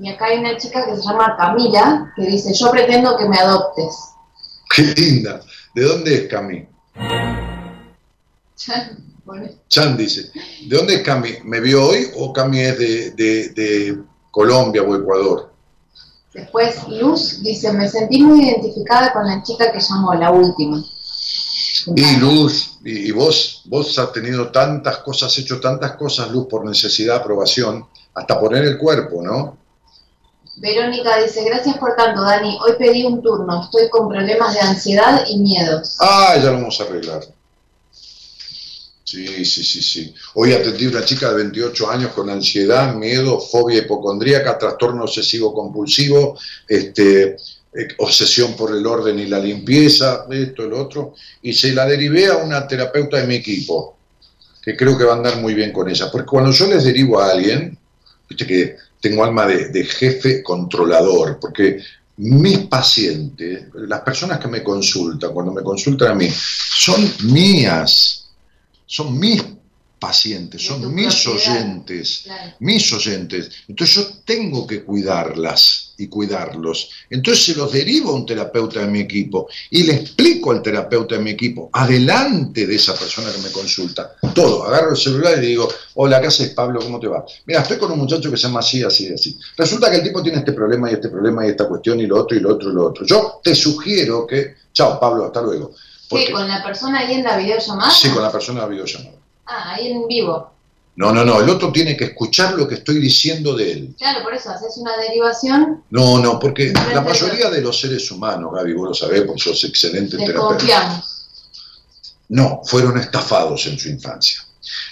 y 0.01 0.09
acá 0.11 0.27
hay 0.27 0.39
una 0.39 0.57
chica 0.57 0.87
que 0.87 0.95
se 0.97 1.03
llama 1.03 1.35
Camila, 1.37 2.13
que 2.17 2.27
dice, 2.27 2.53
yo 2.55 2.71
pretendo 2.71 3.17
que 3.17 3.29
me 3.29 3.37
adoptes. 3.39 3.95
Qué 4.75 4.83
linda. 4.83 5.41
¿De 5.75 5.83
dónde 5.83 6.15
es 6.15 6.29
Cami? 6.29 6.67
Bueno, 9.25 9.49
Chan 9.69 9.97
dice, 9.97 10.31
¿de 10.69 10.77
dónde 10.77 10.95
es 10.97 11.03
Cami? 11.03 11.31
¿Me 11.45 11.61
vio 11.61 11.85
hoy 11.89 12.07
o 12.17 12.33
Cami 12.33 12.61
es 12.61 12.79
de, 12.79 13.11
de- 13.13 13.49
de 13.51 13.99
Colombia 14.31 14.83
o 14.83 14.95
Ecuador? 14.97 15.53
Después 16.37 16.87
Luz 16.89 17.43
dice, 17.43 17.73
me 17.73 17.89
sentí 17.89 18.23
muy 18.23 18.45
identificada 18.45 19.11
con 19.11 19.27
la 19.27 19.43
chica 19.43 19.73
que 19.73 19.81
llamó, 19.81 20.13
la 20.13 20.31
última. 20.31 20.85
Y 21.95 22.17
Luz, 22.17 22.79
y, 22.85 23.11
vos, 23.11 23.63
vos 23.65 23.99
has 23.99 24.13
tenido 24.13 24.51
tantas 24.51 24.99
cosas, 24.99 25.33
has 25.33 25.39
hecho 25.39 25.59
tantas 25.61 25.93
cosas, 25.93 26.31
Luz, 26.31 26.47
por 26.47 26.67
necesidad, 26.67 27.17
aprobación, 27.17 27.87
hasta 28.13 28.39
poner 28.39 28.65
el 28.67 28.77
cuerpo, 28.77 29.23
¿no? 29.23 29.57
Verónica 30.57 31.23
dice, 31.23 31.43
gracias 31.45 31.79
por 31.79 31.97
tanto, 31.97 32.21
Dani. 32.21 32.59
Hoy 32.67 32.73
pedí 32.79 33.05
un 33.05 33.23
turno, 33.23 33.63
estoy 33.63 33.89
con 33.89 34.09
problemas 34.09 34.53
de 34.53 34.61
ansiedad 34.61 35.25
y 35.27 35.39
miedos. 35.39 35.97
Ah, 36.01 36.35
ya 36.37 36.51
lo 36.51 36.59
vamos 36.59 36.79
a 36.81 36.85
arreglar. 36.85 37.23
Sí, 39.07 39.45
sí, 39.45 39.63
sí, 39.63 39.83
sí. 39.83 40.15
Hoy 40.35 40.53
atendí 40.53 40.87
a 40.87 40.89
una 40.89 41.05
chica 41.05 41.29
de 41.29 41.37
28 41.37 41.91
años 41.91 42.11
con 42.11 42.29
ansiedad, 42.29 42.93
miedo, 42.93 43.39
fobia 43.39 43.79
hipocondríaca, 43.79 44.59
trastorno 44.59 45.05
obsesivo 45.05 45.55
compulsivo, 45.55 46.37
este, 46.67 47.37
eh, 47.73 47.89
obsesión 47.99 48.57
por 48.57 48.75
el 48.75 48.85
orden 48.85 49.21
y 49.21 49.27
la 49.27 49.39
limpieza, 49.39 50.27
esto, 50.29 50.65
el 50.65 50.73
otro, 50.73 51.15
y 51.41 51.53
se 51.53 51.73
la 51.73 51.87
derivé 51.87 52.27
a 52.27 52.39
una 52.39 52.67
terapeuta 52.67 53.19
de 53.19 53.29
mi 53.29 53.37
equipo, 53.37 53.97
que 54.61 54.77
creo 54.77 54.99
que 54.99 55.05
va 55.05 55.13
a 55.13 55.17
andar 55.19 55.41
muy 55.41 55.55
bien 55.55 55.73
con 55.73 55.89
ella. 55.89 56.11
Porque 56.11 56.27
cuando 56.27 56.51
yo 56.51 56.67
les 56.67 56.83
derivo 56.83 57.21
a 57.21 57.31
alguien, 57.31 57.79
viste 58.29 58.45
que 58.45 58.77
tengo 59.01 59.23
alma 59.23 59.47
de, 59.47 59.69
de 59.69 59.85
jefe 59.85 60.43
controlador, 60.43 61.39
porque 61.41 61.79
mis 62.17 62.59
pacientes, 62.67 63.67
las 63.73 64.01
personas 64.01 64.41
que 64.41 64.49
me 64.49 64.65
consultan, 64.65 65.33
cuando 65.33 65.53
me 65.53 65.63
consultan 65.63 66.11
a 66.11 66.15
mí, 66.17 66.29
son 66.29 67.09
mías, 67.33 68.26
son 68.87 69.19
mis 69.19 69.43
pacientes, 69.99 70.63
son 70.63 70.95
mis 70.95 71.25
propiedad. 71.25 71.57
oyentes, 71.63 72.21
Claro. 72.25 72.53
mis 72.61 72.93
oyentes. 72.93 73.51
Entonces 73.67 73.97
yo 73.97 74.07
tengo 74.27 74.67
que 74.67 74.83
cuidarlas 74.85 75.95
y 75.97 76.09
cuidarlos. 76.09 76.91
Entonces 77.09 77.45
se 77.47 77.55
los 77.55 77.73
derivo 77.73 78.11
a 78.11 78.15
un 78.17 78.27
terapeuta 78.27 78.81
de 78.81 78.87
mi 78.89 79.01
equipo 79.01 79.49
y 79.71 79.85
le 79.85 79.95
explico 79.95 80.51
al 80.53 80.61
terapeuta 80.61 81.17
de 81.17 81.23
mi 81.23 81.31
equipo, 81.31 81.71
adelante 81.73 82.67
de 82.67 82.75
esa 82.77 82.95
persona 82.95 83.33
que 83.33 83.39
me 83.39 83.51
consulta, 83.51 84.13
todo. 84.35 84.65
Agarro 84.65 84.91
el 84.91 84.97
celular 84.99 85.39
y 85.39 85.41
le 85.41 85.47
digo, 85.47 85.67
hola, 85.95 86.21
¿qué 86.21 86.27
haces, 86.27 86.51
Pablo? 86.51 86.81
¿Cómo 86.81 87.01
te 87.01 87.07
va? 87.09 87.25
Mira, 87.47 87.63
estoy 87.63 87.79
con 87.79 87.91
un 87.91 87.99
muchacho 87.99 88.31
que 88.31 88.37
se 88.37 88.43
llama 88.45 88.61
así, 88.61 88.83
así, 88.83 89.09
así. 89.09 89.39
Resulta 89.57 89.91
que 89.91 89.97
el 89.97 90.03
tipo 90.03 90.23
tiene 90.23 90.39
este 90.39 90.53
problema 90.53 90.91
y 90.91 90.95
este 90.95 91.09
problema 91.09 91.47
y 91.47 91.51
esta 91.51 91.67
cuestión 91.67 91.99
y 92.01 92.07
lo 92.07 92.21
otro 92.21 92.37
y 92.37 92.41
lo 92.41 92.53
otro 92.55 92.71
y 92.71 92.75
lo 92.75 92.85
otro. 92.87 93.07
Yo 93.07 93.41
te 93.43 93.55
sugiero 93.55 94.27
que, 94.27 94.57
chao, 94.75 95.01
Pablo, 95.01 95.25
hasta 95.25 95.41
luego. 95.41 95.75
Porque- 96.09 96.27
¿Qué? 96.27 96.33
¿Con 96.33 96.49
la 96.49 96.63
persona 96.63 97.01
ahí 97.01 97.15
en 97.15 97.25
la 97.25 97.37
videollamada? 97.37 97.91
Sí, 97.91 98.11
con 98.11 98.23
la 98.23 98.31
persona 98.33 98.61
de 98.61 98.67
la 98.67 98.71
videollamada. 98.71 99.17
Ah, 99.47 99.75
ahí 99.75 99.89
en 99.93 100.07
vivo. 100.07 100.53
No, 100.97 101.13
no, 101.13 101.25
no, 101.27 101.41
el 101.43 101.49
otro 101.51 101.71
tiene 101.73 101.95
que 101.95 102.05
escuchar 102.05 102.55
lo 102.55 102.67
que 102.67 102.77
estoy 102.77 102.99
diciendo 102.99 103.55
de 103.55 103.71
él. 103.73 103.95
Claro, 103.99 104.23
por 104.23 104.33
eso 104.33 104.49
haces 104.51 104.79
una 104.79 104.97
derivación, 104.97 105.85
No, 105.91 106.19
no, 106.19 106.39
porque 106.39 106.73
la 106.73 107.03
mayoría 107.03 107.51
de 107.51 107.61
los 107.61 107.79
seres 107.79 108.11
humanos, 108.11 108.51
Gaby, 108.55 108.73
vos 108.73 108.89
lo 108.89 108.95
sabés, 108.95 109.23
porque 109.23 109.43
sos 109.43 109.63
excelente 109.65 110.17
terapeuta. 110.17 111.03
No, 112.29 112.63
fueron 112.65 112.99
estafados 112.99 113.67
en 113.67 113.79
su 113.79 113.89
infancia. 113.91 114.41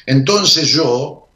Entonces 0.06 0.68
yo 0.68 1.26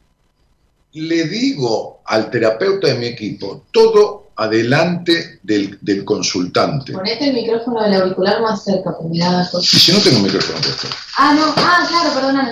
le 0.93 1.23
digo 1.25 2.01
al 2.05 2.29
terapeuta 2.29 2.87
de 2.87 2.95
mi 2.95 3.05
equipo 3.07 3.65
todo 3.71 4.28
adelante 4.39 5.39
del, 5.43 5.77
del 5.81 6.05
consultante. 6.05 6.93
Ponete 6.93 7.27
el 7.29 7.33
micrófono 7.33 7.83
del 7.83 7.93
auricular 8.01 8.41
más 8.41 8.63
cerca, 8.63 8.95
me 9.09 9.17
da 9.19 9.49
Y 9.61 9.65
si 9.65 9.91
no 9.91 9.99
tengo 9.99 10.19
micrófono 10.19 10.59
puesto. 10.61 10.87
Ah, 11.17 11.33
no, 11.33 11.53
ah, 11.57 11.85
claro, 11.89 12.13
perdóname. 12.13 12.51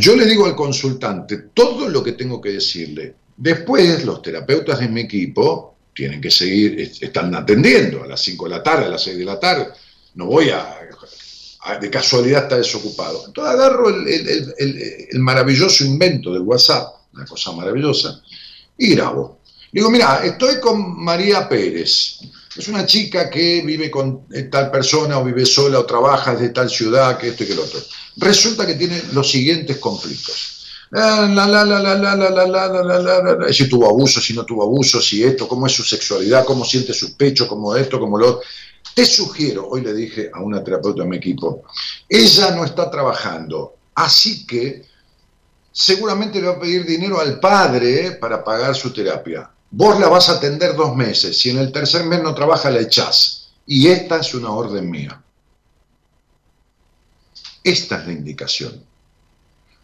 Yo 0.00 0.14
le 0.14 0.26
digo 0.26 0.46
al 0.46 0.54
consultante 0.54 1.36
todo 1.54 1.88
lo 1.88 2.02
que 2.04 2.12
tengo 2.12 2.40
que 2.40 2.50
decirle. 2.50 3.14
Después 3.36 4.04
los 4.04 4.22
terapeutas 4.22 4.78
de 4.78 4.88
mi 4.88 5.00
equipo 5.02 5.74
tienen 5.94 6.20
que 6.20 6.30
seguir, 6.30 6.80
est- 6.80 7.02
están 7.02 7.34
atendiendo 7.34 8.04
a 8.04 8.06
las 8.06 8.20
5 8.22 8.44
de 8.44 8.50
la 8.50 8.62
tarde, 8.62 8.86
a 8.86 8.88
las 8.90 9.02
6 9.02 9.18
de 9.18 9.24
la 9.24 9.40
tarde. 9.40 9.68
No 10.14 10.26
voy 10.26 10.50
a, 10.50 10.78
a- 11.64 11.78
de 11.78 11.90
casualidad 11.90 12.44
estar 12.44 12.58
desocupado. 12.58 13.24
Entonces 13.26 13.54
agarro 13.54 13.88
el- 13.88 14.06
el- 14.06 14.54
el- 14.58 15.06
el 15.10 15.18
maravilloso 15.18 15.84
invento 15.84 16.32
del 16.32 16.42
WhatsApp, 16.42 16.86
una 17.14 17.24
cosa 17.26 17.50
maravillosa, 17.52 18.22
y 18.78 18.94
grabo. 18.94 19.40
Digo, 19.72 19.90
mira, 19.90 20.20
estoy 20.22 20.60
con 20.60 21.02
María 21.02 21.48
Pérez. 21.48 22.18
Es 22.54 22.68
una 22.68 22.84
chica 22.84 23.30
que 23.30 23.62
vive 23.64 23.90
con 23.90 24.26
eh, 24.30 24.42
tal 24.42 24.70
persona 24.70 25.18
o 25.18 25.24
vive 25.24 25.46
sola 25.46 25.78
o 25.80 25.86
trabaja 25.86 26.34
desde 26.34 26.50
tal 26.50 26.68
ciudad, 26.68 27.16
que 27.16 27.28
esto 27.28 27.44
y 27.44 27.46
que 27.46 27.54
lo 27.54 27.64
otro. 27.64 27.80
Resulta 28.18 28.66
que 28.66 28.74
tiene 28.74 29.02
los 29.12 29.30
siguientes 29.30 29.78
conflictos. 29.78 30.66
La, 30.90 31.26
la, 31.26 31.46
la, 31.46 31.64
la, 31.64 31.80
la, 31.80 31.94
la, 31.94 32.14
la, 32.14 32.28
la, 32.28 32.82
la, 32.82 33.34
la, 33.34 33.52
si 33.52 33.66
tuvo 33.66 33.88
abuso, 33.88 34.20
si 34.20 34.34
no 34.34 34.44
tuvo 34.44 34.64
abuso, 34.64 35.00
si 35.00 35.24
esto, 35.24 35.48
cómo 35.48 35.66
es 35.66 35.72
su 35.72 35.82
sexualidad, 35.82 36.44
cómo 36.44 36.66
siente 36.66 36.92
sus 36.92 37.12
pechos, 37.12 37.48
cómo 37.48 37.74
esto, 37.74 37.98
cómo 37.98 38.18
lo 38.18 38.28
otro. 38.28 38.42
Te 38.94 39.06
sugiero, 39.06 39.68
hoy 39.70 39.80
le 39.80 39.94
dije 39.94 40.30
a 40.30 40.42
una 40.42 40.62
terapeuta 40.62 41.02
de 41.02 41.08
mi 41.08 41.16
equipo, 41.16 41.62
ella 42.06 42.50
no 42.50 42.66
está 42.66 42.90
trabajando, 42.90 43.76
así 43.94 44.46
que 44.46 44.84
seguramente 45.72 46.42
le 46.42 46.48
va 46.48 46.54
a 46.56 46.60
pedir 46.60 46.84
dinero 46.84 47.18
al 47.18 47.40
padre 47.40 48.06
eh, 48.08 48.12
para 48.12 48.44
pagar 48.44 48.74
su 48.74 48.92
terapia. 48.92 49.48
Vos 49.74 49.98
la 49.98 50.08
vas 50.08 50.28
a 50.28 50.32
atender 50.32 50.76
dos 50.76 50.94
meses, 50.94 51.38
si 51.38 51.48
en 51.48 51.58
el 51.58 51.72
tercer 51.72 52.04
mes 52.04 52.22
no 52.22 52.34
trabaja, 52.34 52.70
la 52.70 52.80
echás. 52.80 53.48
Y 53.66 53.88
esta 53.88 54.18
es 54.18 54.34
una 54.34 54.50
orden 54.50 54.90
mía. 54.90 55.22
Esta 57.64 58.00
es 58.00 58.06
la 58.06 58.12
indicación. 58.12 58.84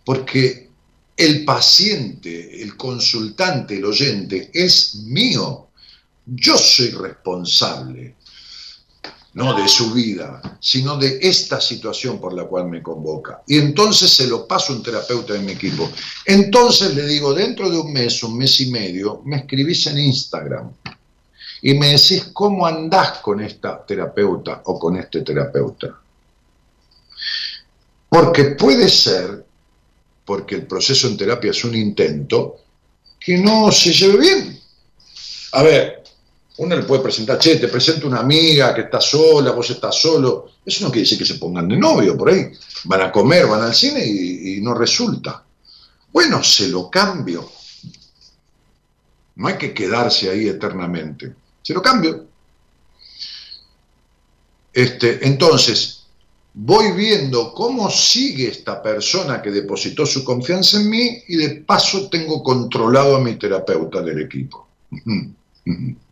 Porque 0.05 0.69
el 1.16 1.44
paciente, 1.47 2.62
el 2.62 2.77
consultante, 2.77 3.77
el 3.77 3.86
oyente 3.86 4.51
es 4.52 4.94
mío. 5.06 5.69
Yo 6.27 6.59
soy 6.59 6.90
responsable, 6.90 8.16
no 9.35 9.55
de 9.55 9.69
su 9.69 9.93
vida, 9.93 10.59
sino 10.61 10.97
de 10.97 11.19
esta 11.23 11.61
situación 11.61 12.21
por 12.21 12.33
la 12.33 12.45
cual 12.45 12.69
me 12.69 12.83
convoca. 12.83 13.43
Y 13.47 13.59
entonces 13.59 14.11
se 14.11 14.27
lo 14.27 14.47
paso 14.47 14.73
a 14.73 14.77
un 14.77 14.83
terapeuta 14.83 15.35
de 15.35 15.41
mi 15.41 15.53
equipo. 15.53 15.91
Entonces 16.25 16.95
le 16.95 17.07
digo, 17.07 17.35
dentro 17.35 17.71
de 17.71 17.79
un 17.79 17.93
mes, 17.93 18.23
un 18.23 18.37
mes 18.37 18.61
y 18.61 18.71
medio, 18.71 19.23
me 19.25 19.37
escribís 19.37 19.87
en 19.87 19.99
Instagram 19.99 20.73
y 21.63 21.75
me 21.75 21.89
decís 21.89 22.31
cómo 22.33 22.67
andás 22.67 23.19
con 23.19 23.41
esta 23.41 23.85
terapeuta 23.85 24.63
o 24.65 24.79
con 24.79 24.97
este 24.97 25.23
terapeuta. 25.23 25.99
Porque 28.09 28.45
puede 28.45 28.89
ser, 28.89 29.45
porque 30.25 30.55
el 30.55 30.67
proceso 30.67 31.09
en 31.09 31.17
terapia 31.17 31.51
es 31.51 31.65
un 31.65 31.75
intento, 31.75 32.57
que 33.21 33.39
no 33.39 33.71
se 33.71 33.93
lleve 33.93 34.19
bien. 34.19 34.61
A 35.53 35.63
ver, 35.63 35.98
uno 36.59 36.75
le 36.75 36.83
puede 36.83 37.03
presentar, 37.03 37.39
che, 37.39 37.59
te 37.59 37.69
presento 37.69 38.07
una 38.07 38.19
amiga 38.19 38.75
que 38.75 38.83
está 38.83 39.01
sola, 39.01 39.53
vos 39.53 39.71
estás 39.71 40.01
solo. 40.01 40.53
Eso 40.65 40.85
no 40.85 40.91
quiere 40.91 41.05
decir 41.05 41.19
que 41.19 41.25
se 41.25 41.37
pongan 41.37 41.69
de 41.69 41.77
novio 41.77 42.17
por 42.17 42.31
ahí. 42.31 42.51
Van 42.85 43.01
a 43.01 43.13
comer, 43.13 43.47
van 43.47 43.63
al 43.63 43.75
cine 43.75 44.05
y, 44.05 44.57
y 44.57 44.61
no 44.61 44.75
resulta. 44.75 45.45
Bueno, 46.13 46.43
se 46.43 46.69
lo 46.69 46.91
cambio. 46.91 47.49
No 49.37 49.47
hay 49.47 49.57
que 49.57 49.73
quedarse 49.73 50.31
ahí 50.31 50.49
eternamente. 50.49 51.33
Se 51.63 51.73
lo 51.73 51.81
cambio. 51.81 52.27
Este, 54.73 55.25
entonces, 55.27 56.07
voy 56.55 56.91
viendo 56.93 57.55
cómo 57.55 57.89
sigue 57.89 58.49
esta 58.49 58.83
persona 58.83 59.41
que 59.41 59.53
depositó 59.53 60.05
su 60.05 60.25
confianza 60.25 60.81
en 60.81 60.91
mí 60.91 61.23
y 61.29 61.37
de 61.37 61.51
paso 61.61 62.09
tengo 62.09 62.43
controlado 62.43 63.15
a 63.15 63.21
mi 63.21 63.37
terapeuta 63.37 64.03
del 64.03 64.23
equipo. 64.23 64.67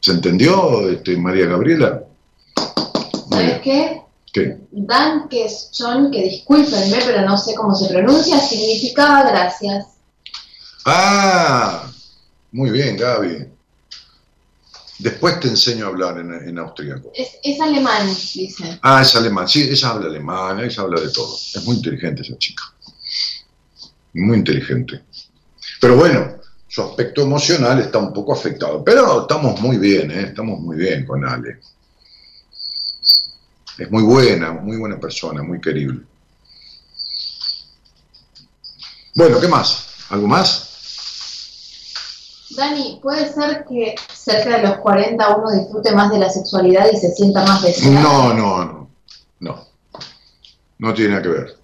¿Se 0.00 0.12
entendió, 0.12 0.88
este, 0.90 1.16
María 1.16 1.46
Gabriela? 1.46 2.02
¿Sabes 3.30 3.60
qué? 3.62 4.02
¿Qué? 4.32 4.58
Dan 4.70 5.28
Question, 5.28 6.10
que 6.10 6.22
discúlpenme, 6.22 6.98
pero 7.04 7.22
no 7.22 7.36
sé 7.36 7.54
cómo 7.54 7.74
se 7.74 7.88
pronuncia, 7.88 8.40
significaba 8.40 9.22
gracias. 9.30 9.86
Ah, 10.86 11.90
muy 12.50 12.70
bien, 12.70 12.96
Gaby. 12.96 13.46
Después 14.98 15.40
te 15.40 15.48
enseño 15.48 15.86
a 15.86 15.88
hablar 15.88 16.18
en, 16.18 16.32
en 16.32 16.58
austríaco. 16.58 17.10
Es, 17.14 17.30
es 17.42 17.60
alemán, 17.60 18.08
dice. 18.08 18.78
Ah, 18.82 19.02
es 19.02 19.14
alemán. 19.14 19.48
Sí, 19.48 19.62
ella 19.62 19.90
habla 19.90 20.06
alemán, 20.06 20.60
ella 20.60 20.82
habla 20.82 21.00
de 21.00 21.10
todo. 21.10 21.36
Es 21.36 21.62
muy 21.64 21.76
inteligente 21.76 22.22
esa 22.22 22.38
chica. 22.38 22.62
Muy 24.14 24.38
inteligente. 24.38 25.02
Pero 25.80 25.96
bueno, 25.96 26.36
su 26.72 26.80
aspecto 26.80 27.20
emocional 27.20 27.80
está 27.80 27.98
un 27.98 28.14
poco 28.14 28.32
afectado. 28.32 28.82
Pero 28.82 29.22
estamos 29.22 29.60
muy 29.60 29.76
bien, 29.76 30.10
¿eh? 30.10 30.22
Estamos 30.28 30.58
muy 30.58 30.78
bien 30.78 31.04
con 31.04 31.22
Ale. 31.22 31.60
Es 33.76 33.90
muy 33.90 34.02
buena, 34.02 34.52
muy 34.52 34.78
buena 34.78 34.98
persona, 34.98 35.42
muy 35.42 35.60
querible. 35.60 36.00
Bueno, 39.14 39.38
¿qué 39.38 39.48
más? 39.48 39.88
¿Algo 40.08 40.26
más? 40.26 40.70
Dani, 42.56 43.00
¿puede 43.02 43.30
ser 43.30 43.66
que 43.68 43.94
cerca 44.10 44.56
de 44.56 44.62
los 44.68 44.78
40 44.78 45.36
uno 45.36 45.50
disfrute 45.50 45.94
más 45.94 46.10
de 46.10 46.20
la 46.20 46.30
sexualidad 46.30 46.86
y 46.90 46.96
se 46.96 47.14
sienta 47.14 47.44
más 47.44 47.60
deseado? 47.60 48.00
No, 48.00 48.32
no, 48.32 48.64
no. 48.64 48.90
No. 49.40 49.66
No 50.78 50.94
tiene 50.94 51.10
nada 51.10 51.22
que 51.22 51.28
ver. 51.28 51.61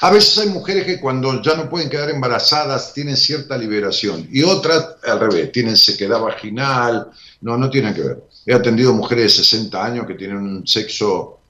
A 0.00 0.10
veces 0.10 0.38
hay 0.38 0.48
mujeres 0.48 0.84
que 0.86 1.00
cuando 1.00 1.42
ya 1.42 1.56
no 1.56 1.68
pueden 1.68 1.90
quedar 1.90 2.10
embarazadas 2.10 2.92
tienen 2.92 3.16
cierta 3.16 3.58
liberación 3.58 4.28
y 4.30 4.44
otras 4.44 4.96
al 5.04 5.18
revés, 5.18 5.50
tienen 5.50 5.76
sequedad 5.76 6.20
vaginal. 6.20 7.10
No, 7.40 7.56
no 7.56 7.68
tiene 7.68 7.92
que 7.92 8.02
ver. 8.02 8.24
He 8.46 8.54
atendido 8.54 8.92
mujeres 8.92 9.36
de 9.36 9.42
60 9.44 9.84
años 9.84 10.06
que 10.06 10.14
tienen 10.14 10.36
un 10.36 10.66
sexo, 10.66 11.40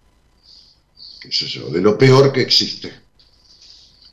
qué 1.20 1.30
sé 1.30 1.46
yo, 1.46 1.68
de 1.68 1.80
lo 1.80 1.98
peor 1.98 2.32
que 2.32 2.40
existe. 2.40 2.92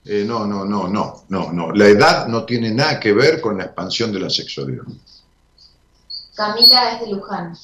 Eh, 0.04 0.24
no, 0.28 0.46
no, 0.46 0.66
no, 0.66 0.88
no, 0.88 1.26
no, 1.30 1.52
no. 1.54 1.72
La 1.72 1.88
edad 1.88 2.28
no 2.28 2.46
tiene 2.46 2.72
nada 2.72 3.00
que 3.00 3.14
ver 3.14 3.40
con 3.40 3.58
la 3.58 3.66
expansión 3.66 4.12
de 4.12 4.20
la 4.20 4.30
sexualidad. 4.30 4.84
Camila 6.36 6.92
es 6.92 7.02
de 7.02 7.08
Luján. 7.08 7.58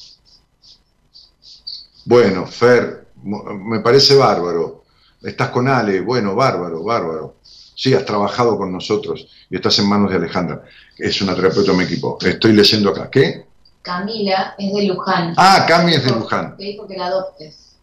Bueno, 2.06 2.48
Fer, 2.48 3.08
me 3.24 3.82
parece 3.82 4.16
bárbaro. 4.16 4.81
Estás 5.24 5.50
con 5.50 5.68
Ale, 5.68 6.02
bueno, 6.02 6.36
bárbaro, 6.36 6.84
bárbaro. 6.84 7.36
Sí, 7.44 7.94
has 7.94 8.06
trabajado 8.06 8.58
con 8.58 8.72
nosotros 8.72 9.28
y 9.50 9.56
estás 9.56 9.78
en 9.80 9.88
manos 9.88 10.10
de 10.12 10.18
Alejandra, 10.18 10.64
que 10.96 11.06
es 11.06 11.22
una 11.22 11.36
terapeuta 11.36 11.72
de 11.72 11.78
mi 11.78 11.84
equipo. 11.84 12.18
Estoy 12.22 12.54
leyendo 12.54 12.90
acá. 12.90 13.10
¿Qué? 13.10 13.46
Camila 13.82 14.56
es 14.60 14.74
de 14.74 14.84
Luján. 14.84 15.34
Ah, 15.38 15.66
Cami 15.68 15.94
es 15.94 16.04
de 16.06 16.12
Luján. 16.12 16.56
Te 16.58 16.64
dijo 16.64 16.88
que 16.88 16.98
la 16.98 17.08
adoptes. 17.08 17.76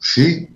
¿Sí? 0.00 0.48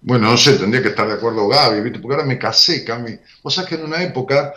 Bueno, 0.00 0.30
no 0.30 0.36
sé, 0.36 0.54
tendría 0.54 0.82
que 0.82 0.88
estar 0.88 1.06
de 1.08 1.14
acuerdo 1.14 1.48
Gaby, 1.48 1.80
¿viste? 1.82 1.98
Porque 1.98 2.14
ahora 2.14 2.26
me 2.26 2.38
casé, 2.38 2.84
Cami. 2.84 3.18
Vos 3.42 3.54
sabés 3.54 3.68
que 3.70 3.74
en 3.76 3.84
una 3.84 4.02
época 4.02 4.54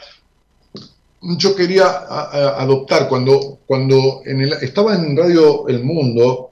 yo 1.22 1.56
quería 1.56 1.86
a- 1.88 2.30
a- 2.32 2.62
adoptar, 2.62 3.08
cuando, 3.10 3.60
cuando 3.66 4.22
en 4.26 4.42
el- 4.42 4.54
estaba 4.62 4.96
en 4.96 5.16
Radio 5.18 5.68
El 5.68 5.84
Mundo, 5.84 6.51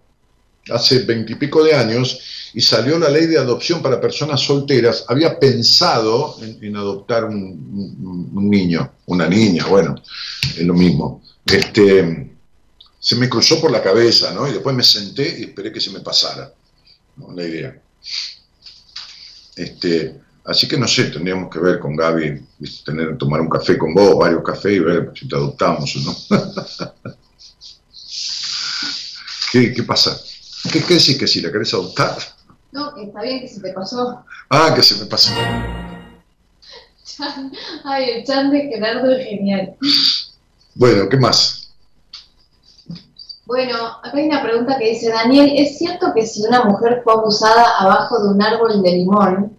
hace 0.71 0.99
veintipico 0.99 1.63
de 1.63 1.73
años, 1.73 2.19
y 2.53 2.61
salió 2.61 2.97
la 2.97 3.09
ley 3.09 3.27
de 3.27 3.37
adopción 3.37 3.81
para 3.81 4.01
personas 4.01 4.41
solteras, 4.41 5.05
había 5.07 5.39
pensado 5.39 6.37
en, 6.41 6.75
adoptar 6.75 7.25
un, 7.25 8.49
niño, 8.49 8.91
una 9.05 9.27
niña, 9.27 9.65
bueno, 9.67 9.95
es 10.57 10.65
lo 10.65 10.73
mismo. 10.73 11.23
Este, 11.45 12.35
se 12.99 13.15
me 13.15 13.29
cruzó 13.29 13.61
por 13.61 13.71
la 13.71 13.83
cabeza, 13.83 14.33
¿no? 14.33 14.47
Y 14.47 14.53
después 14.53 14.75
me 14.75 14.83
senté 14.83 15.39
y 15.39 15.43
esperé 15.43 15.71
que 15.71 15.79
se 15.79 15.91
me 15.91 15.99
pasara. 15.99 16.51
La 17.35 17.43
idea. 17.43 17.79
Este, 19.55 20.19
así 20.45 20.67
que 20.67 20.77
no 20.77 20.87
sé, 20.87 21.05
tendríamos 21.05 21.53
que 21.53 21.59
ver 21.59 21.79
con 21.79 21.95
Gaby, 21.95 22.41
tener, 22.85 23.17
tomar 23.17 23.41
un 23.41 23.49
café 23.49 23.77
con 23.77 23.93
vos, 23.93 24.17
varios 24.17 24.43
cafés 24.43 24.77
y 24.77 24.79
ver 24.79 25.11
si 25.13 25.27
te 25.27 25.35
adoptamos 25.35 25.95
o 25.95 25.99
no. 25.99 26.17
¿Qué, 29.51 29.73
qué 29.73 29.83
pasa? 29.83 30.19
¿Qué, 30.71 30.83
¿Qué 30.83 30.93
decís 30.95 31.17
que 31.17 31.27
si 31.27 31.41
la 31.41 31.51
querés 31.51 31.73
adoptar? 31.73 32.17
No, 32.71 32.95
está 32.97 33.21
bien 33.21 33.39
que 33.41 33.47
se 33.47 33.61
te 33.61 33.71
pasó. 33.73 34.23
Ah, 34.49 34.73
que 34.75 34.83
se 34.83 34.95
me 34.95 35.05
pasó. 35.05 35.31
Chan- 37.05 37.51
Ay, 37.85 38.09
el 38.11 38.25
chan 38.25 38.51
de 38.51 38.61
Gerardo 38.67 39.11
es 39.11 39.25
genial. 39.27 39.75
Bueno, 40.75 41.09
¿qué 41.09 41.17
más? 41.17 41.71
Bueno, 43.45 43.75
acá 44.03 44.11
hay 44.15 44.27
una 44.27 44.43
pregunta 44.43 44.77
que 44.77 44.89
dice, 44.91 45.09
Daniel, 45.09 45.51
¿es 45.57 45.79
cierto 45.79 46.13
que 46.13 46.25
si 46.25 46.43
una 46.45 46.63
mujer 46.65 47.01
fue 47.03 47.13
abusada 47.13 47.79
abajo 47.79 48.21
de 48.21 48.29
un 48.29 48.41
árbol 48.43 48.83
de 48.83 48.91
limón, 48.91 49.57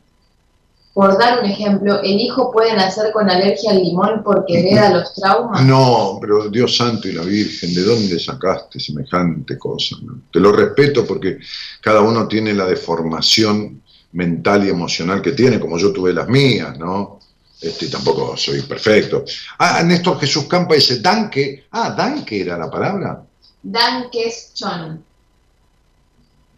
por 0.93 1.17
dar 1.19 1.41
un 1.41 1.47
ejemplo, 1.49 2.03
el 2.03 2.21
hijo 2.21 2.51
puede 2.51 2.75
nacer 2.75 3.13
con 3.13 3.31
alergia 3.31 3.71
al 3.71 3.83
limón 3.83 4.23
porque 4.25 4.59
hereda 4.59 4.91
los 4.91 5.15
traumas? 5.15 5.65
No, 5.65 6.19
pero 6.21 6.49
Dios 6.49 6.77
santo 6.77 7.09
y 7.09 7.13
la 7.13 7.23
Virgen, 7.23 7.73
¿de 7.75 7.83
dónde 7.83 8.19
sacaste 8.19 8.81
semejante 8.81 9.57
cosa? 9.57 9.97
no? 10.03 10.23
Te 10.33 10.41
lo 10.41 10.53
respeto 10.53 11.07
porque 11.07 11.39
cada 11.81 12.01
uno 12.01 12.27
tiene 12.27 12.55
la 12.55 12.67
deformación 12.67 13.83
mental 14.13 14.67
y 14.67 14.71
emocional 14.71 15.23
que 15.23 15.33
tiene, 15.33 15.61
como 15.61 15.79
yo 15.79 15.93
tuve 15.93 16.13
las 16.13 16.29
mías, 16.29 16.77
¿no? 16.77 17.21
Este, 17.61 17.89
tampoco 17.89 18.37
soy 18.37 18.63
perfecto. 18.63 19.25
Ah, 19.59 19.83
Néstor 19.85 20.19
Jesús 20.19 20.45
Campa 20.45 20.75
dice, 20.75 21.01
Danke. 21.01 21.67
Ah, 21.71 21.95
Danke 21.97 22.41
era 22.41 22.57
la 22.57 22.71
palabra. 22.71 23.23
Dankes 23.63 24.53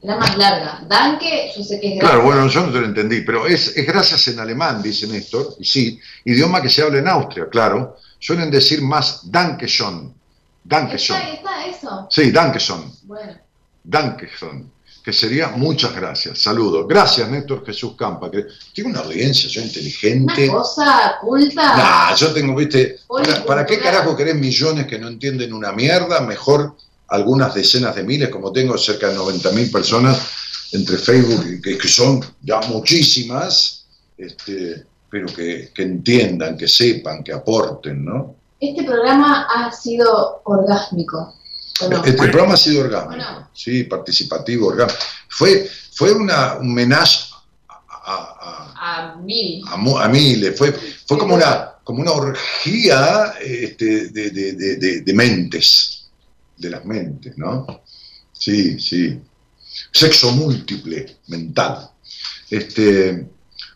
Era 0.02 0.16
más 0.16 0.36
larga. 0.36 0.82
Danke, 0.88 1.52
yo 1.56 1.62
sé 1.62 1.78
que 1.80 1.94
es 1.94 2.00
Claro, 2.00 2.22
gracias. 2.22 2.24
bueno, 2.24 2.48
yo 2.48 2.66
no 2.66 2.72
te 2.72 2.80
lo 2.80 2.86
entendí, 2.86 3.20
pero 3.20 3.46
es, 3.46 3.76
es 3.76 3.86
gracias 3.86 4.26
en 4.28 4.40
alemán, 4.40 4.82
dice 4.82 5.06
Néstor, 5.06 5.54
y 5.60 5.64
sí, 5.64 6.00
idioma 6.24 6.60
que 6.60 6.68
se 6.68 6.82
habla 6.82 6.98
en 6.98 7.08
Austria, 7.08 7.46
claro. 7.50 7.96
Suelen 8.18 8.50
decir 8.50 8.82
más 8.82 9.30
Dankeschön. 9.30 10.12
Dankeschön. 10.64 11.16
Está, 11.16 11.32
está 11.34 11.66
eso. 11.66 12.06
Sí, 12.10 12.30
Dankeschön. 12.30 12.82
Bueno, 13.04 13.32
Dankeschön. 13.84 14.70
Que 15.04 15.12
sería 15.12 15.48
muchas 15.48 15.92
gracias. 15.96 16.38
Saludos. 16.40 16.86
Gracias, 16.88 17.28
Néstor 17.28 17.66
Jesús 17.66 17.96
Campa, 17.98 18.30
que 18.30 18.46
tiene 18.72 18.90
una 18.90 19.00
audiencia, 19.00 19.48
yo 19.50 19.60
una 19.60 19.66
inteligente. 19.68 20.46
cosa 20.48 21.16
culta. 21.20 21.76
Nah, 21.76 22.14
yo 22.14 22.32
tengo, 22.32 22.54
viste, 22.54 22.98
¿para, 23.08 23.44
para 23.44 23.66
qué 23.66 23.80
carajo 23.80 24.16
querés 24.16 24.36
millones 24.36 24.86
que 24.86 25.00
no 25.00 25.08
entienden 25.08 25.52
una 25.52 25.72
mierda? 25.72 26.20
Mejor 26.20 26.76
algunas 27.12 27.54
decenas 27.54 27.94
de 27.94 28.02
miles, 28.04 28.28
como 28.30 28.50
tengo 28.52 28.76
cerca 28.78 29.08
de 29.08 29.14
90 29.14 29.50
mil 29.52 29.70
personas 29.70 30.18
entre 30.72 30.96
Facebook, 30.96 31.60
que, 31.62 31.76
que 31.76 31.88
son 31.88 32.20
ya 32.42 32.60
muchísimas, 32.68 33.84
este, 34.16 34.84
pero 35.10 35.26
que, 35.26 35.70
que 35.74 35.82
entiendan, 35.82 36.56
que 36.56 36.66
sepan, 36.68 37.22
que 37.22 37.32
aporten, 37.32 38.04
¿no? 38.04 38.36
Este 38.58 38.82
programa 38.84 39.46
ha 39.54 39.70
sido 39.72 40.40
orgásmico. 40.44 41.34
¿o 41.80 41.88
no? 41.88 41.96
Este 41.98 42.12
programa 42.12 42.54
ha 42.54 42.56
sido 42.56 42.82
orgánico, 42.84 43.10
Bueno. 43.10 43.48
sí, 43.52 43.84
participativo, 43.84 44.68
orgánico. 44.68 44.98
Fue, 45.28 45.68
fue 45.92 46.12
una, 46.12 46.54
un 46.54 46.70
homenaje 46.70 47.24
a, 47.68 47.74
a- 48.04 48.72
a- 48.74 49.12
A 49.12 49.16
mil. 49.16 49.62
a, 49.66 50.04
a 50.04 50.08
miles, 50.08 50.56
fue, 50.56 50.72
fue 51.06 51.18
como, 51.18 51.34
una, 51.34 51.72
como 51.84 52.00
una 52.00 52.12
orgía 52.12 53.34
este, 53.40 54.08
de, 54.10 54.30
de- 54.30 54.52
de- 54.52 54.76
de- 54.76 55.00
de 55.02 55.12
mentes, 55.14 56.01
de 56.56 56.70
las 56.70 56.84
mentes, 56.84 57.36
¿no? 57.38 57.82
Sí, 58.32 58.78
sí. 58.78 59.20
Sexo 59.90 60.32
múltiple, 60.32 61.18
mental. 61.28 61.90
Este, 62.50 63.26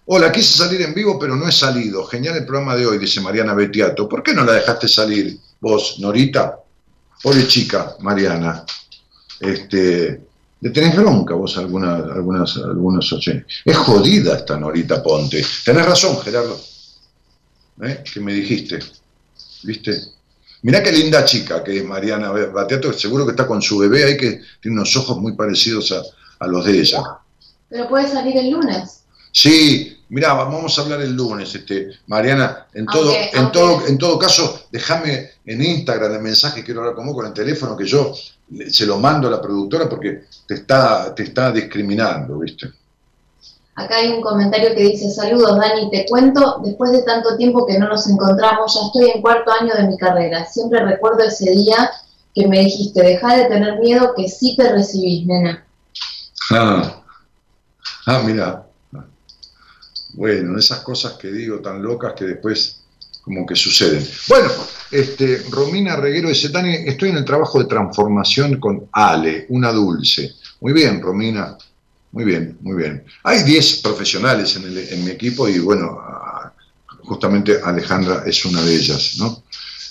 hola, 0.07 0.31
quise 0.31 0.59
salir 0.59 0.82
en 0.82 0.94
vivo, 0.94 1.19
pero 1.19 1.36
no 1.36 1.48
he 1.48 1.53
salido. 1.53 2.05
Genial 2.07 2.36
el 2.36 2.47
programa 2.47 2.77
de 2.77 2.86
hoy, 2.86 2.98
dice 2.98 3.20
Mariana 3.20 3.55
Betiato. 3.55 4.09
¿Por 4.09 4.23
qué 4.23 4.35
no 4.35 4.44
la 4.44 4.53
dejaste 4.53 4.89
salir 4.89 5.39
vos, 5.61 5.98
Norita? 6.01 6.59
Pobre 7.23 7.47
chica, 7.47 7.97
Mariana. 8.01 8.65
Este, 9.40 10.20
¿Le 10.61 10.70
tenés 10.70 10.97
bronca 10.97 11.35
vos 11.35 11.57
alguna, 11.59 11.97
algunas, 11.97 12.57
algunos 12.57 13.12
oyentes? 13.12 13.59
Es 13.65 13.77
jodida 13.77 14.36
esta 14.36 14.59
Norita 14.59 15.03
Ponte. 15.03 15.44
Tenés 15.65 15.86
razón, 15.86 16.19
Gerardo. 16.20 16.59
¿Eh? 17.82 18.03
Que 18.12 18.20
me 18.20 18.32
dijiste. 18.32 18.81
¿Viste? 19.62 20.15
Mirá 20.66 20.82
qué 20.82 20.90
linda 20.90 21.24
chica 21.24 21.62
que 21.62 21.76
es 21.76 21.84
Mariana 21.84 22.32
Bateato, 22.32 22.93
seguro 22.93 23.24
que 23.24 23.30
está 23.30 23.47
con 23.47 23.62
su 23.62 23.78
bebé 23.78 24.02
ahí 24.02 24.16
que 24.16 24.40
tiene 24.60 24.78
unos 24.78 24.97
ojos 24.97 25.16
muy 25.16 25.34
parecidos 25.36 25.93
a, 25.93 26.02
a 26.44 26.48
los 26.48 26.64
de 26.64 26.80
ella. 26.80 27.05
Pero 27.68 27.88
puede 27.88 28.09
salir 28.09 28.36
el 28.36 28.51
lunes. 28.51 29.05
Sí, 29.30 29.97
mirá, 30.09 30.32
vamos 30.32 30.76
a 30.76 30.82
hablar 30.82 31.02
el 31.02 31.14
lunes, 31.14 31.55
este, 31.55 31.90
Mariana, 32.09 32.66
en 32.74 32.84
todo, 32.86 33.14
en 33.14 33.52
todo, 33.52 33.86
en 33.86 33.97
todo 33.97 34.18
caso, 34.18 34.66
déjame 34.72 35.30
en 35.44 35.62
Instagram 35.62 36.14
el 36.14 36.22
mensaje, 36.22 36.64
quiero 36.64 36.80
hablar 36.80 36.97
con 36.97 37.06
vos 37.06 37.14
con 37.14 37.26
el 37.26 37.32
teléfono, 37.32 37.76
que 37.76 37.86
yo 37.86 38.12
se 38.68 38.86
lo 38.86 38.98
mando 38.98 39.28
a 39.28 39.30
la 39.30 39.40
productora 39.40 39.88
porque 39.88 40.24
te 40.48 40.55
está, 40.55 41.14
te 41.14 41.22
está 41.22 41.52
discriminando, 41.52 42.40
¿viste? 42.40 42.72
Acá 43.77 43.98
hay 43.98 44.09
un 44.09 44.23
comentario 44.23 44.74
que 44.74 44.82
dice, 44.82 45.11
saludos 45.11 45.59
Dani, 45.59 45.90
te 45.90 46.07
cuento, 46.07 46.61
después 46.65 46.93
de 46.93 47.03
tanto 47.03 47.36
tiempo 47.36 47.66
que 47.66 47.78
no 47.78 47.89
nos 47.89 48.09
encontramos, 48.09 48.74
ya 48.74 48.86
estoy 48.86 49.11
en 49.11 49.20
cuarto 49.20 49.53
año 49.53 49.74
de 49.74 49.86
mi 49.86 49.98
carrera. 49.98 50.47
Siempre 50.47 50.82
recuerdo 50.82 51.23
ese 51.23 51.51
día 51.51 51.90
que 52.35 52.48
me 52.48 52.61
dijiste, 52.61 53.03
deja 53.03 53.36
de 53.36 53.44
tener 53.44 53.78
miedo 53.78 54.15
que 54.16 54.28
sí 54.28 54.57
te 54.57 54.73
recibís, 54.73 55.27
nena. 55.27 55.66
Ah, 56.51 57.03
ah 58.07 58.23
mira. 58.24 58.66
Bueno, 60.15 60.59
esas 60.59 60.81
cosas 60.81 61.12
que 61.12 61.31
digo 61.31 61.61
tan 61.61 61.82
locas 61.82 62.15
que 62.15 62.24
después 62.24 62.81
como 63.23 63.44
que 63.44 63.57
suceden. 63.57 64.07
Bueno, 64.28 64.48
este, 64.90 65.43
Romina 65.51 65.97
Reguero 65.97 66.31
dice, 66.31 66.48
Dani, 66.48 66.73
estoy 66.86 67.11
en 67.11 67.19
el 67.19 67.24
trabajo 67.24 67.59
de 67.59 67.66
transformación 67.66 68.59
con 68.59 68.89
Ale, 68.93 69.47
una 69.51 69.73
dulce. 69.73 70.32
Muy 70.61 70.73
bien, 70.73 71.03
Romina. 71.03 71.59
Muy 72.12 72.24
bien, 72.24 72.56
muy 72.62 72.76
bien. 72.76 73.04
Hay 73.24 73.42
10 73.42 73.76
profesionales 73.82 74.56
en, 74.56 74.64
el- 74.64 74.78
en 74.92 75.04
mi 75.04 75.10
equipo 75.10 75.48
y 75.48 75.58
bueno, 75.58 75.98
justamente 77.02 77.60
Alejandra 77.62 78.22
es 78.26 78.44
una 78.44 78.62
de 78.62 78.74
ellas, 78.74 79.14
¿no? 79.18 79.42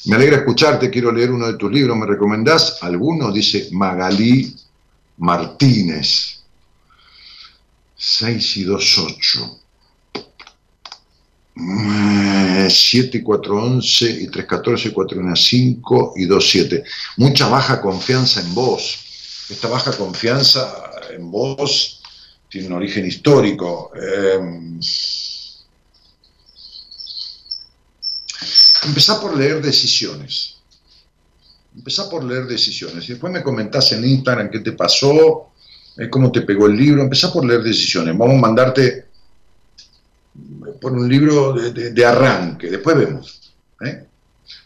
Me 0.05 0.15
alegra 0.15 0.37
escucharte, 0.37 0.89
quiero 0.91 1.11
leer 1.11 1.31
uno 1.31 1.47
de 1.47 1.57
tus 1.57 1.71
libros, 1.71 1.97
¿me 1.97 2.05
recomendás 2.05 2.77
alguno? 2.83 3.31
Dice 3.31 3.69
Magalí 3.71 4.55
Martínez. 5.17 6.41
6 7.97 8.57
y 8.57 8.63
2, 8.63 8.97
8. 8.99 9.59
7 12.69 13.17
y 13.17 13.21
4, 13.23 13.63
11 13.63 14.09
y 14.23 14.27
3, 14.27 14.45
14, 14.45 14.91
4, 14.91 15.19
1, 15.19 15.35
5 15.35 16.13
y 16.17 16.25
2, 16.25 16.49
7. 16.49 16.83
Mucha 17.17 17.47
baja 17.47 17.81
confianza 17.81 18.41
en 18.41 18.53
vos. 18.53 18.99
Esta 19.49 19.67
baja 19.67 19.91
confianza 19.95 20.91
en 21.15 21.29
vos 21.31 22.01
tiene 22.49 22.67
un 22.67 22.73
origen 22.73 23.05
histórico. 23.05 23.91
Eh, 23.95 24.39
empezá 28.85 29.19
por 29.19 29.37
leer 29.37 29.61
decisiones. 29.61 30.55
Empezá 31.75 32.09
por 32.09 32.23
leer 32.23 32.45
decisiones. 32.45 33.03
Y 33.05 33.13
después 33.13 33.31
me 33.33 33.43
comentás 33.43 33.91
en 33.91 34.05
Instagram 34.05 34.49
qué 34.49 34.59
te 34.59 34.71
pasó, 34.71 35.51
eh, 35.97 36.09
cómo 36.09 36.31
te 36.31 36.41
pegó 36.41 36.67
el 36.67 36.75
libro. 36.77 37.01
Empezá 37.01 37.31
por 37.33 37.45
leer 37.45 37.63
decisiones. 37.63 38.17
Vamos 38.17 38.37
a 38.37 38.41
mandarte 38.41 39.05
por 40.81 40.91
un 40.93 41.07
libro 41.09 41.53
de, 41.53 41.71
de- 41.71 41.91
de 41.91 42.05
arranque. 42.05 42.69
Después 42.69 42.95
vemos. 42.97 43.53
¿eh? 43.85 44.05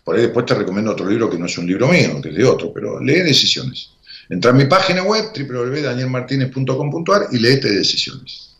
Por 0.03 0.15
ahí 0.15 0.23
después 0.23 0.45
te 0.45 0.53
recomiendo 0.55 0.91
otro 0.91 1.07
libro 1.07 1.29
que 1.29 1.37
no 1.37 1.45
es 1.45 1.57
un 1.57 1.65
libro 1.67 1.87
mío, 1.87 2.21
que 2.21 2.29
es 2.29 2.35
de 2.35 2.45
otro, 2.45 2.71
pero 2.73 2.99
lee 2.99 3.21
decisiones. 3.21 3.91
Entra 4.29 4.51
a 4.51 4.53
mi 4.53 4.65
página 4.65 5.01
web, 5.03 5.31
www.danielmartinez.com.ar 5.35 7.27
y 7.31 7.39
leete 7.39 7.71
decisiones. 7.71 8.55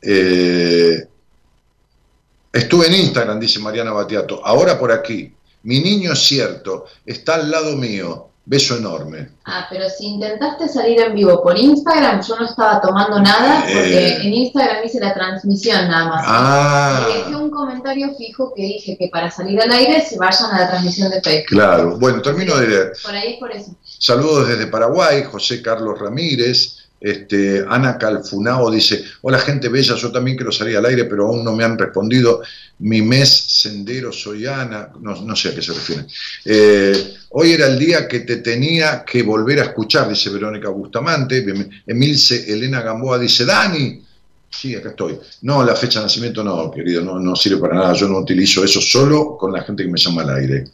Eh, 0.00 1.06
estuve 2.52 2.86
en 2.86 2.94
Instagram, 2.94 3.40
dice 3.40 3.58
Mariana 3.58 3.90
Batiato. 3.90 4.44
Ahora 4.46 4.78
por 4.78 4.92
aquí. 4.92 5.34
Mi 5.64 5.80
niño 5.80 6.12
es 6.12 6.20
cierto, 6.20 6.84
está 7.04 7.34
al 7.36 7.50
lado 7.50 7.76
mío. 7.76 8.28
Beso 8.46 8.76
enorme. 8.76 9.30
Ah, 9.46 9.66
pero 9.70 9.88
si 9.88 10.04
intentaste 10.06 10.68
salir 10.68 11.00
en 11.00 11.14
vivo 11.14 11.42
por 11.42 11.56
Instagram, 11.58 12.20
yo 12.22 12.36
no 12.38 12.44
estaba 12.44 12.78
tomando 12.78 13.18
nada, 13.18 13.62
porque 13.62 14.08
Eh. 14.08 14.18
en 14.22 14.34
Instagram 14.34 14.84
hice 14.84 15.00
la 15.00 15.14
transmisión 15.14 15.88
nada 15.88 16.08
más. 16.10 16.24
Ah, 16.26 17.08
Y 17.08 17.18
dejé 17.20 17.36
un 17.36 17.50
comentario 17.50 18.14
fijo 18.16 18.52
que 18.54 18.62
dije 18.62 18.96
que 18.98 19.08
para 19.08 19.30
salir 19.30 19.58
al 19.62 19.70
aire 19.72 20.04
se 20.06 20.18
vayan 20.18 20.50
a 20.52 20.60
la 20.60 20.68
transmisión 20.68 21.10
de 21.10 21.22
Facebook. 21.22 21.46
claro. 21.48 21.96
Bueno, 21.98 22.20
termino 22.20 22.54
de 22.56 22.68
leer. 22.68 22.92
Por 23.02 23.14
ahí 23.14 23.32
es 23.32 23.38
por 23.38 23.50
eso. 23.50 23.74
Saludos 23.82 24.46
desde 24.48 24.66
Paraguay, 24.66 25.24
José 25.24 25.62
Carlos 25.62 25.98
Ramírez. 25.98 26.83
Este, 27.04 27.62
Ana 27.68 27.98
Calfunao 27.98 28.70
dice, 28.70 29.04
hola 29.20 29.38
gente 29.38 29.68
bella, 29.68 29.94
yo 29.94 30.10
también 30.10 30.38
quiero 30.38 30.50
salir 30.50 30.78
al 30.78 30.86
aire, 30.86 31.04
pero 31.04 31.26
aún 31.26 31.44
no 31.44 31.54
me 31.54 31.62
han 31.62 31.76
respondido. 31.76 32.40
Mi 32.78 33.02
mes 33.02 33.28
sendero, 33.28 34.10
soy 34.10 34.46
Ana, 34.46 34.88
no, 34.98 35.36
sé 35.36 35.50
a 35.50 35.54
qué 35.54 35.60
se 35.60 35.74
refiere. 35.74 36.06
Eh, 36.46 37.14
hoy 37.32 37.52
era 37.52 37.66
el 37.66 37.78
día 37.78 38.08
que 38.08 38.20
te 38.20 38.38
tenía 38.38 39.04
que 39.04 39.22
volver 39.22 39.60
a 39.60 39.64
escuchar, 39.64 40.08
dice 40.08 40.30
Verónica 40.30 40.70
Bustamante. 40.70 41.44
Emilce 41.86 42.50
Elena 42.50 42.80
Gamboa 42.80 43.18
dice, 43.18 43.44
Dani, 43.44 44.02
sí, 44.48 44.74
acá 44.74 44.88
estoy. 44.88 45.18
No, 45.42 45.62
la 45.62 45.76
fecha 45.76 45.98
de 45.98 46.06
nacimiento 46.06 46.42
no, 46.42 46.70
querido, 46.70 47.02
no, 47.02 47.18
no 47.18 47.36
sirve 47.36 47.60
para 47.60 47.74
nada, 47.74 47.92
yo 47.92 48.08
no 48.08 48.16
utilizo 48.16 48.64
eso 48.64 48.80
solo 48.80 49.36
con 49.36 49.52
la 49.52 49.62
gente 49.62 49.82
que 49.82 49.90
me 49.90 49.98
llama 49.98 50.22
al 50.22 50.36
aire. 50.36 50.64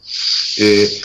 Eh, 0.57 1.01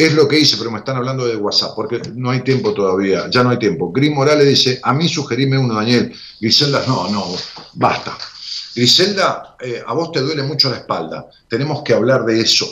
Es 0.00 0.14
lo 0.14 0.26
que 0.26 0.38
hice, 0.38 0.56
pero 0.56 0.70
me 0.70 0.78
están 0.78 0.96
hablando 0.96 1.26
de 1.26 1.36
WhatsApp, 1.36 1.74
porque 1.76 2.00
no 2.14 2.30
hay 2.30 2.40
tiempo 2.40 2.72
todavía, 2.72 3.28
ya 3.28 3.42
no 3.42 3.50
hay 3.50 3.58
tiempo. 3.58 3.92
Gris 3.92 4.10
Morales 4.10 4.48
dice, 4.48 4.80
a 4.82 4.94
mí 4.94 5.06
sugerime 5.06 5.58
uno, 5.58 5.74
Daniel. 5.74 6.10
Griselda, 6.40 6.82
no, 6.86 7.10
no, 7.10 7.26
basta. 7.74 8.16
Griselda, 8.74 9.56
eh, 9.60 9.82
a 9.86 9.92
vos 9.92 10.10
te 10.10 10.22
duele 10.22 10.42
mucho 10.42 10.70
la 10.70 10.78
espalda, 10.78 11.26
tenemos 11.46 11.82
que 11.82 11.92
hablar 11.92 12.24
de 12.24 12.40
eso. 12.40 12.66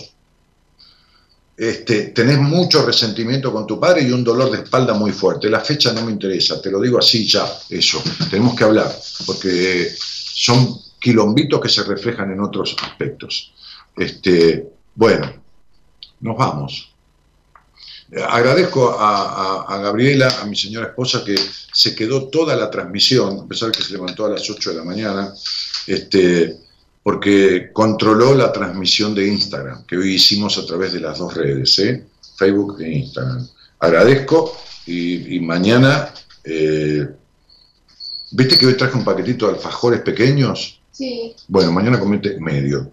Este, 1.55 2.05
tenés 2.14 2.38
mucho 2.38 2.86
resentimiento 2.86 3.52
con 3.52 3.66
tu 3.66 3.78
padre 3.78 4.05
y 4.05 4.10
un 4.10 4.24
dolor 4.24 4.50
de 4.50 4.62
espalda 4.62 4.94
muy 4.94 5.12
fuerte. 5.12 5.50
La 5.50 5.60
fecha 5.60 5.92
no 5.92 6.06
me 6.06 6.12
interesa, 6.12 6.62
te 6.62 6.70
lo 6.70 6.80
digo 6.80 6.98
así 6.98 7.28
ya, 7.28 7.46
eso. 7.68 8.02
Tenemos 8.30 8.56
que 8.56 8.64
hablar, 8.64 8.90
porque 9.26 9.92
son 9.98 10.78
quilombitos 10.98 11.60
que 11.60 11.68
se 11.68 11.84
reflejan 11.84 12.32
en 12.32 12.40
otros 12.40 12.74
aspectos. 12.82 13.52
Este, 13.94 14.66
bueno, 14.94 15.30
nos 16.20 16.34
vamos. 16.34 16.94
Agradezco 18.10 18.97
a, 18.98 19.78
Gabriela, 19.82 20.28
a 20.40 20.47
mi 20.47 20.56
señora 20.56 20.89
esposa, 20.89 21.22
que 21.24 21.36
se 21.72 21.94
quedó 21.94 22.28
toda 22.28 22.56
la 22.56 22.70
transmisión, 22.70 23.40
a 23.40 23.47
pesar 23.47 23.70
de 23.70 23.78
que 23.78 23.85
se 23.85 23.93
levantó 23.93 24.24
a 24.24 24.30
las 24.30 24.48
8 24.48 24.70
de 24.70 24.76
la 24.76 24.85
mañana, 24.85 25.35
este, 25.86 26.56
porque 27.02 27.70
controló 27.72 28.35
la 28.35 28.51
transmisión 28.51 29.14
de 29.14 29.28
Instagram, 29.28 29.85
que 29.85 29.98
hoy 29.98 30.14
hicimos 30.14 30.56
a 30.56 30.64
través 30.64 30.94
de 30.94 31.01
las 31.01 31.18
dos 31.18 31.35
redes, 31.35 31.78
¿eh? 31.80 32.06
Facebook 32.36 32.80
e 32.80 32.93
Instagram. 32.93 33.47
Agradezco 33.80 34.56
y, 34.86 35.39
mañana, 35.40 36.12
eh, 36.44 37.06
¿viste 38.30 38.56
que 38.56 38.66
hoy 38.66 38.74
traje 38.74 38.97
un 38.97 39.05
paquetito 39.05 39.48
de 39.48 39.55
alfajores 39.55 40.01
pequeños? 40.01 40.80
Sí. 40.90 41.35
Bueno, 41.47 41.72
mañana 41.72 42.01
comete 42.01 42.40
medio 42.40 42.93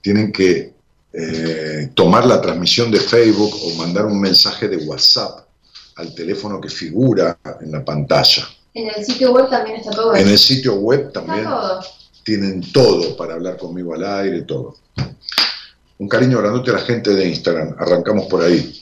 tienen 0.00 0.32
que 0.32 0.72
eh, 1.12 1.90
tomar 1.94 2.26
la 2.26 2.40
transmisión 2.40 2.90
de 2.90 2.98
Facebook 2.98 3.54
o 3.62 3.74
mandar 3.76 4.06
un 4.06 4.20
mensaje 4.20 4.68
de 4.68 4.78
WhatsApp 4.78 5.46
al 5.96 6.14
teléfono 6.14 6.60
que 6.60 6.68
figura 6.68 7.38
en 7.60 7.72
la 7.72 7.84
pantalla. 7.84 8.48
En 8.74 8.88
el 8.88 9.04
sitio 9.04 9.32
web 9.32 9.48
también 9.48 9.76
está 9.76 9.90
todo. 9.90 10.14
En 10.14 10.28
el 10.28 10.38
sitio 10.38 10.74
web 10.74 11.12
también 11.12 11.46
tienen 12.22 12.60
todo 12.72 13.16
para 13.16 13.34
hablar 13.34 13.56
conmigo 13.56 13.94
al 13.94 14.04
aire, 14.04 14.42
todo. 14.42 14.76
Un 15.98 16.08
cariño 16.08 16.38
grandote 16.38 16.70
a 16.70 16.74
la 16.74 16.80
gente 16.80 17.14
de 17.14 17.28
Instagram. 17.28 17.76
Arrancamos 17.78 18.26
por 18.26 18.42
ahí. 18.42 18.78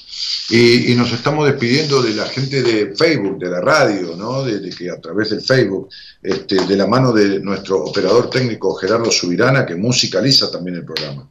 Y, 0.51 0.95
nos 0.95 1.11
estamos 1.13 1.47
despidiendo 1.47 2.03
de 2.03 2.13
la 2.13 2.27
gente 2.27 2.63
de 2.63 2.95
Facebook, 2.95 3.39
de 3.39 3.49
la 3.49 3.61
radio, 3.61 4.15
¿no? 4.15 4.43
de, 4.43 4.69
que 4.71 4.91
a 4.91 5.01
través 5.01 5.31
del 5.31 5.41
Facebook, 5.41 5.89
este, 6.23 6.67
de 6.67 6.77
la 6.77 6.87
mano 6.87 7.13
de 7.13 7.41
nuestro 7.41 7.83
operador 7.83 8.29
técnico 8.29 8.75
Gerardo 8.75 9.11
Subirana, 9.11 9.65
que 9.65 9.75
musicaliza 9.75 10.51
también 10.51 10.77
el 10.77 10.85
programa. 10.85 11.27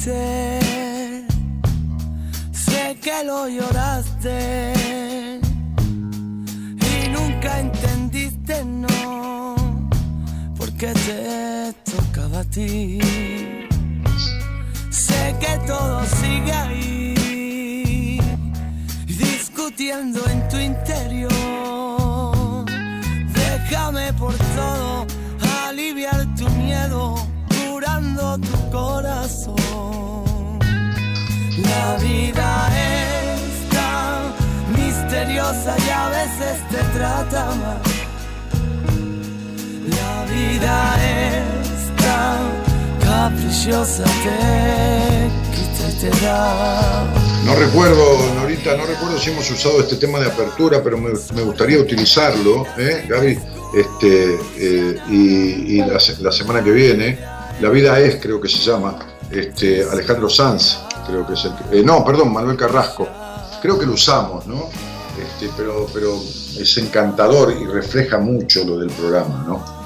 Sé 0.00 0.60
que 3.02 3.22
lo 3.22 3.46
lloraste 3.48 4.72
y 6.80 7.08
nunca 7.10 7.60
entendiste, 7.60 8.64
no, 8.64 9.54
porque 10.56 10.86
te 10.86 11.74
tocaba 11.92 12.40
a 12.40 12.44
ti. 12.44 12.98
Sé 14.88 15.36
que 15.38 15.58
todo 15.66 16.02
sigue 16.06 16.52
ahí, 16.52 18.20
discutiendo 19.06 20.26
en 20.30 20.48
tu 20.48 20.56
interior. 20.56 21.30
Déjame 23.34 24.14
por 24.14 24.34
todo 24.34 25.06
aliviar 25.68 26.26
tu 26.36 26.48
miedo 26.50 27.30
tu 28.38 28.70
corazón. 28.70 29.59
La 31.70 31.96
vida 31.96 32.68
es 32.88 33.68
tan 33.70 34.18
misteriosa 34.76 35.76
y 35.86 35.90
a 35.90 36.08
veces 36.18 36.56
te 36.70 36.82
trata 36.98 37.46
mal. 37.62 37.80
La 39.98 40.14
vida 40.32 40.74
es 41.16 41.96
tan 42.04 42.40
caprichosa, 43.04 44.04
te 44.24 45.30
quita 45.54 45.84
y 45.88 46.00
te 46.00 46.24
da. 46.24 47.04
No 47.44 47.54
recuerdo, 47.54 48.04
Norita, 48.34 48.76
no 48.76 48.86
recuerdo 48.86 49.18
si 49.18 49.30
hemos 49.30 49.50
usado 49.50 49.80
este 49.80 49.96
tema 49.96 50.18
de 50.18 50.26
apertura, 50.26 50.82
pero 50.82 50.98
me, 50.98 51.10
gustaría 51.42 51.78
utilizarlo, 51.78 52.66
¿eh, 52.78 53.04
Gaby? 53.08 53.38
Este, 53.74 54.38
eh, 54.58 54.98
y, 55.08 55.78
la, 55.78 55.98
la 56.20 56.32
semana 56.32 56.62
que 56.64 56.72
viene 56.72 57.18
la 57.60 57.68
vida 57.68 58.00
es, 58.00 58.16
creo 58.16 58.40
que 58.40 58.48
se 58.48 58.58
llama, 58.58 58.98
este, 59.30 59.84
Alejandro 59.84 60.30
Sanz, 60.30 60.78
creo 61.10 61.26
que 61.26 61.34
es 61.34 61.44
el 61.44 61.52
que, 61.54 61.80
eh, 61.80 61.82
no, 61.84 62.04
perdón, 62.04 62.32
Manuel 62.32 62.56
Carrasco, 62.56 63.06
creo 63.60 63.78
que 63.78 63.86
lo 63.86 63.94
usamos, 63.94 64.46
¿no? 64.46 64.68
Este, 65.18 65.50
pero, 65.56 65.86
pero 65.92 66.14
es 66.16 66.78
encantador 66.78 67.52
y 67.52 67.66
refleja 67.66 68.18
mucho 68.18 68.64
lo 68.64 68.78
del 68.78 68.90
programa, 68.90 69.44
¿no? 69.46 69.80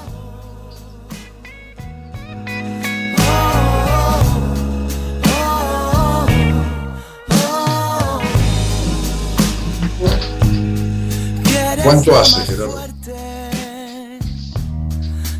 ¿Cuánto 11.83 12.17
hace, 12.17 12.41
Gerardo? 12.41 12.83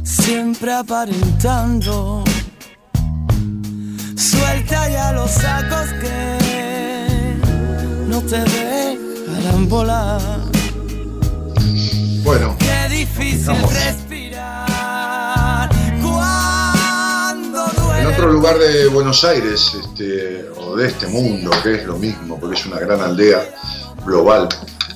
Siempre 0.04 0.74
aparentando 0.74 2.24
Suelta 4.56 4.90
ya 4.90 5.12
los 5.12 5.32
sacos 5.32 5.92
que 6.00 6.38
no 8.08 8.22
te 8.22 8.38
dejarán 8.40 9.68
volar. 9.68 10.22
Bueno. 12.24 12.56
Qué 12.58 12.88
difícil 12.90 13.54
respirar 13.70 14.10
cuando 16.02 17.66
duele. 17.82 18.02
El 18.02 18.08
otro 18.08 18.32
lugar 18.32 18.58
de 18.58 18.88
Buenos 18.88 19.26
Aires, 19.26 19.74
este, 19.78 20.46
o 20.58 20.78
de 20.78 20.88
este 20.88 21.08
mundo, 21.08 21.52
que 21.62 21.76
es 21.76 21.86
lo 21.86 21.98
mismo, 21.98 22.40
porque 22.40 22.56
es 22.58 22.66
una 22.66 22.80
gran 22.80 23.02
aldea 23.02 23.46
global, 24.06 24.48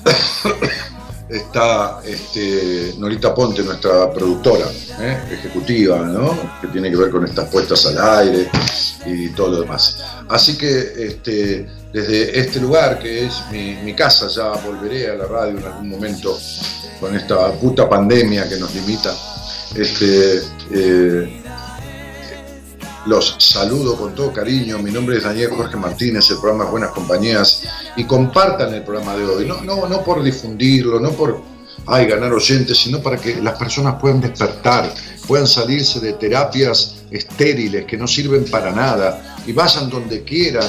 está 1.30 2.00
este, 2.06 2.94
Norita 2.98 3.36
Ponte, 3.36 3.62
nuestra 3.64 4.10
productora 4.10 4.68
¿eh? 5.02 5.18
ejecutiva, 5.34 5.98
¿no? 6.00 6.40
que 6.62 6.68
tiene 6.68 6.90
que 6.90 6.96
ver 6.96 7.12
con 7.12 7.26
estas 7.26 7.50
puestas 7.50 7.86
al 7.88 8.20
aire 8.20 8.50
y 9.06 9.30
todo 9.30 9.50
lo 9.52 9.62
demás. 9.62 10.04
Así 10.28 10.58
que 10.58 10.94
este, 10.98 11.68
desde 11.94 12.40
este 12.40 12.60
lugar, 12.60 13.00
que 13.00 13.26
es 13.26 13.44
mi, 13.52 13.94
casa, 13.94 14.28
ya 14.28 14.52
volveré 14.66 15.12
a 15.12 15.16
la 15.16 15.26
radio 15.26 15.58
en 15.58 15.66
algún 15.66 15.90
momento 15.90 16.38
con 17.00 17.16
esta 17.16 17.52
puta 17.54 17.90
pandemia 17.90 18.48
que 18.48 18.58
nos 18.58 18.74
limita. 18.76 19.14
Este, 19.76 20.42
eh, 20.72 21.42
los 23.06 23.36
saludo 23.40 23.98
con 23.98 24.14
todo 24.14 24.32
cariño. 24.32 24.78
Mi 24.80 24.92
nombre 24.92 25.18
es 25.18 25.24
Daniel 25.24 25.52
Jorge 25.52 25.78
Martínez, 25.78 26.30
el 26.30 26.38
programa 26.38 26.70
Buenas 26.70 26.92
Compañías. 26.92 27.64
Y 27.96 28.04
compartan 28.04 28.74
el 28.74 28.84
programa 28.84 29.16
de 29.16 29.26
hoy. 29.26 29.46
No, 29.46 29.62
no, 29.62 29.88
no 29.88 30.04
por 30.04 30.22
difundirlo, 30.22 31.00
no 31.00 31.12
por 31.12 31.42
ay, 31.86 32.06
ganar 32.06 32.32
oyentes, 32.34 32.78
sino 32.78 33.02
para 33.02 33.18
que 33.18 33.42
las 33.42 33.58
personas 33.58 33.96
puedan 34.00 34.22
despertar, 34.22 34.92
puedan 35.30 35.48
salirse 35.48 36.00
de 36.00 36.14
terapias 36.14 36.96
estériles 37.12 37.86
que 37.86 37.96
no 37.96 38.08
sirven 38.08 38.46
para 38.46 38.72
nada 38.72 39.38
y 39.46 39.52
vayan 39.52 39.88
donde 39.88 40.24
quieran, 40.24 40.68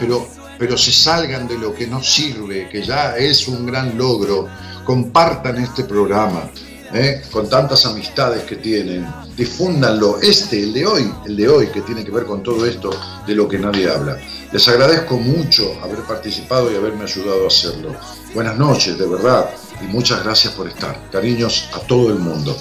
pero, 0.00 0.26
pero 0.58 0.76
se 0.76 0.90
salgan 0.90 1.46
de 1.46 1.56
lo 1.56 1.72
que 1.72 1.86
no 1.86 2.02
sirve, 2.02 2.68
que 2.68 2.82
ya 2.82 3.16
es 3.16 3.46
un 3.46 3.64
gran 3.64 3.96
logro. 3.96 4.48
Compartan 4.84 5.58
este 5.58 5.84
programa 5.84 6.50
¿eh? 6.92 7.22
con 7.30 7.48
tantas 7.48 7.86
amistades 7.86 8.42
que 8.42 8.56
tienen, 8.56 9.06
difúndanlo, 9.36 10.20
este, 10.20 10.60
el 10.60 10.72
de 10.72 10.86
hoy, 10.86 11.12
el 11.26 11.36
de 11.36 11.48
hoy, 11.48 11.68
que 11.68 11.82
tiene 11.82 12.04
que 12.04 12.10
ver 12.10 12.24
con 12.24 12.42
todo 12.42 12.66
esto 12.66 12.90
de 13.24 13.34
lo 13.36 13.46
que 13.46 13.60
nadie 13.60 13.88
habla. 13.88 14.18
Les 14.50 14.66
agradezco 14.66 15.18
mucho 15.18 15.72
haber 15.84 16.00
participado 16.00 16.72
y 16.72 16.74
haberme 16.74 17.04
ayudado 17.04 17.44
a 17.44 17.46
hacerlo. 17.46 17.94
Buenas 18.34 18.58
noches, 18.58 18.98
de 18.98 19.06
verdad, 19.06 19.50
y 19.80 19.84
muchas 19.84 20.24
gracias 20.24 20.52
por 20.54 20.66
estar. 20.66 20.98
Cariños 21.12 21.70
a 21.72 21.78
todo 21.78 22.10
el 22.10 22.18
mundo. 22.18 22.56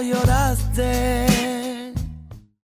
Lloraste 0.00 1.21